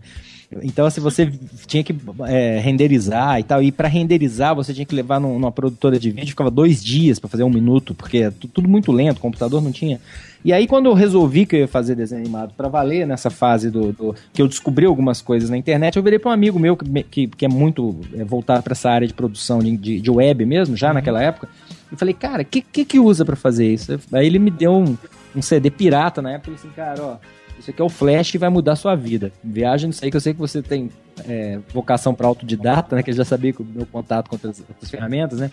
Então, 0.62 0.86
assim, 0.86 1.00
você 1.00 1.26
tinha 1.66 1.82
que 1.82 1.92
é, 2.28 2.60
renderizar 2.60 3.40
e 3.40 3.42
tal. 3.42 3.60
E 3.64 3.72
para 3.72 3.88
renderizar, 3.88 4.54
você 4.54 4.72
tinha 4.72 4.86
que 4.86 4.94
levar 4.94 5.18
num- 5.18 5.40
numa 5.40 5.50
produtora 5.50 5.98
de 5.98 6.12
vídeo, 6.12 6.28
ficava 6.28 6.52
dois 6.52 6.82
dias 6.82 7.18
para 7.18 7.28
fazer 7.28 7.42
um 7.42 7.50
minuto, 7.50 7.94
porque 7.96 8.18
é 8.18 8.30
tu- 8.30 8.46
tudo 8.46 8.68
muito 8.68 8.92
lento, 8.92 9.18
o 9.18 9.20
computador 9.20 9.60
não 9.60 9.72
tinha. 9.72 10.00
E 10.44 10.52
aí, 10.52 10.66
quando 10.66 10.86
eu 10.86 10.94
resolvi 10.94 11.44
que 11.44 11.56
eu 11.56 11.60
ia 11.60 11.68
fazer 11.68 11.94
desenho 11.94 12.22
animado 12.22 12.54
para 12.56 12.66
valer, 12.68 13.06
nessa 13.06 13.28
fase 13.30 13.70
do, 13.70 13.92
do- 13.92 14.14
que 14.32 14.40
eu 14.40 14.48
descobri 14.48 14.86
algumas 14.86 15.20
coisas 15.20 15.50
na 15.50 15.56
internet, 15.56 15.96
eu 15.96 16.02
virei 16.02 16.18
para 16.18 16.30
um 16.30 16.32
amigo 16.32 16.58
meu 16.58 16.76
que, 16.76 17.02
que, 17.04 17.26
que 17.26 17.44
é 17.44 17.48
muito 17.48 17.94
é, 18.14 18.24
voltado 18.24 18.62
para 18.62 18.72
essa 18.72 18.90
área 18.90 19.06
de 19.06 19.12
produção 19.12 19.58
de, 19.58 19.76
de, 19.76 20.00
de 20.00 20.10
web 20.10 20.44
mesmo, 20.46 20.76
já 20.76 20.92
naquela 20.94 21.22
época. 21.22 21.48
E 21.92 21.96
falei, 21.96 22.14
cara, 22.14 22.42
o 22.42 22.44
que, 22.46 22.62
que 22.62 22.84
que 22.84 22.98
usa 22.98 23.24
para 23.24 23.36
fazer 23.36 23.70
isso? 23.70 23.98
Aí 24.12 24.26
ele 24.26 24.38
me 24.38 24.50
deu 24.50 24.72
um, 24.72 24.96
um 25.36 25.42
CD 25.42 25.70
pirata 25.70 26.22
na 26.22 26.32
época, 26.32 26.50
ele 26.50 26.56
assim, 26.56 26.70
cara, 26.70 27.02
ó, 27.02 27.16
isso 27.58 27.70
aqui 27.70 27.82
é 27.82 27.84
o 27.84 27.90
Flash 27.90 28.30
que 28.30 28.38
vai 28.38 28.48
mudar 28.48 28.72
a 28.72 28.76
sua 28.76 28.94
vida. 28.94 29.30
Viagem 29.44 29.88
nisso 29.88 30.02
aí, 30.02 30.10
que 30.10 30.16
eu 30.16 30.20
sei 30.22 30.32
que 30.32 30.40
você 30.40 30.62
tem 30.62 30.88
é, 31.28 31.58
vocação 31.74 32.14
para 32.14 32.26
autodidata, 32.26 32.96
né? 32.96 33.02
Que 33.02 33.10
eu 33.10 33.14
já 33.14 33.24
sabia 33.26 33.52
que 33.52 33.60
o 33.60 33.64
meu 33.66 33.84
contato 33.84 34.28
com 34.30 34.36
outras, 34.36 34.60
outras 34.66 34.90
ferramentas, 34.90 35.40
né? 35.40 35.50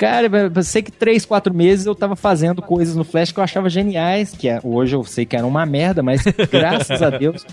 Cara, 0.00 0.26
eu 0.54 0.62
sei 0.62 0.80
que 0.80 0.90
três, 0.90 1.26
quatro 1.26 1.52
meses 1.52 1.84
eu 1.84 1.94
tava 1.94 2.16
fazendo 2.16 2.62
coisas 2.62 2.96
no 2.96 3.04
Flash 3.04 3.32
que 3.32 3.38
eu 3.38 3.44
achava 3.44 3.68
geniais, 3.68 4.30
que 4.34 4.48
é- 4.48 4.58
hoje 4.64 4.96
eu 4.96 5.04
sei 5.04 5.26
que 5.26 5.36
era 5.36 5.46
uma 5.46 5.66
merda, 5.66 6.02
mas 6.02 6.22
graças 6.50 7.02
a 7.02 7.10
Deus 7.10 7.44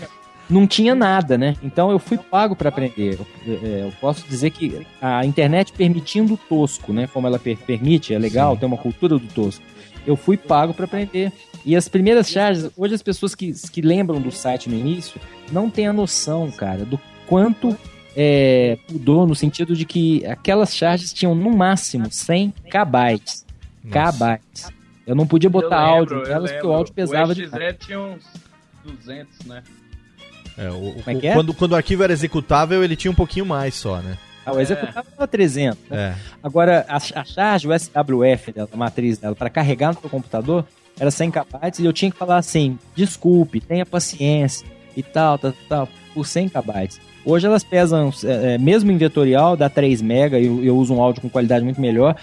não 0.48 0.66
tinha 0.66 0.94
nada, 0.94 1.36
né? 1.36 1.54
Então 1.62 1.90
eu 1.90 1.98
fui 1.98 2.16
pago 2.16 2.56
para 2.56 2.70
aprender. 2.70 3.18
Eu, 3.46 3.54
é, 3.62 3.82
eu 3.86 3.92
posso 4.00 4.26
dizer 4.26 4.48
que 4.48 4.86
a 4.98 5.26
internet 5.26 5.74
permitindo 5.74 6.32
o 6.32 6.36
tosco, 6.38 6.90
né? 6.90 7.06
Como 7.12 7.26
ela 7.26 7.38
per- 7.38 7.58
permite, 7.58 8.14
é 8.14 8.18
legal, 8.18 8.56
tem 8.56 8.66
uma 8.66 8.78
cultura 8.78 9.18
do 9.18 9.26
tosco. 9.26 9.62
Eu 10.06 10.16
fui 10.16 10.38
pago 10.38 10.72
para 10.72 10.86
aprender. 10.86 11.30
E 11.66 11.76
as 11.76 11.86
primeiras 11.86 12.30
charges, 12.30 12.70
hoje 12.78 12.94
as 12.94 13.02
pessoas 13.02 13.34
que, 13.34 13.52
que 13.70 13.82
lembram 13.82 14.22
do 14.22 14.30
site 14.30 14.70
no 14.70 14.74
início 14.74 15.20
não 15.52 15.68
têm 15.68 15.86
a 15.86 15.92
noção, 15.92 16.50
cara, 16.50 16.82
do 16.86 16.98
quanto 17.26 17.76
é, 18.20 18.76
mudou 18.90 19.28
no 19.28 19.34
sentido 19.36 19.76
de 19.76 19.84
que 19.84 20.26
aquelas 20.26 20.74
charges 20.74 21.12
tinham 21.12 21.36
no 21.36 21.56
máximo 21.56 22.10
100 22.10 22.52
kbytes. 22.68 23.46
Kbytes. 23.84 24.72
Eu 25.06 25.14
não 25.14 25.24
podia 25.24 25.48
botar 25.48 25.88
Eu 25.88 26.00
lembro, 26.00 26.16
áudio 26.16 26.28
nelas 26.28 26.50
porque 26.50 26.66
o 26.66 26.72
áudio 26.72 26.92
pesava 26.92 27.30
o 27.30 27.34
demais. 27.36 27.76
XZ 27.76 27.86
tinha 27.86 28.00
uns 28.00 28.24
200, 28.84 29.46
né? 29.46 29.62
É, 30.56 30.68
o, 30.68 30.94
Como 31.04 31.16
é 31.16 31.20
que 31.20 31.26
é? 31.28 31.32
Quando, 31.32 31.54
quando 31.54 31.72
o 31.72 31.76
arquivo 31.76 32.02
era 32.02 32.12
executável, 32.12 32.82
ele 32.82 32.96
tinha 32.96 33.12
um 33.12 33.14
pouquinho 33.14 33.46
mais 33.46 33.76
só, 33.76 34.00
né? 34.00 34.18
Ah, 34.44 34.52
o 34.52 34.60
executável 34.60 35.12
era 35.16 35.28
300. 35.28 35.78
né? 35.88 35.96
É. 35.96 36.14
Agora, 36.42 36.84
a, 36.88 36.96
a 36.96 37.24
charge, 37.24 37.68
o 37.68 37.78
SWF 37.78 38.50
dela, 38.50 38.68
a 38.72 38.76
matriz 38.76 39.18
dela, 39.18 39.36
para 39.36 39.48
carregar 39.48 39.94
no 39.94 40.00
seu 40.00 40.10
computador, 40.10 40.66
era 40.98 41.12
100 41.12 41.30
KB 41.30 41.46
e 41.78 41.84
eu 41.84 41.92
tinha 41.92 42.10
que 42.10 42.16
falar 42.16 42.38
assim: 42.38 42.76
desculpe, 42.96 43.60
tenha 43.60 43.86
paciência 43.86 44.66
e 44.96 45.04
tal, 45.04 45.38
tal, 45.38 45.54
tal, 45.68 45.88
por 46.12 46.26
100 46.26 46.48
KB. 46.48 46.88
Hoje 47.28 47.46
elas 47.46 47.62
pesam, 47.62 48.10
é, 48.24 48.54
é, 48.54 48.58
mesmo 48.58 48.90
em 48.90 48.96
vetorial, 48.96 49.54
dá 49.54 49.68
3 49.68 50.00
MB 50.00 50.40
e 50.40 50.46
eu, 50.46 50.64
eu 50.64 50.76
uso 50.78 50.94
um 50.94 51.02
áudio 51.02 51.20
com 51.20 51.28
qualidade 51.28 51.62
muito 51.62 51.78
melhor. 51.78 52.16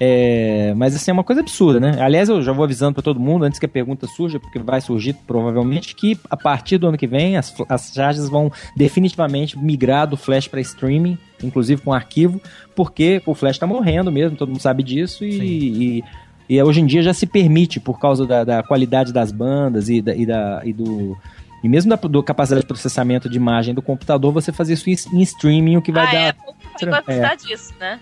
É, 0.00 0.74
mas 0.76 0.96
assim, 0.96 1.12
é 1.12 1.14
uma 1.14 1.22
coisa 1.22 1.42
absurda, 1.42 1.78
né? 1.78 1.96
Aliás, 2.00 2.28
eu 2.28 2.42
já 2.42 2.50
vou 2.50 2.64
avisando 2.64 2.94
para 2.94 3.02
todo 3.02 3.20
mundo, 3.20 3.44
antes 3.44 3.60
que 3.60 3.66
a 3.66 3.68
pergunta 3.68 4.08
surja, 4.08 4.40
porque 4.40 4.58
vai 4.58 4.80
surgir 4.80 5.14
provavelmente, 5.28 5.94
que 5.94 6.18
a 6.28 6.36
partir 6.36 6.76
do 6.76 6.88
ano 6.88 6.98
que 6.98 7.06
vem 7.06 7.36
as, 7.36 7.54
as 7.68 7.92
charges 7.92 8.28
vão 8.28 8.50
definitivamente 8.76 9.56
migrar 9.56 10.08
do 10.08 10.16
Flash 10.16 10.48
para 10.48 10.60
streaming, 10.60 11.16
inclusive 11.40 11.80
com 11.80 11.92
arquivo, 11.92 12.40
porque 12.74 13.22
o 13.26 13.34
Flash 13.34 13.56
está 13.56 13.66
morrendo 13.66 14.10
mesmo, 14.10 14.36
todo 14.36 14.48
mundo 14.48 14.60
sabe 14.60 14.82
disso, 14.82 15.24
e, 15.24 15.98
e, 15.98 16.04
e 16.48 16.60
hoje 16.60 16.80
em 16.80 16.86
dia 16.86 17.02
já 17.02 17.14
se 17.14 17.26
permite, 17.26 17.78
por 17.78 18.00
causa 18.00 18.26
da, 18.26 18.42
da 18.42 18.62
qualidade 18.62 19.12
das 19.12 19.30
bandas 19.30 19.88
e, 19.88 20.02
da, 20.02 20.16
e, 20.16 20.26
da, 20.26 20.62
e 20.64 20.72
do. 20.72 21.16
E 21.62 21.68
mesmo 21.68 21.88
da 21.90 21.96
do 21.96 22.22
capacidade 22.22 22.62
de 22.62 22.68
processamento 22.68 23.28
de 23.28 23.36
imagem 23.36 23.74
do 23.74 23.82
computador, 23.82 24.32
você 24.32 24.52
fazer 24.52 24.74
isso 24.74 24.88
em 25.12 25.20
streaming, 25.22 25.76
o 25.76 25.82
que 25.82 25.90
vai 25.92 26.06
a 26.06 26.10
dar. 26.32 26.36
Vai 26.80 27.02
É. 27.08 27.20
gostar 27.20 27.34
disso, 27.36 27.74
né? 27.80 27.98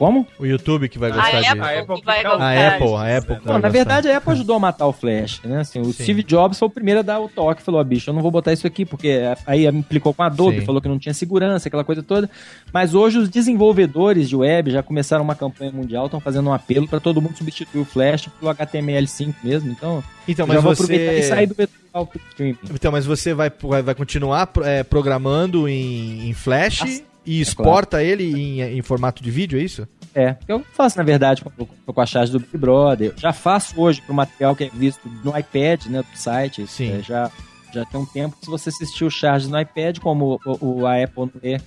Como? 0.00 0.26
O 0.38 0.46
YouTube 0.46 0.88
que 0.88 0.98
vai 0.98 1.10
A 1.10 1.14
gostar 1.14 1.40
disso. 1.42 1.50
Apple, 1.52 1.60
A 1.62 1.80
Apple 1.80 2.02
vai 2.02 2.22
gostar 2.22 2.42
A 2.42 2.68
Apple, 2.68 2.94
a 2.94 3.18
Apple. 3.18 3.34
Não, 3.34 3.44
na 3.44 3.52
gostar. 3.52 3.68
verdade 3.68 4.08
a 4.08 4.16
Apple 4.16 4.32
ajudou 4.32 4.56
a 4.56 4.58
matar 4.58 4.86
o 4.86 4.94
Flash, 4.94 5.42
né? 5.44 5.60
Assim, 5.60 5.78
o 5.78 5.92
Sim. 5.92 6.04
Steve 6.04 6.22
Jobs 6.22 6.58
foi 6.58 6.68
o 6.68 6.70
primeiro 6.70 7.00
a 7.00 7.02
dar 7.02 7.20
o 7.20 7.28
toque, 7.28 7.62
falou, 7.62 7.84
bicho, 7.84 8.08
eu 8.08 8.14
não 8.14 8.22
vou 8.22 8.30
botar 8.30 8.50
isso 8.50 8.66
aqui, 8.66 8.86
porque 8.86 9.20
aí 9.46 9.66
implicou 9.66 10.14
com 10.14 10.22
a 10.22 10.26
Adobe, 10.26 10.60
Sim. 10.60 10.64
falou 10.64 10.80
que 10.80 10.88
não 10.88 10.98
tinha 10.98 11.12
segurança, 11.12 11.68
aquela 11.68 11.84
coisa 11.84 12.02
toda. 12.02 12.30
Mas 12.72 12.94
hoje 12.94 13.18
os 13.18 13.28
desenvolvedores 13.28 14.26
de 14.26 14.36
web 14.36 14.70
já 14.70 14.82
começaram 14.82 15.22
uma 15.22 15.34
campanha 15.34 15.70
mundial, 15.70 16.06
estão 16.06 16.18
fazendo 16.18 16.48
um 16.48 16.54
apelo 16.54 16.88
para 16.88 16.98
todo 16.98 17.20
mundo 17.20 17.36
substituir 17.36 17.82
o 17.82 17.84
Flash 17.84 18.26
pelo 18.40 18.50
HTML5 18.54 19.34
mesmo, 19.44 19.70
então, 19.70 20.02
Então, 20.26 20.46
já 20.46 20.54
mas 20.54 20.62
vou 20.62 20.74
você... 20.74 20.82
aproveitar 20.82 21.12
e 21.12 21.22
sair 21.24 21.46
do 21.46 21.54
vetorial 21.54 22.06
pro 22.06 22.20
streaming. 22.30 22.58
Então, 22.72 22.90
mas 22.90 23.04
você 23.04 23.34
vai, 23.34 23.52
vai, 23.84 23.94
continuar 23.94 24.50
é, 24.64 24.82
programando 24.82 25.68
em, 25.68 26.26
em 26.26 26.32
Flash 26.32 26.80
Ah, 26.84 27.10
e 27.26 27.40
exporta 27.40 28.02
ele 28.02 28.24
em, 28.24 28.60
em 28.78 28.82
formato 28.82 29.22
de 29.22 29.30
vídeo, 29.30 29.60
é 29.60 29.62
isso? 29.62 29.86
É, 30.14 30.34
que 30.34 30.50
eu 30.52 30.64
faço, 30.72 30.98
na 30.98 31.04
verdade, 31.04 31.42
com, 31.44 31.66
com 31.66 32.00
a 32.00 32.06
charge 32.06 32.32
do 32.32 32.40
Big 32.40 32.56
Brother. 32.58 33.12
Eu 33.14 33.18
já 33.18 33.32
faço 33.32 33.80
hoje 33.80 34.00
pro 34.02 34.12
material 34.14 34.56
que 34.56 34.64
é 34.64 34.70
visto 34.72 35.00
no 35.24 35.36
iPad, 35.38 35.86
né, 35.86 36.02
do 36.02 36.18
site. 36.18 36.66
Sim. 36.66 36.98
É, 36.98 37.02
já, 37.02 37.30
já 37.72 37.84
tem 37.84 38.00
um 38.00 38.06
tempo 38.06 38.36
que 38.36 38.44
se 38.44 38.50
você 38.50 38.70
assistir 38.70 39.04
o 39.04 39.10
charge 39.10 39.48
no 39.48 39.60
iPad, 39.60 39.98
como 40.00 40.40
o, 40.44 40.80
o- 40.80 40.86
a 40.86 41.02
Apple 41.02 41.14
não 41.26 41.30
lê, 41.42 41.60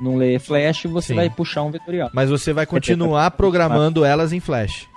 não 0.00 0.16
lê 0.16 0.38
Flash, 0.40 0.84
você 0.84 1.08
Sim. 1.08 1.14
vai 1.14 1.30
puxar 1.30 1.62
um 1.62 1.70
vetorial. 1.70 2.10
Mas 2.12 2.28
você 2.30 2.52
vai 2.52 2.66
continuar 2.66 3.30
programando 3.30 4.04
elas 4.04 4.32
em 4.32 4.40
Flash, 4.40 4.88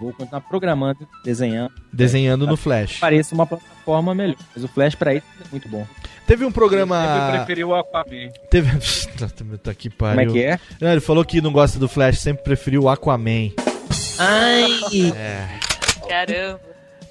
Vou 0.00 0.12
continuar 0.14 0.40
programando, 0.40 1.06
desenhando. 1.22 1.72
desenhando 1.92 2.46
no 2.46 2.56
Flash. 2.56 2.98
Pareça 2.98 3.34
uma 3.34 3.46
plataforma 3.46 4.14
melhor. 4.14 4.36
Mas 4.54 4.64
o 4.64 4.68
Flash 4.68 4.94
pra 4.94 5.14
isso 5.14 5.26
é 5.40 5.44
muito 5.50 5.68
bom. 5.68 5.86
Teve 6.26 6.44
um 6.44 6.48
Eu 6.48 6.52
programa... 6.52 7.28
preferi 7.32 7.64
o 7.64 7.74
Aquaman. 7.74 8.30
Teve... 8.50 8.70
Tá 9.62 9.74
que 9.74 9.90
pariu. 9.90 10.28
Como 10.28 10.38
é 10.38 10.40
que 10.40 10.46
é? 10.46 10.58
Não, 10.80 10.90
ele 10.92 11.00
falou 11.00 11.24
que 11.24 11.40
não 11.42 11.52
gosta 11.52 11.78
do 11.78 11.86
Flash, 11.88 12.20
sempre 12.20 12.42
preferiu 12.42 12.84
o 12.84 12.88
Aquaman. 12.88 13.50
Ai! 14.18 14.70
É. 15.16 15.46
Caramba. 16.08 16.60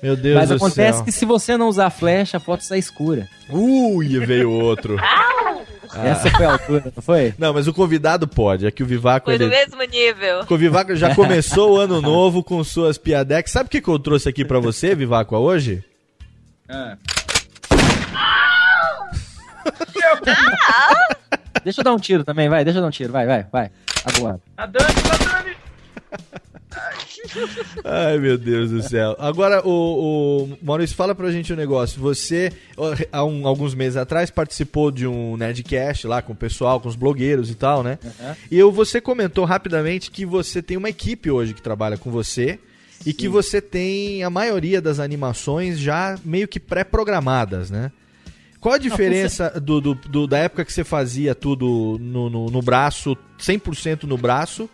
Meu 0.02 0.16
Deus 0.16 0.36
Mas 0.36 0.49
do 0.49 0.56
acontece 0.56 0.98
céu. 0.98 1.06
que 1.06 1.11
se 1.11 1.26
você 1.26 1.57
não 1.57 1.68
usar 1.68 1.90
flash, 1.90 2.34
a 2.34 2.40
foto 2.40 2.64
sai 2.64 2.80
escura. 2.80 3.28
Ui, 3.49 4.07
veio 4.26 4.49
outro. 4.49 4.95
Ah. 5.91 6.07
Essa 6.07 6.30
foi 6.30 6.45
a 6.45 6.52
altura, 6.53 6.94
não 6.95 7.02
foi? 7.02 7.34
Não, 7.38 7.53
mas 7.53 7.68
o 7.68 7.74
convidado 7.74 8.28
pode. 8.28 8.66
É 8.66 8.72
que 8.72 8.84
o 8.84 8.86
Vivaco. 8.86 9.26
Foi 9.26 9.38
do 9.38 9.45
Ele... 9.45 9.56
mesmo 9.56 9.82
nível. 9.84 10.45
O 10.48 10.57
Vivaco 10.57 10.95
já 10.95 11.16
começou 11.16 11.74
o 11.74 11.78
ano 11.78 12.02
novo 12.02 12.44
com 12.44 12.64
suas 12.64 12.98
piadex. 12.98 13.52
Sabe 13.52 13.68
o 13.68 13.70
que, 13.70 13.82
que 13.82 13.88
eu 13.88 13.98
trouxe 13.98 14.30
aqui 14.30 14.45
pra 14.45 14.60
você, 14.60 14.94
Vivaco, 14.94 15.36
hoje? 15.36 15.84
Ah. 16.68 16.98
Deixa 21.64 21.82
eu 21.82 21.84
dar 21.84 21.94
um 21.94 21.99
tiro 21.99 22.24
também, 22.24 22.48
vai, 22.48 22.64
deixa 22.64 22.80
eu 22.80 22.82
dar 22.82 22.88
um 22.88 22.91
tiro, 22.91 23.11
vai, 23.11 23.26
vai, 23.26 23.45
vai. 23.52 23.70
Agora. 24.06 24.40
A 24.57 24.66
Dani, 24.66 24.86
a 24.88 25.18
Dani. 25.18 25.56
Ai, 27.83 28.17
meu 28.19 28.37
Deus 28.37 28.69
do 28.71 28.81
céu. 28.83 29.15
Agora, 29.19 29.65
o, 29.67 30.43
o 30.51 30.57
Maurício, 30.61 30.95
fala 30.95 31.15
pra 31.15 31.31
gente 31.31 31.51
um 31.51 31.55
negócio. 31.55 31.99
Você, 32.01 32.51
há 33.11 33.23
um- 33.23 33.47
alguns 33.47 33.73
meses 33.73 33.97
atrás, 33.97 34.29
participou 34.29 34.91
de 34.91 35.07
um 35.07 35.35
Nerdcast 35.37 36.05
lá 36.07 36.21
com 36.21 36.33
o 36.33 36.35
pessoal, 36.35 36.79
com 36.79 36.87
os 36.89 36.95
blogueiros 36.95 37.49
e 37.49 37.55
tal, 37.55 37.83
né? 37.83 37.97
Uhum. 38.03 38.35
E 38.51 38.57
eu, 38.59 38.71
você 38.71 39.01
comentou 39.01 39.45
rapidamente 39.45 40.11
que 40.11 40.25
você 40.25 40.61
tem 40.61 40.77
uma 40.77 40.89
equipe 40.89 41.29
hoje 41.31 41.53
que 41.53 41.61
trabalha 41.61 41.97
com 41.97 42.11
você 42.11 42.59
e 43.05 43.13
que 43.13 43.27
você 43.27 43.61
tem 43.61 44.23
a 44.23 44.29
maioria 44.29 44.81
das 44.81 44.99
animações 44.99 45.79
já 45.79 46.17
meio 46.23 46.47
que 46.47 46.59
pré-programadas, 46.59 47.69
né? 47.71 47.91
Qual 48.59 48.75
a 48.75 48.77
diferença 48.77 49.49
do, 49.59 49.79
do- 49.79 49.95
do- 49.95 50.27
da 50.27 50.37
época 50.39 50.65
que 50.65 50.73
você 50.73 50.83
fazia 50.83 51.33
tudo 51.33 51.97
no, 51.99 52.29
no, 52.29 52.45
no 52.49 52.61
braço, 52.61 53.17
100% 53.39 54.03
no 54.03 54.17
braço, 54.17 54.69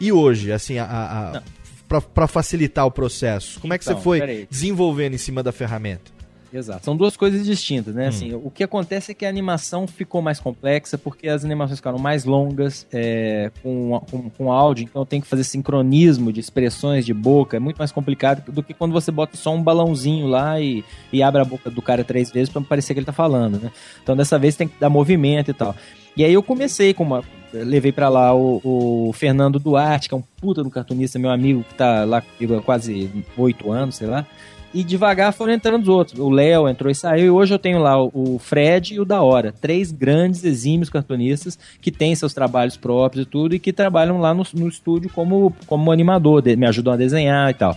e 0.00 0.12
hoje, 0.12 0.52
assim, 0.52 0.78
a, 0.78 0.84
a, 0.84 1.38
a- 1.38 2.00
pra 2.00 2.26
facilitar 2.26 2.86
o 2.86 2.90
processo? 2.90 3.58
Como 3.60 3.72
é 3.72 3.78
que 3.78 3.84
Então, 3.84 3.96
você 3.96 4.02
foi 4.02 4.20
peraí. 4.20 4.46
desenvolvendo 4.50 5.14
em 5.14 5.18
cima 5.18 5.42
da 5.42 5.52
ferramenta? 5.52 6.16
Exato. 6.50 6.82
São 6.82 6.96
duas 6.96 7.14
coisas 7.14 7.44
distintas, 7.44 7.94
Hum. 7.94 7.98
né? 7.98 8.08
Assim, 8.08 8.32
o 8.34 8.50
que 8.50 8.64
acontece 8.64 9.10
é 9.12 9.14
que 9.14 9.26
a 9.26 9.28
animação 9.28 9.86
ficou 9.86 10.22
mais 10.22 10.40
complexa 10.40 10.96
porque 10.96 11.28
as 11.28 11.44
animações 11.44 11.78
ficaram 11.78 11.98
mais 11.98 12.24
longas, 12.24 12.86
é, 12.90 13.50
com, 13.62 14.00
com, 14.10 14.30
com 14.30 14.50
áudio, 14.52 14.84
então 14.84 15.04
tem 15.04 15.20
que 15.20 15.26
fazer 15.26 15.44
sincronismo 15.44 16.32
de 16.32 16.40
expressões 16.40 17.04
de 17.04 17.12
boca, 17.12 17.58
é 17.58 17.60
muito 17.60 17.76
mais 17.76 17.92
complicado 17.92 18.50
do 18.50 18.62
que 18.62 18.72
quando 18.72 18.92
você 18.92 19.10
bota 19.10 19.36
só 19.36 19.54
um 19.54 19.62
balãozinho 19.62 20.26
lá 20.26 20.58
e, 20.58 20.82
e 21.12 21.22
abre 21.22 21.42
a 21.42 21.44
boca 21.44 21.70
do 21.70 21.82
cara 21.82 22.02
três 22.02 22.30
vezes 22.30 22.48
pra 22.48 22.62
parecer 22.62 22.94
que 22.94 23.00
ele 23.00 23.06
tá 23.06 23.12
falando, 23.12 23.60
né? 23.60 23.70
Então 24.02 24.16
dessa 24.16 24.38
vez 24.38 24.56
tem 24.56 24.66
que 24.68 24.80
dar 24.80 24.88
movimento 24.88 25.50
e 25.50 25.54
tal. 25.54 25.76
E 26.16 26.24
aí 26.24 26.32
eu 26.32 26.42
comecei 26.42 26.94
com 26.94 27.04
uma. 27.04 27.22
Levei 27.52 27.92
pra 27.92 28.08
lá 28.08 28.34
o, 28.34 28.60
o 29.08 29.12
Fernando 29.12 29.58
Duarte, 29.58 30.08
que 30.08 30.14
é 30.14 30.18
um 30.18 30.22
puta 30.40 30.62
do 30.62 30.70
cartunista, 30.70 31.18
meu 31.18 31.30
amigo, 31.30 31.64
que 31.68 31.74
tá 31.74 32.04
lá 32.04 32.20
comigo 32.20 32.56
há 32.56 32.62
quase 32.62 33.10
oito 33.36 33.70
anos, 33.72 33.96
sei 33.96 34.06
lá. 34.06 34.26
E 34.74 34.84
devagar 34.84 35.32
foram 35.32 35.54
entrando 35.54 35.82
os 35.84 35.88
outros. 35.88 36.18
O 36.20 36.28
Léo 36.28 36.68
entrou 36.68 36.90
e 36.90 36.94
saiu. 36.94 37.24
E 37.24 37.30
hoje 37.30 37.54
eu 37.54 37.58
tenho 37.58 37.78
lá 37.78 37.98
o 38.02 38.10
o 38.14 38.38
Fred 38.38 38.94
e 38.94 39.00
o 39.00 39.04
Da 39.04 39.22
Hora. 39.22 39.50
Três 39.50 39.90
grandes, 39.90 40.44
exímios 40.44 40.90
cartunistas 40.90 41.58
que 41.80 41.90
têm 41.90 42.14
seus 42.14 42.34
trabalhos 42.34 42.76
próprios 42.76 43.24
e 43.24 43.28
tudo. 43.28 43.54
E 43.54 43.58
que 43.58 43.72
trabalham 43.72 44.20
lá 44.20 44.34
no, 44.34 44.44
no 44.52 44.68
estúdio 44.68 45.08
como, 45.14 45.54
como 45.66 45.90
animador. 45.90 46.42
de- 46.42 46.54
me 46.54 46.66
ajudam 46.66 46.92
a 46.92 46.96
desenhar 46.98 47.50
e 47.50 47.54
tal. 47.54 47.74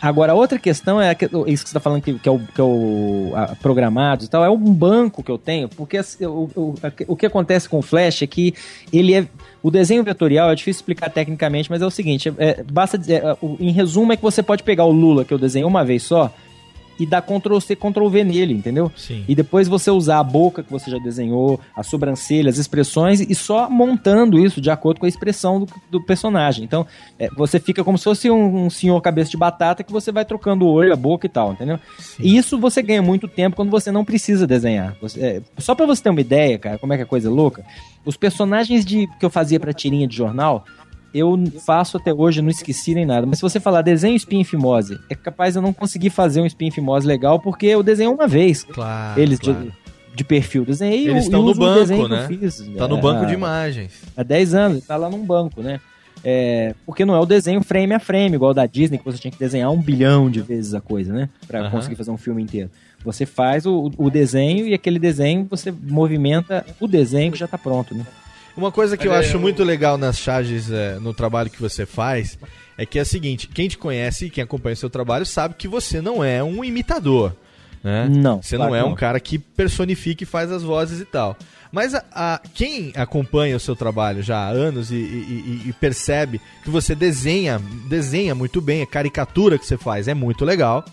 Agora, 0.00 0.34
outra 0.34 0.58
questão 0.58 1.00
é 1.00 1.12
isso 1.12 1.20
que 1.22 1.56
você 1.56 1.64
está 1.64 1.80
falando 1.80 2.02
que, 2.02 2.14
que 2.14 2.28
é 2.28 2.32
o, 2.32 2.38
que 2.38 2.60
é 2.60 2.64
o 2.64 3.32
a, 3.34 3.56
programados 3.56 4.26
e 4.26 4.30
tal, 4.30 4.44
é 4.44 4.50
um 4.50 4.72
banco 4.72 5.22
que 5.22 5.30
eu 5.30 5.38
tenho, 5.38 5.68
porque 5.68 5.98
o, 6.20 6.50
o, 6.54 6.74
o 7.08 7.16
que 7.16 7.26
acontece 7.26 7.68
com 7.68 7.78
o 7.78 7.82
Flash 7.82 8.22
é 8.22 8.26
que 8.26 8.54
ele 8.92 9.14
é. 9.14 9.26
O 9.62 9.70
desenho 9.70 10.04
vetorial 10.04 10.50
é 10.50 10.54
difícil 10.54 10.80
explicar 10.80 11.10
tecnicamente, 11.10 11.70
mas 11.70 11.82
é 11.82 11.86
o 11.86 11.90
seguinte: 11.90 12.32
é, 12.38 12.62
basta 12.62 12.98
dizer, 12.98 13.24
é, 13.24 13.36
em 13.58 13.70
resumo, 13.70 14.12
é 14.12 14.16
que 14.16 14.22
você 14.22 14.42
pode 14.42 14.62
pegar 14.62 14.84
o 14.84 14.92
Lula 14.92 15.24
que 15.24 15.32
eu 15.32 15.38
desenhei 15.38 15.66
uma 15.66 15.84
vez 15.84 16.02
só 16.02 16.32
e 16.98 17.06
dar 17.06 17.22
Ctrl 17.22 17.58
C, 17.60 17.76
Ctrl 17.76 18.08
V 18.08 18.24
nele, 18.24 18.54
entendeu? 18.54 18.90
Sim. 18.96 19.24
E 19.28 19.34
depois 19.34 19.68
você 19.68 19.90
usar 19.90 20.18
a 20.18 20.24
boca 20.24 20.62
que 20.62 20.70
você 20.70 20.90
já 20.90 20.98
desenhou, 20.98 21.60
a 21.76 21.82
sobrancelha, 21.82 22.48
as 22.50 22.58
expressões, 22.58 23.20
e 23.20 23.34
só 23.34 23.68
montando 23.70 24.38
isso 24.38 24.60
de 24.60 24.70
acordo 24.70 25.00
com 25.00 25.06
a 25.06 25.08
expressão 25.08 25.60
do, 25.60 25.66
do 25.90 26.02
personagem. 26.02 26.64
Então, 26.64 26.86
é, 27.18 27.28
você 27.36 27.58
fica 27.60 27.84
como 27.84 27.98
se 27.98 28.04
fosse 28.04 28.30
um, 28.30 28.66
um 28.66 28.70
senhor 28.70 29.00
cabeça 29.00 29.30
de 29.30 29.36
batata 29.36 29.84
que 29.84 29.92
você 29.92 30.10
vai 30.10 30.24
trocando 30.24 30.64
o 30.64 30.68
olho, 30.70 30.92
a 30.92 30.96
boca 30.96 31.26
e 31.26 31.28
tal, 31.30 31.52
entendeu? 31.52 31.78
E 32.18 32.36
isso 32.36 32.58
você 32.58 32.82
ganha 32.82 33.02
muito 33.02 33.28
tempo 33.28 33.56
quando 33.56 33.70
você 33.70 33.90
não 33.92 34.04
precisa 34.04 34.46
desenhar. 34.46 34.96
Você- 35.00 35.20
é, 35.20 35.42
só 35.58 35.74
pra 35.74 35.86
você 35.86 36.02
ter 36.02 36.10
uma 36.10 36.20
ideia, 36.20 36.58
cara, 36.58 36.78
como 36.78 36.92
é 36.92 36.96
que 36.96 37.02
é 37.02 37.06
coisa 37.06 37.30
louca, 37.30 37.64
os 38.04 38.16
personagens 38.16 38.84
de, 38.84 39.06
que 39.18 39.26
eu 39.26 39.30
fazia 39.30 39.58
pra 39.58 39.72
tirinha 39.72 40.06
de 40.06 40.16
jornal, 40.16 40.64
eu 41.16 41.36
faço 41.64 41.96
até 41.96 42.12
hoje, 42.12 42.42
não 42.42 42.50
esqueci 42.50 42.94
nem 42.94 43.06
nada. 43.06 43.26
Mas 43.26 43.38
se 43.38 43.42
você 43.42 43.58
falar 43.58 43.82
desenho 43.82 44.16
espinha 44.16 44.42
e 44.42 44.44
fimose, 44.44 44.98
é 45.08 45.14
capaz 45.14 45.54
de 45.54 45.58
eu 45.58 45.62
não 45.62 45.72
conseguir 45.72 46.10
fazer 46.10 46.40
um 46.40 46.46
espinha 46.46 46.68
e 46.68 46.72
fimose 46.72 47.06
legal, 47.06 47.40
porque 47.40 47.66
eu 47.66 47.82
desenhei 47.82 48.12
uma 48.12 48.26
vez. 48.26 48.64
Claro. 48.64 49.20
Eles 49.20 49.38
claro. 49.38 49.60
de, 49.60 49.72
de 50.14 50.24
perfil. 50.24 50.64
Desenhei 50.64 51.08
Eles 51.08 51.24
estão 51.24 51.42
no 51.42 51.54
desenho 51.54 52.08
banco, 52.08 52.14
né? 52.14 52.26
fiz, 52.28 52.58
Tá 52.76 52.88
no 52.88 52.98
é, 52.98 53.00
banco 53.00 53.26
de 53.26 53.34
imagens. 53.34 53.92
Há 54.16 54.22
10 54.22 54.54
anos, 54.54 54.84
tá 54.86 54.96
lá 54.96 55.08
num 55.08 55.24
banco, 55.24 55.62
né? 55.62 55.80
É, 56.24 56.74
porque 56.84 57.04
não 57.04 57.14
é 57.14 57.20
o 57.20 57.26
desenho 57.26 57.62
frame 57.62 57.94
a 57.94 58.00
frame, 58.00 58.34
igual 58.34 58.50
o 58.50 58.54
da 58.54 58.66
Disney, 58.66 58.98
que 58.98 59.04
você 59.04 59.18
tinha 59.18 59.30
que 59.30 59.38
desenhar 59.38 59.70
um 59.70 59.80
bilhão 59.80 60.30
de 60.30 60.40
vezes 60.40 60.74
a 60.74 60.80
coisa, 60.80 61.12
né? 61.12 61.28
Pra 61.46 61.60
Aham. 61.60 61.70
conseguir 61.70 61.94
fazer 61.94 62.10
um 62.10 62.16
filme 62.16 62.42
inteiro. 62.42 62.70
Você 63.04 63.24
faz 63.24 63.64
o, 63.64 63.92
o 63.96 64.10
desenho 64.10 64.66
e 64.66 64.74
aquele 64.74 64.98
desenho 64.98 65.46
você 65.48 65.70
movimenta 65.70 66.66
o 66.80 66.88
desenho 66.88 67.30
que 67.30 67.38
já 67.38 67.46
tá 67.46 67.56
pronto, 67.56 67.94
né? 67.94 68.04
Uma 68.56 68.72
coisa 68.72 68.96
que 68.96 69.06
eu 69.06 69.12
acho 69.12 69.36
eu- 69.36 69.40
muito 69.40 69.62
legal 69.62 69.98
nas 69.98 70.18
charges, 70.18 70.70
é, 70.70 70.98
no 70.98 71.12
trabalho 71.12 71.50
que 71.50 71.60
você 71.60 71.84
faz, 71.84 72.38
é 72.78 72.86
que 72.86 72.98
é 72.98 73.02
o 73.02 73.06
seguinte, 73.06 73.46
quem 73.48 73.68
te 73.68 73.76
conhece 73.76 74.26
e 74.26 74.30
quem 74.30 74.42
acompanha 74.42 74.74
o 74.74 74.76
seu 74.76 74.88
trabalho 74.90 75.26
sabe 75.26 75.54
que 75.56 75.68
você 75.68 76.00
não 76.00 76.24
é 76.24 76.42
um 76.42 76.64
imitador. 76.64 77.34
Né? 77.84 78.08
Não, 78.10 78.42
Você 78.42 78.56
claro 78.56 78.72
não 78.72 78.76
é 78.78 78.82
um 78.82 78.88
não. 78.90 78.94
cara 78.96 79.20
que 79.20 79.38
personifica 79.38 80.22
e 80.24 80.26
faz 80.26 80.50
as 80.50 80.62
vozes 80.62 81.00
e 81.00 81.04
tal. 81.04 81.36
Mas 81.70 81.94
a, 81.94 82.02
a- 82.10 82.40
quem 82.54 82.92
acompanha 82.96 83.56
o 83.56 83.60
seu 83.60 83.76
trabalho 83.76 84.22
já 84.22 84.38
há 84.38 84.48
anos 84.48 84.90
e, 84.90 84.94
e- 84.94 84.98
e- 85.66 85.68
e 85.68 85.72
percebe 85.74 86.40
que 86.64 86.70
você 86.70 86.94
desenha, 86.94 87.60
desenha 87.88 88.34
muito 88.34 88.60
bem, 88.60 88.82
a 88.82 88.86
caricatura 88.86 89.58
que 89.58 89.66
você 89.66 89.76
faz 89.76 90.08
é 90.08 90.14
muito 90.14 90.44
legal. 90.44 90.84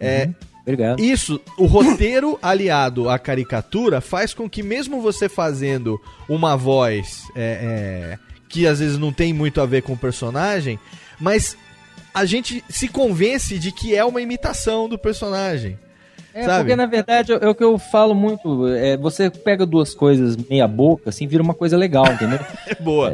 É, 0.00 0.28
Obrigado. 0.66 1.00
Isso, 1.00 1.40
o 1.56 1.64
roteiro 1.64 2.36
aliado 2.42 3.08
à 3.08 3.18
caricatura 3.20 4.00
faz 4.00 4.34
com 4.34 4.50
que 4.50 4.64
mesmo 4.64 5.00
você 5.00 5.28
fazendo 5.28 6.00
uma 6.28 6.56
voz 6.56 7.22
é, 7.36 8.18
é, 8.18 8.18
que 8.48 8.66
às 8.66 8.80
vezes 8.80 8.98
não 8.98 9.12
tem 9.12 9.32
muito 9.32 9.60
a 9.60 9.66
ver 9.66 9.82
com 9.82 9.92
o 9.92 9.98
personagem, 9.98 10.76
mas 11.20 11.56
a 12.12 12.24
gente 12.24 12.64
se 12.68 12.88
convence 12.88 13.58
de 13.60 13.70
que 13.70 13.94
é 13.94 14.04
uma 14.04 14.20
imitação 14.20 14.88
do 14.88 14.98
personagem. 14.98 15.78
É, 16.38 16.44
sabe? 16.44 16.58
porque 16.64 16.76
na 16.76 16.84
verdade 16.86 17.32
é 17.32 17.48
o 17.48 17.54
que 17.54 17.64
eu 17.64 17.78
falo 17.78 18.14
muito. 18.14 18.66
É, 18.68 18.96
você 18.96 19.30
pega 19.30 19.64
duas 19.64 19.94
coisas 19.94 20.36
meia 20.36 20.68
boca, 20.68 21.08
assim, 21.08 21.26
vira 21.26 21.42
uma 21.42 21.54
coisa 21.54 21.76
legal, 21.76 22.06
entendeu? 22.12 22.38
É 22.66 22.74
boa. 22.74 23.10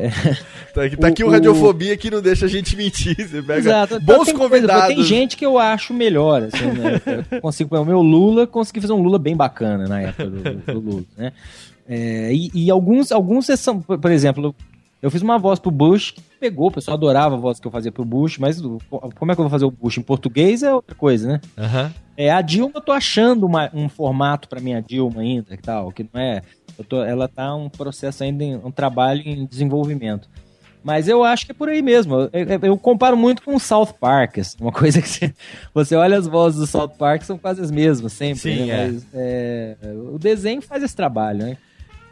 Tá 0.74 0.84
aqui, 0.84 0.96
tá 0.96 1.06
aqui 1.08 1.22
o, 1.22 1.28
O- 1.28 1.30
Radiofobia 1.30 1.96
que 1.96 2.10
não 2.10 2.20
deixa 2.22 2.46
a 2.46 2.48
gente 2.48 2.74
mentir. 2.76 3.14
Você 3.16 3.40
pega 3.42 3.58
Exato. 3.58 4.00
bons 4.00 4.24
tem 4.24 4.34
coisa- 4.36 4.38
convidados. 4.38 4.94
tem 4.94 5.02
gente 5.04 5.36
que 5.36 5.44
eu 5.46 5.58
acho 5.58 5.92
melhor, 5.94 6.42
assim, 6.42 6.64
né? 6.66 7.00
Eu 7.30 7.40
consigo, 7.40 7.76
o 7.78 7.84
meu 7.84 8.00
Lula, 8.00 8.46
consegui 8.46 8.80
fazer 8.80 8.92
um 8.94 9.02
Lula 9.02 9.18
bem 9.18 9.36
bacana 9.36 9.86
na 9.86 10.00
época 10.00 10.26
do, 10.28 10.42
do 10.72 10.80
Lula, 10.80 11.04
né? 11.16 11.32
É, 11.88 12.32
e, 12.32 12.50
e 12.54 12.70
alguns, 12.70 13.12
alguns 13.12 13.46
são, 13.60 13.80
por 13.80 14.10
exemplo, 14.10 14.54
eu 15.02 15.10
fiz 15.10 15.20
uma 15.20 15.38
voz 15.38 15.58
pro 15.58 15.70
Bush 15.70 16.12
que 16.12 16.22
pegou, 16.40 16.68
o 16.68 16.72
pessoal 16.72 16.96
adorava 16.96 17.34
a 17.34 17.38
voz 17.38 17.60
que 17.60 17.66
eu 17.66 17.70
fazia 17.72 17.92
pro 17.92 18.04
Bush, 18.04 18.38
mas 18.38 18.60
o- 18.60 18.78
como 19.18 19.30
é 19.30 19.34
que 19.34 19.40
eu 19.40 19.44
vou 19.44 19.50
fazer 19.50 19.64
o 19.64 19.70
Bush 19.70 19.98
em 19.98 20.02
português 20.02 20.62
é 20.62 20.72
outra 20.74 20.94
coisa, 20.96 21.28
né? 21.28 21.40
Aham. 21.58 21.92
É, 22.22 22.30
a 22.30 22.40
Dilma, 22.40 22.72
eu 22.76 22.80
tô 22.80 22.92
achando 22.92 23.44
uma- 23.46 23.68
um 23.74 23.88
formato 23.88 24.48
pra 24.48 24.60
minha 24.60 24.80
Dilma 24.80 25.22
ainda, 25.22 25.56
que 25.56 25.62
tal, 25.62 25.90
que 25.90 26.06
não 26.12 26.20
é. 26.20 26.42
tô- 26.88 27.02
ela 27.02 27.26
tá 27.28 27.54
um 27.54 27.68
processo 27.68 28.22
ainda, 28.22 28.44
em- 28.44 28.56
um 28.56 28.70
trabalho 28.70 29.22
em 29.24 29.44
desenvolvimento. 29.44 30.28
Mas 30.84 31.06
eu 31.08 31.22
acho 31.24 31.46
que 31.46 31.52
é 31.52 31.54
por 31.54 31.68
aí 31.68 31.80
mesmo. 31.82 32.14
Eu, 32.14 32.30
eu- 32.32 32.60
eu 32.62 32.78
comparo 32.78 33.16
muito 33.16 33.42
com 33.42 33.54
o 33.54 33.60
South 33.60 33.94
Park, 34.00 34.38
assim, 34.38 34.56
uma 34.60 34.72
coisa 34.72 35.00
que 35.02 35.08
você, 35.08 35.34
você 35.74 35.96
olha 35.96 36.16
as 36.18 36.26
vozes 36.26 36.60
do 36.60 36.66
South 36.66 36.90
Park, 36.98 37.22
são 37.22 37.36
quase 37.38 37.60
as 37.60 37.70
mesmas, 37.70 38.12
sempre. 38.12 38.40
Sim, 38.40 38.66
né? 38.66 38.68
é. 38.68 38.86
Mas, 38.86 39.06
é, 39.14 39.76
o 40.12 40.18
desenho 40.18 40.62
faz 40.62 40.82
esse 40.82 40.94
trabalho, 40.94 41.38
né? 41.40 41.56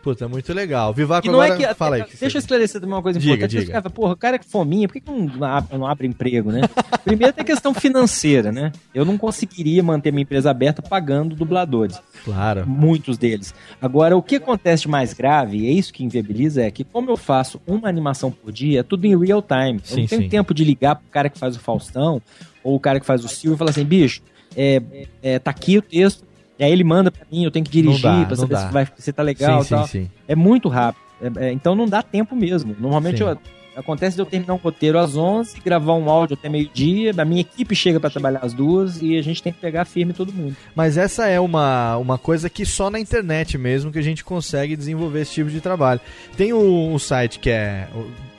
Puta, 0.02 0.27
muito 0.28 0.52
legal. 0.52 0.94
Vivaco 0.94 1.27
E 1.27 1.31
não 1.31 1.40
agora... 1.40 1.62
é 1.62 1.68
que. 1.68 1.74
Fala 1.74 1.97
aí. 1.97 2.05
deixa 2.18 2.39
eu 2.39 2.40
esclarecer 2.40 2.81
também 2.81 2.94
uma 2.97 3.02
coisa 3.02 3.18
Diga, 3.18 3.35
importante. 3.35 3.60
diga. 3.60 3.72
Falam, 3.74 3.90
Porra, 3.90 4.12
o 4.14 4.16
cara 4.16 4.36
é 4.36 4.40
fominha, 4.43 4.89
por 4.89 4.94
que, 4.94 5.01
que 5.01 5.10
não, 5.10 5.44
abre, 5.44 5.77
não 5.78 5.86
abre 5.86 6.06
emprego, 6.06 6.51
né? 6.51 6.62
Primeiro 7.05 7.32
tem 7.35 7.43
a 7.43 7.47
questão 7.47 7.74
financeira, 7.74 8.51
né? 8.51 8.72
Eu 8.94 9.05
não 9.05 9.18
conseguiria 9.18 9.82
manter 9.82 10.10
minha 10.10 10.22
empresa 10.22 10.51
aberta 10.51 10.81
pagando 10.81 11.36
dubladores. 11.36 12.01
Claro. 12.24 12.66
Muitos 12.66 13.18
deles. 13.18 13.55
Agora, 13.81 14.16
o 14.16 14.22
que 14.22 14.36
acontece 14.36 14.82
de 14.82 14.89
mais 14.89 15.12
grave, 15.12 15.59
e 15.59 15.66
é 15.66 15.70
isso 15.70 15.93
que 15.93 16.02
inviabiliza, 16.02 16.62
é 16.62 16.70
que 16.70 16.82
como 16.85 17.10
eu 17.10 17.16
faço 17.16 17.60
uma 17.66 17.89
animação 17.89 18.31
por 18.31 18.51
dia, 18.52 18.81
é 18.81 18.82
tudo 18.82 19.05
em 19.05 19.18
real 19.18 19.43
time. 19.43 19.81
eu 19.81 19.81
Sim, 19.85 20.01
não 20.02 20.06
tenho 20.09 20.22
sim. 20.22 20.28
tempo 20.28 20.55
de 20.55 20.64
ligar 20.64 20.97
pro 20.97 21.09
cara 21.10 21.28
que 21.28 21.39
faz 21.39 21.56
o 21.56 21.60
Faustão, 21.60 22.22
ou 22.64 22.74
o 22.77 22.81
cara 22.81 22.98
que 23.01 23.06
faz 23.06 23.24
o 23.24 23.28
Silvio 23.28 23.56
e 23.56 23.59
falar 23.59 23.70
assim, 23.70 23.85
bicho, 23.85 24.22
é, 24.56 24.82
é, 25.22 25.39
tá 25.39 25.51
aqui 25.51 25.78
o 25.78 25.82
texto, 25.82 26.24
e 26.61 26.65
aí 26.65 26.70
ele 26.70 26.85
manda 26.85 27.11
pra 27.11 27.24
mim, 27.32 27.43
eu 27.45 27.51
tenho 27.51 27.65
que 27.65 27.70
dirigir 27.73 28.03
dá, 28.03 28.24
pra 28.27 28.37
saber 28.37 28.55
dá. 28.55 28.66
se, 28.69 28.73
vai, 28.73 28.89
se 28.99 29.12
tá 29.12 29.23
legal 29.23 29.61
Sim, 29.62 29.66
e 29.66 29.70
tal. 29.77 29.87
sim, 29.87 30.03
sim. 30.05 30.11
É 30.28 30.37
muito 30.37 30.69
rápido. 30.69 31.03
É- 31.20 31.47
é, 31.49 31.53
então 31.53 31.74
não 31.74 31.87
dá 31.87 32.03
tempo 32.03 32.37
mesmo. 32.37 32.77
Normalmente 32.78 33.20
eu, 33.23 33.37
Acontece 33.77 34.16
de 34.16 34.20
eu 34.20 34.27
terminar 34.27 34.53
um 34.55 34.57
roteiro 34.59 34.99
às 34.99 35.16
11, 35.16 35.61
gravar 35.65 35.95
um 35.95 36.11
áudio 36.11 36.35
até 36.39 36.49
meio-dia, 36.49 37.15
a 37.16 37.24
minha 37.24 37.41
equipe 37.41 37.74
chega 37.74 38.01
pra 38.01 38.11
trabalhar 38.11 38.41
às 38.43 38.53
duas 38.53 39.01
e 39.01 39.16
a 39.16 39.23
gente 39.23 39.41
tem 39.43 39.53
que 39.53 39.61
pegar 39.61 39.85
firme 39.85 40.12
todo 40.12 40.32
mundo. 40.32 40.57
Mas 40.74 40.99
essa 40.99 41.28
é 41.28 41.39
uma, 41.39 41.97
uma 41.97 42.19
coisa 42.19 42.51
que 42.51 42.66
só 42.66 42.91
na 42.91 42.99
internet 42.99 43.57
mesmo 43.57 43.93
que 43.93 43.99
a 43.99 44.03
gente 44.03 44.24
consegue 44.24 44.77
desenvolver 44.77 45.20
esse 45.20 45.32
tipo 45.35 45.49
de 45.49 45.61
trabalho. 45.61 46.01
Tem 46.37 46.53
um, 46.53 46.93
um 46.93 46.99
site 46.99 47.39
que 47.39 47.49
é, 47.49 47.87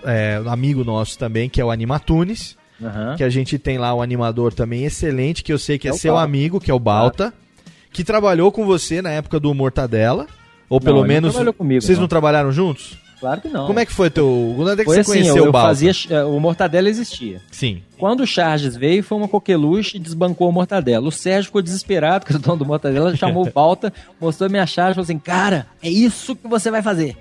é 0.03 0.39
um 0.45 0.49
amigo 0.49 0.83
nosso 0.83 1.17
também, 1.17 1.49
que 1.49 1.61
é 1.61 1.65
o 1.65 1.71
Animatunes, 1.71 2.57
Aham. 2.83 3.15
que 3.15 3.23
a 3.23 3.29
gente 3.29 3.57
tem 3.57 3.77
lá 3.77 3.95
um 3.95 4.01
animador 4.01 4.53
também 4.53 4.83
excelente, 4.83 5.43
que 5.43 5.53
eu 5.53 5.57
sei 5.57 5.79
que 5.79 5.87
é, 5.87 5.91
É 5.91 5.93
o 5.93 5.97
seu 5.97 6.13
Balta. 6.13 6.25
amigo, 6.25 6.59
que 6.59 6.69
é 6.69 6.73
o 6.73 6.79
Balta, 6.79 7.33
que 7.91 8.03
trabalhou 8.03 8.51
com 8.51 8.65
você 8.65 9.01
na 9.01 9.09
época 9.11 9.39
do 9.39 9.53
Mortadela, 9.53 10.27
ou 10.69 10.79
Não, 10.79 10.85
pelo 10.85 11.03
menos... 11.03 11.35
comigo, 11.57 11.81
Vocês 11.81 11.97
não. 11.97 12.03
não. 12.03 12.07
trabalharam 12.07 12.51
juntos? 12.51 12.97
Claro 13.19 13.39
que 13.39 13.49
não. 13.49 13.67
Como 13.67 13.79
é 13.79 13.85
que 13.85 13.91
foi 13.93 14.09
teu... 14.09 14.53
Quando 14.55 14.71
é 14.71 14.75
que 14.77 14.83
Foi 14.83 14.95
você 14.95 15.01
assim, 15.01 15.11
conheceu 15.11 15.35
eu, 15.37 15.43
o 15.43 15.47
eu 15.47 15.51
Balta? 15.51 15.67
fazia. 15.67 15.91
eh, 16.09 16.23
O 16.23 16.39
Mortadela 16.39 16.89
existia. 16.89 17.39
Sim. 17.51 17.83
Quando 17.99 18.21
o 18.21 18.25
Charges 18.25 18.75
veio, 18.75 19.03
foi 19.03 19.15
uma 19.15 19.27
coqueluche 19.27 19.97
e 19.97 19.99
desbancou 19.99 20.49
o 20.49 20.51
Mortadela. 20.51 21.07
O 21.07 21.11
Sérgio 21.11 21.45
ficou 21.45 21.61
desesperado, 21.61 22.25
que 22.25 22.35
o 22.35 22.39
dono 22.39 22.57
do 22.57 22.65
Mortadela 22.65 23.15
chamou 23.15 23.45
o 23.45 23.51
Balta, 23.51 23.93
mostrou 24.19 24.49
minha 24.49 24.65
charge 24.65 24.93
e 24.93 24.95
falou 24.95 25.03
assim: 25.03 25.19
Cara, 25.19 25.67
é 25.83 25.89
isso 25.89 26.35
que 26.35 26.47
você 26.47 26.71
vai 26.71 26.81
fazer. 26.81 27.15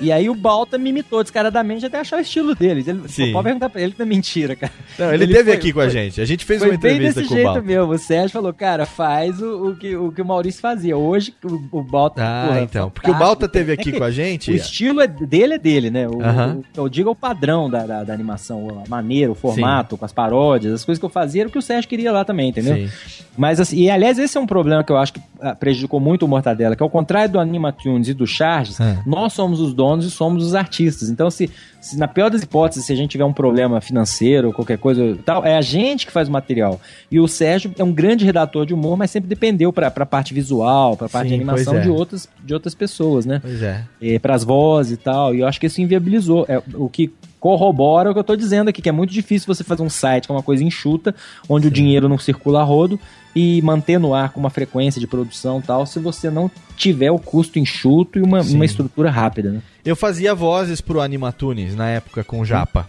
E 0.00 0.10
aí 0.10 0.28
o 0.30 0.34
Balta 0.34 0.78
me 0.78 0.90
imitou 0.90 1.22
descaradamente 1.22 1.84
até 1.84 1.98
achar 2.00 2.16
o 2.18 2.20
estilo 2.20 2.54
dele. 2.54 2.84
Ele, 2.86 3.08
Sim. 3.08 3.32
Pode 3.32 3.44
perguntar 3.44 3.68
pra 3.68 3.80
ele 3.80 3.92
que 3.92 3.98
não 3.98 4.06
é 4.06 4.08
mentira, 4.08 4.56
cara. 4.56 4.72
Não, 4.98 5.12
ele, 5.12 5.26
teve 5.26 5.44
foi- 5.44 5.52
aqui 5.52 5.72
com 5.72 5.80
a 5.80 5.88
gente. 5.88 6.20
A 6.20 6.24
gente 6.24 6.44
fez 6.44 6.62
uma 6.62 6.74
entrevista 6.74 7.20
desse 7.20 7.28
com 7.28 7.34
o 7.34 7.36
jeito 7.36 7.46
Balta. 7.46 7.62
mesmo. 7.62 7.92
O 7.92 7.98
Sérgio 7.98 8.30
falou, 8.30 8.52
cara, 8.52 8.86
faz 8.86 9.40
o, 9.42 9.70
o 9.70 9.76
que, 9.76 9.96
o 9.96 10.10
que 10.12 10.22
o 10.22 10.24
Maurício 10.24 10.60
fazia. 10.60 10.96
Hoje 10.96 11.34
o, 11.44 11.78
o 11.78 11.82
Balta. 11.82 12.22
Ah, 12.24 12.46
porra, 12.48 12.60
então. 12.62 12.90
Porque 12.90 13.10
o. 13.10 13.14
Balta 13.14 13.48
teve 13.48 13.72
É 13.72 13.74
aqui 13.74 13.92
que 13.92 13.98
com 13.98 14.04
a 14.04 14.10
gente. 14.10 14.50
O 14.50 14.54
estilo 14.54 15.00
é 15.00 15.06
dele 15.06 15.54
é 15.54 15.58
dele, 15.58 15.90
né? 15.90 16.08
O, 16.08 16.22
Aham. 16.22 16.58
o 16.60 16.64
que 16.72 16.78
eu 16.80 16.88
digo 16.88 17.08
é 17.08 17.12
o 17.12 17.16
padrão 17.16 17.68
da, 17.68 17.84
da, 17.86 18.04
da 18.04 18.14
animação, 18.14 18.82
a 18.84 18.88
maneira, 18.88 19.30
o 19.30 19.34
formato, 19.34 19.96
com 19.96 20.04
as 20.04 20.12
paródias, 20.12 20.72
as 20.74 20.84
coisas 20.84 20.98
que 20.98 21.04
eu 21.04 21.10
fazia 21.10 21.42
era 21.42 21.48
o 21.48 21.52
que 21.52 21.58
o 21.58 21.62
Sérgio 21.62 21.88
queria 21.88 22.10
lá 22.12 22.24
também, 22.24 22.48
entendeu? 22.50 22.74
Sim. 22.76 22.88
Mas 23.36 23.60
assim, 23.60 23.76
e 23.80 23.90
aliás, 23.90 24.18
esse 24.18 24.36
é 24.36 24.40
um 24.40 24.46
problema 24.46 24.82
que 24.84 24.92
eu 24.92 24.96
acho 24.96 25.12
que 25.14 25.20
ah, 25.40 25.54
prejudicou 25.54 25.98
muito 26.00 26.24
o 26.24 26.28
Mortadela, 26.28 26.74
que 26.76 26.82
ao 26.82 26.90
contrário 26.90 27.32
do 27.32 27.38
Animatunes 27.40 28.08
e 28.08 28.14
do 28.14 28.26
Charges, 28.26 28.78
É. 28.80 28.98
nós 29.06 29.32
somos 29.32 29.60
os 29.60 29.72
donos 29.74 29.89
e 29.98 30.10
somos 30.10 30.44
os 30.44 30.54
artistas. 30.54 31.08
Então, 31.08 31.30
se, 31.30 31.50
se 31.80 31.98
na 31.98 32.06
pior 32.06 32.30
das 32.30 32.42
hipóteses, 32.42 32.84
se 32.84 32.92
a 32.92 32.96
gente 32.96 33.10
tiver 33.10 33.24
um 33.24 33.32
problema 33.32 33.80
financeiro 33.80 34.48
ou 34.48 34.54
qualquer 34.54 34.78
coisa 34.78 35.18
tal, 35.24 35.44
é 35.44 35.56
a 35.56 35.60
gente 35.60 36.06
que 36.06 36.12
faz 36.12 36.28
o 36.28 36.32
material. 36.32 36.80
E 37.10 37.18
o 37.18 37.26
Sérgio 37.26 37.72
é 37.78 37.84
um 37.84 37.92
grande 37.92 38.24
redator 38.24 38.64
de 38.66 38.74
humor, 38.74 38.96
mas 38.96 39.10
sempre 39.10 39.28
dependeu 39.28 39.72
pra, 39.72 39.90
pra 39.90 40.06
parte 40.06 40.32
visual, 40.32 40.96
pra 40.96 41.08
parte 41.08 41.28
Sim, 41.28 41.36
de 41.36 41.42
animação 41.42 41.76
é. 41.76 41.80
de, 41.80 41.90
outras, 41.90 42.28
de 42.44 42.54
outras 42.54 42.74
pessoas, 42.74 43.26
né? 43.26 43.40
Pois 43.40 43.62
é. 43.62 43.84
para 44.20 44.34
as 44.34 44.44
vozes 44.44 44.92
e 44.92 44.96
tal. 44.96 45.34
E 45.34 45.40
eu 45.40 45.46
acho 45.46 45.58
que 45.58 45.66
isso 45.66 45.80
inviabilizou. 45.80 46.44
É, 46.48 46.62
o 46.74 46.88
que 46.88 47.12
corrobora 47.40 48.10
o 48.10 48.12
que 48.12 48.18
eu 48.18 48.24
tô 48.24 48.36
dizendo 48.36 48.68
aqui, 48.68 48.82
que 48.82 48.88
é 48.88 48.92
muito 48.92 49.12
difícil 49.12 49.52
você 49.52 49.64
fazer 49.64 49.82
um 49.82 49.88
site 49.88 50.28
com 50.28 50.34
uma 50.34 50.42
coisa 50.42 50.62
enxuta, 50.62 51.14
onde 51.48 51.66
o 51.66 51.70
dinheiro 51.70 52.06
não 52.06 52.18
circula 52.18 52.60
a 52.60 52.62
rodo 52.62 53.00
e 53.34 53.60
manter 53.62 53.98
no 53.98 54.14
ar 54.14 54.30
com 54.30 54.40
uma 54.40 54.50
frequência 54.50 55.00
de 55.00 55.06
produção 55.06 55.58
e 55.58 55.62
tal, 55.62 55.86
se 55.86 55.98
você 55.98 56.30
não 56.30 56.50
tiver 56.76 57.10
o 57.10 57.18
custo 57.18 57.58
enxuto 57.58 58.18
e 58.18 58.22
uma, 58.22 58.42
Sim. 58.42 58.56
uma 58.56 58.64
estrutura 58.64 59.10
rápida, 59.10 59.50
né? 59.50 59.62
Eu 59.84 59.94
fazia 59.94 60.34
vozes 60.34 60.80
pro 60.80 61.00
Animatunes 61.00 61.74
na 61.74 61.88
época 61.88 62.24
com 62.24 62.40
o 62.40 62.44
Japa. 62.44 62.88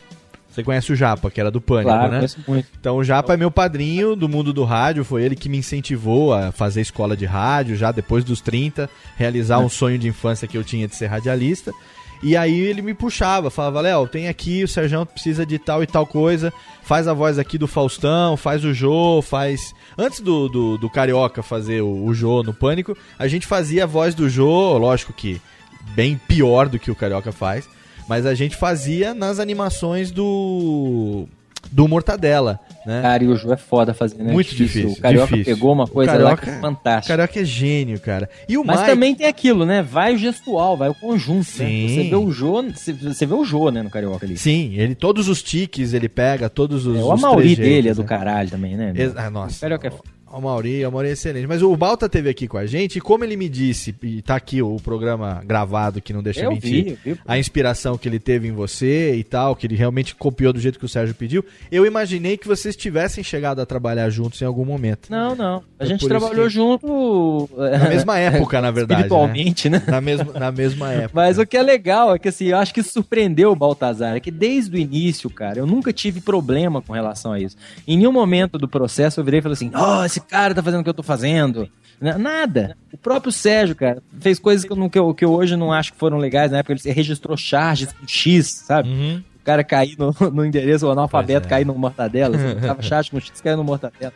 Você 0.49 0.63
conhece 0.63 0.91
o 0.91 0.95
Japa, 0.95 1.31
que 1.31 1.39
era 1.39 1.49
do 1.49 1.61
Pânico, 1.61 1.89
Claro, 1.89 2.11
né? 2.11 2.17
conheço 2.17 2.39
muito. 2.45 2.67
Então 2.77 2.97
o 2.97 3.03
Japa 3.03 3.33
é 3.33 3.37
meu 3.37 3.49
padrinho 3.49 4.17
do 4.17 4.27
mundo 4.27 4.51
do 4.51 4.65
rádio, 4.65 5.05
foi 5.05 5.23
ele 5.23 5.35
que 5.35 5.47
me 5.47 5.57
incentivou 5.57 6.33
a 6.33 6.51
fazer 6.51 6.81
escola 6.81 7.15
de 7.15 7.25
rádio, 7.25 7.77
já 7.77 7.91
depois 7.91 8.25
dos 8.25 8.41
30, 8.41 8.89
realizar 9.15 9.59
um 9.59 9.69
sonho 9.69 9.97
de 9.97 10.09
infância 10.09 10.47
que 10.47 10.57
eu 10.57 10.63
tinha 10.63 10.89
de 10.89 10.95
ser 10.95 11.07
radialista. 11.07 11.71
E 12.23 12.37
aí 12.37 12.59
ele 12.59 12.81
me 12.81 12.93
puxava, 12.93 13.49
falava, 13.49 13.81
Léo, 13.81 14.07
tem 14.07 14.27
aqui, 14.27 14.63
o 14.63 14.67
Sérgio 14.67 15.05
precisa 15.05 15.43
de 15.43 15.57
tal 15.57 15.81
e 15.81 15.87
tal 15.87 16.05
coisa, 16.05 16.53
faz 16.83 17.07
a 17.07 17.13
voz 17.13 17.39
aqui 17.39 17.57
do 17.57 17.67
Faustão, 17.67 18.37
faz 18.37 18.63
o 18.63 18.73
Jô, 18.73 19.21
faz... 19.21 19.73
Antes 19.97 20.19
do, 20.19 20.47
do, 20.47 20.77
do 20.77 20.89
Carioca 20.89 21.41
fazer 21.41 21.81
o, 21.81 22.05
o 22.05 22.13
Jô 22.13 22.43
no 22.43 22.53
Pânico, 22.53 22.95
a 23.17 23.27
gente 23.27 23.47
fazia 23.47 23.83
a 23.83 23.87
voz 23.87 24.13
do 24.13 24.29
Jô, 24.29 24.77
lógico 24.77 25.11
que 25.11 25.41
bem 25.95 26.19
pior 26.27 26.69
do 26.69 26.77
que 26.77 26.91
o 26.91 26.95
Carioca 26.95 27.31
faz, 27.31 27.67
mas 28.07 28.25
a 28.25 28.35
gente 28.35 28.55
fazia 28.55 29.15
nas 29.15 29.39
animações 29.39 30.11
do 30.11 31.27
do 31.69 31.87
Mortadela, 31.87 32.59
né? 32.85 33.01
Cara, 33.01 33.23
e 33.23 33.27
o 33.27 33.35
Ju 33.35 33.51
é 33.53 33.57
foda 33.57 33.93
fazendo, 33.93 34.23
né? 34.23 34.31
Muito 34.33 34.55
difícil. 34.55 34.89
O 34.91 34.99
Carioca 34.99 35.27
difícil. 35.27 35.53
pegou 35.55 35.71
uma 35.71 35.87
coisa 35.87 36.13
lá 36.13 36.35
Carioca- 36.35 36.43
que 36.43 36.49
é 36.49 36.59
fantástica. 36.59 37.13
O 37.13 37.17
Carioca 37.17 37.39
é 37.39 37.45
gênio, 37.45 37.99
cara. 37.99 38.29
E 38.49 38.57
o 38.57 38.63
Mas 38.65 38.79
Mike... 38.79 38.89
também 38.91 39.15
tem 39.15 39.27
aquilo, 39.27 39.65
né? 39.65 39.81
Vai 39.81 40.15
o 40.15 40.17
gestual, 40.17 40.75
vai 40.75 40.89
o 40.89 40.95
conjunto. 40.95 41.43
Sim. 41.45 41.63
Né? 41.87 41.93
Você 42.03 42.09
vê 42.09 42.15
o 42.15 42.31
Jô, 42.31 42.63
você, 42.63 43.25
vê 43.25 43.33
o 43.33 43.45
Jô, 43.45 43.69
né, 43.69 43.81
no 43.83 43.89
Carioca 43.89 44.25
ali. 44.25 44.37
Sim, 44.37 44.73
ele 44.75 44.95
todos 44.95 45.27
os 45.29 45.41
tiques 45.43 45.93
ele 45.93 46.09
pega, 46.09 46.49
todos 46.49 46.85
os 46.85 46.97
É, 46.97 47.03
o 47.03 47.11
Amauri 47.11 47.55
dele 47.55 47.89
é 47.89 47.93
do 47.93 48.01
né? 48.01 48.07
caralho 48.07 48.49
também, 48.49 48.75
né? 48.75 48.91
Ex- 48.95 49.13
ah, 49.15 49.29
nossa. 49.29 49.57
O 49.57 49.59
Carioca 49.61 49.87
é 49.87 49.91
foda. 49.91 50.20
O 50.33 50.41
Mauri, 50.41 50.85
o 50.85 50.91
Mauri 50.91 51.09
é 51.09 51.11
excelente. 51.11 51.47
Mas 51.47 51.61
o 51.61 51.75
Balta 51.75 52.07
teve 52.07 52.29
aqui 52.29 52.47
com 52.47 52.57
a 52.57 52.65
gente 52.65 52.97
e 52.97 53.01
como 53.01 53.23
ele 53.23 53.35
me 53.35 53.49
disse, 53.49 53.95
e 54.03 54.21
tá 54.21 54.35
aqui 54.35 54.61
o 54.61 54.77
programa 54.77 55.41
gravado 55.45 56.01
que 56.01 56.13
não 56.13 56.23
deixa 56.23 56.41
Eu 56.41 56.51
mentir, 56.51 56.83
vi, 56.83 56.97
eu 57.05 57.15
vi. 57.15 57.21
a 57.25 57.37
inspiração 57.37 57.97
que 57.97 58.07
ele 58.07 58.19
teve 58.19 58.47
em 58.47 58.51
você 58.51 59.15
e 59.15 59.23
tal, 59.23 59.55
que 59.55 59.67
ele 59.67 59.75
realmente 59.75 60.15
copiou 60.15 60.53
do 60.53 60.59
jeito 60.59 60.79
que 60.79 60.85
o 60.85 60.89
Sérgio 60.89 61.13
pediu, 61.15 61.43
eu 61.71 61.85
imaginei 61.85 62.37
que 62.37 62.47
vocês 62.47 62.75
tivessem 62.75 63.23
chegado 63.23 63.59
a 63.61 63.65
trabalhar 63.65 64.09
juntos 64.09 64.41
em 64.41 64.45
algum 64.45 64.65
momento. 64.65 65.09
Não, 65.09 65.35
não. 65.35 65.63
A 65.79 65.83
É 65.83 65.87
gente 65.87 66.07
trabalhou 66.07 66.45
que- 66.47 66.53
junto. 66.53 67.49
Na 67.57 67.89
mesma 67.89 68.17
época, 68.19 68.61
na 68.61 68.71
verdade. 68.71 69.01
Espiritualmente, 69.01 69.69
né? 69.69 69.83
Na 69.87 69.99
mesma, 70.01 70.33
na 70.33 70.51
mesma 70.51 70.91
época. 70.93 71.11
Mas 71.13 71.37
o 71.37 71.45
que 71.45 71.57
é 71.57 71.61
legal 71.61 72.13
é 72.15 72.19
que 72.19 72.27
assim, 72.29 72.45
eu 72.45 72.57
acho 72.57 72.73
que 72.73 72.83
surpreendeu 72.83 73.51
o 73.51 73.55
Baltazar, 73.55 74.15
é 74.15 74.19
que 74.19 74.31
desde 74.31 74.75
o 74.75 74.79
início, 74.79 75.29
cara, 75.29 75.59
eu 75.59 75.65
nunca 75.65 75.91
tive 75.91 76.21
problema 76.21 76.81
com 76.81 76.93
relação 76.93 77.33
a 77.33 77.39
isso. 77.39 77.55
Em 77.87 77.97
nenhum 77.97 78.11
momento 78.11 78.57
do 78.57 78.67
processo 78.67 79.19
eu 79.19 79.23
virei 79.23 79.39
e 79.39 79.41
falei 79.43 79.53
assim, 79.53 79.71
ó, 79.73 80.05
esse 80.05 80.20
cara 80.21 80.53
tá 80.55 80.61
fazendo 80.63 80.81
o 80.81 80.83
que 80.83 80.89
eu 80.89 80.93
tô 80.93 81.03
fazendo. 81.03 81.69
N- 82.01 82.17
Nada. 82.17 82.75
O 82.91 82.97
próprio 82.97 83.31
Sérgio, 83.31 83.75
cara, 83.75 84.01
fez 84.19 84.39
coisas 84.39 84.65
que 84.65 84.71
eu, 84.71 84.89
que 84.89 84.99
eu, 84.99 85.13
que 85.13 85.25
eu 85.25 85.31
hoje 85.31 85.55
não 85.55 85.71
acho 85.71 85.93
que 85.93 85.99
foram 85.99 86.17
legais. 86.17 86.51
Na 86.51 86.59
época 86.59 86.73
ele 86.73 86.93
registrou 86.93 87.35
charges 87.37 87.91
com 87.93 88.07
X, 88.07 88.47
sabe? 88.65 88.89
O 89.35 89.43
cara 89.43 89.63
cair 89.63 89.95
no, 89.97 90.13
no 90.31 90.45
endereço, 90.45 90.87
o 90.87 90.91
analfabeto 90.91 91.47
é. 91.47 91.49
cair 91.49 91.65
no 91.65 91.73
mortadela. 91.75 92.37
Você 92.37 92.55
tava 92.67 92.81
charge 92.81 93.09
com 93.11 93.19
X, 93.19 93.39
caiu 93.41 93.57
no 93.57 93.63
mortadela. 93.63 94.13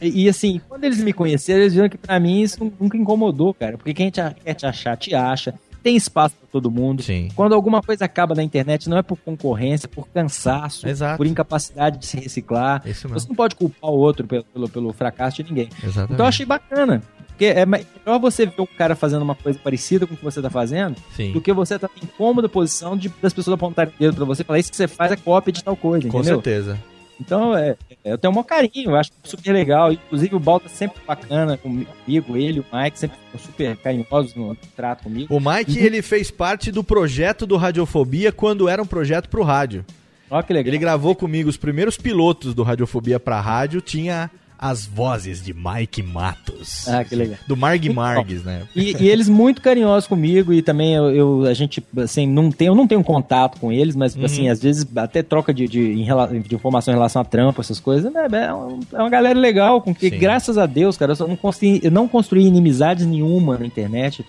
E, 0.00 0.24
e, 0.24 0.28
assim, 0.28 0.60
quando 0.68 0.82
eles 0.84 0.98
me 0.98 1.12
conheceram, 1.12 1.60
eles 1.60 1.74
viram 1.74 1.88
que 1.88 1.96
pra 1.96 2.18
mim 2.18 2.42
isso 2.42 2.72
nunca 2.80 2.96
incomodou, 2.96 3.54
cara. 3.54 3.76
Porque 3.76 3.94
quem 3.94 4.10
te, 4.10 4.20
quer 4.44 4.54
te 4.54 4.66
achar, 4.66 4.96
te 4.96 5.14
acha. 5.14 5.54
Tem 5.82 5.96
espaço 5.96 6.34
pra 6.36 6.46
todo 6.50 6.70
mundo. 6.70 7.02
Sim. 7.02 7.28
Quando 7.34 7.54
alguma 7.54 7.82
coisa 7.82 8.04
acaba 8.04 8.34
na 8.34 8.42
internet, 8.42 8.88
não 8.88 8.96
é 8.98 9.02
por 9.02 9.16
concorrência, 9.18 9.86
é 9.86 9.88
por 9.88 10.06
cansaço, 10.08 10.86
Exato. 10.88 11.16
por 11.16 11.26
incapacidade 11.26 11.98
de 11.98 12.06
se 12.06 12.16
reciclar. 12.18 12.82
Mesmo. 12.84 13.10
Você 13.10 13.28
não 13.28 13.34
pode 13.34 13.54
culpar 13.56 13.90
o 13.90 13.98
outro 13.98 14.26
pelo, 14.26 14.44
pelo, 14.44 14.68
pelo 14.68 14.92
fracasso 14.92 15.42
de 15.42 15.48
ninguém. 15.50 15.68
Exatamente. 15.82 16.12
Então 16.14 16.24
eu 16.26 16.28
achei 16.28 16.46
bacana. 16.46 17.02
Porque 17.28 17.46
é 17.46 17.64
me- 17.66 17.84
melhor 18.04 18.18
você 18.20 18.44
ver 18.46 18.60
um 18.60 18.66
cara 18.66 18.94
fazendo 18.94 19.22
uma 19.22 19.34
coisa 19.34 19.58
parecida 19.58 20.06
com 20.06 20.14
o 20.14 20.16
que 20.16 20.22
você 20.22 20.40
tá 20.42 20.50
fazendo 20.50 20.96
Sim. 21.16 21.32
do 21.32 21.40
que 21.40 21.52
você 21.52 21.78
tá 21.78 21.88
em 22.00 22.06
cômoda 22.06 22.48
posição 22.48 22.96
de, 22.96 23.08
das 23.22 23.32
pessoas 23.32 23.54
apontarem 23.54 23.92
o 23.92 23.98
dedo 23.98 24.14
pra 24.16 24.24
você 24.26 24.42
e 24.42 24.44
falar 24.44 24.58
isso 24.58 24.70
que 24.70 24.76
você 24.76 24.86
faz 24.86 25.10
é 25.10 25.16
cópia 25.16 25.50
de 25.52 25.64
tal 25.64 25.74
coisa, 25.74 26.06
Com 26.08 26.18
entendeu? 26.18 26.36
certeza. 26.36 26.78
Então, 27.20 27.56
é, 27.56 27.76
é, 28.04 28.12
eu 28.12 28.18
tenho 28.18 28.32
o 28.32 28.34
maior 28.34 28.44
carinho, 28.44 28.90
eu 28.90 28.96
acho 28.96 29.10
super 29.22 29.52
legal. 29.52 29.92
Inclusive, 29.92 30.34
o 30.34 30.40
Balta 30.40 30.68
sempre 30.68 31.00
bacana 31.06 31.56
comigo, 31.56 32.36
ele, 32.36 32.60
o 32.60 32.66
Mike, 32.72 32.98
sempre 32.98 33.18
super 33.38 33.76
carinhosos 33.76 34.34
no 34.34 34.56
trato 34.76 35.04
comigo. 35.04 35.34
O 35.34 35.40
Mike, 35.40 35.78
ele 35.78 36.02
fez 36.02 36.30
parte 36.30 36.72
do 36.72 36.82
projeto 36.82 37.46
do 37.46 37.56
Radiofobia 37.56 38.32
quando 38.32 38.68
era 38.68 38.82
um 38.82 38.86
projeto 38.86 39.28
pro 39.28 39.42
rádio. 39.42 39.84
Olha 40.30 40.42
que 40.42 40.52
legal. 40.52 40.68
Ele 40.70 40.78
gravou 40.78 41.14
comigo 41.14 41.50
os 41.50 41.56
primeiros 41.56 41.98
pilotos 41.98 42.54
do 42.54 42.62
Radiofobia 42.62 43.20
pra 43.20 43.40
rádio, 43.40 43.80
tinha 43.80 44.30
as 44.64 44.86
vozes 44.86 45.42
de 45.42 45.52
Mike 45.52 46.04
Matos. 46.04 46.86
Ah, 46.86 47.02
que 47.02 47.16
legal. 47.16 47.36
Do 47.48 47.56
Marg 47.56 47.84
Então, 47.84 47.96
Margs, 47.96 48.44
né? 48.44 48.62
E, 48.76 48.96
e 48.96 49.08
eles 49.08 49.28
muito 49.28 49.60
carinhosos 49.60 50.06
comigo 50.06 50.52
e 50.52 50.62
também 50.62 50.94
eu, 50.94 51.10
eu- 51.10 51.44
a 51.46 51.52
gente 51.52 51.82
assim 51.96 52.28
não 52.28 52.48
tem 52.52 52.68
eu 52.68 52.74
não 52.76 52.86
tenho 52.86 53.02
contato 53.02 53.58
com 53.58 53.72
eles 53.72 53.96
mas 53.96 54.14
Uhum. 54.14 54.24
assim 54.24 54.48
às 54.48 54.62
vezes 54.62 54.86
até 54.94 55.20
troca 55.20 55.52
de, 55.52 55.66
de, 55.66 55.94
de 56.48 56.54
informação 56.54 56.94
em 56.94 56.96
relação 56.96 57.20
a 57.20 57.24
trampo 57.24 57.60
essas 57.60 57.80
coisas 57.80 58.12
né, 58.12 58.28
é, 58.30 58.54
um- 58.54 58.78
é 58.92 58.98
uma 58.98 59.10
galera 59.10 59.36
legal 59.36 59.82
com 59.82 59.92
que 59.92 60.08
Sim. 60.10 60.18
graças 60.18 60.56
a 60.56 60.64
Deus 60.66 60.96
cara 60.96 61.12
eu 61.18 61.26
não 61.26 61.36
construí 61.36 61.80
eu 61.82 61.90
não 61.90 62.06
construí 62.06 62.46
inimizades 62.46 63.04
nenhuma 63.04 63.58
na 63.58 63.66
internet 63.66 64.24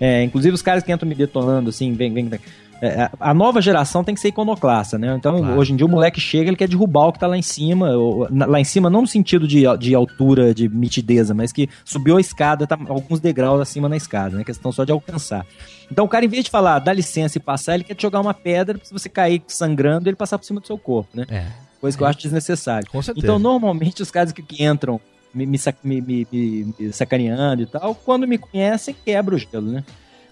É, 0.00 0.22
inclusive 0.24 0.52
os 0.54 0.62
caras 0.62 0.82
que 0.82 0.90
entram 0.92 1.08
me 1.08 1.14
detonando 1.14 1.70
assim 1.70 1.92
vem 1.92 2.12
vem 2.12 2.28
vem. 2.28 2.40
É, 2.82 3.10
a- 3.18 3.32
nova 3.32 3.60
geração 3.62 4.04
tem 4.04 4.14
que 4.14 4.20
ser 4.20 4.28
iconoclasta, 4.28 4.98
né? 4.98 5.14
Então, 5.16 5.38
Claro. 5.38 5.58
hoje 5.58 5.72
em 5.72 5.76
dia, 5.76 5.86
o 5.86 5.88
moleque 5.88 6.20
chega, 6.20 6.50
ele 6.50 6.56
quer 6.56 6.68
derrubar 6.68 7.06
o 7.06 7.12
que 7.12 7.18
tá 7.18 7.26
lá 7.26 7.36
em 7.38 7.42
cima. 7.42 7.90
ou- 7.96 8.28
na- 8.30 8.44
lá 8.46 8.60
em 8.60 8.64
cima, 8.64 8.90
não 8.90 9.00
no 9.02 9.06
sentido 9.06 9.48
de, 9.48 9.64
de 9.78 9.94
altura, 9.94 10.54
de 10.54 10.68
mitideza, 10.68 11.32
mas 11.32 11.52
que 11.52 11.68
subiu 11.84 12.16
a 12.18 12.20
escada, 12.20 12.66
tá 12.66 12.76
alguns 12.88 13.18
degraus 13.20 13.60
acima 13.60 13.88
na 13.88 13.96
escada, 13.96 14.36
né? 14.36 14.44
Questão 14.44 14.70
só 14.72 14.84
de 14.84 14.92
alcançar. 14.92 15.46
Então, 15.90 16.04
o 16.04 16.08
cara, 16.08 16.24
em 16.24 16.28
vez 16.28 16.44
de 16.44 16.50
falar, 16.50 16.78
dá 16.80 16.92
licença 16.92 17.38
e 17.38 17.40
passar, 17.40 17.74
ele 17.76 17.84
quer 17.84 17.94
te 17.94 18.02
jogar 18.02 18.20
uma 18.20 18.34
pedra, 18.34 18.78
se 18.82 18.92
você 18.92 19.08
cair 19.08 19.42
sangrando, 19.48 20.08
ele 20.08 20.16
passar 20.16 20.36
por 20.38 20.44
cima 20.44 20.60
do 20.60 20.66
seu 20.66 20.76
corpo, 20.76 21.08
né? 21.14 21.24
É. 21.30 21.46
Coisa 21.80 21.96
que 21.96 22.02
eu 22.02 22.06
acho 22.06 22.18
desnecessário. 22.18 22.88
Com 22.90 23.00
certeza. 23.00 23.26
Então, 23.26 23.38
normalmente, 23.38 24.02
os 24.02 24.10
caras 24.10 24.32
que, 24.32 24.42
que 24.42 24.64
entram 24.64 25.00
me- 25.34 25.46
me- 25.46 25.58
me- 25.84 26.26
me 26.32 26.92
sacaneando 26.92 27.62
e 27.62 27.66
tal, 27.66 27.94
quando 27.94 28.26
me 28.26 28.38
conhecem, 28.38 28.94
quebra 29.04 29.34
o 29.34 29.38
gelo, 29.38 29.70
né? 29.70 29.84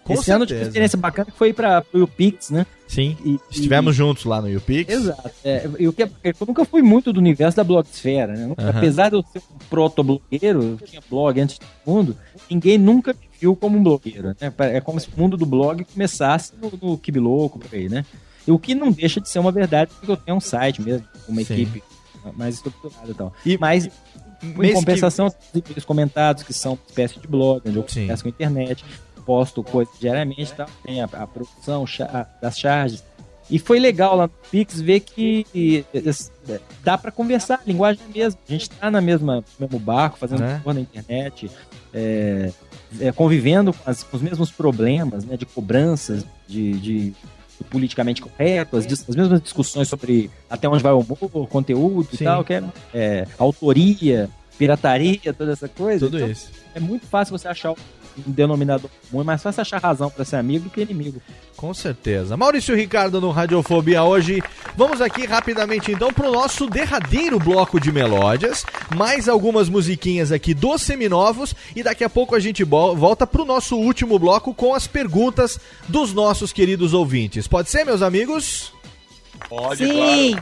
Com 0.05 0.13
Esse 0.15 0.31
ano 0.31 0.43
eu 0.43 0.47
tive 0.47 0.59
uma 0.59 0.65
certeza. 0.65 0.69
experiência 0.69 0.99
bacana 0.99 1.31
que 1.31 1.37
foi 1.39 1.53
para 1.55 1.83
o 1.95 2.07
Pix, 2.07 2.51
né? 2.51 2.67
Sim. 2.87 3.17
E- 3.25 3.41
Estivemos 3.51 3.97
juntos 3.97 4.25
lá 4.27 4.41
no 4.43 4.49
YouPix. 4.51 4.93
Exato. 4.93 5.31
É, 5.43 5.67
eu, 5.79 5.93
que- 5.95 6.03
eu 6.03 6.35
nunca 6.47 6.65
fui 6.67 6.83
muito 6.83 7.11
do 7.13 7.19
universo 7.21 7.57
da 7.57 7.65
blogosfera, 7.65 8.35
né? 8.35 8.47
Nunca- 8.47 8.63
Aham. 8.63 8.79
Apesar 8.79 9.09
de 9.09 9.17
eu 9.17 9.25
ser 9.33 9.39
um 9.39 9.59
proto-blogueiro, 9.71 10.63
eu 10.63 10.87
tinha 10.87 11.01
blog 11.09 11.41
antes 11.41 11.59
de 11.59 11.61
todo 11.61 11.71
mundo, 11.95 12.17
ninguém 12.51 12.77
nunca 12.77 13.15
me 13.15 13.29
viu 13.41 13.57
como 13.57 13.79
um 13.79 13.83
blogueiro, 13.83 14.29
né? 14.29 14.35
É 14.59 14.81
como 14.81 15.01
se 15.01 15.09
o 15.09 15.19
mundo 15.19 15.37
do 15.37 15.47
blog 15.47 15.83
começasse 15.85 16.53
no, 16.61 16.71
no 16.91 16.99
Kibiloco, 16.99 17.59
por 17.59 17.75
aí, 17.75 17.89
né? 17.89 18.05
E 18.47 18.53
o 18.53 18.59
que 18.59 18.75
não 18.75 18.93
deixa 18.93 19.21
de 19.23 19.29
ser 19.31 19.39
uma 19.39 19.51
verdade, 19.51 19.91
porque 19.95 20.13
eu 20.13 20.17
tenho 20.19 20.37
um 20.37 20.41
site 20.41 20.83
mesmo, 20.83 21.07
uma 21.27 21.43
Sim. 21.43 21.55
equipe 21.55 21.83
mais 22.37 22.57
estruturada 22.57 23.11
e 23.11 23.15
tal. 23.15 23.33
E- 23.47 23.57
Mas, 23.59 23.89
em 24.43 24.73
compensação, 24.75 25.27
os 25.29 25.35
vídeos 25.55 25.85
comentados, 25.87 26.43
que 26.43 26.53
são 26.53 26.73
uma 26.75 26.79
espécie 26.87 27.19
de 27.19 27.27
blog, 27.27 27.63
onde 27.67 27.77
eu 27.79 27.83
converso 27.83 28.23
com 28.23 28.29
a 28.29 28.31
internet, 28.31 28.85
posto 29.25 29.63
coisas 29.63 29.95
diariamente 29.99 30.53
tal, 30.55 30.67
tem 30.85 31.01
a, 31.03 31.05
a 31.05 31.27
produção 31.27 31.85
a- 32.01 32.27
das 32.41 32.59
charges. 32.59 33.03
E 33.51 33.59
foi 33.59 33.79
legal 33.79 34.17
lá 34.17 34.23
no 34.27 34.33
Pix 34.51 34.81
ver 34.81 35.01
que 35.01 35.47
eh, 35.55 35.83
dá 36.83 36.97
pra 36.97 37.11
conversar, 37.11 37.57
a 37.57 37.61
linguagem 37.67 38.03
é 38.03 38.09
a 38.09 38.13
mesma. 38.15 38.39
A 38.49 38.53
gente 38.53 38.71
tá 38.71 38.91
na 38.91 39.01
mesma 39.03 39.37
no 39.37 39.67
mesmo 39.67 39.79
barco, 39.79 40.17
fazendo 40.19 40.41
Né? 40.41 40.63
na 40.65 40.81
internet, 40.81 41.51
é, 41.93 42.51
é, 43.01 43.13
convivendo 43.13 43.73
com, 43.75 43.91
as- 43.91 44.03
com 44.03 44.17
os 44.17 44.23
mesmos 44.23 44.51
problemas, 44.51 45.25
né, 45.27 45.37
de 45.37 45.45
cobranças, 45.45 46.25
de, 46.49 46.73
de- 46.73 47.15
do 47.59 47.65
politicamente 47.67 48.23
correto, 48.23 48.77
as, 48.79 48.87
as 48.87 49.15
mesmas 49.15 49.41
discussões 49.43 49.89
sobre 49.89 50.31
até 50.49 50.67
onde 50.69 50.83
vai 50.83 50.93
o 50.93 51.01
humor, 51.01 51.47
conteúdo 51.49 52.09
Sim. 52.17 52.25
e 52.25 52.25
tal, 52.25 52.43
que 52.45 52.55
é, 52.55 52.65
é, 52.95 53.27
autoria, 53.39 54.29
pirataria, 54.59 55.33
toda 55.33 55.53
essa 55.53 55.69
coisa. 55.69 56.07
Tudo 56.07 56.17
Então, 56.17 56.31
isso. 56.31 56.51
É 56.75 56.81
muito 56.81 57.07
fácil 57.07 57.37
você 57.39 57.47
achar 57.47 57.75
um 58.19 58.31
denominador 58.31 58.91
comum, 59.11 59.21
é 59.23 59.25
mais 59.25 59.43
fácil 59.43 59.61
achar 59.63 59.81
razão 59.81 60.11
pra 60.11 60.25
ser 60.25 60.37
amigo 60.37 60.65
do 60.65 60.71
que 60.71 60.81
inimigo. 60.81 61.21
Com 61.57 61.73
certeza. 61.73 62.37
Maurício 62.37 62.75
Ricardo 62.77 63.21
no 63.21 63.31
Radiofobia 63.31 64.03
hoje. 64.03 64.43
Vamos 64.77 65.01
aqui 65.01 65.25
rapidamente 65.27 65.91
então 65.93 66.13
pro 66.13 66.31
nosso 66.33 66.69
derradeiro 66.69 67.39
bloco 67.39 67.81
de 67.81 67.91
melódias. 67.93 68.65
Mais 68.95 69.29
algumas 69.29 69.69
musiquinhas 69.69 70.31
aqui 70.33 70.53
dos 70.53 70.83
seminovos. 70.83 71.55
E 71.75 71.83
daqui 71.83 72.05
a 72.05 72.11
pouco 72.11 72.35
a 72.35 72.41
gente 72.41 72.65
vo- 72.65 72.95
volta 72.95 73.27
pro 73.27 73.45
nosso 73.45 73.77
último 73.77 74.19
bloco 74.19 74.53
com 74.53 74.75
as 74.75 74.87
perguntas 74.87 75.59
dos 75.89 76.13
nossos 76.13 76.53
queridos 76.53 76.93
ouvintes. 76.93 77.47
Pode 77.49 77.71
ser, 77.71 77.85
meus 77.85 78.03
amigos? 78.03 78.73
Pode, 79.49 79.87
Sim. 79.87 80.37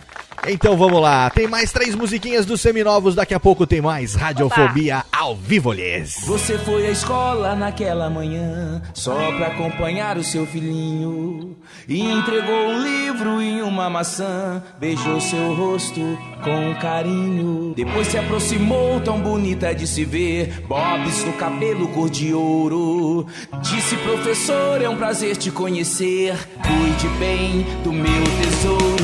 Então 0.48 0.76
vamos 0.76 1.00
lá. 1.00 1.30
Tem 1.30 1.46
mais 1.46 1.70
três 1.70 1.94
musiquinhas 1.94 2.44
dos 2.44 2.60
seminovos. 2.60 3.14
Daqui 3.14 3.32
a 3.32 3.40
pouco 3.40 3.66
tem 3.66 3.80
mais 3.80 4.14
Radiofobia 4.14 5.04
ao 5.12 5.36
vivo 5.36 5.72
lhes. 5.72 6.16
Você 6.26 6.58
foi 6.58 6.86
à 6.86 6.90
escola 6.90 7.54
naquela 7.54 8.10
manhã 8.10 8.82
só 8.92 9.32
pra 9.36 9.48
acompanhar 9.48 10.18
o 10.18 10.24
seu 10.24 10.44
filhinho 10.46 11.56
e 11.88 12.00
entregou 12.00 12.68
um 12.68 12.82
livro 12.82 13.40
e 13.40 13.62
uma 13.62 13.88
maçã, 13.88 14.62
beijou 14.80 15.20
seu 15.20 15.54
rosto 15.54 16.18
com 16.42 16.74
carinho. 16.80 17.72
Depois 17.76 18.08
se 18.08 18.18
aproximou, 18.18 19.00
tão 19.00 19.20
bonita 19.20 19.72
de 19.74 19.86
se 19.86 20.04
ver, 20.04 20.62
bobs 20.66 21.24
no 21.24 21.32
cabelo 21.34 21.88
cor 21.88 22.10
de 22.10 22.34
ouro. 22.34 23.26
Disse 23.60 23.96
professor, 23.98 24.82
é 24.82 24.88
um 24.88 24.96
prazer 24.96 25.36
te 25.36 25.50
conhecer. 25.50 26.36
Cuide 26.62 27.08
bem 27.18 27.64
do 27.84 27.92
meu 27.92 28.24
tesouro. 28.42 29.01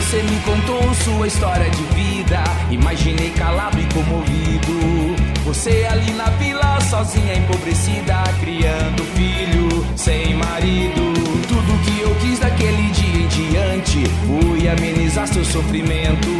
Você 0.00 0.22
me 0.22 0.40
contou 0.40 0.94
sua 0.94 1.26
história 1.26 1.68
de 1.68 1.82
vida. 1.94 2.42
Imaginei 2.70 3.30
calado 3.32 3.78
e 3.78 3.84
comovido. 3.92 5.14
Você 5.44 5.86
ali 5.90 6.10
na 6.14 6.24
vila, 6.30 6.80
sozinha, 6.80 7.36
empobrecida, 7.36 8.24
criando 8.40 9.04
filho 9.14 9.86
sem 9.94 10.34
marido. 10.34 11.12
Tudo 11.46 11.84
que 11.84 12.00
eu 12.00 12.14
quis 12.14 12.38
daquele 12.38 12.90
dia 12.90 13.22
em 13.22 13.28
diante 13.28 14.04
foi 14.26 14.68
amenizar 14.70 15.28
seu 15.28 15.44
sofrimento. 15.44 16.30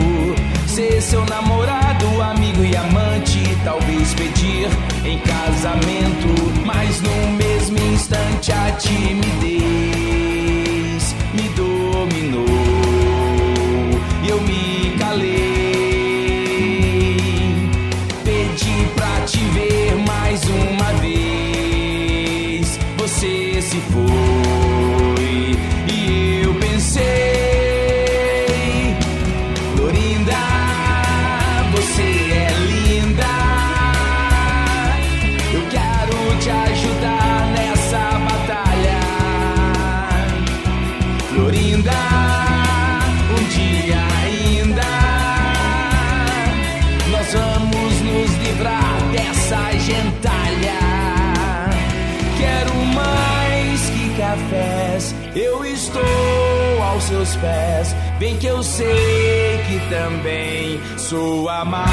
Ser 0.66 1.02
seu 1.02 1.24
namorado, 1.26 2.22
amigo 2.22 2.64
e 2.64 2.74
amante, 2.74 3.40
talvez 3.62 4.14
pedir 4.14 4.70
em 5.04 5.18
casamento. 5.18 6.64
Mas 6.64 7.02
no 7.02 7.32
mesmo 7.32 7.78
instante 7.92 8.52
a 8.52 8.72
timidez 8.72 9.99
eu 14.30 14.40
me 14.42 14.69
seus 57.30 57.36
pés. 57.36 57.94
Bem 58.18 58.36
que 58.36 58.46
eu 58.46 58.62
sei 58.62 59.60
que 59.68 59.80
também 59.88 60.80
sou 60.98 61.48
amado. 61.48 61.90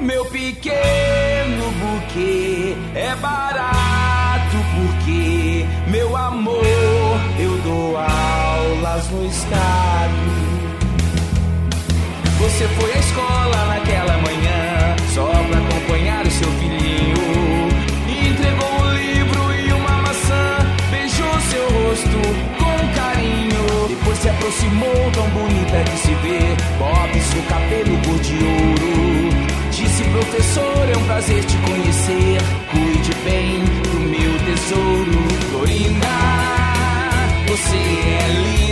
Meu 0.00 0.24
pequeno 0.26 1.70
buquê 1.80 2.76
é 2.94 3.14
barato 3.16 4.56
porque 4.76 5.66
meu 5.88 6.16
amor 6.16 6.62
eu 7.38 7.58
dou 7.58 7.96
aulas 7.96 9.10
no 9.10 9.26
estado. 9.26 10.36
Você 12.38 12.68
foi 12.68 12.92
à 12.92 12.98
escola 12.98 13.66
naquela 13.66 13.85
ver, 26.26 26.56
bobs 26.78 27.34
no 27.34 27.42
cabelo 27.42 27.96
cor 28.04 28.18
de 28.20 28.34
ouro. 28.34 29.30
Disse 29.70 30.04
professor, 30.04 30.88
é 30.92 30.96
um 30.96 31.04
prazer 31.04 31.44
te 31.44 31.56
conhecer. 31.58 32.40
Cuide 32.70 33.14
bem 33.24 33.64
do 33.82 34.00
meu 34.00 34.32
tesouro, 34.44 35.28
Florinda. 35.50 36.06
Você 37.48 37.76
é 37.76 38.28
linda. 38.28 38.65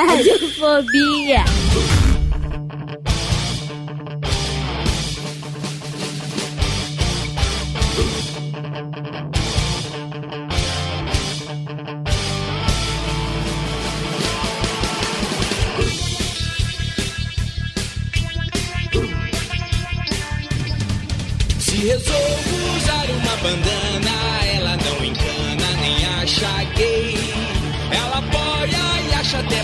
Radiofobia. 0.08 1.49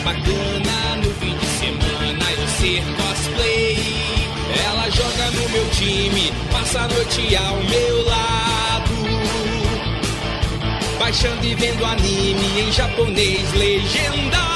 Bacana 0.06 0.96
no 1.02 1.10
fim 1.14 1.36
de 1.36 1.46
semana 1.58 2.24
eu 2.38 2.48
ser 2.60 2.82
cosplay. 2.94 3.76
Ela 4.64 4.88
joga 4.90 5.30
no 5.32 5.48
meu 5.50 5.68
time, 5.70 6.32
passa 6.52 6.82
a 6.82 6.88
noite 6.88 7.34
ao 7.34 7.56
meu 7.56 8.04
lado. 8.04 8.94
Baixando 11.00 11.44
e 11.44 11.54
vendo 11.56 11.84
anime 11.84 12.60
em 12.60 12.72
japonês 12.72 13.52
legendado. 13.54 14.46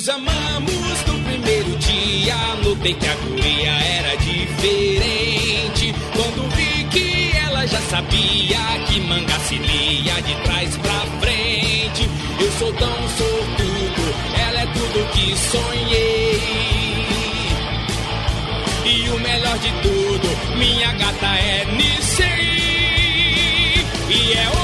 Nos 0.00 0.08
amamos 0.08 1.04
no 1.06 1.22
primeiro 1.24 1.76
dia, 1.76 2.34
notei 2.64 2.94
que 2.94 3.06
a 3.06 3.14
guria 3.16 3.70
era 3.70 4.16
diferente. 4.16 5.94
Quando 6.16 6.48
vi 6.56 6.84
que 6.84 7.36
ela 7.36 7.66
já 7.66 7.78
sabia 7.82 8.80
que 8.88 8.98
manga 9.00 9.38
se 9.40 9.56
lia 9.56 10.22
de 10.22 10.34
trás 10.42 10.74
pra 10.78 11.00
frente. 11.20 12.08
Eu 12.40 12.50
sou 12.52 12.72
tão 12.72 13.08
sortudo, 13.08 14.14
ela 14.40 14.60
é 14.60 14.66
tudo 14.68 15.06
que 15.12 15.36
sonhei. 15.36 16.40
E 18.86 19.10
o 19.10 19.20
melhor 19.20 19.58
de 19.58 19.70
tudo, 19.82 20.56
minha 20.56 20.92
gata 20.94 21.26
é 21.26 21.66
Nisei. 21.76 22.30
E 24.08 24.32
é 24.32 24.59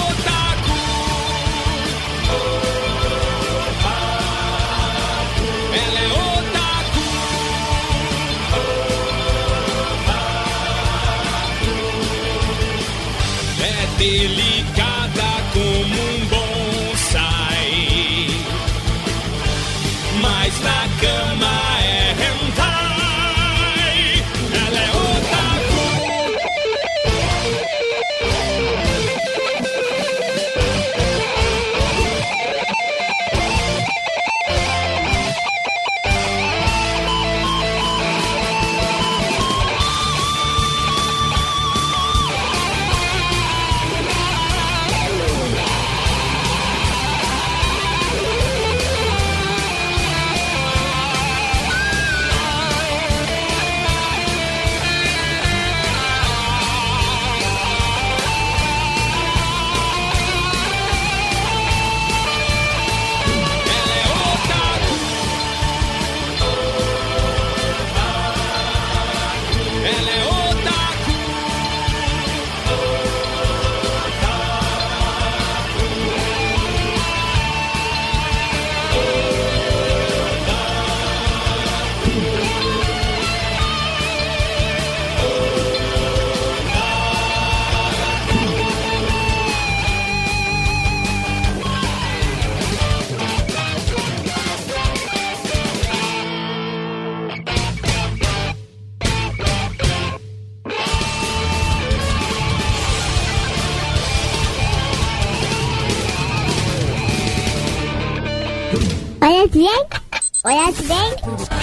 Olha 110.58 110.72
bem. 110.72 111.14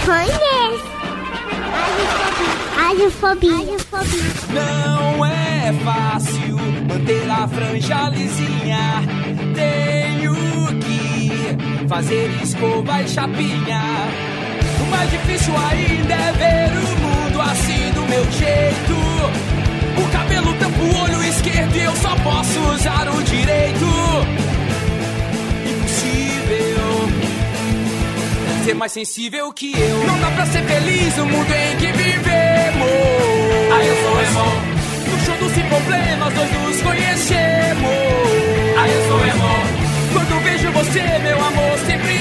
Conhece. 0.06 0.84
Radiofobia. 2.78 3.58
Radiofobia. 3.58 4.34
Não 4.54 5.26
é 5.26 5.74
fácil 5.84 6.58
manter 6.88 7.28
a 7.28 7.48
franja 7.48 8.10
lisinha. 8.10 9.02
Tenho 9.56 10.36
que 10.80 11.88
fazer 11.88 12.30
escova 12.44 13.02
e 13.02 13.10
chapinha. 13.10 13.82
O 14.80 14.86
mais 14.92 15.10
difícil 15.10 15.56
ainda 15.58 16.14
é 16.14 16.32
ver 16.34 16.78
o 16.78 17.00
mundo 17.02 17.42
assim 17.42 17.92
do 17.94 18.02
meu 18.08 18.24
jeito. 18.32 18.94
O 19.98 20.12
cabelo 20.12 20.54
tampa 20.60 20.80
o 20.80 21.04
olho 21.04 21.24
esquerdo 21.24 21.76
e 21.76 21.84
eu 21.84 21.96
só 21.96 22.16
posso 22.18 22.60
usar 22.76 23.08
o 23.10 23.24
direito. 23.24 24.43
Ser 28.64 28.74
mais 28.76 28.92
sensível 28.94 29.52
que 29.52 29.74
eu. 29.74 29.98
Não 30.06 30.20
dá 30.20 30.32
pra 30.32 30.46
ser 30.46 30.64
feliz 30.64 31.18
no 31.18 31.26
mundo 31.26 31.52
em 31.52 31.78
que 31.78 31.88
vivemos. 31.88 32.90
Ah, 33.72 33.84
eu 33.84 33.96
sou 34.04 34.22
emo. 34.22 34.46
No 35.12 35.26
show 35.26 35.38
do 35.38 35.54
Sem 35.54 35.66
Problemas, 35.66 36.34
nós 36.34 36.52
nos 36.52 36.82
conhecemos. 36.82 37.90
Ah, 38.78 38.88
eu 38.88 39.08
sou 39.08 39.20
emo. 39.26 39.84
Quando 40.14 40.44
vejo 40.44 40.72
você, 40.72 41.02
meu 41.20 41.44
amor, 41.44 41.78
sempre 41.86 42.13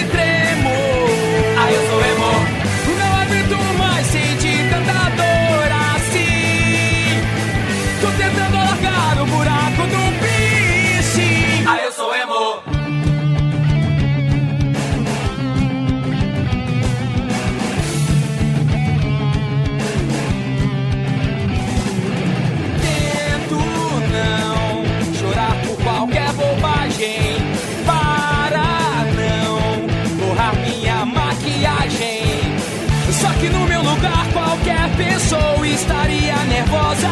qualquer 34.62 34.96
pessoa 34.96 35.66
estaria 35.66 36.36
nervosa. 36.44 37.08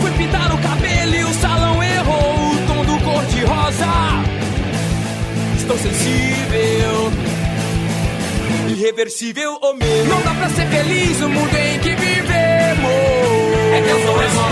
Fui 0.00 0.10
pintar 0.12 0.54
o 0.54 0.58
cabelo 0.58 1.14
e 1.14 1.24
o 1.24 1.34
salão 1.34 1.82
errou 1.82 2.52
o 2.52 2.66
tom 2.66 2.84
do 2.84 3.04
cor-de-rosa. 3.04 3.86
Estou 5.56 5.76
sensível, 5.78 7.12
irreversível 8.68 9.58
ou 9.60 9.74
meu. 9.74 10.06
Não 10.06 10.22
dá 10.22 10.34
pra 10.34 10.48
ser 10.50 10.66
feliz 10.68 11.18
no 11.20 11.28
mundo 11.28 11.54
em 11.56 11.78
que 11.80 11.94
vivemos. 11.94 12.88
É 13.72 13.82
que 13.82 13.90
eu 13.90 14.02
sou 14.02 14.22
emo. 14.22 14.48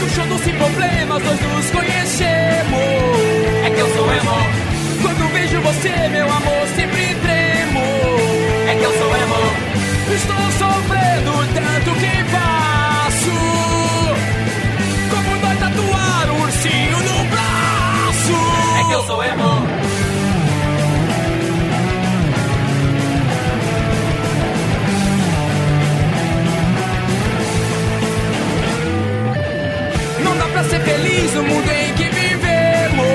No 0.00 0.10
show 0.10 0.26
do 0.26 0.44
Sem 0.44 0.54
Problemas, 0.54 1.24
nós 1.24 1.40
nos 1.40 1.70
conhecemos. 1.70 2.34
É 3.64 3.70
que 3.70 3.80
eu 3.80 3.94
sou 3.94 4.12
emo. 4.12 4.64
Quando 5.02 5.32
vejo 5.32 5.60
você, 5.60 6.08
meu 6.08 6.30
amor, 6.30 6.66
sempre 6.76 7.14
tremo. 7.22 7.80
É 8.68 8.76
que 8.78 8.84
eu 8.84 8.92
sou 8.92 9.16
emo. 9.16 9.74
Estou 10.14 10.36
sofrendo 10.58 11.03
sou 19.06 19.22
emo. 19.22 19.44
Não 30.22 30.36
dá 30.38 30.46
pra 30.46 30.64
ser 30.64 30.80
feliz 30.80 31.34
no 31.34 31.42
mundo 31.42 31.70
em 31.70 31.94
que 31.94 32.04
vivemos. 32.04 33.06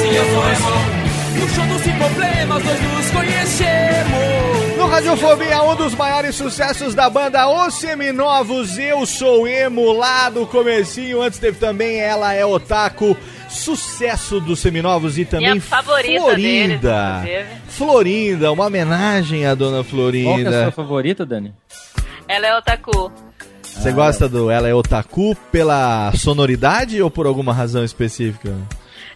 Sim, 0.00 0.14
eu 0.14 0.24
sou 0.24 0.48
emo. 0.50 1.40
No 1.40 1.48
show 1.48 1.66
dos 1.66 1.82
Sem 1.82 1.96
problemas, 1.96 2.64
nós 2.64 2.80
nos 2.80 3.10
conhecemos. 3.10 4.76
No 4.76 4.86
Radiofobia, 4.86 5.62
um 5.62 5.74
dos 5.74 5.94
maiores 5.94 6.34
sucessos 6.34 6.94
da 6.94 7.08
banda 7.08 7.48
Os 7.48 7.74
Seminovos, 7.74 8.78
Eu 8.78 9.06
Sou 9.06 9.48
Emo, 9.48 9.92
lá 9.92 10.28
do 10.28 10.46
comecinho, 10.46 11.22
antes 11.22 11.38
teve 11.38 11.58
também 11.58 11.98
Ela 11.98 12.34
é 12.34 12.44
Otaku, 12.44 13.16
sucesso 13.56 14.38
dos 14.40 14.60
Seminovos 14.60 15.18
e 15.18 15.24
também 15.24 15.50
Minha 15.50 15.60
favorita 15.62 16.20
Florinda. 16.20 17.22
inclusive. 17.24 17.48
Florinda, 17.68 18.52
uma 18.52 18.66
homenagem 18.66 19.46
à 19.46 19.54
Dona 19.54 19.82
Qual 19.82 19.84
que 19.84 19.96
é 19.96 20.20
a 20.20 20.22
Florinda. 20.22 20.62
sua 20.62 20.72
favorita, 20.72 21.26
Dani? 21.26 21.52
Ela 22.28 22.46
é 22.46 22.56
otaku. 22.56 23.10
Você 23.62 23.92
gosta 23.92 24.28
do 24.28 24.50
Ela 24.50 24.68
é 24.68 24.74
Otaku 24.74 25.36
pela 25.52 26.10
sonoridade 26.14 27.00
ou 27.02 27.10
por 27.10 27.26
alguma 27.26 27.52
razão 27.52 27.84
específica? 27.84 28.54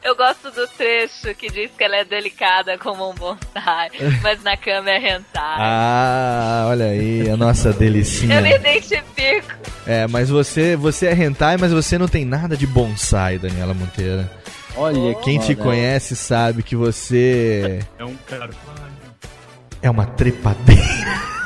Eu 0.02 0.16
gosto 0.16 0.50
do 0.50 0.66
trecho 0.68 1.34
que 1.34 1.50
diz 1.50 1.70
que 1.76 1.84
ela 1.84 1.96
é 1.96 2.04
delicada 2.04 2.78
como 2.78 3.10
um 3.10 3.14
bonsai, 3.14 3.90
mas 4.22 4.42
na 4.42 4.56
cama 4.56 4.90
é 4.90 4.96
hentai. 4.96 5.56
Ah, 5.58 6.66
olha 6.68 6.86
aí, 6.86 7.28
a 7.28 7.36
nossa 7.36 7.70
delicinha. 7.72 8.36
Eu 8.36 8.42
me 8.42 8.54
identifico. 8.54 9.52
É, 9.86 10.06
mas 10.06 10.30
você, 10.30 10.74
você 10.74 11.06
é 11.06 11.14
hentai, 11.14 11.56
mas 11.58 11.72
você 11.72 11.98
não 11.98 12.08
tem 12.08 12.24
nada 12.24 12.56
de 12.56 12.66
bonsai, 12.66 13.38
Daniela 13.38 13.74
Monteira. 13.74 14.30
Olha 14.76 15.14
Quem 15.16 15.38
te 15.38 15.54
conhece 15.54 16.14
sabe 16.16 16.62
que 16.62 16.76
você 16.76 17.80
É 17.98 18.04
um 18.04 18.14
carvalho. 18.26 18.54
é 19.82 19.90
uma 19.90 20.06
trepadeira. 20.06 21.39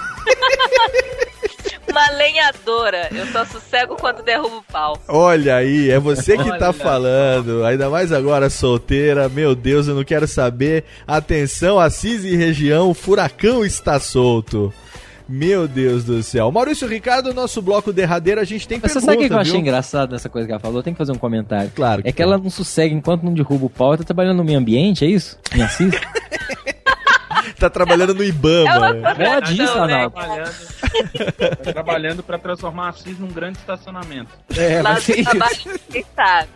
Uma 1.95 2.11
lenhadora. 2.11 3.09
Eu 3.13 3.25
só 3.29 3.45
sossego 3.45 3.95
quando 3.95 4.21
derrubo 4.25 4.57
o 4.57 4.63
pau. 4.65 5.01
Olha 5.07 5.55
aí, 5.55 5.93
é 5.93 6.01
você 6.01 6.37
que 6.37 6.59
tá 6.59 6.71
Olha 6.71 6.73
falando. 6.73 7.65
Ainda 7.65 7.89
mais 7.89 8.11
agora 8.11 8.51
solteira. 8.51 9.29
Meu 9.29 9.55
Deus, 9.55 9.87
eu 9.87 9.95
não 9.95 10.03
quero 10.03 10.27
saber. 10.27 10.83
Atenção, 11.07 11.79
Assis 11.79 12.25
e 12.25 12.35
região, 12.35 12.91
o 12.91 12.95
furacão 12.95 13.65
está 13.65 14.01
solto. 14.01 14.75
Meu 15.29 15.69
Deus 15.69 16.03
do 16.03 16.21
céu. 16.21 16.51
Maurício 16.51 16.89
Ricardo, 16.89 17.33
nosso 17.33 17.63
bloco 17.63 17.93
derradeiro, 17.93 18.41
a 18.41 18.45
gente 18.45 18.67
tem 18.67 18.81
Mas 18.83 18.91
você 18.91 18.99
pergunta, 18.99 19.13
sabe 19.13 19.17
o 19.17 19.23
que 19.23 19.29
que 19.29 19.35
eu 19.35 19.39
achei 19.39 19.61
engraçado 19.61 20.11
nessa 20.11 20.29
coisa 20.29 20.49
que 20.49 20.53
ela 20.53 20.61
falou? 20.61 20.83
Tem 20.83 20.93
que 20.93 20.99
fazer 20.99 21.13
um 21.13 21.19
comentário. 21.19 21.71
Claro. 21.77 22.03
É 22.05 22.11
que 22.11 22.21
ela 22.21 22.37
não 22.37 22.51
sossega 22.51 22.93
enquanto 22.93 23.23
não 23.23 23.33
derruba 23.33 23.67
o 23.67 23.71
pau. 23.71 23.91
Ela 23.91 23.99
tá 23.99 24.05
trabalhando 24.05 24.39
no 24.39 24.45
meio 24.45 24.59
ambiente, 24.59 25.05
é 25.05 25.09
isso? 25.09 25.39
Me 25.55 25.63
assiste? 25.63 26.01
Tá 27.65 27.71
trabalhando 27.71 28.15
no 28.15 28.23
Ibama. 28.23 28.93
Né? 28.93 29.01
tá 29.01 29.15
Pode 29.15 29.53
isso, 29.53 29.73
tentando, 29.73 29.87
né? 29.87 29.95
Arnaldo. 29.95 30.13
Trabalhando, 30.13 31.57
tá 31.57 31.73
trabalhando 31.73 32.23
pra 32.23 32.39
transformar 32.39 32.89
Assis 32.91 33.19
num 33.19 33.29
grande 33.29 33.59
estacionamento. 33.59 34.31
É, 34.57 34.83
Lá 34.83 34.93
mas 34.93 35.09
é 35.09 35.79
quem 35.91 36.05
sabe? 36.15 36.49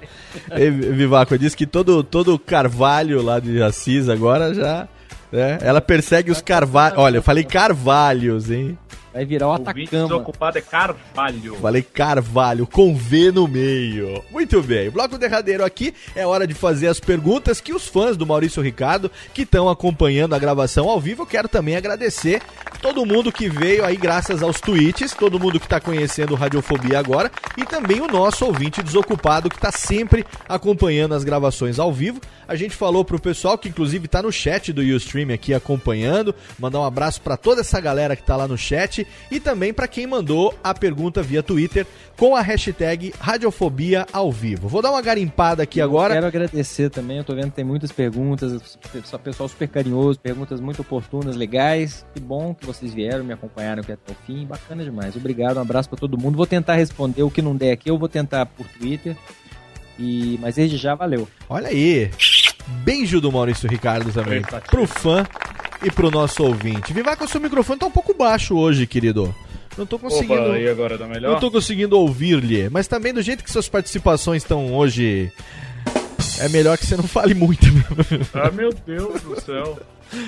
Ei, 0.51 0.71
Vivaco, 0.71 1.39
disse 1.39 1.57
que 1.57 1.67
todo, 1.67 2.03
todo 2.03 2.39
carvalho 2.39 3.23
lá 3.23 3.41
de 3.41 3.63
Assis 3.63 4.09
agora 4.09 4.53
já. 4.53 4.87
né? 5.33 5.59
Ela 5.63 5.81
persegue 5.81 6.31
os 6.31 6.43
carvalhos. 6.43 6.99
Olha, 6.99 7.19
eu 7.19 7.23
falei 7.23 7.45
carvalhos, 7.45 8.51
hein? 8.51 8.79
Vai 9.13 9.25
virar 9.25 9.49
o 9.49 9.51
O 9.51 9.55
atacama. 9.55 9.87
desocupado 9.87 10.59
é 10.59 10.61
Carvalho. 10.61 11.55
Falei 11.57 11.83
carvalho, 11.83 12.67
com 12.67 12.95
V 12.95 13.33
no 13.33 13.49
meio. 13.49 14.23
Muito 14.31 14.63
bem, 14.63 14.91
bloco 14.91 15.17
derradeiro 15.19 15.65
aqui. 15.65 15.95
É 16.15 16.27
hora 16.27 16.47
de 16.47 16.55
fazer 16.55 16.89
as 16.89 17.01
perguntas 17.01 17.61
que 17.61 17.73
os 17.73 17.87
fãs 17.87 18.17
do 18.17 18.27
Maurício 18.27 18.63
Ricardo, 18.63 19.11
que 19.33 19.43
estão 19.43 19.69
acompanhando 19.69 20.35
a 20.35 20.39
gravação 20.39 20.89
ao 20.89 21.01
vivo, 21.01 21.23
eu 21.23 21.27
quero 21.27 21.49
também 21.49 21.77
agradecer 21.77 22.43
todo 22.83 23.05
mundo 23.05 23.33
que 23.33 23.49
veio 23.49 23.85
aí 23.85 23.97
graças 23.97 24.43
aos 24.43 24.61
tweets, 24.61 25.13
todo 25.13 25.41
mundo 25.41 25.59
que 25.59 25.67
está 25.67 25.81
conhecendo 25.81 26.33
o 26.33 26.37
Radiofobia 26.37 26.99
agora 26.99 27.31
e 27.57 27.65
também 27.65 28.01
o 28.01 28.07
nosso 28.07 28.45
ouvinte 28.45 28.83
desocupado 28.83 29.49
que 29.49 29.57
está 29.57 29.73
sempre 29.73 30.25
acompanhando 30.49 31.15
as 31.15 31.25
gravações 31.25 31.79
ao 31.79 31.93
vivo. 31.93 32.21
A 32.47 32.55
gente 32.55 32.77
falou 32.77 33.05
pro 33.05 33.21
pessoal 33.21 33.59
que 33.59 33.69
inclusive 33.69 34.07
tá 34.07 34.23
no 34.23 34.31
chat 34.33 34.73
do 34.73 34.81
Ustream 34.81 35.33
aqui 35.35 35.53
acompanhando, 35.53 36.35
mandar 36.59 36.81
um 36.81 36.85
abraço 36.85 37.21
para 37.21 37.37
toda 37.37 37.63
essa 37.63 37.81
galera 37.81 38.15
que 38.15 38.23
tá 38.23 38.37
lá 38.37 38.47
no 38.47 38.57
chat 38.57 38.98
e 39.31 39.39
também 39.39 39.73
para 39.73 39.89
quem 39.89 40.07
mandou 40.07 40.55
a 40.63 40.73
pergunta 40.73 41.23
via 41.23 41.43
Twitter 41.43 41.87
com 42.17 42.35
a 42.35 42.41
hashtag 42.41 43.13
Radiofobia 43.21 44.07
ao 44.13 44.33
vivo. 44.33 44.69
Vou 44.69 44.83
dar 44.83 44.91
uma 44.91 45.03
garimpada 45.03 45.63
aqui 45.63 45.81
agora. 45.81 46.15
Quero 46.15 46.27
agradecer 46.27 46.91
também, 46.91 47.19
eu 47.19 47.25
tô 47.25 47.35
vendo 47.35 47.51
que 47.51 47.57
tem 47.57 47.65
muitas 47.65 47.93
perguntas, 47.93 48.79
só 49.05 49.19
pessoal 49.19 49.49
super 49.49 49.69
carinhoso, 49.69 50.19
perguntas 50.19 50.61
muito 50.61 50.83
oportunas, 50.83 51.37
legais. 51.37 52.07
Que 52.15 52.21
bom 52.21 52.55
que 52.55 52.67
vocês 52.67 52.93
vieram, 52.93 53.25
me 53.25 53.33
acompanharam 53.33 53.83
aqui 53.83 53.93
até 53.93 54.13
o 54.13 54.17
fim, 54.27 54.47
bacana 54.47 54.83
demais. 54.85 55.17
Obrigado, 55.17 55.59
um 55.59 55.63
abraço 55.63 55.89
pra 55.89 55.99
todo 55.99 56.19
mundo. 56.19 56.37
Vou 56.37 56.47
tentar 56.47 56.75
responder 56.75 57.23
o 57.23 57.31
que 57.31 57.43
não 57.43 57.55
der 57.55 57.73
aqui, 57.73 57.91
eu 57.91 57.99
vou 57.99 58.09
tentar 58.09 58.47
por 58.47 58.67
Twitter. 58.67 59.17
E 59.99 60.39
mas 60.41 60.55
desde 60.55 60.77
já 60.77 60.95
valeu. 60.95 61.29
Olha 61.49 61.69
aí. 61.69 62.11
Beijo 62.85 63.21
do 63.21 63.33
Maurício 63.33 63.69
Ricardo 63.69 64.13
também. 64.13 64.43
Prestativo. 64.43 64.71
Pro 64.71 64.87
fã 64.87 65.27
e 65.83 65.91
pro 65.91 66.11
nosso 66.11 66.43
ouvinte. 66.45 66.93
Vivaco, 66.93 67.25
o 67.25 67.29
seu 67.29 67.41
microfone 67.41 67.79
tá 67.79 67.87
um 67.87 67.91
pouco 67.91 68.15
baixo 68.15 68.57
hoje, 68.57 68.87
querido. 68.87 69.35
Não 69.77 69.87
tô 69.87 69.99
conseguindo. 69.99 70.35
Opa, 70.43 70.59
e 70.59 70.69
agora 70.69 70.99
tá 70.99 71.07
melhor? 71.07 71.33
Não 71.33 71.41
tô 71.41 71.51
conseguindo 71.51 71.99
ouvir-lhe. 71.99 72.69
Mas 72.69 72.89
também 72.89 73.15
do 73.15 73.23
jeito 73.23 73.45
que 73.45 73.51
suas 73.51 73.69
participações 73.69 74.43
estão 74.43 74.75
hoje. 74.75 75.31
É 76.41 76.49
melhor 76.49 76.77
que 76.79 76.87
você 76.87 76.97
não 76.97 77.05
fale 77.05 77.35
muito. 77.35 77.67
Ah, 78.35 78.51
meu 78.51 78.73
Deus 78.87 79.21
do 79.23 79.41
céu. 79.41 79.79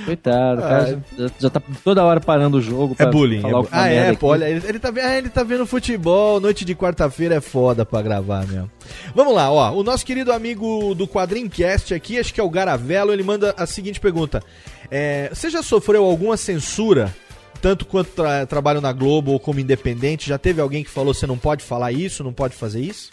Coitado, 0.05 0.60
cara 0.60 1.02
já, 1.18 1.31
já 1.40 1.48
tá 1.51 1.62
toda 1.82 2.05
hora 2.05 2.20
parando 2.20 2.59
o 2.59 2.60
jogo. 2.60 2.94
É 2.98 3.06
bullying. 3.06 3.39
é 3.47 3.51
bu- 3.51 3.68
ah, 3.72 3.89
é, 3.89 4.12
pô, 4.14 4.27
olha, 4.28 4.47
ele, 4.47 4.62
ele 4.68 4.78
tá, 4.78 4.93
ah, 4.94 5.16
ele 5.16 5.31
tá 5.31 5.43
vendo 5.43 5.64
futebol, 5.64 6.39
noite 6.39 6.66
de 6.66 6.74
quarta-feira 6.74 7.36
é 7.36 7.40
foda 7.40 7.85
pra 7.86 8.02
gravar 8.02 8.47
mesmo. 8.47 8.70
Vamos 9.14 9.35
lá, 9.35 9.51
ó, 9.51 9.72
o 9.72 9.82
nosso 9.82 10.05
querido 10.05 10.32
amigo 10.32 10.94
do 10.94 11.09
Quadrincast 11.09 11.94
aqui, 11.94 12.18
acho 12.18 12.35
que 12.35 12.39
é 12.40 12.44
o 12.44 12.51
Garavelo, 12.51 13.10
ele 13.10 13.22
manda 13.22 13.55
a 13.56 13.64
seguinte 13.64 13.98
pergunta. 13.98 14.43
É, 14.91 15.31
você 15.33 15.49
já 15.49 15.62
sofreu 15.62 16.05
alguma 16.05 16.37
censura, 16.37 17.15
tanto 17.61 17.85
quanto 17.87 18.11
tra 18.11 18.45
trabalho 18.47 18.81
na 18.81 18.93
Globo 18.93 19.33
ou 19.33 19.41
como 19.41 19.61
independente? 19.61 20.29
Já 20.29 20.39
teve 20.39 20.61
alguém 20.61 20.83
que 20.83 20.91
falou, 20.91 21.15
você 21.15 21.27
não 21.27 21.39
pode 21.39 21.62
falar 21.62 21.93
isso, 21.93 22.25
não 22.25 22.33
pode 22.33 22.57
fazer 22.57 22.81
isso? 22.81 23.11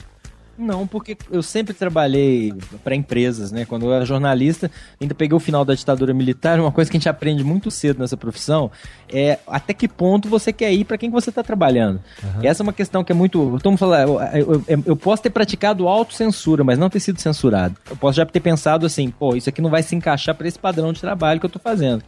Não, 0.57 0.88
porque 0.88 1.15
eu 1.31 1.43
sempre 1.43 1.73
trabalhei 1.73 2.53
para 2.84 2.95
empresas, 2.95 3.51
né? 3.51 3.63
Quando 3.65 3.85
eu 3.85 3.93
era 3.93 4.05
jornalista, 4.05 4.71
ainda 4.99 5.13
peguei 5.13 5.35
o 5.35 5.39
final 5.39 5.63
da 5.63 5.73
ditadura 5.75 6.13
militar. 6.13 6.59
Uma 6.59 6.71
coisa 6.71 6.89
que 6.89 6.97
a 6.97 6.99
gente 6.99 7.07
aprende 7.09 7.43
muito 7.43 7.69
cedo 7.69 7.99
nessa 7.99 8.17
profissão 8.17 8.71
é 9.07 9.38
até 9.47 9.73
que 9.73 9.88
ponto 9.88 10.27
você 10.27 10.51
quer 10.51 10.71
ir 10.73 10.84
para 10.85 10.97
quem 10.97 11.09
que 11.09 11.13
você 11.13 11.29
está 11.29 11.43
trabalhando. 11.43 12.01
Essa 12.41 12.61
é 12.61 12.63
uma 12.63 12.73
questão 12.73 13.03
que 13.03 13.11
é 13.11 13.15
muito. 13.15 13.59
Vamos 13.63 13.79
falar, 13.79 14.01
eu, 14.07 14.19
eu- 14.34 14.63
eu- 14.67 14.84
eu 14.88 14.95
posso 14.95 15.21
ter 15.21 15.29
praticado 15.29 15.88
autocensura, 15.88 16.63
mas 16.63 16.79
não 16.79 16.89
ter 16.89 16.99
sido 16.99 17.21
censurado. 17.21 17.75
Eu 17.89 17.95
posso 17.95 18.17
já 18.17 18.25
ter 18.25 18.39
pensado 18.39 18.85
assim, 18.85 19.09
pô, 19.09 19.35
isso 19.35 19.49
aqui 19.49 19.61
não 19.61 19.69
vai 19.69 19.84
se 19.84 19.95
encaixar 19.95 20.34
para 20.35 20.47
esse 20.47 20.57
padrão 20.57 20.91
de 20.91 20.99
trabalho 20.99 21.39
que 21.39 21.45
eu 21.45 21.49
tô 21.49 21.59
fazendo. 21.59 22.03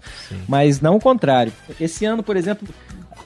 Mas 0.47 0.81
não 0.81 0.95
o 0.95 0.99
contrário. 0.99 1.53
Esse 1.79 2.05
ano, 2.05 2.23
por 2.23 2.35
exemplo, 2.35 2.67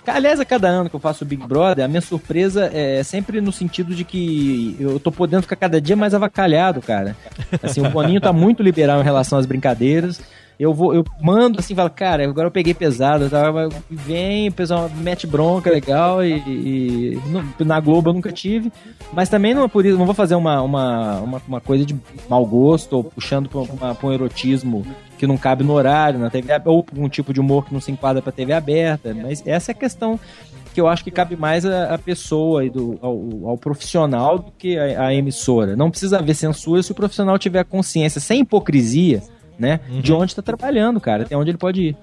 Aliás, 0.05 0.39
a 0.39 0.45
cada 0.45 0.67
ano 0.67 0.89
que 0.89 0.95
eu 0.95 0.99
faço 0.99 1.23
o 1.23 1.27
Big 1.27 1.45
Brother, 1.45 1.85
a 1.85 1.87
minha 1.87 2.01
surpresa 2.01 2.69
é 2.73 3.01
sempre 3.03 3.39
no 3.39 3.51
sentido 3.51 3.95
de 3.95 4.03
que 4.03 4.75
eu 4.79 4.99
tô 4.99 5.11
podendo 5.11 5.43
ficar 5.43 5.55
cada 5.55 5.79
dia 5.79 5.95
mais 5.95 6.13
avacalhado, 6.13 6.81
cara. 6.81 7.15
Assim, 7.61 7.85
o 7.85 7.89
Boninho 7.89 8.19
tá 8.19 8.33
muito 8.33 8.61
liberal 8.61 8.99
em 8.99 9.03
relação 9.03 9.39
às 9.39 9.45
brincadeiras. 9.45 10.21
Eu 10.59 10.73
vou, 10.73 10.93
eu 10.93 11.03
mando 11.21 11.59
assim, 11.59 11.73
falo, 11.75 11.89
cara, 11.89 12.23
agora 12.23 12.47
eu 12.47 12.51
peguei 12.51 12.73
pesado, 12.73 13.29
tá? 13.29 13.51
vem, 13.89 14.49
o 14.49 14.51
pessoal 14.53 14.89
mete 14.97 15.25
bronca 15.25 15.69
legal 15.71 16.23
e, 16.23 16.33
e 16.33 17.19
no- 17.27 17.65
na 17.65 17.79
Globo 17.79 18.09
eu 18.09 18.13
nunca 18.13 18.31
tive, 18.31 18.71
mas 19.11 19.29
também 19.29 19.53
não 19.53 19.63
é 19.63 19.67
por 19.67 19.85
isso, 19.85 19.97
não 19.97 20.05
vou 20.05 20.13
fazer 20.15 20.35
uma, 20.35 20.61
uma, 20.61 21.19
uma, 21.21 21.41
uma 21.47 21.61
coisa 21.61 21.85
de 21.85 21.95
mau 22.29 22.45
gosto 22.45 22.93
ou 22.93 23.03
puxando 23.03 23.49
pra 23.49 24.07
um 24.07 24.11
erotismo 24.13 24.85
que 25.17 25.25
não 25.27 25.37
cabe 25.37 25.63
no 25.63 25.73
horário, 25.73 26.19
na 26.19 26.29
TV, 26.29 26.53
ou 26.65 26.85
um 26.95 27.09
tipo 27.09 27.33
de 27.33 27.39
humor 27.39 27.65
que 27.65 27.73
não 27.73 27.81
se 27.81 27.91
enquadra 27.91 28.21
pra 28.21 28.31
TV 28.31 28.53
aberta, 28.53 29.13
mas 29.13 29.41
essa 29.45 29.71
é 29.71 29.73
a 29.73 29.77
questão 29.77 30.19
que 30.73 30.81
eu 30.81 30.87
acho 30.87 31.03
que 31.03 31.11
cabe 31.11 31.35
mais 31.35 31.65
à, 31.65 31.93
à 31.93 31.97
pessoa 31.99 32.65
e 32.65 32.69
do, 32.69 32.97
ao, 33.01 33.49
ao 33.49 33.57
profissional 33.57 34.39
do 34.39 34.51
que 34.57 34.77
à, 34.77 35.07
à 35.07 35.13
emissora. 35.13 35.75
Não 35.75 35.89
precisa 35.91 36.17
haver 36.19 36.35
censura 36.35 36.81
se 36.81 36.91
o 36.91 36.95
profissional 36.95 37.37
tiver 37.37 37.63
consciência, 37.63 38.19
sem 38.19 38.41
hipocrisia, 38.41 39.21
né, 39.57 39.79
de 40.01 40.11
onde 40.13 40.31
está 40.31 40.41
trabalhando, 40.41 40.99
cara, 40.99 41.23
até 41.23 41.35
onde 41.37 41.51
ele 41.51 41.57
pode 41.57 41.81
ir. 41.81 41.97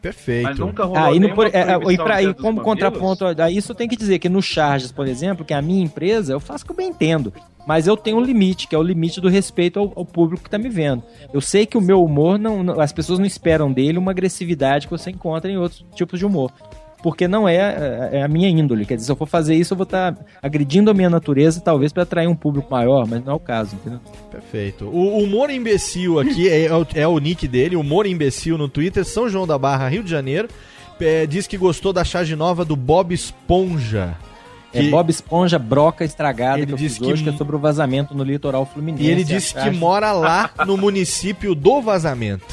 Perfeito. 0.00 0.44
Mas 0.44 0.58
nunca 0.58 0.84
rolou 0.84 1.02
Ah, 1.02 1.12
e, 1.12 1.18
no, 1.18 1.26
é, 1.26 1.48
é, 1.48 1.92
e, 1.92 1.96
pra, 1.96 2.22
e 2.22 2.32
como 2.32 2.58
Mamilos? 2.58 2.64
contraponto 2.64 3.24
a 3.26 3.50
isso, 3.50 3.72
eu 3.72 3.76
tenho 3.76 3.90
que 3.90 3.96
dizer 3.96 4.20
que 4.20 4.28
no 4.28 4.40
Charges, 4.40 4.92
por 4.92 5.08
exemplo, 5.08 5.44
que 5.44 5.52
é 5.52 5.56
a 5.56 5.62
minha 5.62 5.82
empresa, 5.82 6.32
eu 6.32 6.38
faço 6.38 6.62
o 6.62 6.66
que 6.66 6.72
eu 6.72 6.76
bem 6.76 6.88
entendo. 6.90 7.32
Mas 7.66 7.86
eu 7.88 7.96
tenho 7.96 8.16
um 8.16 8.20
limite, 8.20 8.68
que 8.68 8.74
é 8.74 8.78
o 8.78 8.82
limite 8.82 9.20
do 9.20 9.28
respeito 9.28 9.78
ao, 9.78 9.92
ao 9.96 10.04
público 10.04 10.44
que 10.44 10.48
tá 10.48 10.56
me 10.56 10.68
vendo. 10.68 11.02
Eu 11.34 11.40
sei 11.40 11.66
que 11.66 11.76
o 11.76 11.80
meu 11.80 12.02
humor, 12.02 12.38
não, 12.38 12.62
não- 12.62 12.80
as 12.80 12.92
pessoas 12.92 13.18
não 13.18 13.26
esperam 13.26 13.70
dele 13.72 13.98
uma 13.98 14.12
agressividade 14.12 14.86
que 14.86 14.90
você 14.92 15.10
encontra 15.10 15.50
em 15.50 15.56
outros 15.58 15.84
tipos 15.94 16.18
de 16.18 16.24
humor. 16.24 16.52
Porque 17.02 17.28
não 17.28 17.48
é, 17.48 17.56
é, 17.56 18.08
é 18.18 18.22
a 18.22 18.28
minha 18.28 18.48
índole. 18.48 18.84
Quer 18.84 18.96
dizer, 18.96 19.06
se 19.06 19.12
eu 19.12 19.16
for 19.16 19.26
fazer 19.28 19.54
isso, 19.54 19.72
eu 19.72 19.76
vou 19.76 19.84
estar 19.84 20.16
agredindo 20.42 20.90
a 20.90 20.94
minha 20.94 21.08
natureza, 21.08 21.60
talvez 21.60 21.92
para 21.92 22.02
atrair 22.02 22.26
um 22.26 22.34
público 22.34 22.68
maior, 22.70 23.06
mas 23.06 23.24
não 23.24 23.32
é 23.34 23.36
o 23.36 23.38
caso, 23.40 23.76
entendeu? 23.76 24.00
Perfeito. 24.30 24.86
O 24.86 25.18
humor 25.22 25.48
imbecil 25.50 26.18
aqui 26.18 26.48
é, 26.48 26.64
é 26.66 26.74
o- 27.06 27.16
é 27.16 27.20
nick 27.20 27.46
dele, 27.46 27.76
humor 27.76 28.04
imbecil 28.06 28.58
no 28.58 28.68
Twitter, 28.68 29.04
São 29.04 29.28
João 29.28 29.46
da 29.46 29.56
Barra, 29.56 29.88
Rio 29.88 30.02
de 30.02 30.10
Janeiro. 30.10 30.48
É, 31.00 31.24
diz 31.26 31.46
que 31.46 31.56
gostou 31.56 31.92
da 31.92 32.02
charge 32.02 32.34
nova 32.34 32.64
do 32.64 32.74
Bob 32.74 33.14
Esponja. 33.14 34.16
É 34.74 34.80
Que- 34.82 34.90
Bob 34.90 35.08
Esponja, 35.08 35.58
broca 35.58 36.04
estragada 36.04 36.58
Ele 36.58 36.66
que 36.66 36.72
eu 36.74 36.78
fiz 36.78 37.00
hoje, 37.00 37.22
que- 37.22 37.30
que 37.30 37.34
é 37.34 37.38
sobre 37.38 37.56
o 37.56 37.58
vazamento 37.58 38.14
no 38.14 38.22
litoral 38.24 38.66
fluminense. 38.66 39.02
E 39.04 39.08
ele 39.10 39.24
disse 39.24 39.54
que 39.54 39.70
mora 39.70 40.12
lá 40.12 40.50
no 40.66 40.76
município 40.76 41.54
do 41.54 41.80
vazamento. 41.80 42.44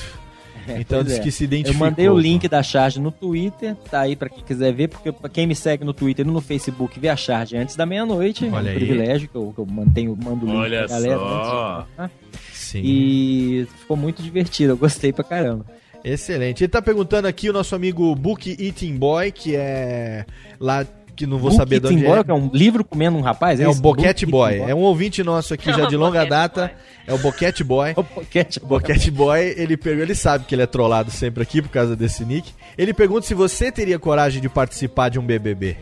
Então 0.68 1.00
Pois 1.00 1.08
diz 1.08 1.18
é. 1.20 1.22
que 1.22 1.32
se 1.32 1.44
Eu 1.44 1.48
identificou. 1.48 1.88
mandei 1.88 2.10
o 2.10 2.18
link 2.18 2.48
da 2.48 2.62
charge 2.64 3.00
no 3.00 3.12
Twitter, 3.12 3.76
tá 3.90 4.02
aí 4.02 4.16
pra 4.16 4.30
quem 4.30 4.44
quiser 4.44 4.74
ver, 4.74 4.88
porque 4.90 5.12
pra 5.12 5.30
quem 5.30 5.46
me 5.48 5.56
segue 5.56 5.84
no 5.84 5.94
Twitter 5.94 6.26
e 6.26 6.30
no 6.30 6.42
Facebook 6.42 7.00
vê 7.00 7.10
a 7.10 7.16
charge 7.16 7.56
antes 7.58 7.76
da 7.76 7.86
meia-noite. 7.86 8.46
É 8.48 8.50
Olha 8.52 8.66
um 8.66 8.70
aí. 8.70 8.76
privilégio 8.76 9.28
que 9.30 9.36
eu, 9.36 9.52
que 9.54 9.60
eu 9.60 9.66
mantenho, 9.66 10.18
mando 10.22 10.46
o 10.46 10.50
link 10.50 10.58
Olha 10.58 10.80
pra 10.86 10.96
galera. 10.96 11.18
só. 11.18 11.88
antes 12.00 12.16
de-. 12.32 12.40
Sim. 12.54 12.82
E 12.84 13.68
ficou 13.80 13.96
muito 13.96 14.22
divertido, 14.24 14.74
eu 14.74 14.78
gostei 14.78 15.14
pra 15.14 15.24
caramba. 15.24 15.66
Excelente. 16.04 16.64
Ele 16.64 16.68
tá 16.72 16.82
perguntando 16.82 17.28
aqui 17.28 17.50
o 17.50 17.54
nosso 17.54 17.74
amigo 17.76 18.14
Book 18.16 18.56
Eating 18.60 18.96
Boy, 18.98 19.32
que 19.32 19.56
é 19.56 20.26
lá 20.60 20.86
que 21.16 21.26
não 21.26 21.38
vou 21.38 21.50
Book 21.50 21.58
saber 21.58 21.80
de 21.80 21.88
onde 21.88 21.96
Eating 21.96 22.06
é. 22.06 22.16
Boy, 22.16 22.24
que 22.24 22.32
é 22.32 22.34
um 22.34 22.50
livro 22.54 22.84
comendo 22.84 23.18
um 23.18 23.22
rapaz? 23.22 23.60
É 23.60 23.68
o 23.68 23.72
isso? 23.72 23.82
Boquete 23.82 24.26
Boy. 24.26 24.60
É 24.60 24.76
um 24.76 24.80
ouvinte 24.80 25.24
nosso 25.24 25.54
aqui 25.54 25.72
já 25.74 25.86
de 25.88 25.96
longa 25.96 26.26
data. 26.26 26.72
É 27.08 27.14
o 27.14 27.18
Boquete 27.18 27.64
Boy. 27.64 27.94
O 27.98 28.04
Boquete 28.04 28.60
O 28.62 28.66
Boquete 28.68 29.10
Boy, 29.12 29.54
ele 29.58 29.78
pegou, 29.78 30.04
ele 30.04 30.16
sabe 30.16 30.46
que 30.46 30.54
ele 30.54 30.62
é 30.64 30.68
trollado 30.68 31.10
sempre 31.12 31.42
aqui 31.44 31.62
por 31.62 31.70
causa 31.70 31.96
desse 31.96 32.26
nick. 32.26 32.52
Ele 32.78 32.94
pergunta 32.94 33.26
se 33.26 33.34
você 33.34 33.72
teria 33.72 33.98
coragem 33.98 34.42
de 34.42 34.50
participar 34.50 35.10
de 35.10 35.18
um 35.18 35.26
BBB. 35.26 35.78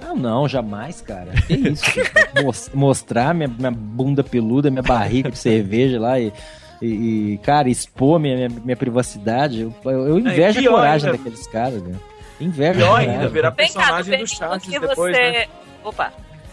Ah, 0.00 0.14
não, 0.14 0.46
jamais, 0.48 1.00
cara. 1.00 1.32
Que 1.46 1.54
isso? 1.54 1.84
mostrar 2.72 3.34
minha, 3.34 3.48
minha 3.48 3.70
bunda 3.72 4.22
peluda, 4.22 4.70
minha 4.70 4.82
barriga 4.82 5.30
de 5.30 5.38
cerveja 5.38 5.98
lá 5.98 6.20
e, 6.20 6.32
e- 6.80 7.40
cara, 7.42 7.68
expor 7.68 8.20
minha, 8.20 8.36
minha, 8.36 8.48
minha 8.64 8.76
privacidade. 8.76 9.62
Eu, 9.62 9.74
eu- 9.84 10.18
invejo 10.18 10.58
a 10.58 10.62
pior 10.62 10.72
coragem 10.74 11.10
ainda. 11.10 11.18
daqueles 11.18 11.46
caras, 11.48 11.82
velho. 11.82 12.00
Invejo 12.40 12.78
Pior 12.78 12.94
a 12.96 12.98
ainda, 12.98 13.28
virar 13.28 13.50
Vem 13.50 13.66
cá, 13.68 13.72
personagem 13.74 13.96
no 13.98 14.02
do 14.04 14.10
período 14.10 14.28
Charles 14.36 14.62
que 14.64 14.78
depois, 14.78 15.16
você... 15.16 15.30
né? 15.30 15.46
Opa. 15.84 16.12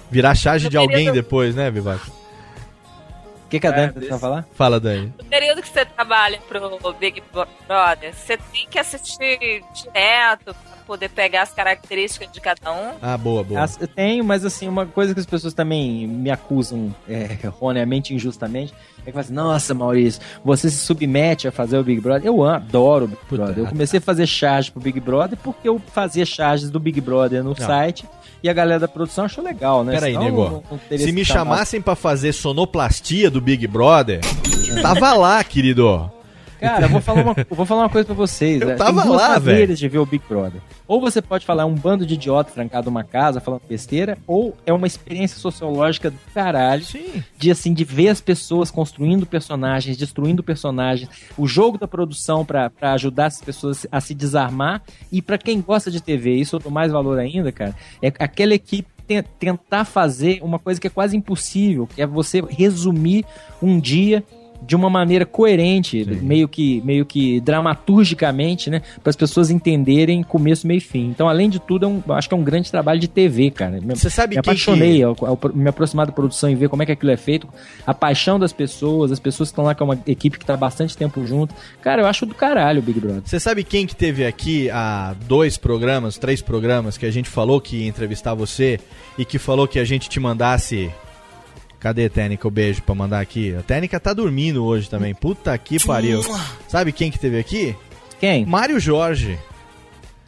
Virar 0.09 0.35
charge 0.35 0.69
de 0.69 0.75
No 0.75 0.81
alguém 0.83 0.97
período- 0.97 1.15
depois, 1.15 1.55
né, 1.55 1.69
Vivaco? 1.71 2.07
O 3.45 3.49
que, 3.49 3.59
que 3.59 3.67
a 3.67 3.69
É, 3.69 3.73
Dani 3.73 3.93
tá 3.93 3.99
desse- 3.99 4.19
falar? 4.19 4.45
Fala, 4.55 4.79
Dani. 4.79 5.13
No 5.17 5.25
período 5.25 5.61
que 5.61 5.69
você 5.69 5.85
trabalha 5.85 6.39
pro 6.47 6.93
Big 6.99 7.21
Brother, 7.31 8.13
você 8.13 8.37
tem 8.37 8.67
que 8.67 8.79
assistir 8.79 9.63
direto 9.73 10.55
poder 10.83 11.09
pegar 11.09 11.41
as 11.43 11.51
características 11.53 12.31
de 12.31 12.39
cada 12.41 12.71
um. 12.71 12.91
Ah, 13.01 13.17
boa, 13.17 13.43
boa. 13.43 13.61
As- 13.61 13.79
eu 13.81 13.87
tenho, 13.87 14.23
mas 14.23 14.45
assim, 14.45 14.67
uma 14.67 14.85
coisa 14.85 15.13
que 15.13 15.19
as 15.19 15.25
pessoas 15.25 15.53
também 15.53 16.05
me 16.07 16.29
acusam 16.29 16.93
é, 17.09 17.37
erroneamente, 17.43 18.13
injustamente, 18.13 18.73
é 18.99 19.05
que 19.05 19.11
falam 19.11 19.21
assim, 19.21 19.33
nossa, 19.33 19.73
Maurício, 19.73 20.21
você 20.43 20.69
se 20.69 20.77
submete 20.77 21.47
a 21.47 21.51
fazer 21.51 21.77
o 21.77 21.83
Big 21.83 21.99
Brother. 22.01 22.25
Eu 22.25 22.43
adoro 22.45 23.05
o 23.05 23.07
Big 23.07 23.19
Puta, 23.27 23.43
Brother. 23.45 23.63
Eu 23.63 23.69
comecei 23.69 23.97
a 23.97 24.01
fazer 24.01 24.27
charge 24.27 24.71
pro 24.71 24.81
Big 24.81 24.99
Brother 24.99 25.37
porque 25.41 25.67
eu 25.67 25.81
fazia 25.93 26.25
charges 26.25 26.69
do 26.69 26.79
Big 26.79 26.99
Brother 27.01 27.43
no 27.43 27.55
site 27.55 28.05
e 28.41 28.49
a 28.49 28.53
galera 28.53 28.79
da 28.79 28.87
produção 28.87 29.25
achou 29.25 29.43
legal, 29.43 29.83
né? 29.83 29.93
Peraí, 29.93 30.13
Senão 30.13 30.25
nego. 30.25 30.43
não- 30.43 30.63
não 30.91 30.97
Se 30.97 31.11
me 31.11 31.23
chamassem 31.25 31.81
pra 31.81 31.95
fazer 31.95 32.33
sonoplastia 32.33 33.29
do 33.31 33.39
Big 33.41 33.65
Brother, 33.67 34.19
tava 34.81 35.13
lá, 35.13 35.43
querido. 35.43 36.11
Cara, 36.63 36.85
eu 36.85 36.89
vou 36.89 37.01
falar 37.01 37.21
uma, 37.23 37.35
vou 37.49 37.65
falar 37.65 37.81
uma 37.83 37.89
coisa 37.89 38.05
pra 38.05 38.15
vocês. 38.15 38.61
Eu 38.61 38.67
né? 38.69 38.75
tava 38.75 39.01
Tem 39.01 39.09
duas 39.09 39.21
lá, 39.21 39.39
maneiras 39.39 39.77
de 39.77 39.87
ver 39.87 39.97
o 39.99 40.05
Big 40.05 40.23
Brother. 40.27 40.61
Ou 40.87 40.99
você 41.01 41.21
pode 41.21 41.45
falar 41.45 41.65
um 41.65 41.75
bando 41.75 42.05
de 42.05 42.13
idiota 42.15 42.51
trancado 42.53 42.85
numa 42.89 43.03
casa 43.03 43.39
falando 43.39 43.61
besteira, 43.67 44.17
ou 44.27 44.55
é 44.65 44.71
uma 44.73 44.87
experiência 44.87 45.37
sociológica 45.39 46.09
do 46.09 46.17
caralho. 46.33 46.83
De 47.37 47.51
assim, 47.51 47.73
de 47.73 47.83
ver 47.83 48.09
as 48.09 48.21
pessoas 48.21 48.69
construindo 48.71 49.25
personagens, 49.25 49.97
destruindo 49.97 50.43
personagens, 50.43 51.09
o 51.37 51.47
jogo 51.47 51.77
da 51.77 51.87
produção 51.87 52.43
pra 52.45 52.69
pra 52.69 52.93
ajudar 52.93 53.27
as 53.27 53.41
pessoas 53.41 53.85
a 53.91 53.99
se 54.01 54.13
desarmar. 54.13 54.81
E 55.11 55.21
pra 55.21 55.37
quem 55.37 55.61
gosta 55.61 55.89
de 55.91 56.01
TV, 56.01 56.35
isso 56.35 56.55
eu 56.55 56.59
dou 56.59 56.71
mais 56.71 56.91
valor 56.91 57.19
ainda, 57.19 57.51
cara, 57.51 57.75
é 58.01 58.07
aquela 58.19 58.53
equipe 58.53 58.87
te- 59.07 59.21
tentar 59.39 59.83
fazer 59.85 60.39
uma 60.41 60.57
coisa 60.59 60.79
que 60.79 60.87
é 60.87 60.89
quase 60.89 61.15
impossível, 61.17 61.87
que 61.87 62.01
é 62.01 62.07
você 62.07 62.41
resumir 62.49 63.25
um 63.61 63.79
dia 63.79 64.23
de 64.65 64.75
uma 64.75 64.89
maneira 64.89 65.25
coerente, 65.25 66.05
meio 66.21 66.47
que, 66.47 66.81
meio 66.85 67.05
que 67.05 67.39
dramaturgicamente, 67.41 68.69
né? 68.69 68.81
Para 69.01 69.09
as 69.09 69.15
pessoas 69.15 69.49
entenderem 69.49 70.23
começo, 70.23 70.65
meio 70.67 70.77
e 70.77 70.81
fim. 70.81 71.09
Então, 71.09 71.27
além 71.29 71.49
de 71.49 71.59
tudo, 71.59 71.85
é 71.85 71.89
um, 71.89 72.01
eu 72.07 72.13
acho 72.13 72.27
que 72.27 72.33
é 72.33 72.37
um 72.37 72.43
grande 72.43 72.71
trabalho 72.71 72.99
de 72.99 73.07
TV, 73.07 73.51
cara. 73.51 73.79
Você 73.89 74.09
sabe 74.09 74.35
me 74.35 74.41
quem 74.41 74.51
apaixonei 74.51 74.97
que- 74.97 75.03
ao, 75.03 75.15
ao 75.21 75.39
me 75.53 75.69
aproximar 75.69 76.05
da 76.05 76.11
produção 76.11 76.49
e 76.49 76.55
ver 76.55 76.69
como 76.69 76.81
é 76.83 76.85
que 76.85 76.91
aquilo 76.91 77.11
é 77.11 77.17
feito, 77.17 77.47
a 77.85 77.93
paixão 77.93 78.39
das 78.39 78.53
pessoas, 78.53 79.11
as 79.11 79.19
pessoas 79.19 79.49
que 79.49 79.53
estão 79.53 79.65
lá 79.65 79.75
com 79.75 79.83
uma 79.85 79.99
equipe 80.07 80.39
que 80.39 80.45
tá 80.45 80.53
há 80.53 80.57
bastante 80.57 80.95
tempo 80.97 81.25
junto. 81.25 81.53
Cara, 81.81 82.01
eu 82.01 82.05
acho 82.07 82.25
do 82.25 82.33
caralho 82.35 82.79
o 82.79 82.81
Big 82.83 82.99
Brother. 82.99 83.21
Você 83.25 83.39
sabe 83.39 83.63
quem 83.63 83.85
que 83.85 83.95
teve 83.95 84.25
aqui 84.25 84.69
há 84.69 85.15
dois 85.27 85.57
programas, 85.57 86.17
três 86.17 86.41
programas, 86.41 86.97
que 86.97 87.05
a 87.05 87.11
gente 87.11 87.29
falou 87.29 87.59
que 87.61 87.77
ia 87.77 87.87
entrevistar 87.87 88.33
você 88.33 88.79
e 89.17 89.25
que 89.25 89.37
falou 89.37 89.67
que 89.67 89.79
a 89.79 89.85
gente 89.85 90.09
te 90.09 90.19
mandasse. 90.19 90.89
Cadê 91.83 92.05
a 92.05 92.09
Técnica? 92.09 92.47
O 92.47 92.51
beijo 92.51 92.81
pra 92.81 92.95
mandar 92.95 93.19
aqui. 93.19 93.53
A 93.53 93.61
Técnica 93.61 93.99
tá 93.99 94.13
dormindo 94.13 94.63
hoje 94.63 94.89
também. 94.89 95.13
Puta 95.13 95.55
que 95.57 95.85
pariu. 95.85 96.21
Sabe 96.65 96.93
quem 96.93 97.11
que 97.11 97.19
teve 97.19 97.37
aqui? 97.37 97.75
Quem? 98.21 98.45
Mário 98.45 98.79
Jorge. 98.79 99.37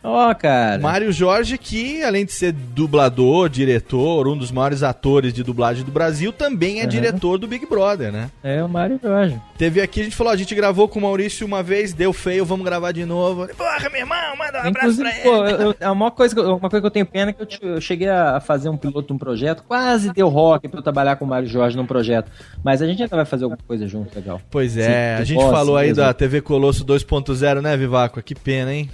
Ó, 0.07 0.33
cara. 0.35 0.79
Mário 0.81 1.11
Jorge, 1.11 1.57
que 1.57 2.03
além 2.03 2.25
de 2.25 2.31
ser 2.31 2.51
dublador, 2.51 3.49
diretor, 3.49 4.27
um 4.27 4.37
dos 4.37 4.51
maiores 4.51 4.83
atores 4.83 5.33
de 5.33 5.43
dublagem 5.43 5.83
do 5.83 5.91
Brasil, 5.91 6.31
também 6.31 6.77
é 6.79 6.81
Aham. 6.81 6.89
diretor 6.89 7.37
do 7.37 7.47
Big 7.47 7.65
Brother, 7.65 8.11
né? 8.11 8.29
É 8.43 8.63
o 8.63 8.69
Mário 8.69 8.99
Jorge. 9.01 9.39
Teve 9.57 9.81
aqui, 9.81 10.01
a 10.01 10.03
gente 10.03 10.15
falou, 10.15 10.31
a 10.31 10.35
gente 10.35 10.53
gravou 10.53 10.87
com 10.87 10.99
o 10.99 11.01
Maurício 11.01 11.45
uma 11.47 11.63
vez, 11.63 11.93
deu 11.93 12.13
feio, 12.13 12.45
vamos 12.45 12.65
gravar 12.65 12.91
de 12.91 13.05
novo. 13.05 13.47
Porra, 13.55 13.89
meu 13.89 14.01
irmão, 14.01 14.35
manda 14.37 14.57
um 14.63 14.67
abraço 14.67 14.69
Inclusive, 15.01 15.03
pra 15.09 15.13
ele. 15.13 15.23
pô, 15.23 15.45
eu- 15.63 15.75
eu- 15.79 15.87
a 15.91 15.95
maior 15.95 16.11
coisa 16.11 16.41
uma 16.41 16.69
coisa 16.69 16.81
que 16.81 16.87
eu 16.87 16.91
tenho 16.91 17.05
pena 17.05 17.31
é 17.31 17.33
que 17.33 17.41
eu, 17.41 17.45
te- 17.45 17.59
eu 17.63 17.81
cheguei 17.81 18.07
a 18.09 18.39
fazer 18.39 18.69
um 18.69 18.77
piloto 18.77 19.07
de 19.07 19.13
um 19.13 19.17
projeto, 19.17 19.63
quase 19.67 20.11
deu 20.13 20.27
rock 20.29 20.67
pra 20.67 20.79
eu 20.79 20.83
trabalhar 20.83 21.15
com 21.15 21.25
o 21.25 21.27
Mário 21.27 21.47
Jorge 21.47 21.75
num 21.75 21.85
projeto. 21.85 22.29
Mas 22.63 22.81
a 22.81 22.85
gente 22.85 23.01
ainda 23.01 23.15
vai 23.15 23.25
fazer 23.25 23.45
alguma 23.45 23.59
coisa 23.67 23.87
junto, 23.87 24.13
legal. 24.15 24.39
Pois 24.51 24.77
é, 24.77 25.15
Sim, 25.17 25.21
a 25.21 25.25
gente 25.25 25.37
posse 25.39 25.51
falou 25.51 25.77
aí 25.77 25.87
mesmo. 25.87 26.03
da 26.03 26.13
TV 26.13 26.41
Colosso 26.41 26.83
2.0, 26.85 27.61
né, 27.61 27.75
Vivaco? 27.77 28.21
Que 28.21 28.35
pena, 28.35 28.73
hein? 28.73 28.89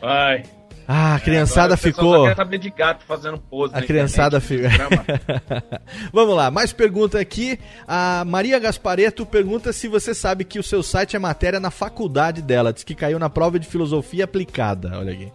Vai. 0.00 0.44
Ah, 0.90 1.16
a 1.16 1.20
criançada 1.20 1.74
Agora 1.74 1.80
o 1.80 1.82
pessoal 1.82 2.22
ficou. 2.22 2.34
saber 2.34 2.58
de 2.58 2.70
gato 2.70 3.04
fazendo 3.04 3.36
pose. 3.36 3.74
A 3.74 3.82
criançada 3.82 4.38
nesse 4.38 4.58
programa. 4.58 5.04
Vamos 6.14 6.34
lá, 6.34 6.50
mais 6.50 6.72
pergunta 6.72 7.20
aqui. 7.20 7.60
A 7.86 8.24
Maria 8.26 8.58
Gaspareto 8.58 9.26
pergunta 9.26 9.70
se 9.70 9.86
você 9.86 10.14
sabe 10.14 10.44
que 10.44 10.58
o 10.58 10.62
seu 10.62 10.82
site 10.82 11.14
é 11.14 11.18
matéria 11.18 11.60
na 11.60 11.70
faculdade 11.70 12.40
dela. 12.40 12.72
Diz 12.72 12.84
que 12.84 12.94
caiu 12.94 13.18
na 13.18 13.28
prova 13.28 13.58
de 13.58 13.66
filosofia 13.66 14.24
aplicada. 14.24 14.92
Olha 14.98 15.12
aqui. 15.12 15.30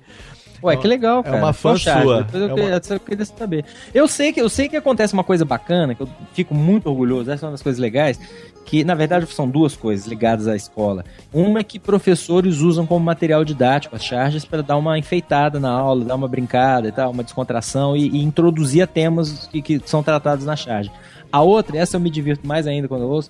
Ué, 0.63 0.77
que 0.77 0.87
legal, 0.87 1.19
É 1.19 1.23
cara. 1.23 1.37
uma 1.37 1.53
fã 1.53 1.71
Poxa, 1.71 2.01
sua. 2.01 2.23
Depois 2.23 2.41
eu, 2.43 2.49
É 2.49 2.53
queria, 2.53 2.69
uma- 2.69 2.81
eu 2.95 2.99
queria 2.99 3.25
saber. 3.25 3.65
Eu 3.93 4.07
sei, 4.07 4.31
que, 4.31 4.39
eu 4.41 4.49
sei 4.49 4.69
que 4.69 4.77
acontece 4.77 5.13
uma 5.13 5.23
coisa 5.23 5.43
bacana, 5.43 5.93
que 5.93 6.01
eu 6.01 6.09
fico 6.33 6.55
muito 6.55 6.87
orgulhoso, 6.89 7.29
essa 7.31 7.45
é 7.45 7.47
uma 7.47 7.51
das 7.53 7.61
coisas 7.61 7.79
legais, 7.79 8.19
que 8.65 8.83
na 8.83 8.95
verdade 8.95 9.25
são 9.27 9.47
duas 9.47 9.75
coisas 9.75 10.07
ligadas 10.07 10.47
à 10.47 10.55
escola. 10.55 11.03
Uma 11.33 11.59
é 11.59 11.63
que 11.63 11.77
professores 11.77 12.59
usam 12.59 12.85
como 12.85 13.03
material 13.03 13.43
didático 13.43 13.95
as 13.95 14.03
charges 14.03 14.45
para 14.45 14.61
dar 14.63 14.77
uma 14.77 14.97
enfeitada 14.97 15.59
na 15.59 15.69
aula, 15.69 16.05
dar 16.05 16.15
uma 16.15 16.27
brincada 16.27 16.87
e 16.87 16.91
tal, 16.91 17.11
uma 17.11 17.23
descontração 17.23 17.95
e, 17.95 18.07
e 18.09 18.23
introduzir 18.23 18.87
temas 18.87 19.47
que, 19.51 19.61
que 19.61 19.81
são 19.85 20.01
tratados 20.01 20.45
na 20.45 20.55
charge. 20.55 20.89
A 21.31 21.41
outra, 21.41 21.77
essa 21.77 21.97
eu 21.97 21.99
me 21.99 22.09
divirto 22.09 22.47
mais 22.47 22.65
ainda 22.67 22.87
quando 22.87 23.01
eu 23.03 23.09
ouço, 23.09 23.29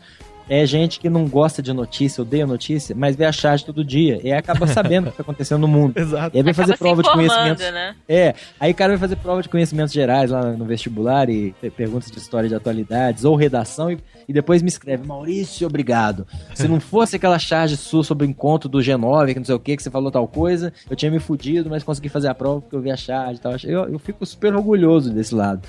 é 0.50 0.66
gente 0.66 1.00
que 1.00 1.10
não 1.10 1.26
gosta 1.28 1.62
de 1.62 1.72
notícia, 1.74 2.22
odeia 2.22 2.46
notícia, 2.46 2.96
mas 2.96 3.16
vê 3.16 3.26
a 3.26 3.32
charge 3.32 3.64
todo 3.66 3.84
dia 3.84 4.20
e 4.24 4.32
aí 4.32 4.38
acaba 4.38 4.68
sabendo 4.68 5.04
o 5.04 5.08
que 5.08 5.14
está 5.14 5.24
acontecendo 5.24 5.62
no 5.62 5.68
mundo. 5.68 5.96
Exato. 6.00 6.36
E 6.36 6.40
aí 6.40 6.44
vai 6.44 6.54
fazer 6.54 6.74
Acaba 6.74 6.78
se 6.78 6.80
prova 6.80 7.04
de 7.04 7.10
conhecimentos. 7.30 7.64
né? 7.72 7.96
É, 8.08 8.36
aí 8.60 8.72
o 8.72 8.76
cara 8.76 8.92
vai 8.94 9.00
fazer 9.00 9.16
prova 9.18 9.42
de 9.42 9.50
conhecimentos 9.50 9.94
gerais 9.94 10.30
lá 10.32 10.52
no 10.52 10.66
vestibular 10.66 11.30
e 11.30 11.54
pe- 11.62 11.70
perguntas 11.70 12.12
de 12.12 12.18
história 12.18 12.50
de 12.50 12.56
atualidades 12.56 13.24
ou 13.26 13.36
redação 13.36 13.92
e, 13.92 13.98
e 14.28 14.34
depois 14.34 14.62
me 14.62 14.68
escreve, 14.70 15.06
Maurício, 15.08 15.68
obrigado. 15.68 16.28
Se 16.54 16.68
não 16.68 16.80
fosse 16.80 17.16
aquela 17.16 17.40
charge 17.40 17.78
sua 17.78 18.04
sobre 18.04 18.26
o 18.26 18.30
encontro 18.30 18.68
do 18.70 18.80
G9, 18.80 19.34
que 19.34 19.40
não 19.40 19.46
sei 19.46 19.56
o 19.56 19.60
que, 19.60 19.78
que 19.78 19.84
você 19.84 19.90
falou 19.92 20.12
tal 20.12 20.28
coisa, 20.28 20.74
eu 20.90 20.96
tinha 20.96 21.12
me 21.12 21.20
fudido, 21.20 21.70
mas 21.70 21.84
consegui 21.84 22.10
fazer 22.10 22.28
a 22.28 22.36
prova 22.36 22.62
porque 22.62 22.76
eu 22.76 22.82
vi 22.82 22.92
a 22.92 22.98
charge 22.98 23.36
e 23.40 23.42
tal. 23.42 23.54
Eu, 23.64 23.88
eu 23.90 24.00
fico 24.00 24.26
super 24.26 24.54
orgulhoso 24.56 25.12
desse 25.12 25.34
lado. 25.34 25.62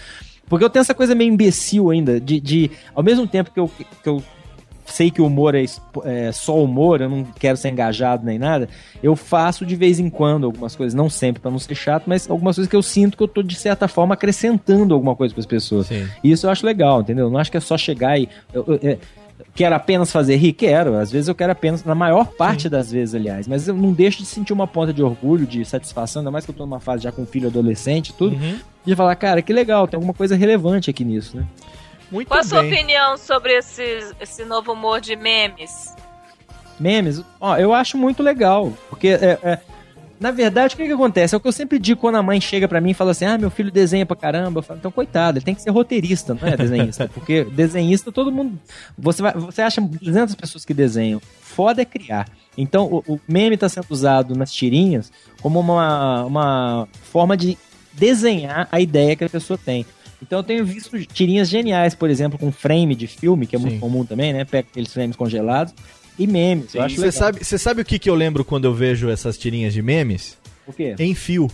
Porque 0.47 0.63
eu 0.63 0.69
tenho 0.69 0.83
essa 0.83 0.93
coisa 0.95 1.15
meio 1.15 1.33
imbecil 1.33 1.91
ainda, 1.91 2.21
de, 2.21 2.39
de 2.39 2.71
ao 2.95 3.03
mesmo 3.03 3.27
tempo 3.27 3.51
que 3.51 3.59
eu, 3.59 3.67
que 4.03 4.09
eu 4.09 4.23
sei 4.85 5.11
que 5.11 5.21
o 5.23 5.27
humor 5.27 5.55
é, 5.55 5.65
é 6.05 6.33
só 6.33 6.63
humor, 6.63 7.01
eu 7.01 7.09
não 7.09 7.25
quero 7.39 7.57
ser 7.57 7.71
engajado 7.71 8.25
nem 8.25 8.39
nada, 8.39 8.69
eu 9.03 9.17
faço 9.17 9.65
de 9.65 9.75
vez 9.77 9.99
em 9.99 10.09
quando 10.11 10.45
algumas 10.45 10.77
coisas, 10.77 10.95
não 10.95 11.09
sempre 11.11 11.41
pra 11.43 11.51
não 11.51 11.59
ser 11.59 11.75
chato, 11.75 12.05
mas 12.07 12.29
algumas 12.31 12.57
coisas 12.57 12.69
que 12.71 12.77
eu 12.77 12.83
sinto 12.83 13.17
que 13.17 13.23
eu 13.23 13.29
tô 13.29 13.43
de 13.43 13.55
certa 13.55 13.89
forma 13.89 14.15
acrescentando 14.15 14.95
alguma 14.95 15.17
coisa 15.17 15.33
pras 15.35 15.47
pessoas. 15.47 15.87
Sim. 15.87 16.07
E 16.23 16.31
isso 16.31 16.47
eu 16.47 16.51
acho 16.51 16.65
legal, 16.67 17.01
entendeu? 17.01 17.31
Não 17.31 17.39
acho 17.39 17.51
que 17.51 17.57
é 17.57 17.61
só 17.61 17.77
chegar 17.79 18.19
e. 18.19 18.29
eu- 18.53 18.65
eu- 18.69 18.81
é, 18.91 18.99
Quero 19.53 19.75
apenas 19.75 20.11
fazer 20.13 20.37
rir? 20.37 20.53
Quero. 20.53 20.97
Às 20.97 21.11
vezes 21.13 21.29
eu 21.29 21.35
quero 21.35 21.51
apenas, 21.53 21.85
na 21.85 21.95
maior 21.95 22.27
parte 22.27 22.69
das 22.69 22.91
vezes, 22.91 23.15
aliás. 23.17 23.47
Mas 23.49 23.67
eu 23.69 23.75
não 23.75 23.93
deixo 23.93 24.19
de 24.19 24.27
sentir 24.27 24.53
uma 24.53 24.67
ponta 24.67 24.93
de 24.93 25.03
orgulho, 25.03 25.45
de 25.47 25.65
satisfação, 25.65 26.21
ainda 26.21 26.31
mais 26.31 26.45
que 26.45 26.51
eu 26.53 26.55
tô 26.55 26.65
numa 26.65 26.79
fase 26.81 27.03
já 27.05 27.13
com 27.13 27.23
um 27.23 27.27
filho 27.27 27.49
adolescente 27.49 28.09
e 28.09 28.13
tudo. 28.15 28.35
Uhum. 28.37 28.57
De 28.85 28.95
falar, 28.97 29.15
cara, 29.17 29.43
que 29.43 29.53
legal, 29.53 29.87
tem 29.89 29.97
alguma 29.97 30.15
coisa 30.15 30.35
relevante 30.37 30.89
aqui 30.91 31.05
nisso, 31.05 31.37
né? 31.37 31.45
Muito 32.15 32.29
Qual 32.29 32.39
a 32.39 32.45
sua 32.45 32.61
opinião 32.61 33.19
sobre 33.19 33.55
esse, 33.55 33.83
esse 34.21 34.45
novo 34.45 34.73
humor 34.73 35.01
de 35.01 35.17
memes? 35.17 35.93
Memes, 36.79 37.21
ó, 37.41 37.57
eu 37.57 37.75
acho 37.75 37.99
muito 37.99 38.23
legal. 38.23 38.73
Porque, 38.89 39.09
é, 39.09 39.37
é, 39.43 39.61
na 40.21 40.31
verdade, 40.31 40.75
o 40.75 40.77
que, 40.77 40.87
que 40.87 40.93
acontece? 40.93 41.35
É 41.35 41.37
o 41.37 41.41
que 41.41 41.49
eu 41.49 41.53
sempre 41.53 41.77
digo 41.77 42.01
quando 42.01 42.15
a 42.15 42.23
mãe 42.23 42.41
chega 42.41 42.69
pra 42.69 42.81
mim 42.81 42.93
e 42.93 42.95
fala 42.95 43.11
assim: 43.11 43.25
ah, 43.25 43.37
meu 43.37 43.51
filho 43.51 43.69
desenha 43.69 44.07
pra 44.07 44.15
caramba. 44.15 44.61
Eu 44.61 44.63
falo, 44.63 44.79
então, 44.79 44.93
coitado, 44.93 45.39
ele 45.39 45.45
tem 45.45 45.57
que 45.57 45.63
ser 45.63 45.71
roteirista, 45.71 46.39
não 46.41 46.47
é 46.47 46.57
desenhista. 46.57 47.11
porque 47.13 47.43
desenhista, 47.47 48.13
todo 48.13 48.31
mundo. 48.31 48.61
Você, 48.97 49.21
vai, 49.21 49.33
você 49.33 49.63
acha 49.63 49.81
200 49.81 50.37
pessoas 50.37 50.65
que 50.65 50.73
desenham. 50.73 51.21
Foda 51.41 51.83
é 51.83 51.85
criar. 51.85 52.29
Então, 52.57 52.85
o, 52.85 53.15
o 53.15 53.21
meme 53.27 53.57
tá 53.57 53.69
sendo 53.69 53.87
usado 53.91 54.37
nas 54.37 54.53
tirinhas 54.53 55.11
como 55.43 55.59
uma, 55.59 56.25
uma 56.27 56.89
forma 57.11 57.37
de 57.37 57.59
desenhar 57.93 58.69
a 58.71 58.81
ideia 58.81 59.17
que 59.17 59.25
a 59.25 59.29
pessoa 59.29 59.59
tem. 59.59 59.85
Então 60.27 60.39
eu 60.39 60.43
tenho 60.43 60.65
visto 60.65 60.99
tirinhas 61.07 61.49
geniais, 61.49 61.95
por 61.95 62.09
exemplo, 62.09 62.39
com 62.39 62.51
frame 62.51 62.95
de 62.95 63.07
filme, 63.07 63.47
que 63.47 63.55
é 63.55 63.59
muito 63.59 63.75
Sim. 63.75 63.81
comum 63.81 64.05
também, 64.05 64.33
né? 64.33 64.45
Pega 64.45 64.67
aqueles 64.71 64.93
frames 64.93 65.17
congelados. 65.17 65.75
E 66.19 66.27
memes, 66.27 66.75
eu 66.75 66.83
acho 66.83 66.97
Você 66.97 67.13
sabe, 67.13 67.45
você 67.45 67.59
sabe 67.59 67.83
o 67.83 67.85
que, 67.85 67.99
que 67.99 68.09
eu 68.09 68.15
lembro 68.15 68.45
quando 68.45 68.65
eu 68.65 68.73
vejo 68.73 69.11
essas 69.11 69.37
tirinhas 69.37 69.75
de 69.75 69.83
memes? 69.83 70.39
O 70.67 70.73
quê? 70.73 70.95
Em 70.99 71.15
fio. 71.15 71.51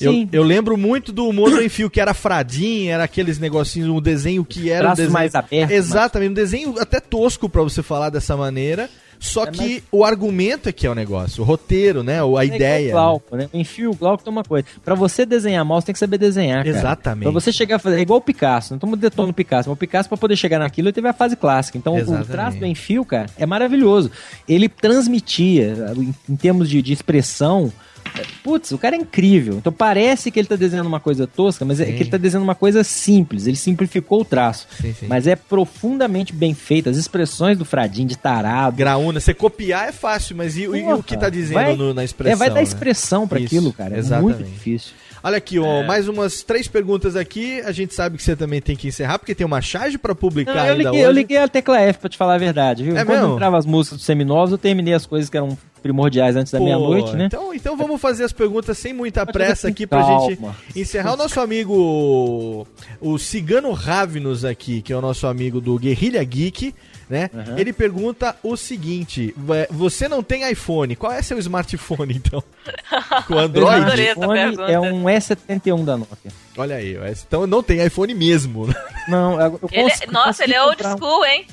Eu, 0.00 0.12
Sim. 0.12 0.28
eu 0.32 0.42
lembro 0.44 0.76
muito 0.76 1.12
do 1.12 1.26
humor 1.26 1.50
do 1.50 1.62
Enfio, 1.62 1.90
que 1.90 2.00
era 2.00 2.14
fradinho, 2.14 2.92
era 2.92 3.02
aqueles 3.02 3.38
negocinhos, 3.38 3.88
um 3.88 4.00
desenho 4.00 4.44
que 4.44 4.70
era 4.70 4.90
um 4.90 4.94
desenho... 4.94 5.10
mais 5.10 5.34
abertos, 5.34 5.74
Exatamente, 5.74 6.30
um 6.30 6.34
desenho 6.34 6.74
até 6.78 7.00
tosco 7.00 7.48
pra 7.48 7.62
você 7.62 7.82
falar 7.82 8.08
dessa 8.10 8.36
maneira, 8.36 8.88
só 9.20 9.44
É, 9.44 9.50
que 9.50 9.82
o 9.90 10.04
argumento 10.04 10.68
é 10.68 10.72
que 10.72 10.86
é 10.86 10.90
o 10.90 10.94
negócio, 10.94 11.42
o 11.42 11.46
roteiro, 11.46 12.02
né, 12.02 12.22
o- 12.22 12.36
a 12.36 12.42
É 12.42 12.46
igual 12.46 12.56
ideia. 12.56 12.88
o 12.88 12.92
Glauco, 12.92 13.36
né? 13.36 13.48
O 13.52 13.56
enfio, 13.58 13.90
o 13.90 13.94
Glauco 13.94 14.22
tem 14.22 14.32
uma 14.32 14.44
coisa. 14.44 14.66
Pra 14.84 14.94
você 14.94 15.24
desenhar 15.26 15.64
mal, 15.64 15.80
você 15.80 15.86
tem 15.86 15.92
que 15.92 15.98
saber 15.98 16.18
desenhar, 16.18 16.64
cara. 16.64 16.76
Exatamente. 16.76 17.22
Pra 17.24 17.32
você 17.32 17.52
chegar 17.52 17.76
a 17.76 17.78
fazer... 17.78 17.96
É 17.98 18.00
igual 18.00 18.18
o 18.18 18.22
Picasso. 18.22 18.72
Não 18.72 18.76
estamos 18.76 18.98
detonando 18.98 19.30
o 19.30 19.34
Picasso. 19.34 19.68
Mas 19.68 19.76
o 19.76 19.78
Picasso, 19.78 20.08
pra 20.08 20.18
poder 20.18 20.36
chegar 20.36 20.58
naquilo, 20.58 20.88
ele 20.88 20.92
teve 20.92 21.08
a 21.08 21.12
fase 21.12 21.36
clássica. 21.36 21.76
Então, 21.78 21.94
o 21.94 21.98
Exatamente. 21.98 22.28
traço 22.30 22.58
do 22.58 22.66
enfio, 22.66 23.04
cara, 23.04 23.28
é 23.36 23.44
maravilhoso. 23.46 24.10
Ele 24.48 24.68
transmitia, 24.68 25.92
em, 25.96 26.14
em 26.28 26.36
termos 26.36 26.68
de, 26.68 26.80
de 26.82 26.92
expressão... 26.92 27.72
é, 28.16 28.22
Putz, 28.42 28.70
o 28.72 28.78
cara 28.78 28.96
é 28.96 28.98
incrível. 28.98 29.54
Então 29.56 29.72
parece 29.72 30.30
que 30.30 30.38
ele 30.38 30.48
tá 30.48 30.56
desenhando 30.56 30.86
uma 30.86 31.00
coisa 31.00 31.26
tosca, 31.26 31.64
mas 31.64 31.80
é 31.80 31.86
Sim. 31.86 31.92
que 31.94 32.02
ele 32.04 32.10
tá 32.10 32.16
desenhando 32.16 32.44
uma 32.44 32.54
coisa 32.54 32.82
simples. 32.84 33.46
Ele 33.46 33.56
simplificou 33.56 34.20
o 34.20 34.24
traço. 34.24 34.66
Sim, 34.80 34.94
sim. 34.94 35.06
Mas 35.08 35.26
é 35.26 35.36
profundamente 35.36 36.32
bem 36.32 36.54
feito. 36.54 36.88
As 36.88 36.96
expressões 36.96 37.56
do 37.58 37.64
Fradinho 37.64 38.08
de 38.08 38.16
tarado. 38.16 38.76
Graúna, 38.76 39.20
você 39.20 39.34
copiar 39.34 39.88
é 39.88 39.92
fácil, 39.92 40.36
mas 40.36 40.56
e, 40.56 40.66
o- 40.68 40.74
e 40.76 40.82
o 40.92 41.02
que 41.02 41.16
tá 41.16 41.28
dizendo 41.28 41.54
Vai- 41.54 41.76
no- 41.76 41.92
na 41.94 42.04
expressão? 42.04 42.32
É, 42.32 42.36
vai 42.36 42.48
dar 42.48 42.56
né? 42.56 42.62
expressão 42.62 43.26
pra 43.28 43.38
Isso, 43.38 43.46
aquilo, 43.46 43.72
cara. 43.72 43.96
É 43.96 43.98
exatamente. 43.98 44.36
muito 44.38 44.50
difícil. 44.50 44.92
Olha 45.20 45.36
aqui, 45.36 45.58
ó, 45.58 45.82
mais 45.84 46.06
umas 46.08 46.42
três 46.42 46.68
perguntas 46.68 47.16
aqui. 47.16 47.60
A 47.62 47.72
gente 47.72 47.92
sabe 47.92 48.16
que 48.16 48.22
você 48.22 48.36
também 48.36 48.60
tem 48.62 48.76
que 48.76 48.86
encerrar, 48.86 49.18
porque 49.18 49.34
tem 49.34 49.44
uma 49.44 49.60
charge 49.60 49.98
pra 49.98 50.14
publicar 50.14 50.54
Não, 50.54 50.64
eu, 50.64 50.72
ainda 50.72 50.76
liguei, 50.76 50.90
hoje. 51.00 51.02
eu 51.02 51.10
liguei 51.10 51.36
a 51.38 51.48
tecla 51.48 51.80
F 51.80 51.98
pra 51.98 52.08
te 52.08 52.16
falar 52.16 52.34
a 52.34 52.38
verdade, 52.38 52.84
viu? 52.84 52.96
É 52.96 53.04
Quando 53.04 53.18
mesmo? 53.20 53.34
entrava 53.34 53.58
as 53.58 53.66
músicas 53.66 53.98
dos 53.98 54.06
seminovos, 54.06 54.52
eu 54.52 54.58
terminei 54.58 54.94
as 54.94 55.04
coisas 55.06 55.28
que 55.28 55.36
eram 55.36 55.58
primordiais 55.92 56.36
antes 56.36 56.52
da 56.52 56.60
meia-noite, 56.60 57.16
né? 57.16 57.24
Então, 57.26 57.54
então 57.54 57.76
vamos 57.76 57.98
fazer 57.98 58.24
as 58.24 58.32
perguntas 58.32 58.76
sem 58.76 58.92
muita 58.92 59.24
Pode 59.24 59.32
pressa 59.38 59.68
aqui 59.68 59.86
pra 59.86 60.00
calma. 60.02 60.28
gente 60.30 60.78
encerrar. 60.78 61.14
O 61.14 61.16
nosso 61.16 61.40
amigo, 61.40 62.66
o 63.00 63.18
Cigano 63.18 63.72
Ravenus 63.72 64.44
aqui, 64.44 64.82
que 64.82 64.92
é 64.92 64.96
o 64.96 65.00
nosso 65.00 65.26
amigo 65.26 65.60
do 65.62 65.78
Guerrilha 65.78 66.22
Geek, 66.22 66.74
né? 67.08 67.30
Uhum. 67.32 67.56
Ele 67.58 67.72
pergunta 67.72 68.36
o 68.42 68.54
seguinte: 68.54 69.32
"Vé- 69.34 69.66
você 69.70 70.08
não 70.08 70.22
tem 70.22 70.50
iPhone, 70.50 70.94
qual 70.94 71.10
é 71.10 71.22
seu 71.22 71.38
smartphone 71.38 72.14
então? 72.16 72.42
Com 73.26 73.34
O 73.34 73.38
Android? 73.38 74.02
essa 74.02 74.12
iPhone 74.12 74.38
é 74.70 74.78
um 74.78 75.04
E71 75.04 75.84
da 75.86 75.96
Nokia. 75.96 76.30
Olha 76.58 76.76
aí, 76.76 76.98
então 77.26 77.46
não 77.46 77.62
tem 77.62 77.82
iPhone 77.84 78.12
mesmo. 78.14 78.68
Não, 79.08 79.40
eu, 79.40 79.58
eu 79.62 79.68
Ele, 79.72 79.82
cons- 79.90 80.12
nossa, 80.12 80.44
ele 80.44 80.52
é 80.54 80.62
old 80.62 80.76
comprar 80.76 80.96
school, 80.98 81.24
hein? 81.24 81.46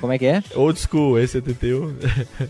Como 0.00 0.12
é 0.12 0.18
que 0.18 0.26
é? 0.26 0.42
Old 0.54 0.78
school, 0.80 1.14
E71. 1.14 1.94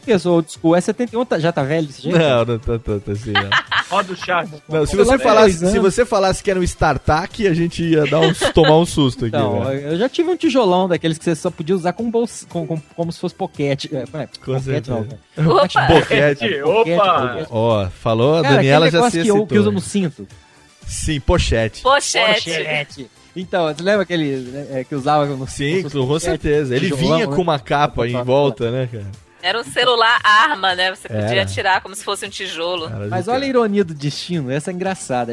Eu 0.06 0.18
sou 0.18 0.36
old 0.36 0.52
school. 0.52 0.72
E71 0.76 1.26
tá- 1.26 1.38
já 1.38 1.50
tá 1.50 1.62
velho 1.62 1.86
desse 1.86 2.02
jeito? 2.02 2.18
Não, 2.18 2.44
não 2.44 2.58
tá 2.58 2.78
tanto 2.78 3.10
assim, 3.10 3.32
não. 3.32 3.50
Roda 3.90 4.12
o 4.12 4.16
chat. 4.16 4.48
Não, 4.68 4.86
se 4.86 4.94
você 4.94 5.18
falasse, 5.18 5.58
Deus, 5.58 5.70
se 5.72 5.76
né? 5.78 5.82
você 5.82 6.06
falasse 6.06 6.42
que 6.44 6.50
era 6.50 6.60
um 6.60 6.62
StarTAC, 6.62 7.48
a 7.48 7.52
gente 7.54 7.82
ia 7.82 8.06
dar 8.06 8.20
uns, 8.20 8.38
tomar 8.54 8.76
um 8.78 8.86
susto 8.86 9.24
aqui, 9.24 9.34
Então, 9.36 9.64
velho. 9.64 9.80
eu 9.88 9.98
já 9.98 10.08
tive 10.08 10.30
um 10.30 10.36
tijolão 10.36 10.86
daqueles 10.88 11.18
que 11.18 11.24
você 11.24 11.34
só 11.34 11.50
podia 11.50 11.74
usar 11.74 11.92
com 11.92 12.08
bolsa, 12.08 12.46
com, 12.48 12.64
com- 12.66 12.80
como 12.94 13.10
se 13.10 13.18
fosse 13.18 13.34
poquete. 13.34 13.90
É, 13.92 14.02
é? 14.02 14.04
Com 14.04 14.54
Poquete, 14.54 14.62
certeza. 14.64 15.08
não, 15.36 15.56
Opa! 15.56 15.86
Boquete. 15.88 16.60
Poquete, 16.60 16.62
Opa! 16.62 17.46
Ó, 17.50 17.88
falou, 17.88 18.38
a 18.38 18.42
Cara, 18.42 18.54
Daniela 18.56 18.90
já 18.90 19.10
se 19.10 19.22
que, 19.22 19.28
eu- 19.28 19.34
que 19.34 19.40
excitou. 19.42 19.58
usa 19.58 19.70
no 19.72 19.80
cinto. 19.80 20.28
Sim, 20.86 21.18
pochete. 21.20 21.82
Pochete. 21.82 22.50
Pochete. 22.50 23.10
Então, 23.34 23.66
você 23.72 23.82
lembra 23.82 24.02
aquele 24.02 24.36
né, 24.36 24.66
é, 24.80 24.84
que 24.84 24.94
usava 24.94 25.26
no 25.26 25.46
Sim, 25.46 25.82
com 25.88 26.18
certeza. 26.18 26.74
Ele 26.74 26.92
vinha 26.92 27.26
né? 27.26 27.34
com 27.34 27.40
uma 27.42 27.58
capa 27.58 28.06
em 28.06 28.22
volta, 28.24 28.70
né, 28.70 28.88
cara? 28.90 29.06
Era 29.42 29.58
um 29.58 29.64
celular 29.64 30.20
arma, 30.22 30.74
né? 30.74 30.94
Você 30.94 31.08
podia 31.08 31.22
Era. 31.24 31.42
atirar 31.42 31.80
como 31.80 31.94
se 31.94 32.04
fosse 32.04 32.26
um 32.26 32.28
tijolo. 32.28 32.90
Cara, 32.90 33.06
Mas 33.08 33.26
olha 33.26 33.44
a 33.46 33.48
ironia 33.48 33.82
do 33.82 33.94
destino, 33.94 34.50
essa 34.50 34.70
é 34.70 34.74
engraçada. 34.74 35.32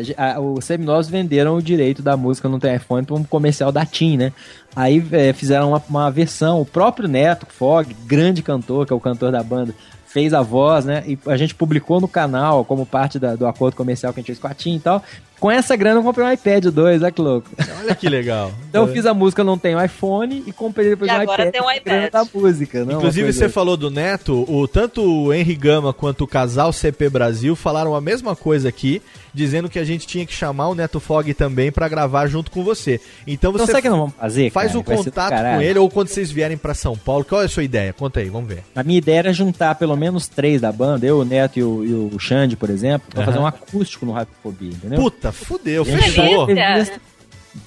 Os 0.55 0.63
Seminosos 0.63 1.11
venderam 1.11 1.57
o 1.57 1.61
direito 1.61 2.01
da 2.01 2.15
música 2.15 2.47
no 2.47 2.57
telefone 2.57 3.05
para 3.05 3.15
um 3.15 3.23
comercial 3.25 3.69
da 3.69 3.85
TIM, 3.85 4.15
né? 4.15 4.31
Aí 4.73 5.05
é, 5.11 5.33
fizeram 5.33 5.69
uma, 5.69 5.83
uma 5.89 6.09
versão, 6.09 6.61
o 6.61 6.65
próprio 6.65 7.09
Neto 7.09 7.45
Fog, 7.49 7.93
grande 8.05 8.41
cantor, 8.41 8.85
que 8.85 8.93
é 8.93 8.95
o 8.95 8.99
cantor 8.99 9.29
da 9.31 9.43
banda, 9.43 9.75
fez 10.05 10.33
a 10.33 10.41
voz, 10.41 10.85
né? 10.85 11.03
E 11.05 11.19
a 11.25 11.35
gente 11.35 11.53
publicou 11.53 11.99
no 11.99 12.07
canal 12.07 12.63
como 12.63 12.85
parte 12.85 13.19
da- 13.19 13.35
do 13.35 13.45
acordo 13.45 13.75
comercial 13.75 14.13
que 14.13 14.19
a 14.19 14.21
gente 14.21 14.27
fez 14.27 14.39
com 14.39 14.47
a 14.47 14.53
TIM 14.53 14.77
e 14.77 14.79
tal. 14.79 15.03
Com 15.39 15.51
essa 15.51 15.75
grana 15.75 15.99
eu 15.99 16.03
comprei 16.03 16.25
um 16.25 16.31
iPad 16.31 16.65
2, 16.65 17.01
olha 17.03 17.11
que 17.11 17.21
louco. 17.21 17.47
Olha 17.81 17.93
que 17.95 18.09
legal. 18.09 18.51
Então 18.67 18.85
eu 18.85 18.93
fiz 18.93 19.05
a 19.07 19.13
música 19.13 19.43
Não 19.43 19.57
Tenho 19.57 19.83
iPhone 19.83 20.43
e 20.45 20.51
comprei 20.51 20.89
depois 20.89 21.09
E 21.09 21.13
um 21.13 21.17
agora 21.21 21.43
iPad. 21.47 21.53
tem 21.53 21.61
um 21.63 21.71
iPad. 21.71 22.11
da 22.11 22.25
música. 22.31 22.85
Não, 22.85 22.97
Inclusive, 22.97 23.27
uma 23.27 23.33
você 23.33 23.49
falou 23.49 23.75
do 23.77 23.89
Neto, 23.89 24.45
o, 24.47 24.67
tanto 24.67 25.01
o 25.01 25.33
Henry 25.33 25.55
Gama 25.55 25.93
quanto 25.93 26.25
o 26.25 26.27
casal 26.27 26.71
CP 26.71 27.09
Brasil 27.09 27.55
falaram 27.55 27.95
a 27.95 28.01
mesma 28.01 28.35
coisa 28.35 28.69
aqui, 28.69 29.01
dizendo 29.33 29.67
que 29.69 29.79
a 29.79 29.83
gente 29.83 30.05
tinha 30.05 30.25
que 30.27 30.33
chamar 30.33 30.67
o 30.67 30.75
Neto 30.75 30.99
Fog 30.99 31.33
também 31.33 31.71
pra 31.71 31.87
gravar 31.87 32.27
junto 32.27 32.51
com 32.51 32.63
você. 32.63 32.99
Então 33.25 33.51
Então 33.51 33.65
você 33.65 33.71
sabe 33.71 33.79
o 33.79 33.81
que 33.83 33.89
nós 33.89 33.97
vamos 33.99 34.13
fazer, 34.15 34.51
faz 34.51 34.67
cara? 34.73 34.79
o 34.79 34.83
contato 34.83 35.33
com 35.55 35.61
ele, 35.61 35.79
ou 35.79 35.89
quando 35.89 36.09
vocês 36.09 36.29
vierem 36.29 36.57
pra 36.57 36.73
São 36.75 36.95
Paulo. 36.97 37.23
Qual 37.25 37.41
é 37.41 37.45
a 37.45 37.49
sua 37.49 37.63
ideia? 37.63 37.93
Conta 37.93 38.19
aí, 38.19 38.29
vamos 38.29 38.49
ver. 38.49 38.63
A 38.75 38.83
minha 38.83 38.97
ideia 38.99 39.19
era 39.19 39.33
juntar 39.33 39.73
pelo 39.75 39.95
menos 39.95 40.27
três 40.27 40.61
da 40.61 40.71
banda, 40.71 41.05
eu, 41.05 41.19
o 41.19 41.25
Neto 41.25 41.57
e 41.57 41.63
o, 41.63 41.83
e 41.85 41.93
o 42.15 42.19
Xande, 42.19 42.55
por 42.55 42.69
exemplo, 42.69 43.07
pra 43.09 43.23
Aham. 43.23 43.31
fazer 43.31 43.39
um 43.43 43.47
acústico 43.47 44.05
no 44.05 44.11
Radiofobia, 44.11 44.69
entendeu? 44.71 44.99
Puta, 44.99 45.26
fudeu, 45.31 45.85
E 45.85 45.93
a 45.93 45.97
gente 45.97 46.11
fechou. 46.11 46.47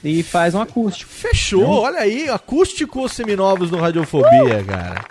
E 0.04 0.22
faz 0.22 0.54
um 0.54 0.60
acústico. 0.60 1.10
Fechou, 1.10 1.66
olha 1.80 2.00
aí, 2.00 2.28
acústico 2.28 3.08
seminovos 3.08 3.70
no 3.70 3.78
Radiofobia, 3.78 4.62
cara. 4.66 5.04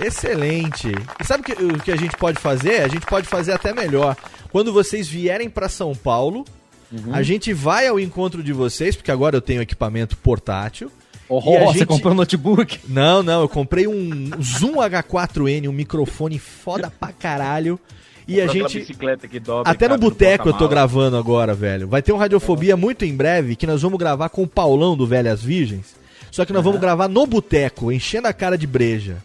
Excelente. 0.00 0.92
E 1.20 1.24
sabe 1.24 1.42
o 1.42 1.44
que, 1.44 1.62
o 1.62 1.80
que 1.80 1.92
a 1.92 1.96
gente 1.96 2.16
pode 2.16 2.38
fazer? 2.40 2.82
A 2.82 2.88
gente 2.88 3.06
pode 3.06 3.26
fazer 3.28 3.52
até 3.52 3.72
melhor. 3.72 4.16
Quando 4.50 4.72
vocês 4.72 5.06
vierem 5.08 5.48
pra 5.48 5.68
São 5.68 5.94
Paulo, 5.94 6.44
Uhum. 6.92 7.12
a 7.14 7.22
gente 7.22 7.52
vai 7.52 7.86
ao 7.88 7.98
encontro 7.98 8.42
de 8.42 8.52
vocês, 8.52 8.94
porque 8.94 9.10
agora 9.10 9.36
eu 9.36 9.40
tenho 9.40 9.60
equipamento 9.62 10.16
portátil. 10.16 10.90
Oh, 11.28 11.40
E 11.52 11.56
a 11.56 11.64
você 11.64 11.78
gente- 11.80 11.88
comprou 11.88 12.12
um 12.12 12.16
notebook? 12.16 12.78
Não, 12.88 13.22
não, 13.22 13.40
eu 13.40 13.48
comprei 13.48 13.86
um 13.88 14.30
Zoom 14.42 14.74
H4N, 14.80 15.68
um 15.68 15.72
microfone 15.72 16.38
foda 16.38 16.92
pra 17.00 17.10
caralho. 17.12 17.80
E 18.26 18.40
a 18.40 18.46
Comprou 18.46 18.66
aquela 18.66 18.68
gente. 18.68 19.40
dobra 19.40 19.70
Até 19.70 19.88
no 19.88 19.98
boteco 19.98 20.48
eu 20.48 20.54
tô 20.54 20.66
gravando 20.66 21.16
agora, 21.16 21.54
velho. 21.54 21.86
Vai 21.86 22.02
ter 22.02 22.12
um 22.12 22.16
Radiofobia 22.16 22.76
muito 22.76 23.04
em 23.04 23.14
breve 23.14 23.54
que 23.56 23.66
nós 23.66 23.82
vamos 23.82 23.98
gravar 23.98 24.28
com 24.30 24.42
o 24.42 24.48
Paulão 24.48 24.96
do 24.96 25.06
Velhas 25.06 25.42
Virgens. 25.42 25.94
Só 26.30 26.44
que 26.44 26.52
nós 26.52 26.64
vamos 26.64 26.80
gravar 26.80 27.06
no 27.06 27.26
boteco, 27.26 27.92
enchendo 27.92 28.26
a 28.26 28.32
cara 28.32 28.58
de 28.58 28.66
breja. 28.66 29.18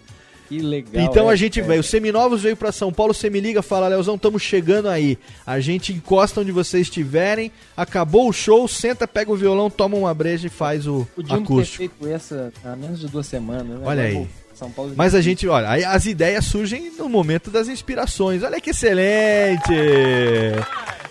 Que 0.50 0.58
legal. 0.58 1.04
então 1.04 1.30
é, 1.30 1.34
a 1.34 1.36
gente 1.36 1.60
é. 1.60 1.64
veio, 1.64 1.82
o 1.82 1.84
Seminovos 1.84 2.42
veio 2.42 2.58
pra 2.58 2.72
São 2.72 2.92
Paulo, 2.92 3.14
você 3.14 3.30
me 3.30 3.40
liga, 3.40 3.62
fala, 3.62 3.88
Leozão, 3.88 4.16
estamos 4.16 4.42
chegando 4.42 4.90
aí. 4.90 5.16
A 5.46 5.60
gente 5.60 5.94
encosta 5.94 6.42
onde 6.42 6.52
vocês 6.52 6.88
estiverem, 6.88 7.52
acabou 7.78 8.28
o 8.28 8.34
show, 8.34 8.68
senta, 8.68 9.08
pega 9.08 9.32
o 9.32 9.36
violão, 9.36 9.70
toma 9.70 9.96
uma 9.96 10.12
breja 10.12 10.48
e 10.48 10.50
faz 10.50 10.88
o 10.88 11.08
Podíamos 11.16 11.48
ter 11.48 11.54
acústico. 11.54 11.78
feito 11.78 12.08
essa 12.08 12.52
há 12.66 12.76
menos 12.76 13.00
de 13.00 13.08
duas 13.08 13.28
semanas, 13.28 13.68
né? 13.68 13.82
Olha 13.84 14.04
aí. 14.04 14.14
Vamos- 14.14 14.30
São 14.60 14.70
Paulo 14.72 14.94
Mas 14.96 15.16
a 15.16 15.22
gente, 15.22 15.48
olha, 15.48 15.70
aí 15.70 15.84
as 15.86 16.06
ideias 16.06 16.44
surgem 16.46 16.92
no 16.98 17.08
momento 17.08 17.50
das 17.50 17.68
inspirações. 17.70 18.44
Olha 18.44 18.60
que 18.60 18.72
excelente! 18.72 19.74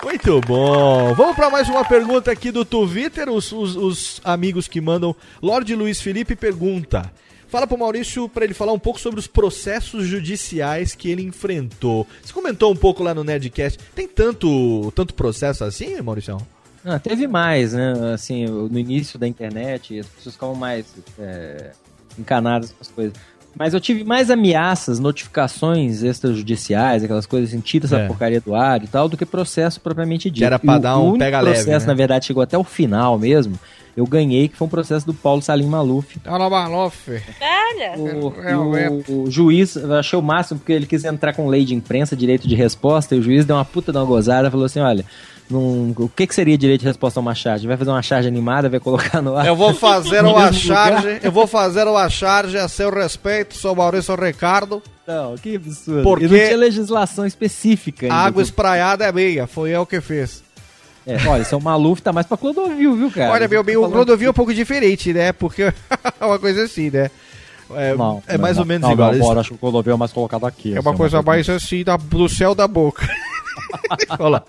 Muito 0.04 0.40
bom. 0.42 1.12
Vamos 1.14 1.34
para 1.34 1.50
mais 1.50 1.68
uma 1.68 1.84
pergunta 1.84 2.30
aqui 2.30 2.50
do 2.50 2.64
Twitter. 2.64 3.28
Os, 3.30 3.50
os- 3.52 3.76
os 3.76 4.20
amigos 4.24 4.68
que 4.68 4.80
mandam. 4.80 5.14
Lorde 5.42 5.74
Luiz 5.74 6.00
Felipe 6.00 6.36
pergunta: 6.36 7.10
Fala 7.48 7.66
pro 7.66 7.76
Maurício 7.78 8.28
pra 8.28 8.44
ele 8.44 8.54
falar 8.54 8.72
um 8.72 8.78
pouco 8.78 9.00
sobre 9.00 9.18
os 9.18 9.26
processos 9.26 10.06
judiciais 10.06 10.94
que 10.94 11.10
ele 11.10 11.22
enfrentou. 11.22 12.06
Você 12.22 12.32
comentou 12.32 12.72
um 12.72 12.76
pouco 12.76 13.02
lá 13.02 13.12
no 13.14 13.24
Nerdcast. 13.24 13.78
Tem 13.94 14.06
tanto, 14.06 14.92
tanto 14.94 15.14
processo 15.14 15.64
assim, 15.64 16.00
Maurício? 16.00 16.36
Ah, 16.84 16.98
teve 16.98 17.26
mais, 17.26 17.72
né? 17.72 18.12
Assim, 18.14 18.46
no 18.46 18.78
início 18.78 19.18
da 19.18 19.26
internet, 19.26 19.98
as 19.98 20.06
pessoas 20.06 20.34
ficavam 20.36 20.54
mais 20.54 20.86
é, 21.18 21.72
encanadas 22.18 22.70
com 22.70 22.76
as 22.80 22.88
coisas. 22.88 23.14
Mas 23.56 23.74
eu 23.74 23.80
tive 23.80 24.04
mais 24.04 24.30
ameaças, 24.30 25.00
notificações 25.00 26.02
extrajudiciais, 26.02 27.02
aquelas 27.02 27.26
coisas 27.26 27.48
assim, 27.50 27.60
tira 27.60 27.86
essa 27.86 27.98
É. 27.98 28.06
porcaria 28.06 28.40
do 28.40 28.54
ar 28.54 28.82
e 28.84 28.86
tal, 28.86 29.08
do 29.08 29.16
que 29.16 29.26
processo 29.26 29.80
propriamente 29.80 30.30
dito. 30.30 30.44
era 30.44 30.58
pra 30.58 30.74
E 30.74 30.76
o- 30.76 30.80
dar 30.80 30.96
o 30.96 31.00
um 31.00 31.04
único 31.08 31.18
pega 31.18 31.40
leve, 31.40 31.56
processo, 31.56 31.86
né? 31.86 31.92
na 31.92 31.94
verdade, 31.96 32.26
chegou 32.26 32.42
até 32.42 32.56
o 32.56 32.62
final 32.64 33.18
mesmo. 33.18 33.58
Eu 33.96 34.06
ganhei, 34.06 34.46
que 34.48 34.56
foi 34.56 34.66
um 34.66 34.70
processo 34.70 35.04
do 35.04 35.12
Paulo 35.12 35.42
Salim 35.42 35.66
Maluf. 35.66 36.20
Fala, 36.22 36.48
Maluf. 36.48 37.10
Olha. 37.10 37.98
O, 37.98 38.28
o- 38.28 39.22
o 39.24 39.30
juiz, 39.30 39.74
eu 39.74 39.92
achei 39.94 40.16
o 40.16 40.22
máximo, 40.22 40.60
porque 40.60 40.72
ele 40.72 40.86
quis 40.86 41.04
entrar 41.04 41.32
com 41.32 41.48
lei 41.48 41.64
de 41.64 41.74
imprensa, 41.74 42.14
direito 42.14 42.46
de 42.46 42.54
resposta, 42.54 43.16
e 43.16 43.18
o 43.18 43.22
juiz 43.22 43.44
deu 43.44 43.56
uma 43.56 43.64
puta 43.64 43.90
de 43.90 43.98
uma 43.98 44.04
gozada, 44.04 44.50
falou 44.52 44.66
assim, 44.66 44.78
olha, 44.78 45.04
não- 45.50 45.94
o 45.96 46.08
que, 46.14 46.26
que 46.26 46.34
seria 46.34 46.56
direito 46.58 46.80
de 46.80 46.86
resposta 46.86 47.18
a 47.18 47.22
uma 47.22 47.34
charge? 47.34 47.66
Vai 47.66 47.76
fazer 47.76 47.90
uma 47.90 48.02
charge 48.02 48.28
animada, 48.28 48.68
vai 48.68 48.78
colocar 48.80 49.20
no 49.22 49.36
ar? 49.36 49.46
Eu 49.46 49.56
vou 49.56 49.72
fazer 49.74 50.20
uma 50.24 50.30
lugar? 50.46 50.54
charge, 50.54 51.20
eu 51.22 51.32
vou 51.32 51.46
fazer 51.46 51.86
uma 51.86 52.08
charge 52.08 52.58
a 52.58 52.68
seu 52.68 52.90
respeito, 52.90 53.54
sou 53.56 53.74
Maurício 53.74 54.14
Ricardo. 54.14 54.82
Não, 55.06 55.36
que 55.36 55.56
absurdo. 55.56 56.02
Porque 56.02 56.26
E 56.26 56.28
não 56.28 56.36
tinha 56.38 56.56
legislação 56.56 57.24
específica 57.26 58.06
ainda. 58.06 58.14
A 58.14 58.24
água 58.24 58.42
espraiada 58.42 59.04
é 59.06 59.12
minha, 59.12 59.46
foi 59.46 59.70
eu 59.70 59.86
que 59.86 60.00
fiz. 60.00 60.42
É, 61.06 61.16
olha, 61.26 61.42
seu 61.44 61.58
Maluf 61.58 62.02
tá 62.02 62.12
mais 62.12 62.26
pra 62.26 62.36
Clodovil, 62.36 62.94
viu, 62.94 63.10
cara? 63.10 63.32
Olha, 63.32 63.48
meu 63.48 63.64
Tá 63.64 63.70
o 63.70 63.74
falando- 63.74 63.92
Clodovil 63.92 64.26
é 64.28 64.30
um 64.30 64.34
pouco 64.34 64.52
diferente, 64.52 65.10
né? 65.14 65.32
Porque 65.32 65.62
é 66.20 66.24
uma 66.24 66.38
coisa 66.38 66.64
assim, 66.64 66.90
né? 66.90 67.10
É, 67.74 67.94
Não, 67.94 68.22
é 68.26 68.36
mais 68.38 68.56
não, 68.56 68.62
ou 68.62 68.66
menos 68.66 68.82
não, 68.82 68.92
igual. 68.92 69.12
Não, 69.14 69.20
agora 69.22 69.40
acho 69.40 69.50
que 69.50 69.54
o 69.54 69.58
Clodovil 69.58 69.94
é 69.94 69.96
mais 69.96 70.12
colocado 70.12 70.44
aqui. 70.46 70.74
É 70.76 70.80
uma 70.80 70.94
coisa 70.94 71.22
mais 71.22 71.48
assim 71.48 71.82
da- 71.84 71.96
do 71.96 72.28
céu 72.28 72.54
da 72.54 72.68
boca. 72.68 73.08
Olha. 74.18 74.42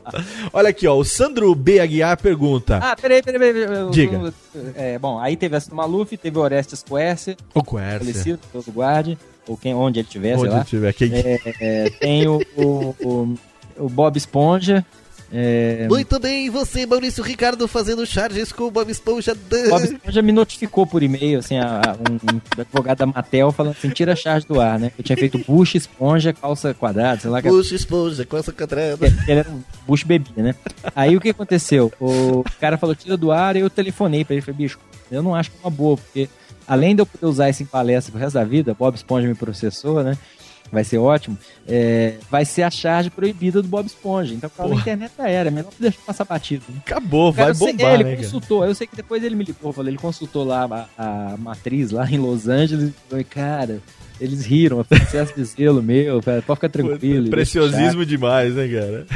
Olha 0.53 0.69
aqui, 0.69 0.87
ó. 0.87 0.95
O 0.97 1.03
Sandro 1.05 1.53
B. 1.55 1.79
Aguiar 1.79 2.17
pergunta. 2.17 2.79
Ah, 2.81 2.95
peraí, 2.95 3.21
peraí, 3.21 3.39
peraí. 3.39 3.67
peraí, 3.67 3.89
Diga. 3.91 4.33
É, 4.75 4.97
bom, 4.99 5.19
aí 5.19 5.35
teve 5.37 5.55
essa 5.55 5.69
do 5.69 5.75
Maluf, 5.75 6.15
teve 6.17 6.37
o 6.37 6.41
Orestes 6.41 6.83
Quercia. 6.83 7.35
O 7.53 7.63
Quercia. 7.63 7.99
Falecido, 7.99 8.39
todo 8.51 8.71
guarde, 8.71 9.17
ou 9.47 9.55
quem, 9.57 9.73
onde 9.73 9.99
ele 9.99 10.07
estiver, 10.07 10.33
Onde 10.33 10.41
sei 10.41 10.49
lá. 10.49 10.55
ele 10.57 10.65
tiver, 10.65 10.93
quem- 10.93 11.11
É, 11.13 11.39
é, 11.59 11.89
tem 11.91 12.27
o, 12.27 12.39
o, 12.57 12.95
o, 13.03 13.37
o 13.85 13.89
Bob 13.89 14.17
Esponja. 14.17 14.85
É, 15.31 15.85
Muito 15.87 16.19
bem, 16.19 16.49
você, 16.49 16.85
Maurício 16.85 17.23
Ricardo, 17.23 17.67
fazendo 17.67 18.03
charges 18.05 18.51
com 18.51 18.63
o 18.63 18.71
Bob 18.71 18.89
Esponja. 18.91 19.35
Bob 19.69 19.83
Esponja 19.83 20.21
me 20.23 20.31
notificou 20.31 20.87
por 20.87 21.03
e-mail, 21.03 21.39
assim, 21.39 21.57
a, 21.57 21.95
um, 21.99 22.35
um 22.35 22.41
advogado 22.61 22.97
da 22.97 23.05
Matel 23.05 23.51
falando 23.51 23.73
assim, 23.77 23.89
tira 23.89 24.13
a 24.13 24.15
charge 24.15 24.47
do 24.47 24.59
ar, 24.59 24.79
né? 24.79 24.91
Eu 24.97 25.03
tinha 25.03 25.15
feito 25.17 25.37
Bush, 25.47 25.75
Esponja, 25.75 26.33
calça 26.33 26.73
quadrada, 26.73 27.21
sei 27.21 27.29
lá. 27.29 27.41
que- 27.41 27.49
Puxa, 27.49 27.75
esponja, 27.75 28.25
com 28.25 28.37
essa 28.37 28.51
catrada. 28.51 28.97
que 28.97 29.31
ele 29.31 29.39
era 29.41 29.49
um 29.49 29.61
Bush 29.87 30.03
bebia, 30.03 30.43
né? 30.43 30.55
Aí 30.95 31.15
o 31.15 31.21
que 31.21 31.29
aconteceu? 31.29 31.91
O 31.99 32.43
cara 32.59 32.77
falou, 32.77 32.95
tira 32.95 33.15
do 33.15 33.31
ar, 33.31 33.55
e 33.55 33.59
eu 33.59 33.69
telefonei 33.69 34.25
pra 34.25 34.33
ele, 34.33 34.41
falei, 34.41 34.57
bicho, 34.57 34.79
eu 35.11 35.21
não 35.21 35.35
acho 35.35 35.51
que 35.51 35.57
é 35.57 35.59
uma 35.63 35.69
boa, 35.71 35.95
porque 35.97 36.27
além 36.67 36.95
de 36.95 37.01
eu 37.01 37.05
poder 37.05 37.25
usar 37.27 37.49
isso 37.49 37.61
em 37.61 37.65
palestra 37.67 38.11
pro 38.11 38.19
resto 38.19 38.33
da 38.35 38.43
vida, 38.43 38.75
Bob 38.77 38.95
Esponja 38.95 39.27
me 39.27 39.35
processou, 39.35 40.03
né? 40.03 40.17
Vai 40.71 40.83
ser 40.83 40.97
ótimo. 40.99 41.37
é, 41.67 42.15
vai 42.29 42.45
ser 42.45 42.63
a 42.63 42.69
charge 42.71 43.09
proibida 43.09 43.61
do 43.61 43.67
Bob 43.67 43.85
Esponja. 43.87 44.33
Então, 44.33 44.49
na 44.57 44.63
Porra. 44.65 44.79
internet 44.81 45.11
já 45.17 45.27
era. 45.27 45.49
Melhor 45.51 45.71
deixar 45.79 46.01
passar 46.05 46.25
batido. 46.25 46.63
Né? 46.69 46.75
Acabou, 46.85 47.33
Cara, 47.33 47.53
vai 47.53 47.55
sei- 47.55 47.73
bombar, 47.73 47.91
é, 47.91 47.93
ele 47.95 48.03
né, 48.03 48.11
cara? 48.11 48.23
consultou. 48.23 48.65
Eu 48.65 48.75
sei 48.75 48.87
que 48.87 48.95
depois 48.95 49.23
ele 49.23 49.35
me 49.35 49.43
ligou, 49.43 49.71
falou, 49.73 49.89
ele 49.89 49.97
consultou 49.97 50.43
lá 50.43 50.87
a, 50.97 51.33
a 51.33 51.37
matriz 51.37 51.91
lá 51.91 52.05
em 52.11 52.17
Los 52.17 52.47
Angeles. 52.47 52.89
E 52.89 52.93
falou, 53.09 53.25
cara, 53.29 53.81
eles 54.21 54.45
riram, 54.45 54.85
excesso 54.91 55.33
de 55.35 55.43
zelo 55.45 55.81
meu, 55.81 56.21
cara, 56.21 56.41
pode 56.41 56.57
ficar 56.57 56.69
tranquilo. 56.69 57.29
Preciosismo 57.29 58.05
demais, 58.05 58.53
né, 58.53 58.67
cara? 58.67 59.07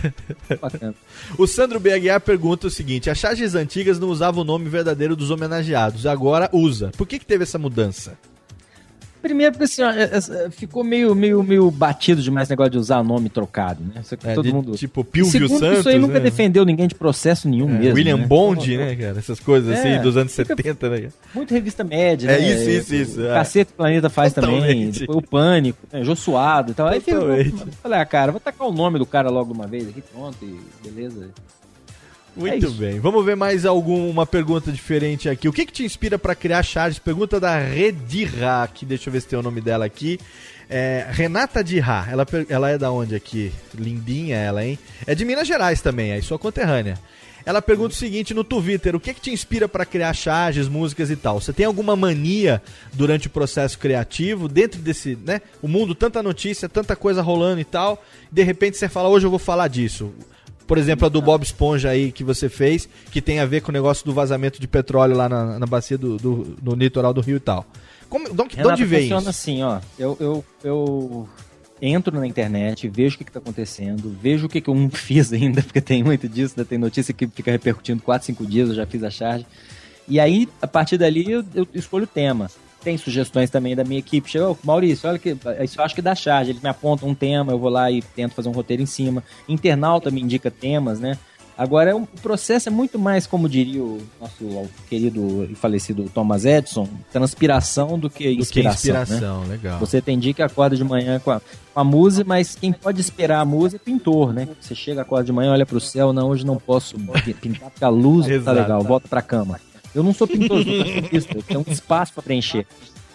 Bacana. 0.62 0.96
O 1.38 1.48
Sandro 1.48 1.80
B. 1.80 1.94
Aguiar 1.94 2.20
pergunta 2.20 2.68
o 2.68 2.70
seguinte: 2.70 3.10
as 3.10 3.18
charges 3.18 3.56
antigas 3.56 3.98
não 4.00 4.10
usavam 4.10 4.42
o 4.42 4.46
nome 4.46 4.68
verdadeiro 4.70 5.16
dos 5.16 5.30
homenageados, 5.32 6.06
agora 6.06 6.50
usa. 6.52 6.92
Por 6.98 7.08
que, 7.08 7.18
que 7.20 7.26
teve 7.26 7.44
essa 7.44 7.58
mudança? 7.58 8.18
Primeiro, 9.24 9.54
porque 9.54 9.64
assim, 9.64 9.82
ó, 9.82 9.90
é- 9.90 10.04
é- 10.04 10.50
ficou 10.52 10.84
meio, 10.84 11.16
meio, 11.16 11.42
meio 11.42 11.72
batido 11.72 12.22
demais 12.22 12.46
esse 12.46 12.52
negócio 12.52 12.72
de 12.72 12.78
usar 12.78 13.02
nome 13.04 13.30
trocado, 13.30 13.82
né? 13.82 14.02
Isso 14.04 14.14
aqui 14.16 14.28
É, 14.28 14.34
todo 14.34 14.44
de- 14.44 14.54
mundo. 14.54 14.74
tipo, 14.76 15.02
Pilvio 15.02 15.32
Segundo, 15.48 15.60
Santos, 15.60 15.80
Isso 15.80 15.88
aí 15.90 15.98
nunca 15.98 16.16
né? 16.16 16.20
defendeu 16.20 16.66
ninguém 16.66 16.90
de 16.90 16.94
processo 16.94 17.48
nenhum 17.48 17.70
É, 17.70 17.80
mesmo. 17.80 17.96
William 17.96 18.18
né? 18.18 18.26
Bond, 18.28 18.76
né, 18.78 18.94
cara? 18.98 19.18
Essas 19.18 19.40
coisas 19.40 19.80
assim 19.80 19.88
É, 19.94 20.00
dos 20.00 20.18
anos 20.18 20.36
fica- 20.36 20.54
70, 20.56 20.90
né? 20.90 20.98
cara? 21.04 21.14
Muito 21.34 21.54
revista 21.54 21.84
média, 21.86 22.30
É 22.30 22.38
né? 22.38 22.50
isso, 22.54 22.70
isso, 22.70 22.96
isso, 22.96 23.22
O 23.22 23.26
é. 23.28 23.34
Cacete 23.34 23.72
do 23.72 23.76
Planeta 23.78 24.10
faz 24.10 24.34
também. 24.34 24.60
Totalmente. 24.60 25.00
Depois 25.00 25.18
o 25.18 25.22
Pânico, 25.22 25.80
né? 25.92 26.04
Jô 26.04 26.16
Suado 26.18 26.72
e 26.72 26.74
tal. 26.76 26.88
Aí 26.88 27.00
fica, 27.00 27.18
Totalmente. 27.20 27.62
eu 27.62 27.68
falei, 27.82 28.00
ah, 28.00 28.06
cara, 28.06 28.32
vou 28.34 28.42
tacar 28.42 28.68
o 28.68 28.74
nome 28.74 29.00
do 29.00 29.06
cara 29.06 29.30
logo 29.30 29.54
de 29.54 29.58
uma 29.58 29.66
vez 29.68 29.88
aqui, 29.88 30.02
pronto, 30.14 30.38
e 30.44 30.60
beleza. 30.90 31.30
É 32.36 32.40
Muito 32.40 32.66
isso. 32.66 32.76
bem. 32.76 33.00
Vamos 33.00 33.24
ver 33.24 33.36
mais 33.36 33.66
alguma 33.66 34.26
pergunta 34.26 34.72
diferente 34.72 35.30
aqui. 35.30 35.48
O 35.48 35.54
que, 35.54 35.66
que 35.66 35.72
te 35.72 35.84
inspira 35.84 36.18
pra 36.18 36.34
criar 36.34 36.64
charges? 36.64 36.98
Pergunta 37.00 37.40
da 37.40 37.58
Redirra, 37.60 38.68
que 38.74 38.86
deixa 38.86 39.10
eu 39.10 39.14
ver 39.14 39.22
se 39.22 39.28
tem 39.28 39.38
o 39.38 39.44
nome 39.44 39.62
dela 39.62 39.86
aqui. 39.86 40.20
É, 40.70 41.06
Renata 41.12 41.64
Dirra, 41.64 42.08
ela, 42.10 42.26
ela 42.50 42.70
é 42.70 42.78
da 42.78 42.92
onde 42.92 43.14
aqui? 43.14 43.52
Lindinha 43.76 44.38
ela, 44.38 44.66
hein? 44.66 44.80
É 45.06 45.14
de 45.14 45.24
Minas 45.24 45.48
Gerais 45.48 45.82
também, 45.82 46.12
aí 46.12 46.22
sua 46.22 46.40
conterrânea. 46.40 46.98
Ela 47.46 47.62
pergunta 47.62 47.94
o 47.94 47.98
seguinte 47.98 48.34
no 48.34 48.44
Twitter: 48.44 48.96
o 48.96 49.00
que, 49.00 49.14
que 49.14 49.22
te 49.22 49.32
inspira 49.32 49.68
pra 49.68 49.86
criar 49.86 50.14
charges, 50.14 50.68
músicas 50.68 51.12
e 51.12 51.16
tal? 51.16 51.40
Você 51.40 51.52
tem 51.52 51.66
alguma 51.66 51.96
mania 51.96 52.62
durante 52.94 53.28
o 53.28 53.30
processo 53.30 53.78
criativo, 53.78 54.48
dentro 54.48 54.80
desse, 54.80 55.18
né? 55.24 55.42
O 55.62 55.68
mundo, 55.68 55.94
tanta 55.94 56.24
notícia, 56.24 56.70
tanta 56.70 56.96
coisa 56.96 57.22
rolando 57.22 57.60
e 57.60 57.66
tal. 57.66 58.04
De 58.32 58.42
repente 58.44 58.78
você 58.78 58.88
fala, 58.88 59.10
hoje 59.10 59.26
eu 59.26 59.30
vou 59.30 59.40
falar 59.40 59.68
disso. 59.68 60.14
Por 60.68 60.78
exemplo, 60.78 61.06
a 61.06 61.10
do 61.10 61.22
Bob 61.22 61.44
Esponja 61.44 61.90
aí 61.90 62.12
que 62.12 62.24
você 62.24 62.48
fez, 62.50 62.88
que 63.12 63.22
tem 63.22 63.40
a 63.40 63.46
ver 63.46 63.62
com 63.62 63.70
o 63.70 63.74
negócio 63.74 64.06
do 64.06 64.14
vazamento 64.14 64.60
de 64.62 64.68
petróleo 64.68 65.16
lá 65.16 65.28
na, 65.28 65.60
na 65.60 65.66
bacia 65.66 65.98
do, 65.98 66.18
do, 66.18 66.58
no 66.64 66.74
litoral 66.76 67.14
do 67.14 67.22
Rio 67.22 67.38
e 67.38 67.40
tal. 67.40 67.66
Como, 68.10 68.26
de, 68.34 68.42
onde- 68.42 68.50
de 68.52 68.56
Renata, 68.58 68.74
onde 68.74 68.86
vem 68.86 69.02
funciona 69.02 69.22
isso? 69.22 69.30
assim, 69.30 69.64
ó. 69.64 69.80
Eu, 70.00 70.18
eu, 70.20 70.46
eu 70.64 71.30
entro 71.82 72.18
na 72.18 72.26
internet, 72.26 72.88
vejo 72.88 73.16
o 73.16 73.18
que, 73.18 73.26
que 73.26 73.32
tá 73.32 73.40
acontecendo, 73.40 74.16
vejo 74.22 74.46
o 74.46 74.50
que, 74.50 74.62
que 74.62 74.70
eu 74.70 74.76
não 74.76 74.90
fiz 74.92 75.34
ainda, 75.34 75.62
porque 75.62 75.82
tem 75.82 76.02
muito 76.04 76.30
disso, 76.30 76.54
né? 76.58 76.64
tem 76.64 76.78
notícia 76.78 77.14
que 77.14 77.28
fica 77.28 77.52
repercutindo 77.52 78.02
4, 78.02 78.26
5 78.28 78.46
dias, 78.46 78.70
eu 78.70 78.76
já 78.76 78.86
fiz 78.86 79.04
a 79.04 79.10
charge. 79.10 79.46
E 80.08 80.20
aí, 80.20 80.48
a 80.62 80.68
partir 80.68 80.98
dali, 80.98 81.30
eu, 81.30 81.44
eu 81.56 81.68
escolho 81.74 82.04
o 82.06 82.08
tema. 82.08 82.50
Tem 82.84 82.98
sugestões 82.98 83.50
também 83.50 83.76
da 83.76 83.84
minha 83.84 84.00
equipe. 84.00 84.30
Chega, 84.30 84.50
"Ô, 84.52 84.58
Maurício, 84.64 85.08
olha 85.10 85.18
que. 85.20 85.38
Isso 85.64 85.80
eu 85.80 85.86
acho 85.86 85.96
que 85.96 86.02
dá 86.02 86.14
charge. 86.14 86.52
Eles 86.52 86.62
me 86.62 86.70
apontam 86.70 87.08
um 87.10 87.16
tema, 87.16 87.52
eu 87.54 87.58
vou 87.60 87.70
lá 87.70 87.90
e 87.90 88.02
tento 88.02 88.34
fazer 88.36 88.50
um 88.50 88.54
roteiro 88.54 88.84
em 88.84 88.86
cima. 88.86 89.24
Internauta 89.48 90.12
me 90.12 90.22
indica 90.22 90.52
temas, 90.52 91.00
né? 91.00 91.18
Agora, 91.56 91.92
é 91.92 91.94
o 91.94 92.02
processo 92.22 92.68
é 92.68 92.72
muito 92.72 92.98
mais, 92.98 93.28
como 93.28 93.48
diria 93.48 93.84
o 93.84 94.02
nosso 94.20 94.68
querido 94.90 95.48
e 95.52 95.54
falecido 95.54 96.10
Thomas 96.12 96.46
Edison, 96.46 96.90
transpiração 97.12 97.98
do 97.98 98.10
que 98.10 98.24
Do 98.32 98.36
que 98.38 98.42
inspiração. 98.42 98.96
inspiração, 99.02 99.42
né? 99.42 99.48
legal. 99.50 99.80
Você 99.80 100.02
tem 100.02 100.18
dia 100.18 100.34
que 100.34 100.42
acorda 100.42 100.76
de 100.76 100.84
manhã 100.84 101.20
com 101.20 101.30
a, 101.30 101.40
com 101.74 101.80
a 101.80 101.84
música, 101.84 102.26
mas 102.28 102.56
quem 102.56 102.74
pode 102.74 103.00
esperar 103.00 103.40
a 103.40 103.46
música 103.46 103.82
é 103.82 103.86
pintor, 103.86 104.34
né? 104.34 104.48
Você 104.60 104.74
chega, 104.74 105.04
acorda 105.04 105.26
de 105.26 105.32
manhã, 105.32 105.52
olha 105.52 105.66
pro 105.66 105.80
céu, 105.80 106.12
não, 106.12 106.30
hoje 106.30 106.44
não 106.44 106.58
posso 106.58 106.96
pi- 107.24 107.36
pintar 107.36 107.70
porque 107.70 107.86
a 107.86 107.90
luz 107.90 108.26
tá 108.44 108.52
legal, 108.52 108.84
volta 108.84 109.08
pra 109.08 109.22
cama. 109.22 109.60
Eu 109.94 110.04
não 110.04 110.14
sou 110.14 110.28
pintor, 110.28 110.60
eu 111.12 111.22
sou 111.22 111.32
eu 111.36 111.44
tenho 111.44 111.66
um 111.68 111.72
espaço 111.72 112.14
pra 112.14 112.24
preencher. 112.24 112.66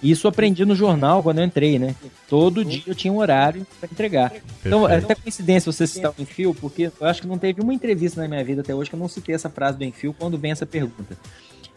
Isso 0.03 0.27
eu 0.27 0.29
aprendi 0.29 0.65
no 0.65 0.77
jornal 0.77 1.23
quando 1.23 1.39
eu 1.39 1.45
entrei, 1.45 1.79
né? 1.79 1.95
Todo 2.29 2.65
dia 2.65 2.83
eu 2.87 2.95
tinha 2.95 3.13
um 3.13 3.19
horário 3.19 3.67
pra 3.81 3.89
entregar. 3.91 4.33
Então, 4.65 4.89
é 4.89 4.99
até 4.99 5.15
coincidência 5.15 5.73
você 5.73 5.87
citar 5.87 6.13
o 6.17 6.23
Enfio, 6.23 6.55
porque 6.55 6.93
eu 7.01 7.07
acho 7.07 7.23
que 7.23 7.27
não 7.27 7.37
teve 7.37 7.61
uma 7.61 7.75
entrevista 7.75 8.21
na 8.21 8.29
minha 8.29 8.45
vida 8.45 8.61
até 8.61 8.75
hoje 8.75 8.89
que 8.89 8.95
eu 8.95 9.01
não 9.01 9.09
citei 9.09 9.35
essa 9.35 9.51
frase 9.51 9.77
do 9.77 9.85
Enfio 9.85 10.15
quando 10.17 10.39
vem 10.39 10.53
essa 10.53 10.65
pergunta. 10.65 11.17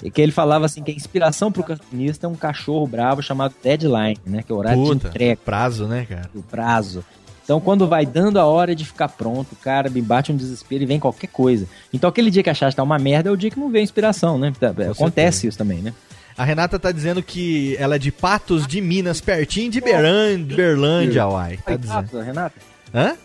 E 0.03 0.09
que 0.09 0.21
ele 0.21 0.31
falava 0.31 0.65
assim 0.65 0.83
que 0.83 0.91
a 0.91 0.93
inspiração 0.93 1.51
pro 1.51 1.63
cartunista 1.63 2.25
é 2.25 2.29
um 2.29 2.35
cachorro 2.35 2.87
bravo 2.87 3.21
chamado 3.21 3.53
deadline, 3.61 4.17
né? 4.25 4.43
Que 4.43 4.51
é 4.51 4.55
o 4.55 4.57
horário 4.57 4.83
Puta, 4.83 5.09
de 5.09 5.15
entrega. 5.15 5.41
prazo, 5.43 5.87
né, 5.87 6.05
cara? 6.09 6.29
O 6.33 6.41
prazo. 6.41 7.03
Então, 7.43 7.59
quando 7.59 7.87
vai 7.87 8.05
dando 8.05 8.39
a 8.39 8.45
hora 8.45 8.75
de 8.75 8.85
ficar 8.85 9.09
pronto, 9.09 9.55
cara, 9.55 9.89
me 9.89 10.01
bate 10.01 10.31
um 10.31 10.35
desespero 10.35 10.83
e 10.83 10.85
vem 10.85 10.99
qualquer 10.99 11.27
coisa. 11.27 11.67
Então, 11.93 12.09
aquele 12.09 12.31
dia 12.31 12.43
que 12.43 12.49
a 12.49 12.53
charge 12.53 12.75
tá 12.75 12.83
uma 12.83 12.99
merda 12.99 13.29
é 13.29 13.31
o 13.31 13.37
dia 13.37 13.49
que 13.49 13.59
não 13.59 13.69
vem 13.69 13.83
inspiração, 13.83 14.37
né? 14.37 14.53
Acontece 14.89 15.47
isso 15.47 15.57
também, 15.57 15.79
né? 15.79 15.93
A 16.37 16.43
Renata 16.43 16.79
tá 16.79 16.91
dizendo 16.91 17.21
que 17.21 17.75
ela 17.77 17.95
é 17.95 17.99
de 17.99 18.11
Patos 18.11 18.65
de 18.65 18.79
Minas, 18.79 19.19
pertinho 19.19 19.69
de 19.69 19.81
Beran, 19.81 20.41
Berlândia, 20.43 21.27
uai. 21.27 21.59
Tá 21.65 21.75
dizendo. 21.75 22.19
Renata? 22.21 22.55
Hã? 22.93 23.15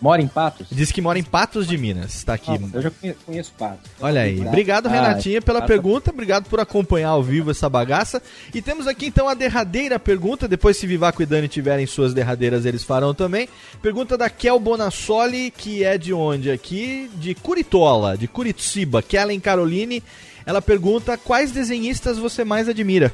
Mora 0.00 0.20
em 0.20 0.26
Patos? 0.26 0.66
Diz 0.72 0.90
que 0.90 1.00
mora 1.00 1.16
em 1.16 1.22
Patos 1.22 1.66
de 1.68 1.78
Minas. 1.78 2.24
Tá 2.24 2.34
aqui. 2.34 2.50
Ah, 2.50 2.58
eu 2.72 2.82
já 2.82 2.90
conhe- 2.90 3.16
conheço 3.24 3.52
Patos. 3.56 3.88
Olha 4.00 4.22
aí. 4.22 4.40
Obrigado, 4.40 4.86
Ah, 4.88 4.90
Renatinha, 4.90 5.40
pela 5.40 5.60
Patos- 5.60 5.72
pergunta. 5.74 6.10
Obrigado 6.10 6.48
por 6.48 6.58
acompanhar 6.58 7.10
ao 7.10 7.22
vivo 7.22 7.52
essa 7.52 7.68
bagaça. 7.68 8.20
E 8.52 8.60
temos 8.60 8.88
aqui 8.88 9.06
então 9.06 9.28
a 9.28 9.34
derradeira 9.34 10.00
pergunta. 10.00 10.48
Depois, 10.48 10.76
se 10.76 10.88
Vivaco 10.88 11.22
e 11.22 11.26
Dani 11.26 11.46
tiverem 11.46 11.86
suas 11.86 12.12
derradeiras, 12.12 12.66
eles 12.66 12.82
farão 12.82 13.14
também. 13.14 13.48
Pergunta 13.80 14.18
da 14.18 14.28
Kel 14.28 14.58
Bonassoli, 14.58 15.52
que 15.52 15.84
é 15.84 15.96
de 15.96 16.12
onde 16.12 16.50
aqui? 16.50 17.08
De 17.14 17.32
Curitola, 17.36 18.18
de 18.18 18.26
Curitiba. 18.26 19.02
Kellen 19.02 19.38
Caroline. 19.38 20.02
Ela 20.44 20.60
pergunta 20.60 21.16
quais 21.16 21.52
desenhistas 21.52 22.18
você 22.18 22.44
mais 22.44 22.68
admira. 22.68 23.12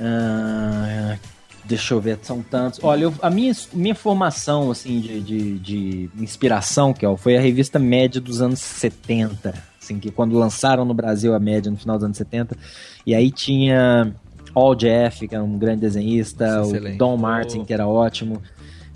Ah, 0.00 1.18
deixa 1.64 1.94
eu 1.94 2.00
ver, 2.00 2.18
são 2.22 2.42
tantos. 2.42 2.80
Olha, 2.82 3.04
eu- 3.04 3.14
a 3.22 3.30
minha, 3.30 3.52
minha 3.72 3.94
formação, 3.94 4.70
assim, 4.70 5.00
de, 5.00 5.20
de, 5.20 5.58
de 5.58 6.10
inspiração, 6.18 6.92
que 6.92 7.04
ó, 7.06 7.16
foi 7.16 7.36
a 7.36 7.40
revista 7.40 7.78
Média 7.78 8.20
dos 8.20 8.40
anos 8.42 8.58
70. 8.60 9.54
Assim, 9.80 9.98
que 9.98 10.10
quando 10.10 10.38
lançaram 10.38 10.84
no 10.84 10.94
Brasil 10.94 11.34
a 11.34 11.38
Média 11.40 11.70
no 11.70 11.76
final 11.76 11.96
dos 11.96 12.04
anos 12.04 12.16
70. 12.16 12.56
E 13.06 13.14
aí 13.14 13.30
tinha 13.30 14.14
All 14.54 14.74
Jeff, 14.74 15.26
que 15.26 15.34
era 15.34 15.42
um 15.42 15.58
grande 15.58 15.80
desenhista, 15.80 16.58
Nossa, 16.58 16.76
o. 16.76 16.96
Don 16.96 17.16
Martin, 17.16 17.64
que 17.64 17.72
era 17.72 17.86
ótimo. 17.86 18.42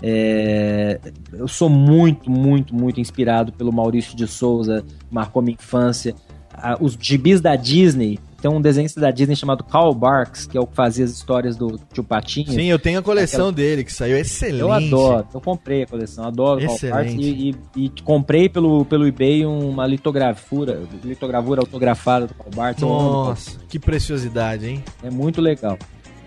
É, 0.01 0.99
eu 1.33 1.47
sou 1.47 1.69
muito, 1.69 2.29
muito, 2.29 2.75
muito 2.75 2.99
inspirado 2.99 3.51
pelo 3.53 3.71
Maurício 3.71 4.15
de 4.15 4.27
Souza, 4.27 4.83
marcou 5.09 5.41
minha 5.41 5.55
infância. 5.55 6.13
Ah, 6.53 6.77
os 6.79 6.97
gibis 6.99 7.41
da 7.41 7.55
Disney, 7.55 8.19
tem 8.47 8.51
um 8.51 8.61
desenhista 8.61 9.01
da 9.01 9.09
Disney 9.09 9.35
chamado 9.35 9.63
Carl 9.63 9.91
Barks, 9.91 10.45
que 10.45 10.55
é 10.55 10.61
o 10.61 10.67
que 10.67 10.75
fazia 10.75 11.03
as 11.03 11.09
histórias 11.09 11.55
do 11.57 11.79
Tio 11.91 12.03
Patinho. 12.03 12.51
Sim, 12.51 12.65
eu 12.65 12.77
tenho 12.77 12.99
a 12.99 13.01
coleção 13.01 13.47
Aquela- 13.47 13.51
dele, 13.53 13.83
que 13.83 13.91
saiu 13.91 14.15
excelente. 14.15 14.59
Eu 14.61 14.71
adoro, 14.71 15.27
eu 15.33 15.41
comprei 15.41 15.81
a 15.81 15.87
coleção, 15.87 16.25
adoro 16.25 16.59
o 16.59 16.63
Carl 16.63 16.75
Excelente. 16.75 16.95
Barks 16.95 17.15
e, 17.25 17.55
e- 17.75 17.85
e 17.85 17.89
comprei 18.03 18.47
pelo, 18.47 18.85
pelo 18.85 19.07
eBay 19.07 19.47
uma 19.47 19.87
litogravura, 19.87 20.79
litogravura 21.03 21.61
autografada 21.61 22.27
do 22.27 22.35
Carl 22.35 22.51
Barks. 22.55 22.83
Nossa, 22.83 23.57
que 23.67 23.79
preciosidade, 23.79 24.67
hein? 24.67 24.83
é 25.01 25.09
muito 25.09 25.41
legal. 25.41 25.75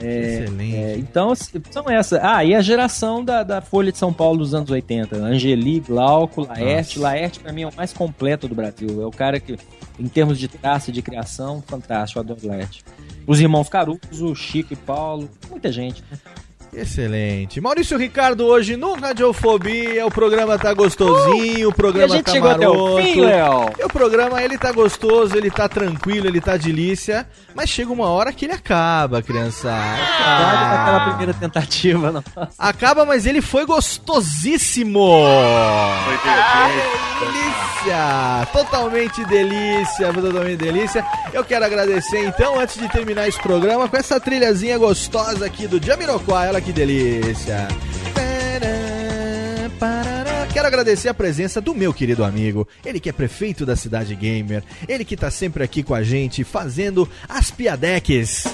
É, 0.01 0.43
Excelente. 0.45 0.77
é, 0.77 0.97
então, 0.97 1.31
assim, 1.33 1.61
são 1.71 1.91
essas. 1.91 2.21
Ah, 2.23 2.45
e 2.45 2.55
a 2.55 2.61
geração 2.61 3.25
da, 3.25 3.43
da 3.43 3.61
Folha 3.61 3.91
de 3.91 3.99
São 3.99 4.13
Paulo 4.13 4.39
dos 4.39 4.55
anos 4.55 4.71
80. 4.71 5.17
Angeli, 5.17 5.81
Glauco, 5.81 6.43
Laerte. 6.47 6.99
Nossa. 6.99 7.09
Laerte, 7.09 7.41
pra 7.41 7.53
mim, 7.53 7.63
é 7.63 7.67
o 7.67 7.75
mais 7.75 7.93
completo 7.93 8.47
do 8.47 8.55
Brasil. 8.55 9.03
É 9.03 9.07
o 9.07 9.11
cara 9.11 9.41
que, 9.41 9.57
em 9.99 10.07
termos 10.09 10.39
de 10.39 10.47
traço 10.47 10.91
e 10.91 10.93
de 10.93 11.03
criação, 11.03 11.63
fantástico. 11.67 12.21
Adoro 12.21 12.39
Laerte. 12.45 12.85
Os 13.27 13.41
irmãos 13.41 13.69
Caruso, 13.69 14.35
Chico 14.37 14.73
e 14.73 14.77
Paulo. 14.77 15.29
Muita 15.51 15.73
gente. 15.73 16.03
né? 16.11 16.19
Excelente. 16.73 17.61
Maurício 17.61 17.97
Ricardo 17.97 18.45
hoje 18.45 18.77
no 18.77 18.93
Radiofobia. 18.95 20.07
O 20.07 20.11
programa 20.11 20.59
tá 20.59 20.73
gostosinho, 20.75 21.71
o 21.71 21.73
programa 21.73 22.09
Uh! 22.09 22.13
A 22.13 22.17
gente 22.19 22.27
tá 22.27 22.33
chegou 22.33 22.51
até 22.51 22.69
o 22.69 22.75
maroto. 22.75 23.03
fim, 23.03 23.21
Léo. 23.21 23.71
E 23.79 23.85
o 23.85 23.89
programa, 23.89 24.43
ele 24.43 24.59
tá 24.59 24.71
gostoso, 24.71 25.37
ele 25.37 25.51
tá 25.51 25.67
tranquilo, 25.69 26.27
ele 26.27 26.41
tá 26.41 26.57
delícia. 26.59 27.27
Mas 27.59 27.71
chega 27.71 27.93
uma 27.93 28.07
hora 28.07 28.33
que 28.33 28.45
ele 28.45 28.53
acaba, 28.53 29.21
criançada. 29.21 29.97
Guarda 29.97 30.77
daquela 30.77 31.01
primeira 31.09 31.35
tentativa. 31.35 32.13
Não. 32.13 32.23
Acaba, 32.57 33.05
mas 33.05 33.27
ele 33.27 33.43
foi 33.43 33.67
gostosíssimo. 33.67 35.01
Foi 36.05 36.19
Delícia! 37.19 38.47
Totalmente 38.53 39.25
delícia, 39.25 40.13
totalmente 40.13 40.57
delícia. 40.57 41.05
Eu 41.33 41.45
quero 41.45 41.65
agradecer 41.65 42.25
então, 42.25 42.61
antes 42.61 42.81
de 42.81 42.89
terminar 42.91 43.27
esse 43.27 43.41
programa, 43.41 43.89
com 43.89 43.97
essa 43.97 44.21
trilhazinha 44.21 44.79
gostosa 44.79 45.45
aqui 45.45 45.67
do 45.67 45.85
Jamiroquai. 45.85 46.51
Olha 46.51 46.61
que 46.61 46.73
delícia! 46.73 47.67
Quero 50.53 50.67
agradecer 50.67 51.09
a 51.09 51.15
presença 51.15 51.61
do 51.61 51.75
meu 51.75 51.93
querido 51.93 52.25
amigo, 52.25 52.67
ele 52.85 52.99
que 52.99 53.09
é 53.09 53.13
prefeito 53.13 53.65
da 53.65 53.77
cidade 53.77 54.15
gamer, 54.15 54.63
ele 54.89 55.05
que 55.05 55.17
tá 55.17 55.31
sempre 55.31 55.63
aqui 55.63 55.83
com 55.83 55.95
a 55.95 56.03
gente 56.03 56.43
fazendo 56.43 57.09
as 57.29 57.51
piadeques 57.51 58.45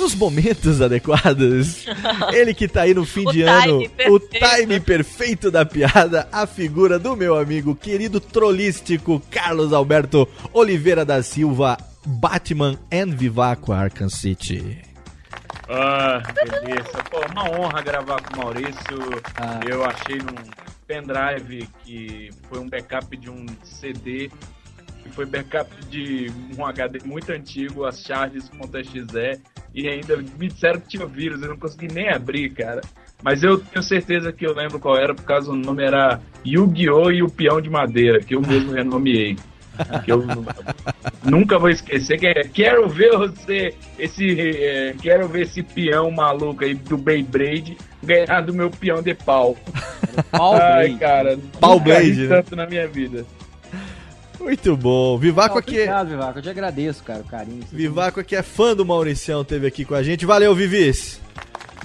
nos 0.00 0.14
momentos 0.14 0.80
adequados. 0.80 1.84
Ele 2.32 2.54
que 2.54 2.66
tá 2.66 2.82
aí 2.82 2.94
no 2.94 3.04
fim 3.04 3.26
O 3.26 3.32
de 3.32 3.40
time 3.40 3.50
ano, 3.50 3.82
o 4.08 4.18
time 4.18 4.80
perfeito 4.80 5.50
da 5.50 5.66
piada, 5.66 6.26
a 6.32 6.46
figura 6.46 6.98
do 6.98 7.14
meu 7.14 7.38
amigo 7.38 7.76
querido 7.76 8.18
trolístico 8.18 9.22
Carlos 9.30 9.74
Alberto 9.74 10.26
Oliveira 10.54 11.04
da 11.04 11.22
Silva, 11.22 11.76
Batman 12.06 12.78
and 12.90 13.14
Vivaco 13.14 13.72
Arkham 13.74 14.08
City. 14.08 14.78
Ah, 15.68 16.22
beleza. 16.34 17.04
Pô, 17.10 17.20
uma 17.30 17.50
honra 17.50 17.82
gravar 17.82 18.22
com 18.22 18.40
o 18.40 18.44
Maurício. 18.44 19.22
Ah. 19.36 19.60
Eu 19.68 19.84
achei 19.84 20.16
num 20.16 20.69
pendrive 20.90 21.68
que 21.84 22.30
foi 22.48 22.58
um 22.58 22.68
backup 22.68 23.16
de 23.16 23.30
um 23.30 23.46
CD, 23.62 24.28
que 25.04 25.08
foi 25.10 25.24
backup 25.24 25.70
de 25.86 26.26
um 26.58 26.66
HD 26.66 26.98
muito 27.04 27.30
antigo, 27.30 27.84
as 27.84 28.02
charges.exe, 28.02 29.40
e 29.72 29.88
ainda 29.88 30.16
me 30.16 30.48
disseram 30.48 30.80
que 30.80 30.88
tinha 30.88 31.06
vírus, 31.06 31.40
eu 31.40 31.50
não 31.50 31.56
consegui 31.56 31.86
nem 31.86 32.10
abrir, 32.10 32.50
cara. 32.50 32.80
Mas 33.22 33.44
eu 33.44 33.58
tenho 33.60 33.84
certeza 33.84 34.32
que 34.32 34.44
eu 34.44 34.52
lembro 34.52 34.80
qual 34.80 34.96
era, 34.96 35.14
por 35.14 35.24
causa 35.24 35.52
o 35.52 35.56
nome 35.56 35.84
era 35.84 36.20
Yu-Gi-Oh! 36.44 37.12
e 37.12 37.22
o 37.22 37.30
Peão 37.30 37.60
de 37.60 37.70
Madeira, 37.70 38.18
que 38.18 38.34
eu 38.34 38.40
mesmo 38.40 38.72
renomeei. 38.72 39.36
Que 40.04 40.12
eu 40.12 40.24
nunca 41.24 41.58
vou 41.58 41.70
esquecer 41.70 42.18
que 42.18 42.26
é, 42.26 42.44
quero 42.44 42.88
ver 42.88 43.16
você, 43.16 43.74
esse, 43.98 44.40
é, 44.40 44.94
quero 45.00 45.28
ver 45.28 45.42
esse 45.42 45.62
peão 45.62 46.10
maluco 46.10 46.64
aí 46.64 46.74
do 46.74 46.96
Beyblade 46.96 47.76
ganhar 48.02 48.40
do 48.40 48.52
meu 48.54 48.70
peão 48.70 49.02
de 49.02 49.14
pau. 49.14 49.56
Pau 50.30 50.54
Ai, 50.54 50.88
Blade. 50.88 50.98
cara, 50.98 51.38
Pau 51.60 51.78
Blade, 51.78 52.26
né? 52.26 52.28
tanto 52.28 52.56
na 52.56 52.66
minha 52.66 52.88
vida. 52.88 53.24
Muito 54.38 54.74
bom. 54.74 55.18
Vivaco 55.18 55.58
aqui, 55.58 55.72
Obrigado, 55.72 56.08
Vivaco. 56.08 56.38
Eu 56.38 56.42
te 56.42 56.48
agradeço, 56.48 57.04
cara, 57.04 57.20
o 57.20 57.24
carinho. 57.24 57.62
Vivaco 57.70 58.20
aqui 58.20 58.34
é 58.34 58.42
fã 58.42 58.74
do 58.74 58.86
Mauricião, 58.86 59.44
teve 59.44 59.66
aqui 59.66 59.84
com 59.84 59.94
a 59.94 60.02
gente. 60.02 60.24
Valeu, 60.24 60.54
Vivis. 60.54 61.20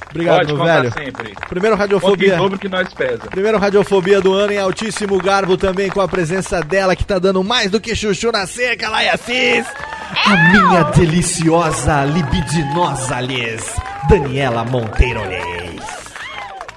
Obrigado, 0.10 0.38
Pode 0.38 0.54
meu 0.54 0.64
velho. 0.64 0.94
sempre. 0.94 1.36
Primeiro 1.48 1.76
Conta 1.76 1.88
em 1.88 1.96
Radiofobia. 1.96 2.38
dobro 2.38 2.58
que 2.60 2.70
nós 2.70 2.94
pesa. 2.94 3.28
Primeiro 3.30 3.58
Radiofobia 3.58 4.22
do 4.22 4.34
ano 4.34 4.54
em 4.54 4.58
altíssimo 4.60 5.18
garbo 5.22 5.58
também 5.58 5.90
com 5.90 6.00
a 6.02 6.08
presença 6.08 6.62
dela 6.62 6.96
que 6.96 7.04
tá 7.06 7.20
dando 7.20 7.44
mais 7.44 7.70
do 7.70 7.80
que 7.82 7.96
chuchu 7.96 8.32
na 8.32 8.48
seca, 8.48 8.90
Laia 8.90 9.18
Cis. 9.18 9.66
A 10.26 10.38
minha 10.52 10.84
deliciosa, 10.84 12.06
libidinosa 12.06 13.20
Liz, 13.20 13.76
Daniela 14.10 14.64
Monteiro 14.64 15.22
Liz. 15.26 15.84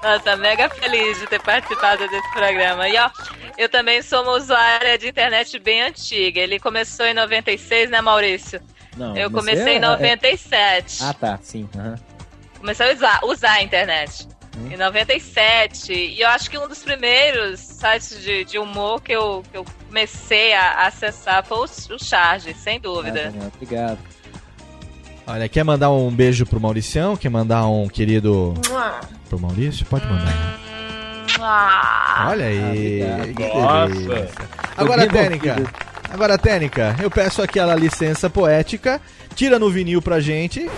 Nossa, 0.03 0.36
mega 0.36 0.69
feliz 0.70 1.19
de 1.20 1.27
ter 1.27 1.40
participado 1.43 2.09
desse 2.09 2.32
programa. 2.32 2.89
E 2.89 2.97
ó, 2.99 3.11
eu 3.59 3.69
também 3.69 4.01
sou 4.01 4.23
uma 4.23 4.32
usuária 4.32 4.97
de 4.97 5.09
internet 5.09 5.59
bem 5.59 5.82
antiga. 5.82 6.40
Ele 6.40 6.59
começou 6.59 7.05
em 7.07 7.15
96, 7.15 7.90
né, 7.90 8.01
Maurício? 8.01 8.61
Não, 8.97 9.16
eu 9.16 9.31
comecei 9.31 9.74
em 9.74 9.77
é- 9.77 9.81
97. 9.81 11.05
Ah, 11.05 11.12
tá, 11.15 11.39
sim. 11.43 11.69
aham. 11.77 11.95
Comecei 12.60 12.90
a 12.90 12.94
usar, 12.94 13.20
usar 13.24 13.52
a 13.52 13.62
internet. 13.62 14.26
Hum. 14.56 14.72
Em 14.72 14.76
97. 14.76 15.93
E 15.93 16.20
eu 16.20 16.28
acho 16.28 16.51
que 16.51 16.59
um 16.59 16.66
dos 16.66 16.80
primeiros 16.82 17.60
sites 17.60 18.20
de, 18.22 18.44
de 18.44 18.59
humor 18.59 19.01
que 19.01 19.12
eu, 19.12 19.43
que 19.51 19.56
eu 19.56 19.64
comecei 19.86 20.52
a 20.55 20.86
acessar 20.86 21.44
foi 21.44 21.59
o, 21.59 21.64
o 21.94 21.98
Charge, 22.05 22.52
sem 22.55 22.76
Ah, 22.76 22.80
dúvida. 22.82 23.22
Daniel, 23.30 23.52
obrigado. 23.55 23.98
Olha, 25.26 25.48
quer 25.48 25.62
mandar 25.62 25.90
um 25.90 26.10
beijo 26.10 26.47
pro 26.47 26.59
Mauricião? 26.59 27.14
Quer 27.16 27.28
mandar 27.28 27.66
um 27.66 27.86
querido 27.86 28.55
pro 29.28 29.39
Maurício? 29.39 29.85
Pode 29.86 30.06
mandar. 30.06 30.59
Ah, 31.40 32.26
Olha 32.30 32.47
aí. 32.47 33.35
que 33.36 33.47
Nossa. 33.47 34.28
Agora, 34.76 35.06
Técnica. 35.06 35.48
envolvido. 35.51 35.70
Agora, 36.10 36.39
Técnica, 36.39 36.97
eu 37.02 37.10
peço 37.10 37.43
aquela 37.43 37.74
licença 37.74 38.30
poética. 38.30 39.01
Tira 39.35 39.59
no 39.59 39.70
vinil 39.70 40.01
pra 40.01 40.18
gente. 40.18 40.68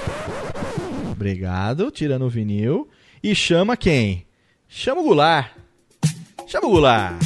Obrigado. 1.21 1.91
Tira 1.91 2.19
no 2.19 2.31
vinil. 2.31 2.89
E 3.23 3.35
chama 3.35 3.77
quem? 3.77 4.25
Chama 4.67 5.03
o 5.03 5.05
Goulart. 5.05 5.53
Chama 6.47 6.67
o 6.67 6.71
Goulart. 6.71 7.23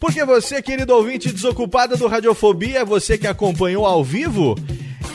Porque 0.00 0.24
você, 0.24 0.62
querido 0.62 0.94
ouvinte 0.94 1.30
desocupado 1.30 1.98
do 1.98 2.06
Radiofobia, 2.06 2.82
você 2.82 3.18
que 3.18 3.26
acompanhou 3.26 3.84
ao 3.84 4.02
vivo 4.02 4.54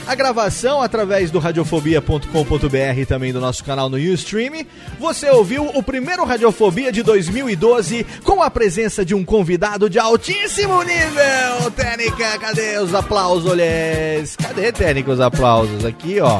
a 0.07 0.15
gravação 0.15 0.81
através 0.81 1.31
do 1.31 1.39
radiofobia.com.br 1.39 2.99
e 2.99 3.05
também 3.05 3.31
do 3.31 3.39
nosso 3.39 3.63
canal 3.63 3.89
no 3.89 3.97
Ustream, 3.97 4.65
você 4.99 5.29
ouviu 5.29 5.65
o 5.65 5.83
primeiro 5.83 6.25
Radiofobia 6.25 6.91
de 6.91 7.03
2012 7.03 8.05
com 8.23 8.41
a 8.41 8.49
presença 8.49 9.05
de 9.05 9.13
um 9.13 9.23
convidado 9.23 9.89
de 9.89 9.99
altíssimo 9.99 10.81
nível. 10.83 11.71
Técnica, 11.75 12.37
cadê 12.39 12.77
os 12.79 12.93
aplausos, 12.93 13.49
olhês? 13.49 14.35
Cadê, 14.35 14.71
Técnica, 14.71 15.11
os 15.11 15.19
aplausos? 15.19 15.85
Aqui, 15.85 16.19
ó. 16.19 16.39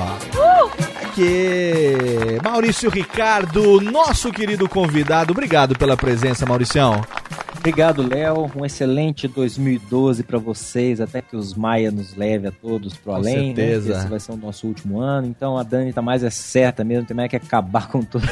Aqui. 1.03 1.95
Maurício 2.43 2.89
Ricardo, 2.89 3.79
nosso 3.81 4.31
querido 4.31 4.67
convidado. 4.67 5.31
Obrigado 5.31 5.77
pela 5.77 5.95
presença, 5.95 6.45
Mauricião. 6.45 7.01
Obrigado, 7.61 8.01
Léo. 8.01 8.51
Um 8.55 8.65
excelente 8.65 9.27
2012 9.27 10.23
pra 10.23 10.39
vocês, 10.39 10.99
até 10.99 11.21
que 11.21 11.35
os 11.35 11.53
Maia 11.53 11.91
nos 11.91 12.15
leve 12.15 12.47
a 12.47 12.51
todos 12.51 12.95
pro 12.95 13.11
Com 13.11 13.17
além. 13.19 13.55
certeza. 13.55 13.93
Né? 13.93 13.99
Esse 13.99 14.07
vai 14.07 14.19
ser 14.19 14.31
o 14.31 14.35
nosso 14.35 14.65
último 14.65 14.99
ano. 14.99 15.27
Então 15.27 15.55
a 15.55 15.61
Dani 15.61 15.93
tá 15.93 16.01
mais 16.01 16.23
é 16.23 16.31
certa 16.31 16.83
mesmo, 16.83 17.05
tem 17.05 17.15
mais 17.15 17.29
que 17.29 17.35
acabar 17.35 17.85
com 17.93 18.01
todos 18.01 18.27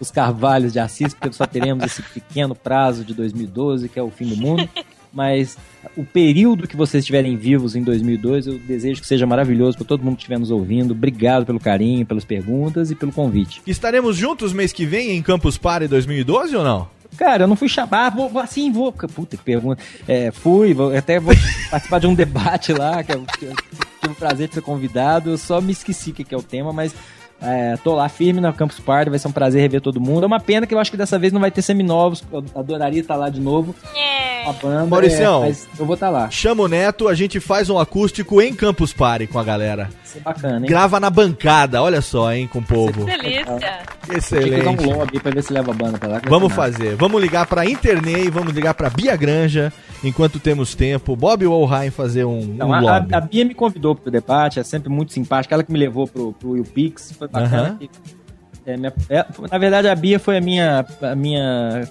os 0.00 0.10
carvalhos 0.10 0.72
de 0.72 0.80
Assis, 0.80 1.14
porque 1.14 1.32
só 1.32 1.46
teremos 1.46 1.84
esse 1.84 2.02
pequeno 2.02 2.56
prazo 2.56 3.04
de 3.04 3.14
2012, 3.14 3.88
que 3.88 4.00
é 4.00 4.02
o 4.02 4.10
fim 4.10 4.26
do 4.26 4.36
mundo. 4.36 4.68
Mas 5.12 5.56
o 5.96 6.04
período 6.04 6.66
que 6.66 6.76
vocês 6.76 7.02
estiverem 7.02 7.36
vivos 7.36 7.76
em 7.76 7.84
2002, 7.84 8.48
eu 8.48 8.58
desejo 8.58 9.00
que 9.00 9.06
seja 9.06 9.24
maravilhoso 9.26 9.76
para 9.76 9.86
todo 9.86 10.02
mundo 10.02 10.16
que 10.16 10.22
estiver 10.22 10.40
nos 10.40 10.50
ouvindo. 10.50 10.90
Obrigado 10.90 11.46
pelo 11.46 11.60
carinho, 11.60 12.04
pelas 12.04 12.24
perguntas 12.24 12.90
e 12.90 12.96
pelo 12.96 13.12
convite. 13.12 13.62
Estaremos 13.64 14.16
juntos 14.16 14.52
mês 14.52 14.72
que 14.72 14.84
vem 14.84 15.12
em 15.12 15.22
Campus 15.22 15.56
Party 15.56 15.86
2012 15.86 16.56
ou 16.56 16.64
não? 16.64 17.01
Cara, 17.16 17.44
eu 17.44 17.48
não 17.48 17.56
fui 17.56 17.68
chamar, 17.68 18.10
vou, 18.10 18.28
vou- 18.28 18.42
assim, 18.42 18.70
vou. 18.72 18.90
Puta 18.92 19.36
que 19.36 19.42
pergunta. 19.42 19.82
É, 20.08 20.30
fui, 20.30 20.72
vou, 20.74 20.96
até 20.96 21.20
vou 21.20 21.34
participar 21.70 21.98
de 21.98 22.06
um 22.06 22.14
debate 22.14 22.72
lá, 22.72 23.02
que 23.02 23.12
eu, 23.12 23.24
que 23.38 23.44
eu 23.46 23.54
tive 24.00 24.12
o 24.12 24.16
prazer 24.16 24.48
de 24.48 24.54
ser 24.54 24.62
convidado. 24.62 25.30
Eu 25.30 25.38
só 25.38 25.60
me 25.60 25.72
esqueci 25.72 26.10
o 26.10 26.14
que 26.14 26.24
que 26.24 26.34
é 26.34 26.38
o 26.38 26.42
tema, 26.42 26.72
mas 26.72 26.94
É, 27.44 27.76
tô 27.82 27.94
lá 27.94 28.08
firme 28.08 28.40
na 28.40 28.52
Campus 28.52 28.78
Party, 28.78 29.10
vai 29.10 29.18
ser 29.18 29.26
um 29.28 29.32
prazer 29.32 29.60
rever 29.60 29.80
todo 29.80 30.00
mundo. 30.00 30.22
É 30.22 30.26
uma 30.26 30.38
pena 30.40 30.66
que 30.66 30.72
eu 30.74 30.78
acho 30.78 30.90
que 30.90 30.96
dessa 30.96 31.18
vez 31.18 31.32
não 31.32 31.40
vai 31.40 31.50
ter 31.50 31.60
seminovos. 31.62 32.22
Eu 32.32 32.44
adoraria 32.54 33.00
estar 33.00 33.16
lá 33.16 33.28
de 33.28 33.40
novo. 33.40 33.74
A 34.46 34.52
banda, 34.52 34.86
Mauricião. 34.86 35.44
é, 35.44 35.48
mas 35.48 35.68
eu 35.78 35.84
vou 35.86 35.94
estar 35.94 36.10
lá. 36.10 36.28
Chama 36.30 36.64
o 36.64 36.68
Neto, 36.68 37.08
a 37.08 37.14
gente 37.14 37.38
faz 37.40 37.70
um 37.70 37.78
acústico 37.78 38.40
em 38.42 38.52
Campus 38.54 38.92
Party 38.92 39.26
com 39.28 39.38
a 39.38 39.44
galera. 39.44 39.84
Vai 39.84 39.92
ser 40.04 40.20
bacana, 40.20 40.58
hein? 40.58 40.66
Grava 40.66 40.98
na 41.00 41.08
bancada, 41.10 41.80
olha 41.82 42.00
só, 42.00 42.32
hein, 42.32 42.48
com 42.48 42.58
o 42.58 42.62
povo. 42.62 43.04
Delícia. 43.04 43.44
Que 44.08 44.16
Excelente. 44.18 44.64
dar 44.64 44.70
um 44.70 44.98
lobby 44.98 45.20
pra 45.20 45.30
ver 45.30 45.42
se 45.42 45.52
leva 45.52 45.70
a 45.70 45.74
banda 45.74 45.96
pra 45.98 46.08
lá. 46.08 46.20
que 46.20 46.28
Vamos 46.28 46.52
fazer. 46.52 46.96
Vamos 46.96 47.20
ligar 47.22 47.46
pra 47.46 47.64
Internei, 47.64 48.28
vamos 48.30 48.52
ligar 48.52 48.74
pra 48.74 48.90
Bia 48.90 49.14
Granja, 49.16 49.72
enquanto 50.02 50.40
temos 50.40 50.74
tempo. 50.74 51.14
Bob 51.14 51.46
Wolheim 51.46 51.90
fazer 51.90 52.24
um, 52.24 52.40
Então, 52.40 52.68
um 52.70 52.74
a, 52.74 52.80
lobby. 52.80 53.14
a- 53.14 53.18
a 53.18 53.20
Bia 53.20 53.44
me 53.44 53.54
convidou 53.54 53.94
pro 53.94 54.10
debate, 54.10 54.58
é 54.58 54.64
sempre 54.64 54.88
muito 54.90 55.12
simpática. 55.12 55.54
Ela 55.54 55.62
que 55.62 55.72
me 55.72 55.78
levou 55.78 56.08
pro, 56.08 56.32
pro 56.32 56.50
Will 56.50 56.64
Pix, 56.64 57.12
foi 57.16 57.28
bacana. 57.32 57.76
Que- 57.80 57.90
é, 58.64 58.76
minha- 58.76 58.92
é, 59.08 59.24
na 59.50 59.58
verdade, 59.58 59.88
a 59.88 59.94
Bia 59.94 60.18
foi 60.18 60.36
a 60.36 60.40
minha, 60.40 60.86
a 61.00 61.14
minha, 61.16 61.88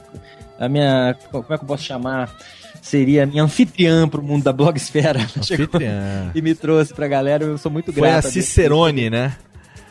a 0.60 0.70
minha, 0.70 1.18
como 1.32 1.46
é 1.50 1.58
que 1.58 1.64
eu 1.64 1.68
posso 1.68 1.84
chamar? 1.84 2.34
Seria 2.82 3.24
a 3.24 3.26
minha 3.26 3.44
anfitriã 3.44 4.08
pro 4.08 4.24
mundo 4.24 4.44
da 4.44 4.54
blogosfera. 4.54 5.20
Chegou 5.44 5.66
Anfitriã. 5.66 6.32
E 6.34 6.42
me 6.42 6.56
trouxe 6.56 6.94
pra 6.94 7.08
galera, 7.08 7.44
eu 7.44 7.58
sou 7.58 7.72
muito 7.72 7.92
Foi 7.94 8.02
grato. 8.02 8.28
a 8.28 8.32
Bia. 8.32 8.42
Cicerone, 8.42 9.10
né? 9.10 9.36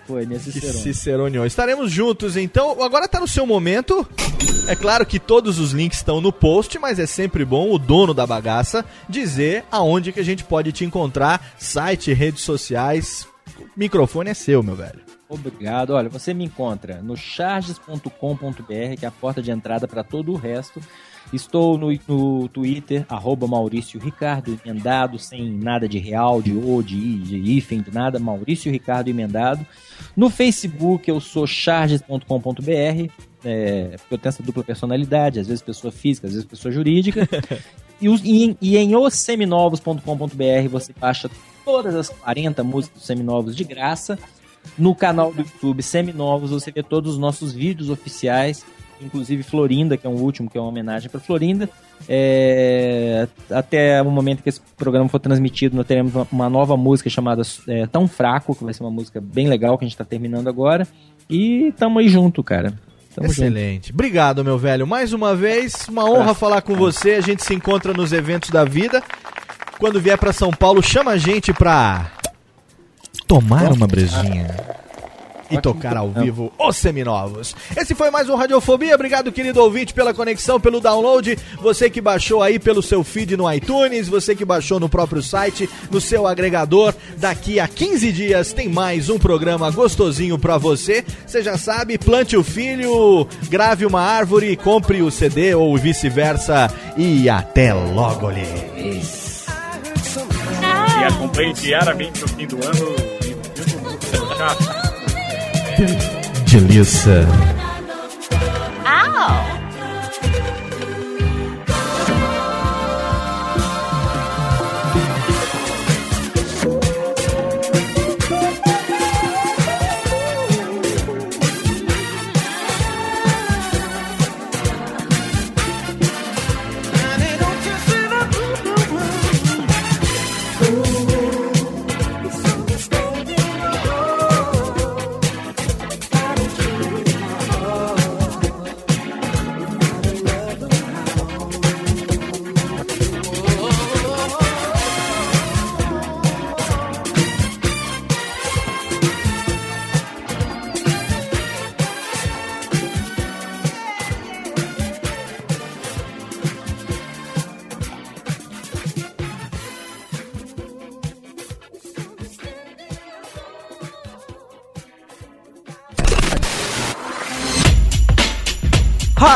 Foi, 0.06 0.26
minha 0.26 0.40
Cicerone. 0.40 0.78
Cicerone. 0.82 1.46
Estaremos 1.46 1.92
juntos, 1.92 2.36
então. 2.36 2.82
Agora 2.82 3.06
tá 3.06 3.20
no 3.20 3.28
seu 3.28 3.46
momento. 3.46 4.04
É 4.66 4.74
claro 4.74 5.06
que 5.06 5.20
todos 5.20 5.60
os 5.60 5.70
links 5.70 5.98
estão 5.98 6.20
no 6.20 6.32
post, 6.32 6.76
mas 6.80 6.98
é 6.98 7.06
sempre 7.06 7.44
bom 7.44 7.70
o 7.70 7.78
dono 7.78 8.12
da 8.12 8.26
bagaça 8.26 8.84
dizer 9.08 9.64
aonde 9.70 10.10
que 10.10 10.18
a 10.18 10.24
gente 10.24 10.42
pode 10.42 10.72
te 10.72 10.84
encontrar, 10.84 11.52
site, 11.58 12.12
redes 12.12 12.42
sociais. 12.42 13.24
O 13.60 13.66
microfone 13.76 14.30
é 14.30 14.34
seu, 14.34 14.62
meu 14.64 14.74
velho. 14.74 14.98
Obrigado. 15.30 15.90
Olha, 15.90 16.08
você 16.08 16.34
me 16.34 16.44
encontra 16.44 17.00
no 17.00 17.16
charges.com.br, 17.16 18.96
que 18.98 19.04
é 19.04 19.08
a 19.08 19.12
porta 19.12 19.40
de 19.40 19.52
entrada 19.52 19.86
para 19.86 20.02
todo 20.02 20.32
o 20.32 20.36
resto. 20.36 20.80
Estou 21.32 21.78
no, 21.78 21.88
no 22.08 22.48
Twitter, 22.48 23.06
arroba 23.08 23.46
Maurício 23.46 24.00
Ricardo 24.00 24.58
Emendado, 24.64 25.16
sem 25.20 25.48
nada 25.48 25.88
de 25.88 25.98
real, 25.98 26.42
de 26.42 26.52
O, 26.52 26.82
de 26.82 26.96
I, 26.96 27.18
de 27.18 27.36
hífen, 27.36 27.80
de 27.80 27.94
nada, 27.94 28.18
Maurício 28.18 28.72
Ricardo 28.72 29.08
Emendado. 29.08 29.64
No 30.16 30.28
Facebook 30.28 31.08
eu 31.08 31.20
sou 31.20 31.46
charges.com.br, 31.46 33.12
é, 33.44 33.96
porque 33.98 34.14
eu 34.14 34.18
tenho 34.18 34.30
essa 34.30 34.42
dupla 34.42 34.64
personalidade, 34.64 35.38
às 35.38 35.46
vezes 35.46 35.62
pessoa 35.62 35.92
física, 35.92 36.26
às 36.26 36.32
vezes 36.32 36.48
pessoa 36.48 36.72
jurídica. 36.72 37.28
e, 38.02 38.08
e 38.08 38.44
em, 38.44 38.56
e 38.60 38.76
em 38.76 38.96
osseminovos.com.br 38.96 40.68
você 40.68 40.92
baixa 40.98 41.30
todas 41.64 41.94
as 41.94 42.08
40 42.08 42.64
músicas 42.64 42.98
dos 42.98 43.06
Seminovos 43.06 43.54
de 43.54 43.62
graça. 43.62 44.18
No 44.78 44.94
canal 44.94 45.32
do 45.32 45.42
YouTube 45.42 45.82
Seminovos 45.82 46.50
você 46.50 46.70
vê 46.70 46.82
todos 46.82 47.14
os 47.14 47.18
nossos 47.18 47.52
vídeos 47.52 47.90
oficiais, 47.90 48.64
inclusive 49.00 49.42
Florinda, 49.42 49.96
que 49.96 50.06
é 50.06 50.10
um 50.10 50.14
último, 50.14 50.48
que 50.48 50.56
é 50.56 50.60
uma 50.60 50.68
homenagem 50.68 51.10
para 51.10 51.20
Florinda. 51.20 51.68
É, 52.08 53.28
até 53.50 54.00
o 54.02 54.10
momento 54.10 54.42
que 54.42 54.48
esse 54.48 54.60
programa 54.76 55.08
for 55.08 55.18
transmitido, 55.18 55.76
nós 55.76 55.86
teremos 55.86 56.12
uma, 56.30 56.48
nova 56.48 56.76
música 56.76 57.10
chamada 57.10 57.42
é, 57.68 57.86
Tão 57.86 58.06
Fraco, 58.06 58.54
que 58.54 58.64
vai 58.64 58.72
ser 58.72 58.82
uma 58.82 58.90
música 58.90 59.20
bem 59.20 59.48
legal 59.48 59.76
que 59.76 59.84
a 59.84 59.86
gente 59.86 59.94
está 59.94 60.04
terminando 60.04 60.48
agora. 60.48 60.86
E 61.28 61.72
tamo 61.76 61.98
aí 61.98 62.08
junto, 62.08 62.42
cara. 62.42 62.72
Tamo 63.14 63.28
junto. 63.28 63.42
Excelente. 63.42 63.92
Obrigado, 63.92 64.44
meu 64.44 64.58
velho. 64.58 64.86
Mais 64.86 65.12
uma 65.12 65.34
vez, 65.34 65.86
uma 65.88 66.04
honra 66.04 66.34
falar 66.34 66.62
com 66.62 66.74
você. 66.74 67.12
A 67.12 67.20
gente 67.20 67.44
se 67.44 67.54
encontra 67.54 67.92
nos 67.92 68.12
eventos 68.12 68.50
da 68.50 68.64
vida. 68.64 69.02
Quando 69.78 70.00
vier 70.00 70.18
pra 70.18 70.32
São 70.32 70.50
Paulo, 70.50 70.82
chama 70.82 71.12
a 71.12 71.16
gente 71.16 71.52
pra 71.52 72.12
tomar 73.30 73.70
uma 73.70 73.86
brejinha 73.86 74.56
e 75.48 75.56
tocar 75.60 75.96
ao 75.96 76.10
vivo 76.10 76.52
os 76.58 76.76
seminovos. 76.76 77.54
Esse 77.76 77.94
foi 77.94 78.10
mais 78.10 78.28
um 78.28 78.34
Radiofobia. 78.34 78.96
Obrigado, 78.96 79.30
querido 79.30 79.62
ouvinte, 79.62 79.94
pela 79.94 80.12
conexão, 80.12 80.58
pelo 80.58 80.80
download. 80.80 81.38
Você 81.60 81.88
que 81.88 82.00
baixou 82.00 82.42
aí 82.42 82.58
pelo 82.58 82.82
seu 82.82 83.04
feed 83.04 83.36
no 83.36 83.52
iTunes, 83.52 84.08
você 84.08 84.34
que 84.34 84.44
baixou 84.44 84.80
no 84.80 84.88
próprio 84.88 85.22
site, 85.22 85.70
no 85.92 86.00
seu 86.00 86.26
agregador. 86.26 86.92
Daqui 87.18 87.60
a 87.60 87.68
15 87.68 88.10
dias 88.10 88.52
tem 88.52 88.68
mais 88.68 89.08
um 89.08 89.16
programa 89.16 89.70
gostosinho 89.70 90.36
pra 90.36 90.58
você. 90.58 91.04
Você 91.24 91.40
já 91.40 91.56
sabe, 91.56 91.98
plante 91.98 92.36
o 92.36 92.42
filho, 92.42 93.28
grave 93.48 93.86
uma 93.86 94.00
árvore, 94.02 94.56
compre 94.56 95.02
o 95.02 95.10
CD 95.10 95.54
ou 95.54 95.78
vice-versa. 95.78 96.68
E 96.96 97.28
até 97.28 97.72
logo, 97.72 98.28
lhes. 98.28 99.46
E 101.00 101.04
acompanhe 101.04 101.52
diariamente 101.54 102.20
no 102.22 102.28
fim 102.28 102.46
do 102.48 102.56
ano. 102.56 103.09
Delícia. 106.50 107.26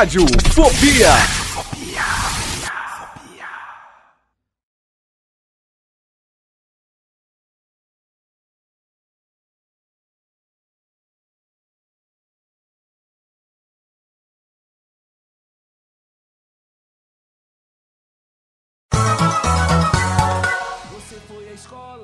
Rádio 0.05 0.27
Fobia. 0.53 1.09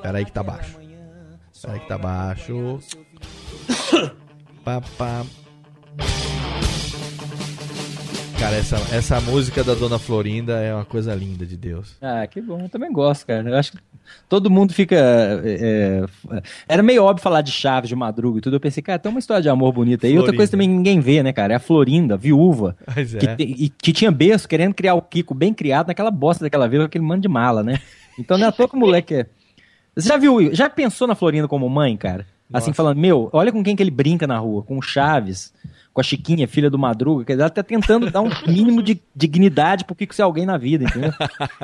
Peraí 0.00 0.24
que 0.24 0.32
tá 0.32 0.42
baixo. 0.42 0.78
Peraí 1.60 1.80
que 1.80 1.86
tá 1.86 1.98
baixo. 1.98 2.80
Pá, 4.64 4.80
pá. 4.96 5.26
Cara, 8.40 8.56
essa, 8.56 8.76
essa 8.96 9.20
música 9.20 9.62
da 9.62 9.74
Dona 9.74 9.98
Florinda 9.98 10.54
é 10.60 10.74
uma 10.74 10.84
coisa 10.84 11.14
linda 11.14 11.44
de 11.44 11.58
Deus. 11.58 11.94
Ah, 12.00 12.26
que 12.26 12.40
bom, 12.40 12.58
eu 12.62 12.68
também 12.70 12.90
gosto, 12.90 13.26
cara. 13.26 13.46
Eu 13.46 13.54
acho 13.56 13.72
que 13.72 13.78
todo 14.30 14.48
mundo 14.50 14.72
fica. 14.72 14.96
é, 14.96 16.02
é, 16.32 16.42
era 16.66 16.82
meio 16.82 17.04
óbvio 17.04 17.22
falar 17.22 17.42
de 17.42 17.52
Chaves, 17.52 17.90
de 17.90 17.94
Madruga 17.94 18.38
e 18.38 18.40
tudo. 18.40 18.56
Eu 18.56 18.60
pensei, 18.60 18.82
cara, 18.82 18.98
tem 18.98 19.10
uma 19.10 19.18
história 19.18 19.42
de 19.42 19.50
amor 19.50 19.72
bonita 19.74 20.06
aí. 20.06 20.12
Outra 20.12 20.28
Florinda. 20.32 20.36
coisa 20.38 20.50
também 20.52 20.68
que 20.70 20.74
ninguém 20.74 21.00
vê, 21.00 21.22
né, 21.22 21.34
cara? 21.34 21.52
É 21.52 21.56
a 21.56 21.60
Florinda, 21.60 22.16
viúva. 22.16 22.74
Pois 22.94 23.14
é. 23.14 23.18
Que, 23.18 23.36
te- 23.36 23.42
e 23.64 23.68
que 23.68 23.92
tinha 23.92 24.10
berço 24.10 24.48
querendo 24.48 24.72
criar 24.72 24.94
o 24.94 25.02
Kiko 25.02 25.34
bem 25.34 25.52
criado 25.52 25.88
naquela 25.88 26.10
bosta 26.10 26.42
daquela 26.42 26.66
vila, 26.66 26.86
aquele 26.86 27.04
mano 27.04 27.20
de 27.20 27.28
mala, 27.28 27.62
né? 27.62 27.78
Então 28.18 28.38
não 28.38 28.46
é 28.46 28.48
à 28.48 28.52
toa 28.52 28.66
que 28.68 28.74
o 28.74 28.78
moleque 28.78 29.14
é. 29.16 29.26
Você 29.94 30.08
já 30.08 30.16
viu, 30.16 30.52
já 30.54 30.70
pensou 30.70 31.06
na 31.06 31.14
Florinda 31.14 31.46
como 31.46 31.68
mãe, 31.68 31.94
cara? 31.94 32.26
Assim, 32.52 32.72
falando, 32.72 32.98
meu, 32.98 33.28
olha 33.32 33.52
com 33.52 33.62
quem 33.62 33.76
que 33.76 33.82
ele 33.82 33.90
brinca 33.92 34.26
na 34.26 34.38
rua, 34.38 34.62
com 34.62 34.76
o 34.78 34.82
Chaves, 34.82 35.52
com 36.00 36.02
a 36.02 36.02
Chiquinha, 36.02 36.48
filha 36.48 36.70
do 36.70 36.78
Madruga, 36.78 37.24
que 37.24 37.32
ela 37.32 37.50
tá 37.50 37.62
tentando 37.62 38.10
dar 38.10 38.22
um 38.22 38.30
mínimo 38.48 38.82
de 38.82 38.98
dignidade 39.14 39.84
pro 39.84 39.94
Kiko 39.94 40.14
ser 40.14 40.22
alguém 40.22 40.46
na 40.46 40.56
vida, 40.56 40.84
entendeu? 40.84 41.12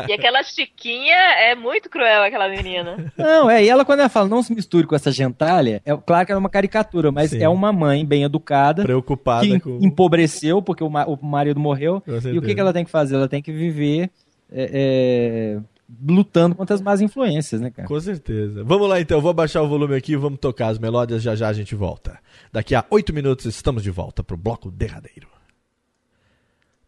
E 0.07 0.13
aquela 0.13 0.43
Chiquinha 0.43 1.17
é 1.39 1.55
muito 1.55 1.89
cruel, 1.89 2.23
aquela 2.23 2.49
menina. 2.49 3.13
Não, 3.17 3.49
é, 3.49 3.65
e 3.65 3.69
ela 3.69 3.85
quando 3.85 4.01
ela 4.01 4.09
fala, 4.09 4.29
não 4.29 4.43
se 4.43 4.55
misture 4.55 4.87
com 4.87 4.95
essa 4.95 5.11
gentalha, 5.11 5.81
é 5.85 5.97
claro 5.97 6.27
que 6.27 6.33
era 6.33 6.39
uma 6.39 6.51
caricatura, 6.51 7.11
mas 7.11 7.31
Sim. 7.31 7.43
é 7.43 7.49
uma 7.49 7.73
mãe 7.73 8.05
bem 8.05 8.25
educada, 8.25 8.83
Preocupada 8.83 9.47
que 9.47 9.61
com. 9.61 9.79
empobreceu 9.81 10.61
porque 10.61 10.85
o, 10.85 10.91
ma- 10.91 11.07
o 11.07 11.19
marido 11.25 11.59
morreu, 11.59 12.03
e 12.07 12.39
o 12.39 12.43
que, 12.43 12.55
que 12.55 12.61
ela 12.61 12.73
tem 12.73 12.85
que 12.85 12.91
fazer? 12.91 13.15
Ela 13.17 13.29
tem 13.29 13.41
que 13.43 13.53
viver 13.53 14.11
é, 14.53 14.71
é, 14.73 15.59
lutando 16.07 16.55
contra 16.55 16.75
as 16.75 16.81
más 16.81 17.01
influências, 17.01 17.61
né, 17.61 17.71
cara? 17.71 17.87
Com 17.87 18.01
certeza. 18.01 18.65
Vamos 18.65 18.89
lá 18.89 19.01
então, 19.01 19.21
vou 19.21 19.33
baixar 19.33 19.63
o 19.63 19.69
volume 19.69 19.95
aqui, 19.95 20.17
vamos 20.17 20.39
tocar 20.41 20.69
as 20.69 20.79
melódias, 20.79 21.23
já 21.23 21.35
já 21.35 21.49
a 21.49 21.53
gente 21.53 21.75
volta. 21.75 22.19
Daqui 22.53 22.75
a 22.75 22.85
oito 22.91 23.13
minutos 23.13 23.47
estamos 23.47 23.83
de 23.83 23.91
volta 23.91 24.25
pro 24.25 24.37
bloco 24.37 24.71
derradeiro. 24.71 25.29
um. 25.29 25.37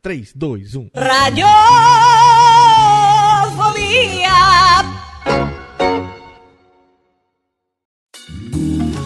3, 0.03 0.33
2, 0.35 0.75
1. 0.75 0.91
Radiofobia. 0.95 1.49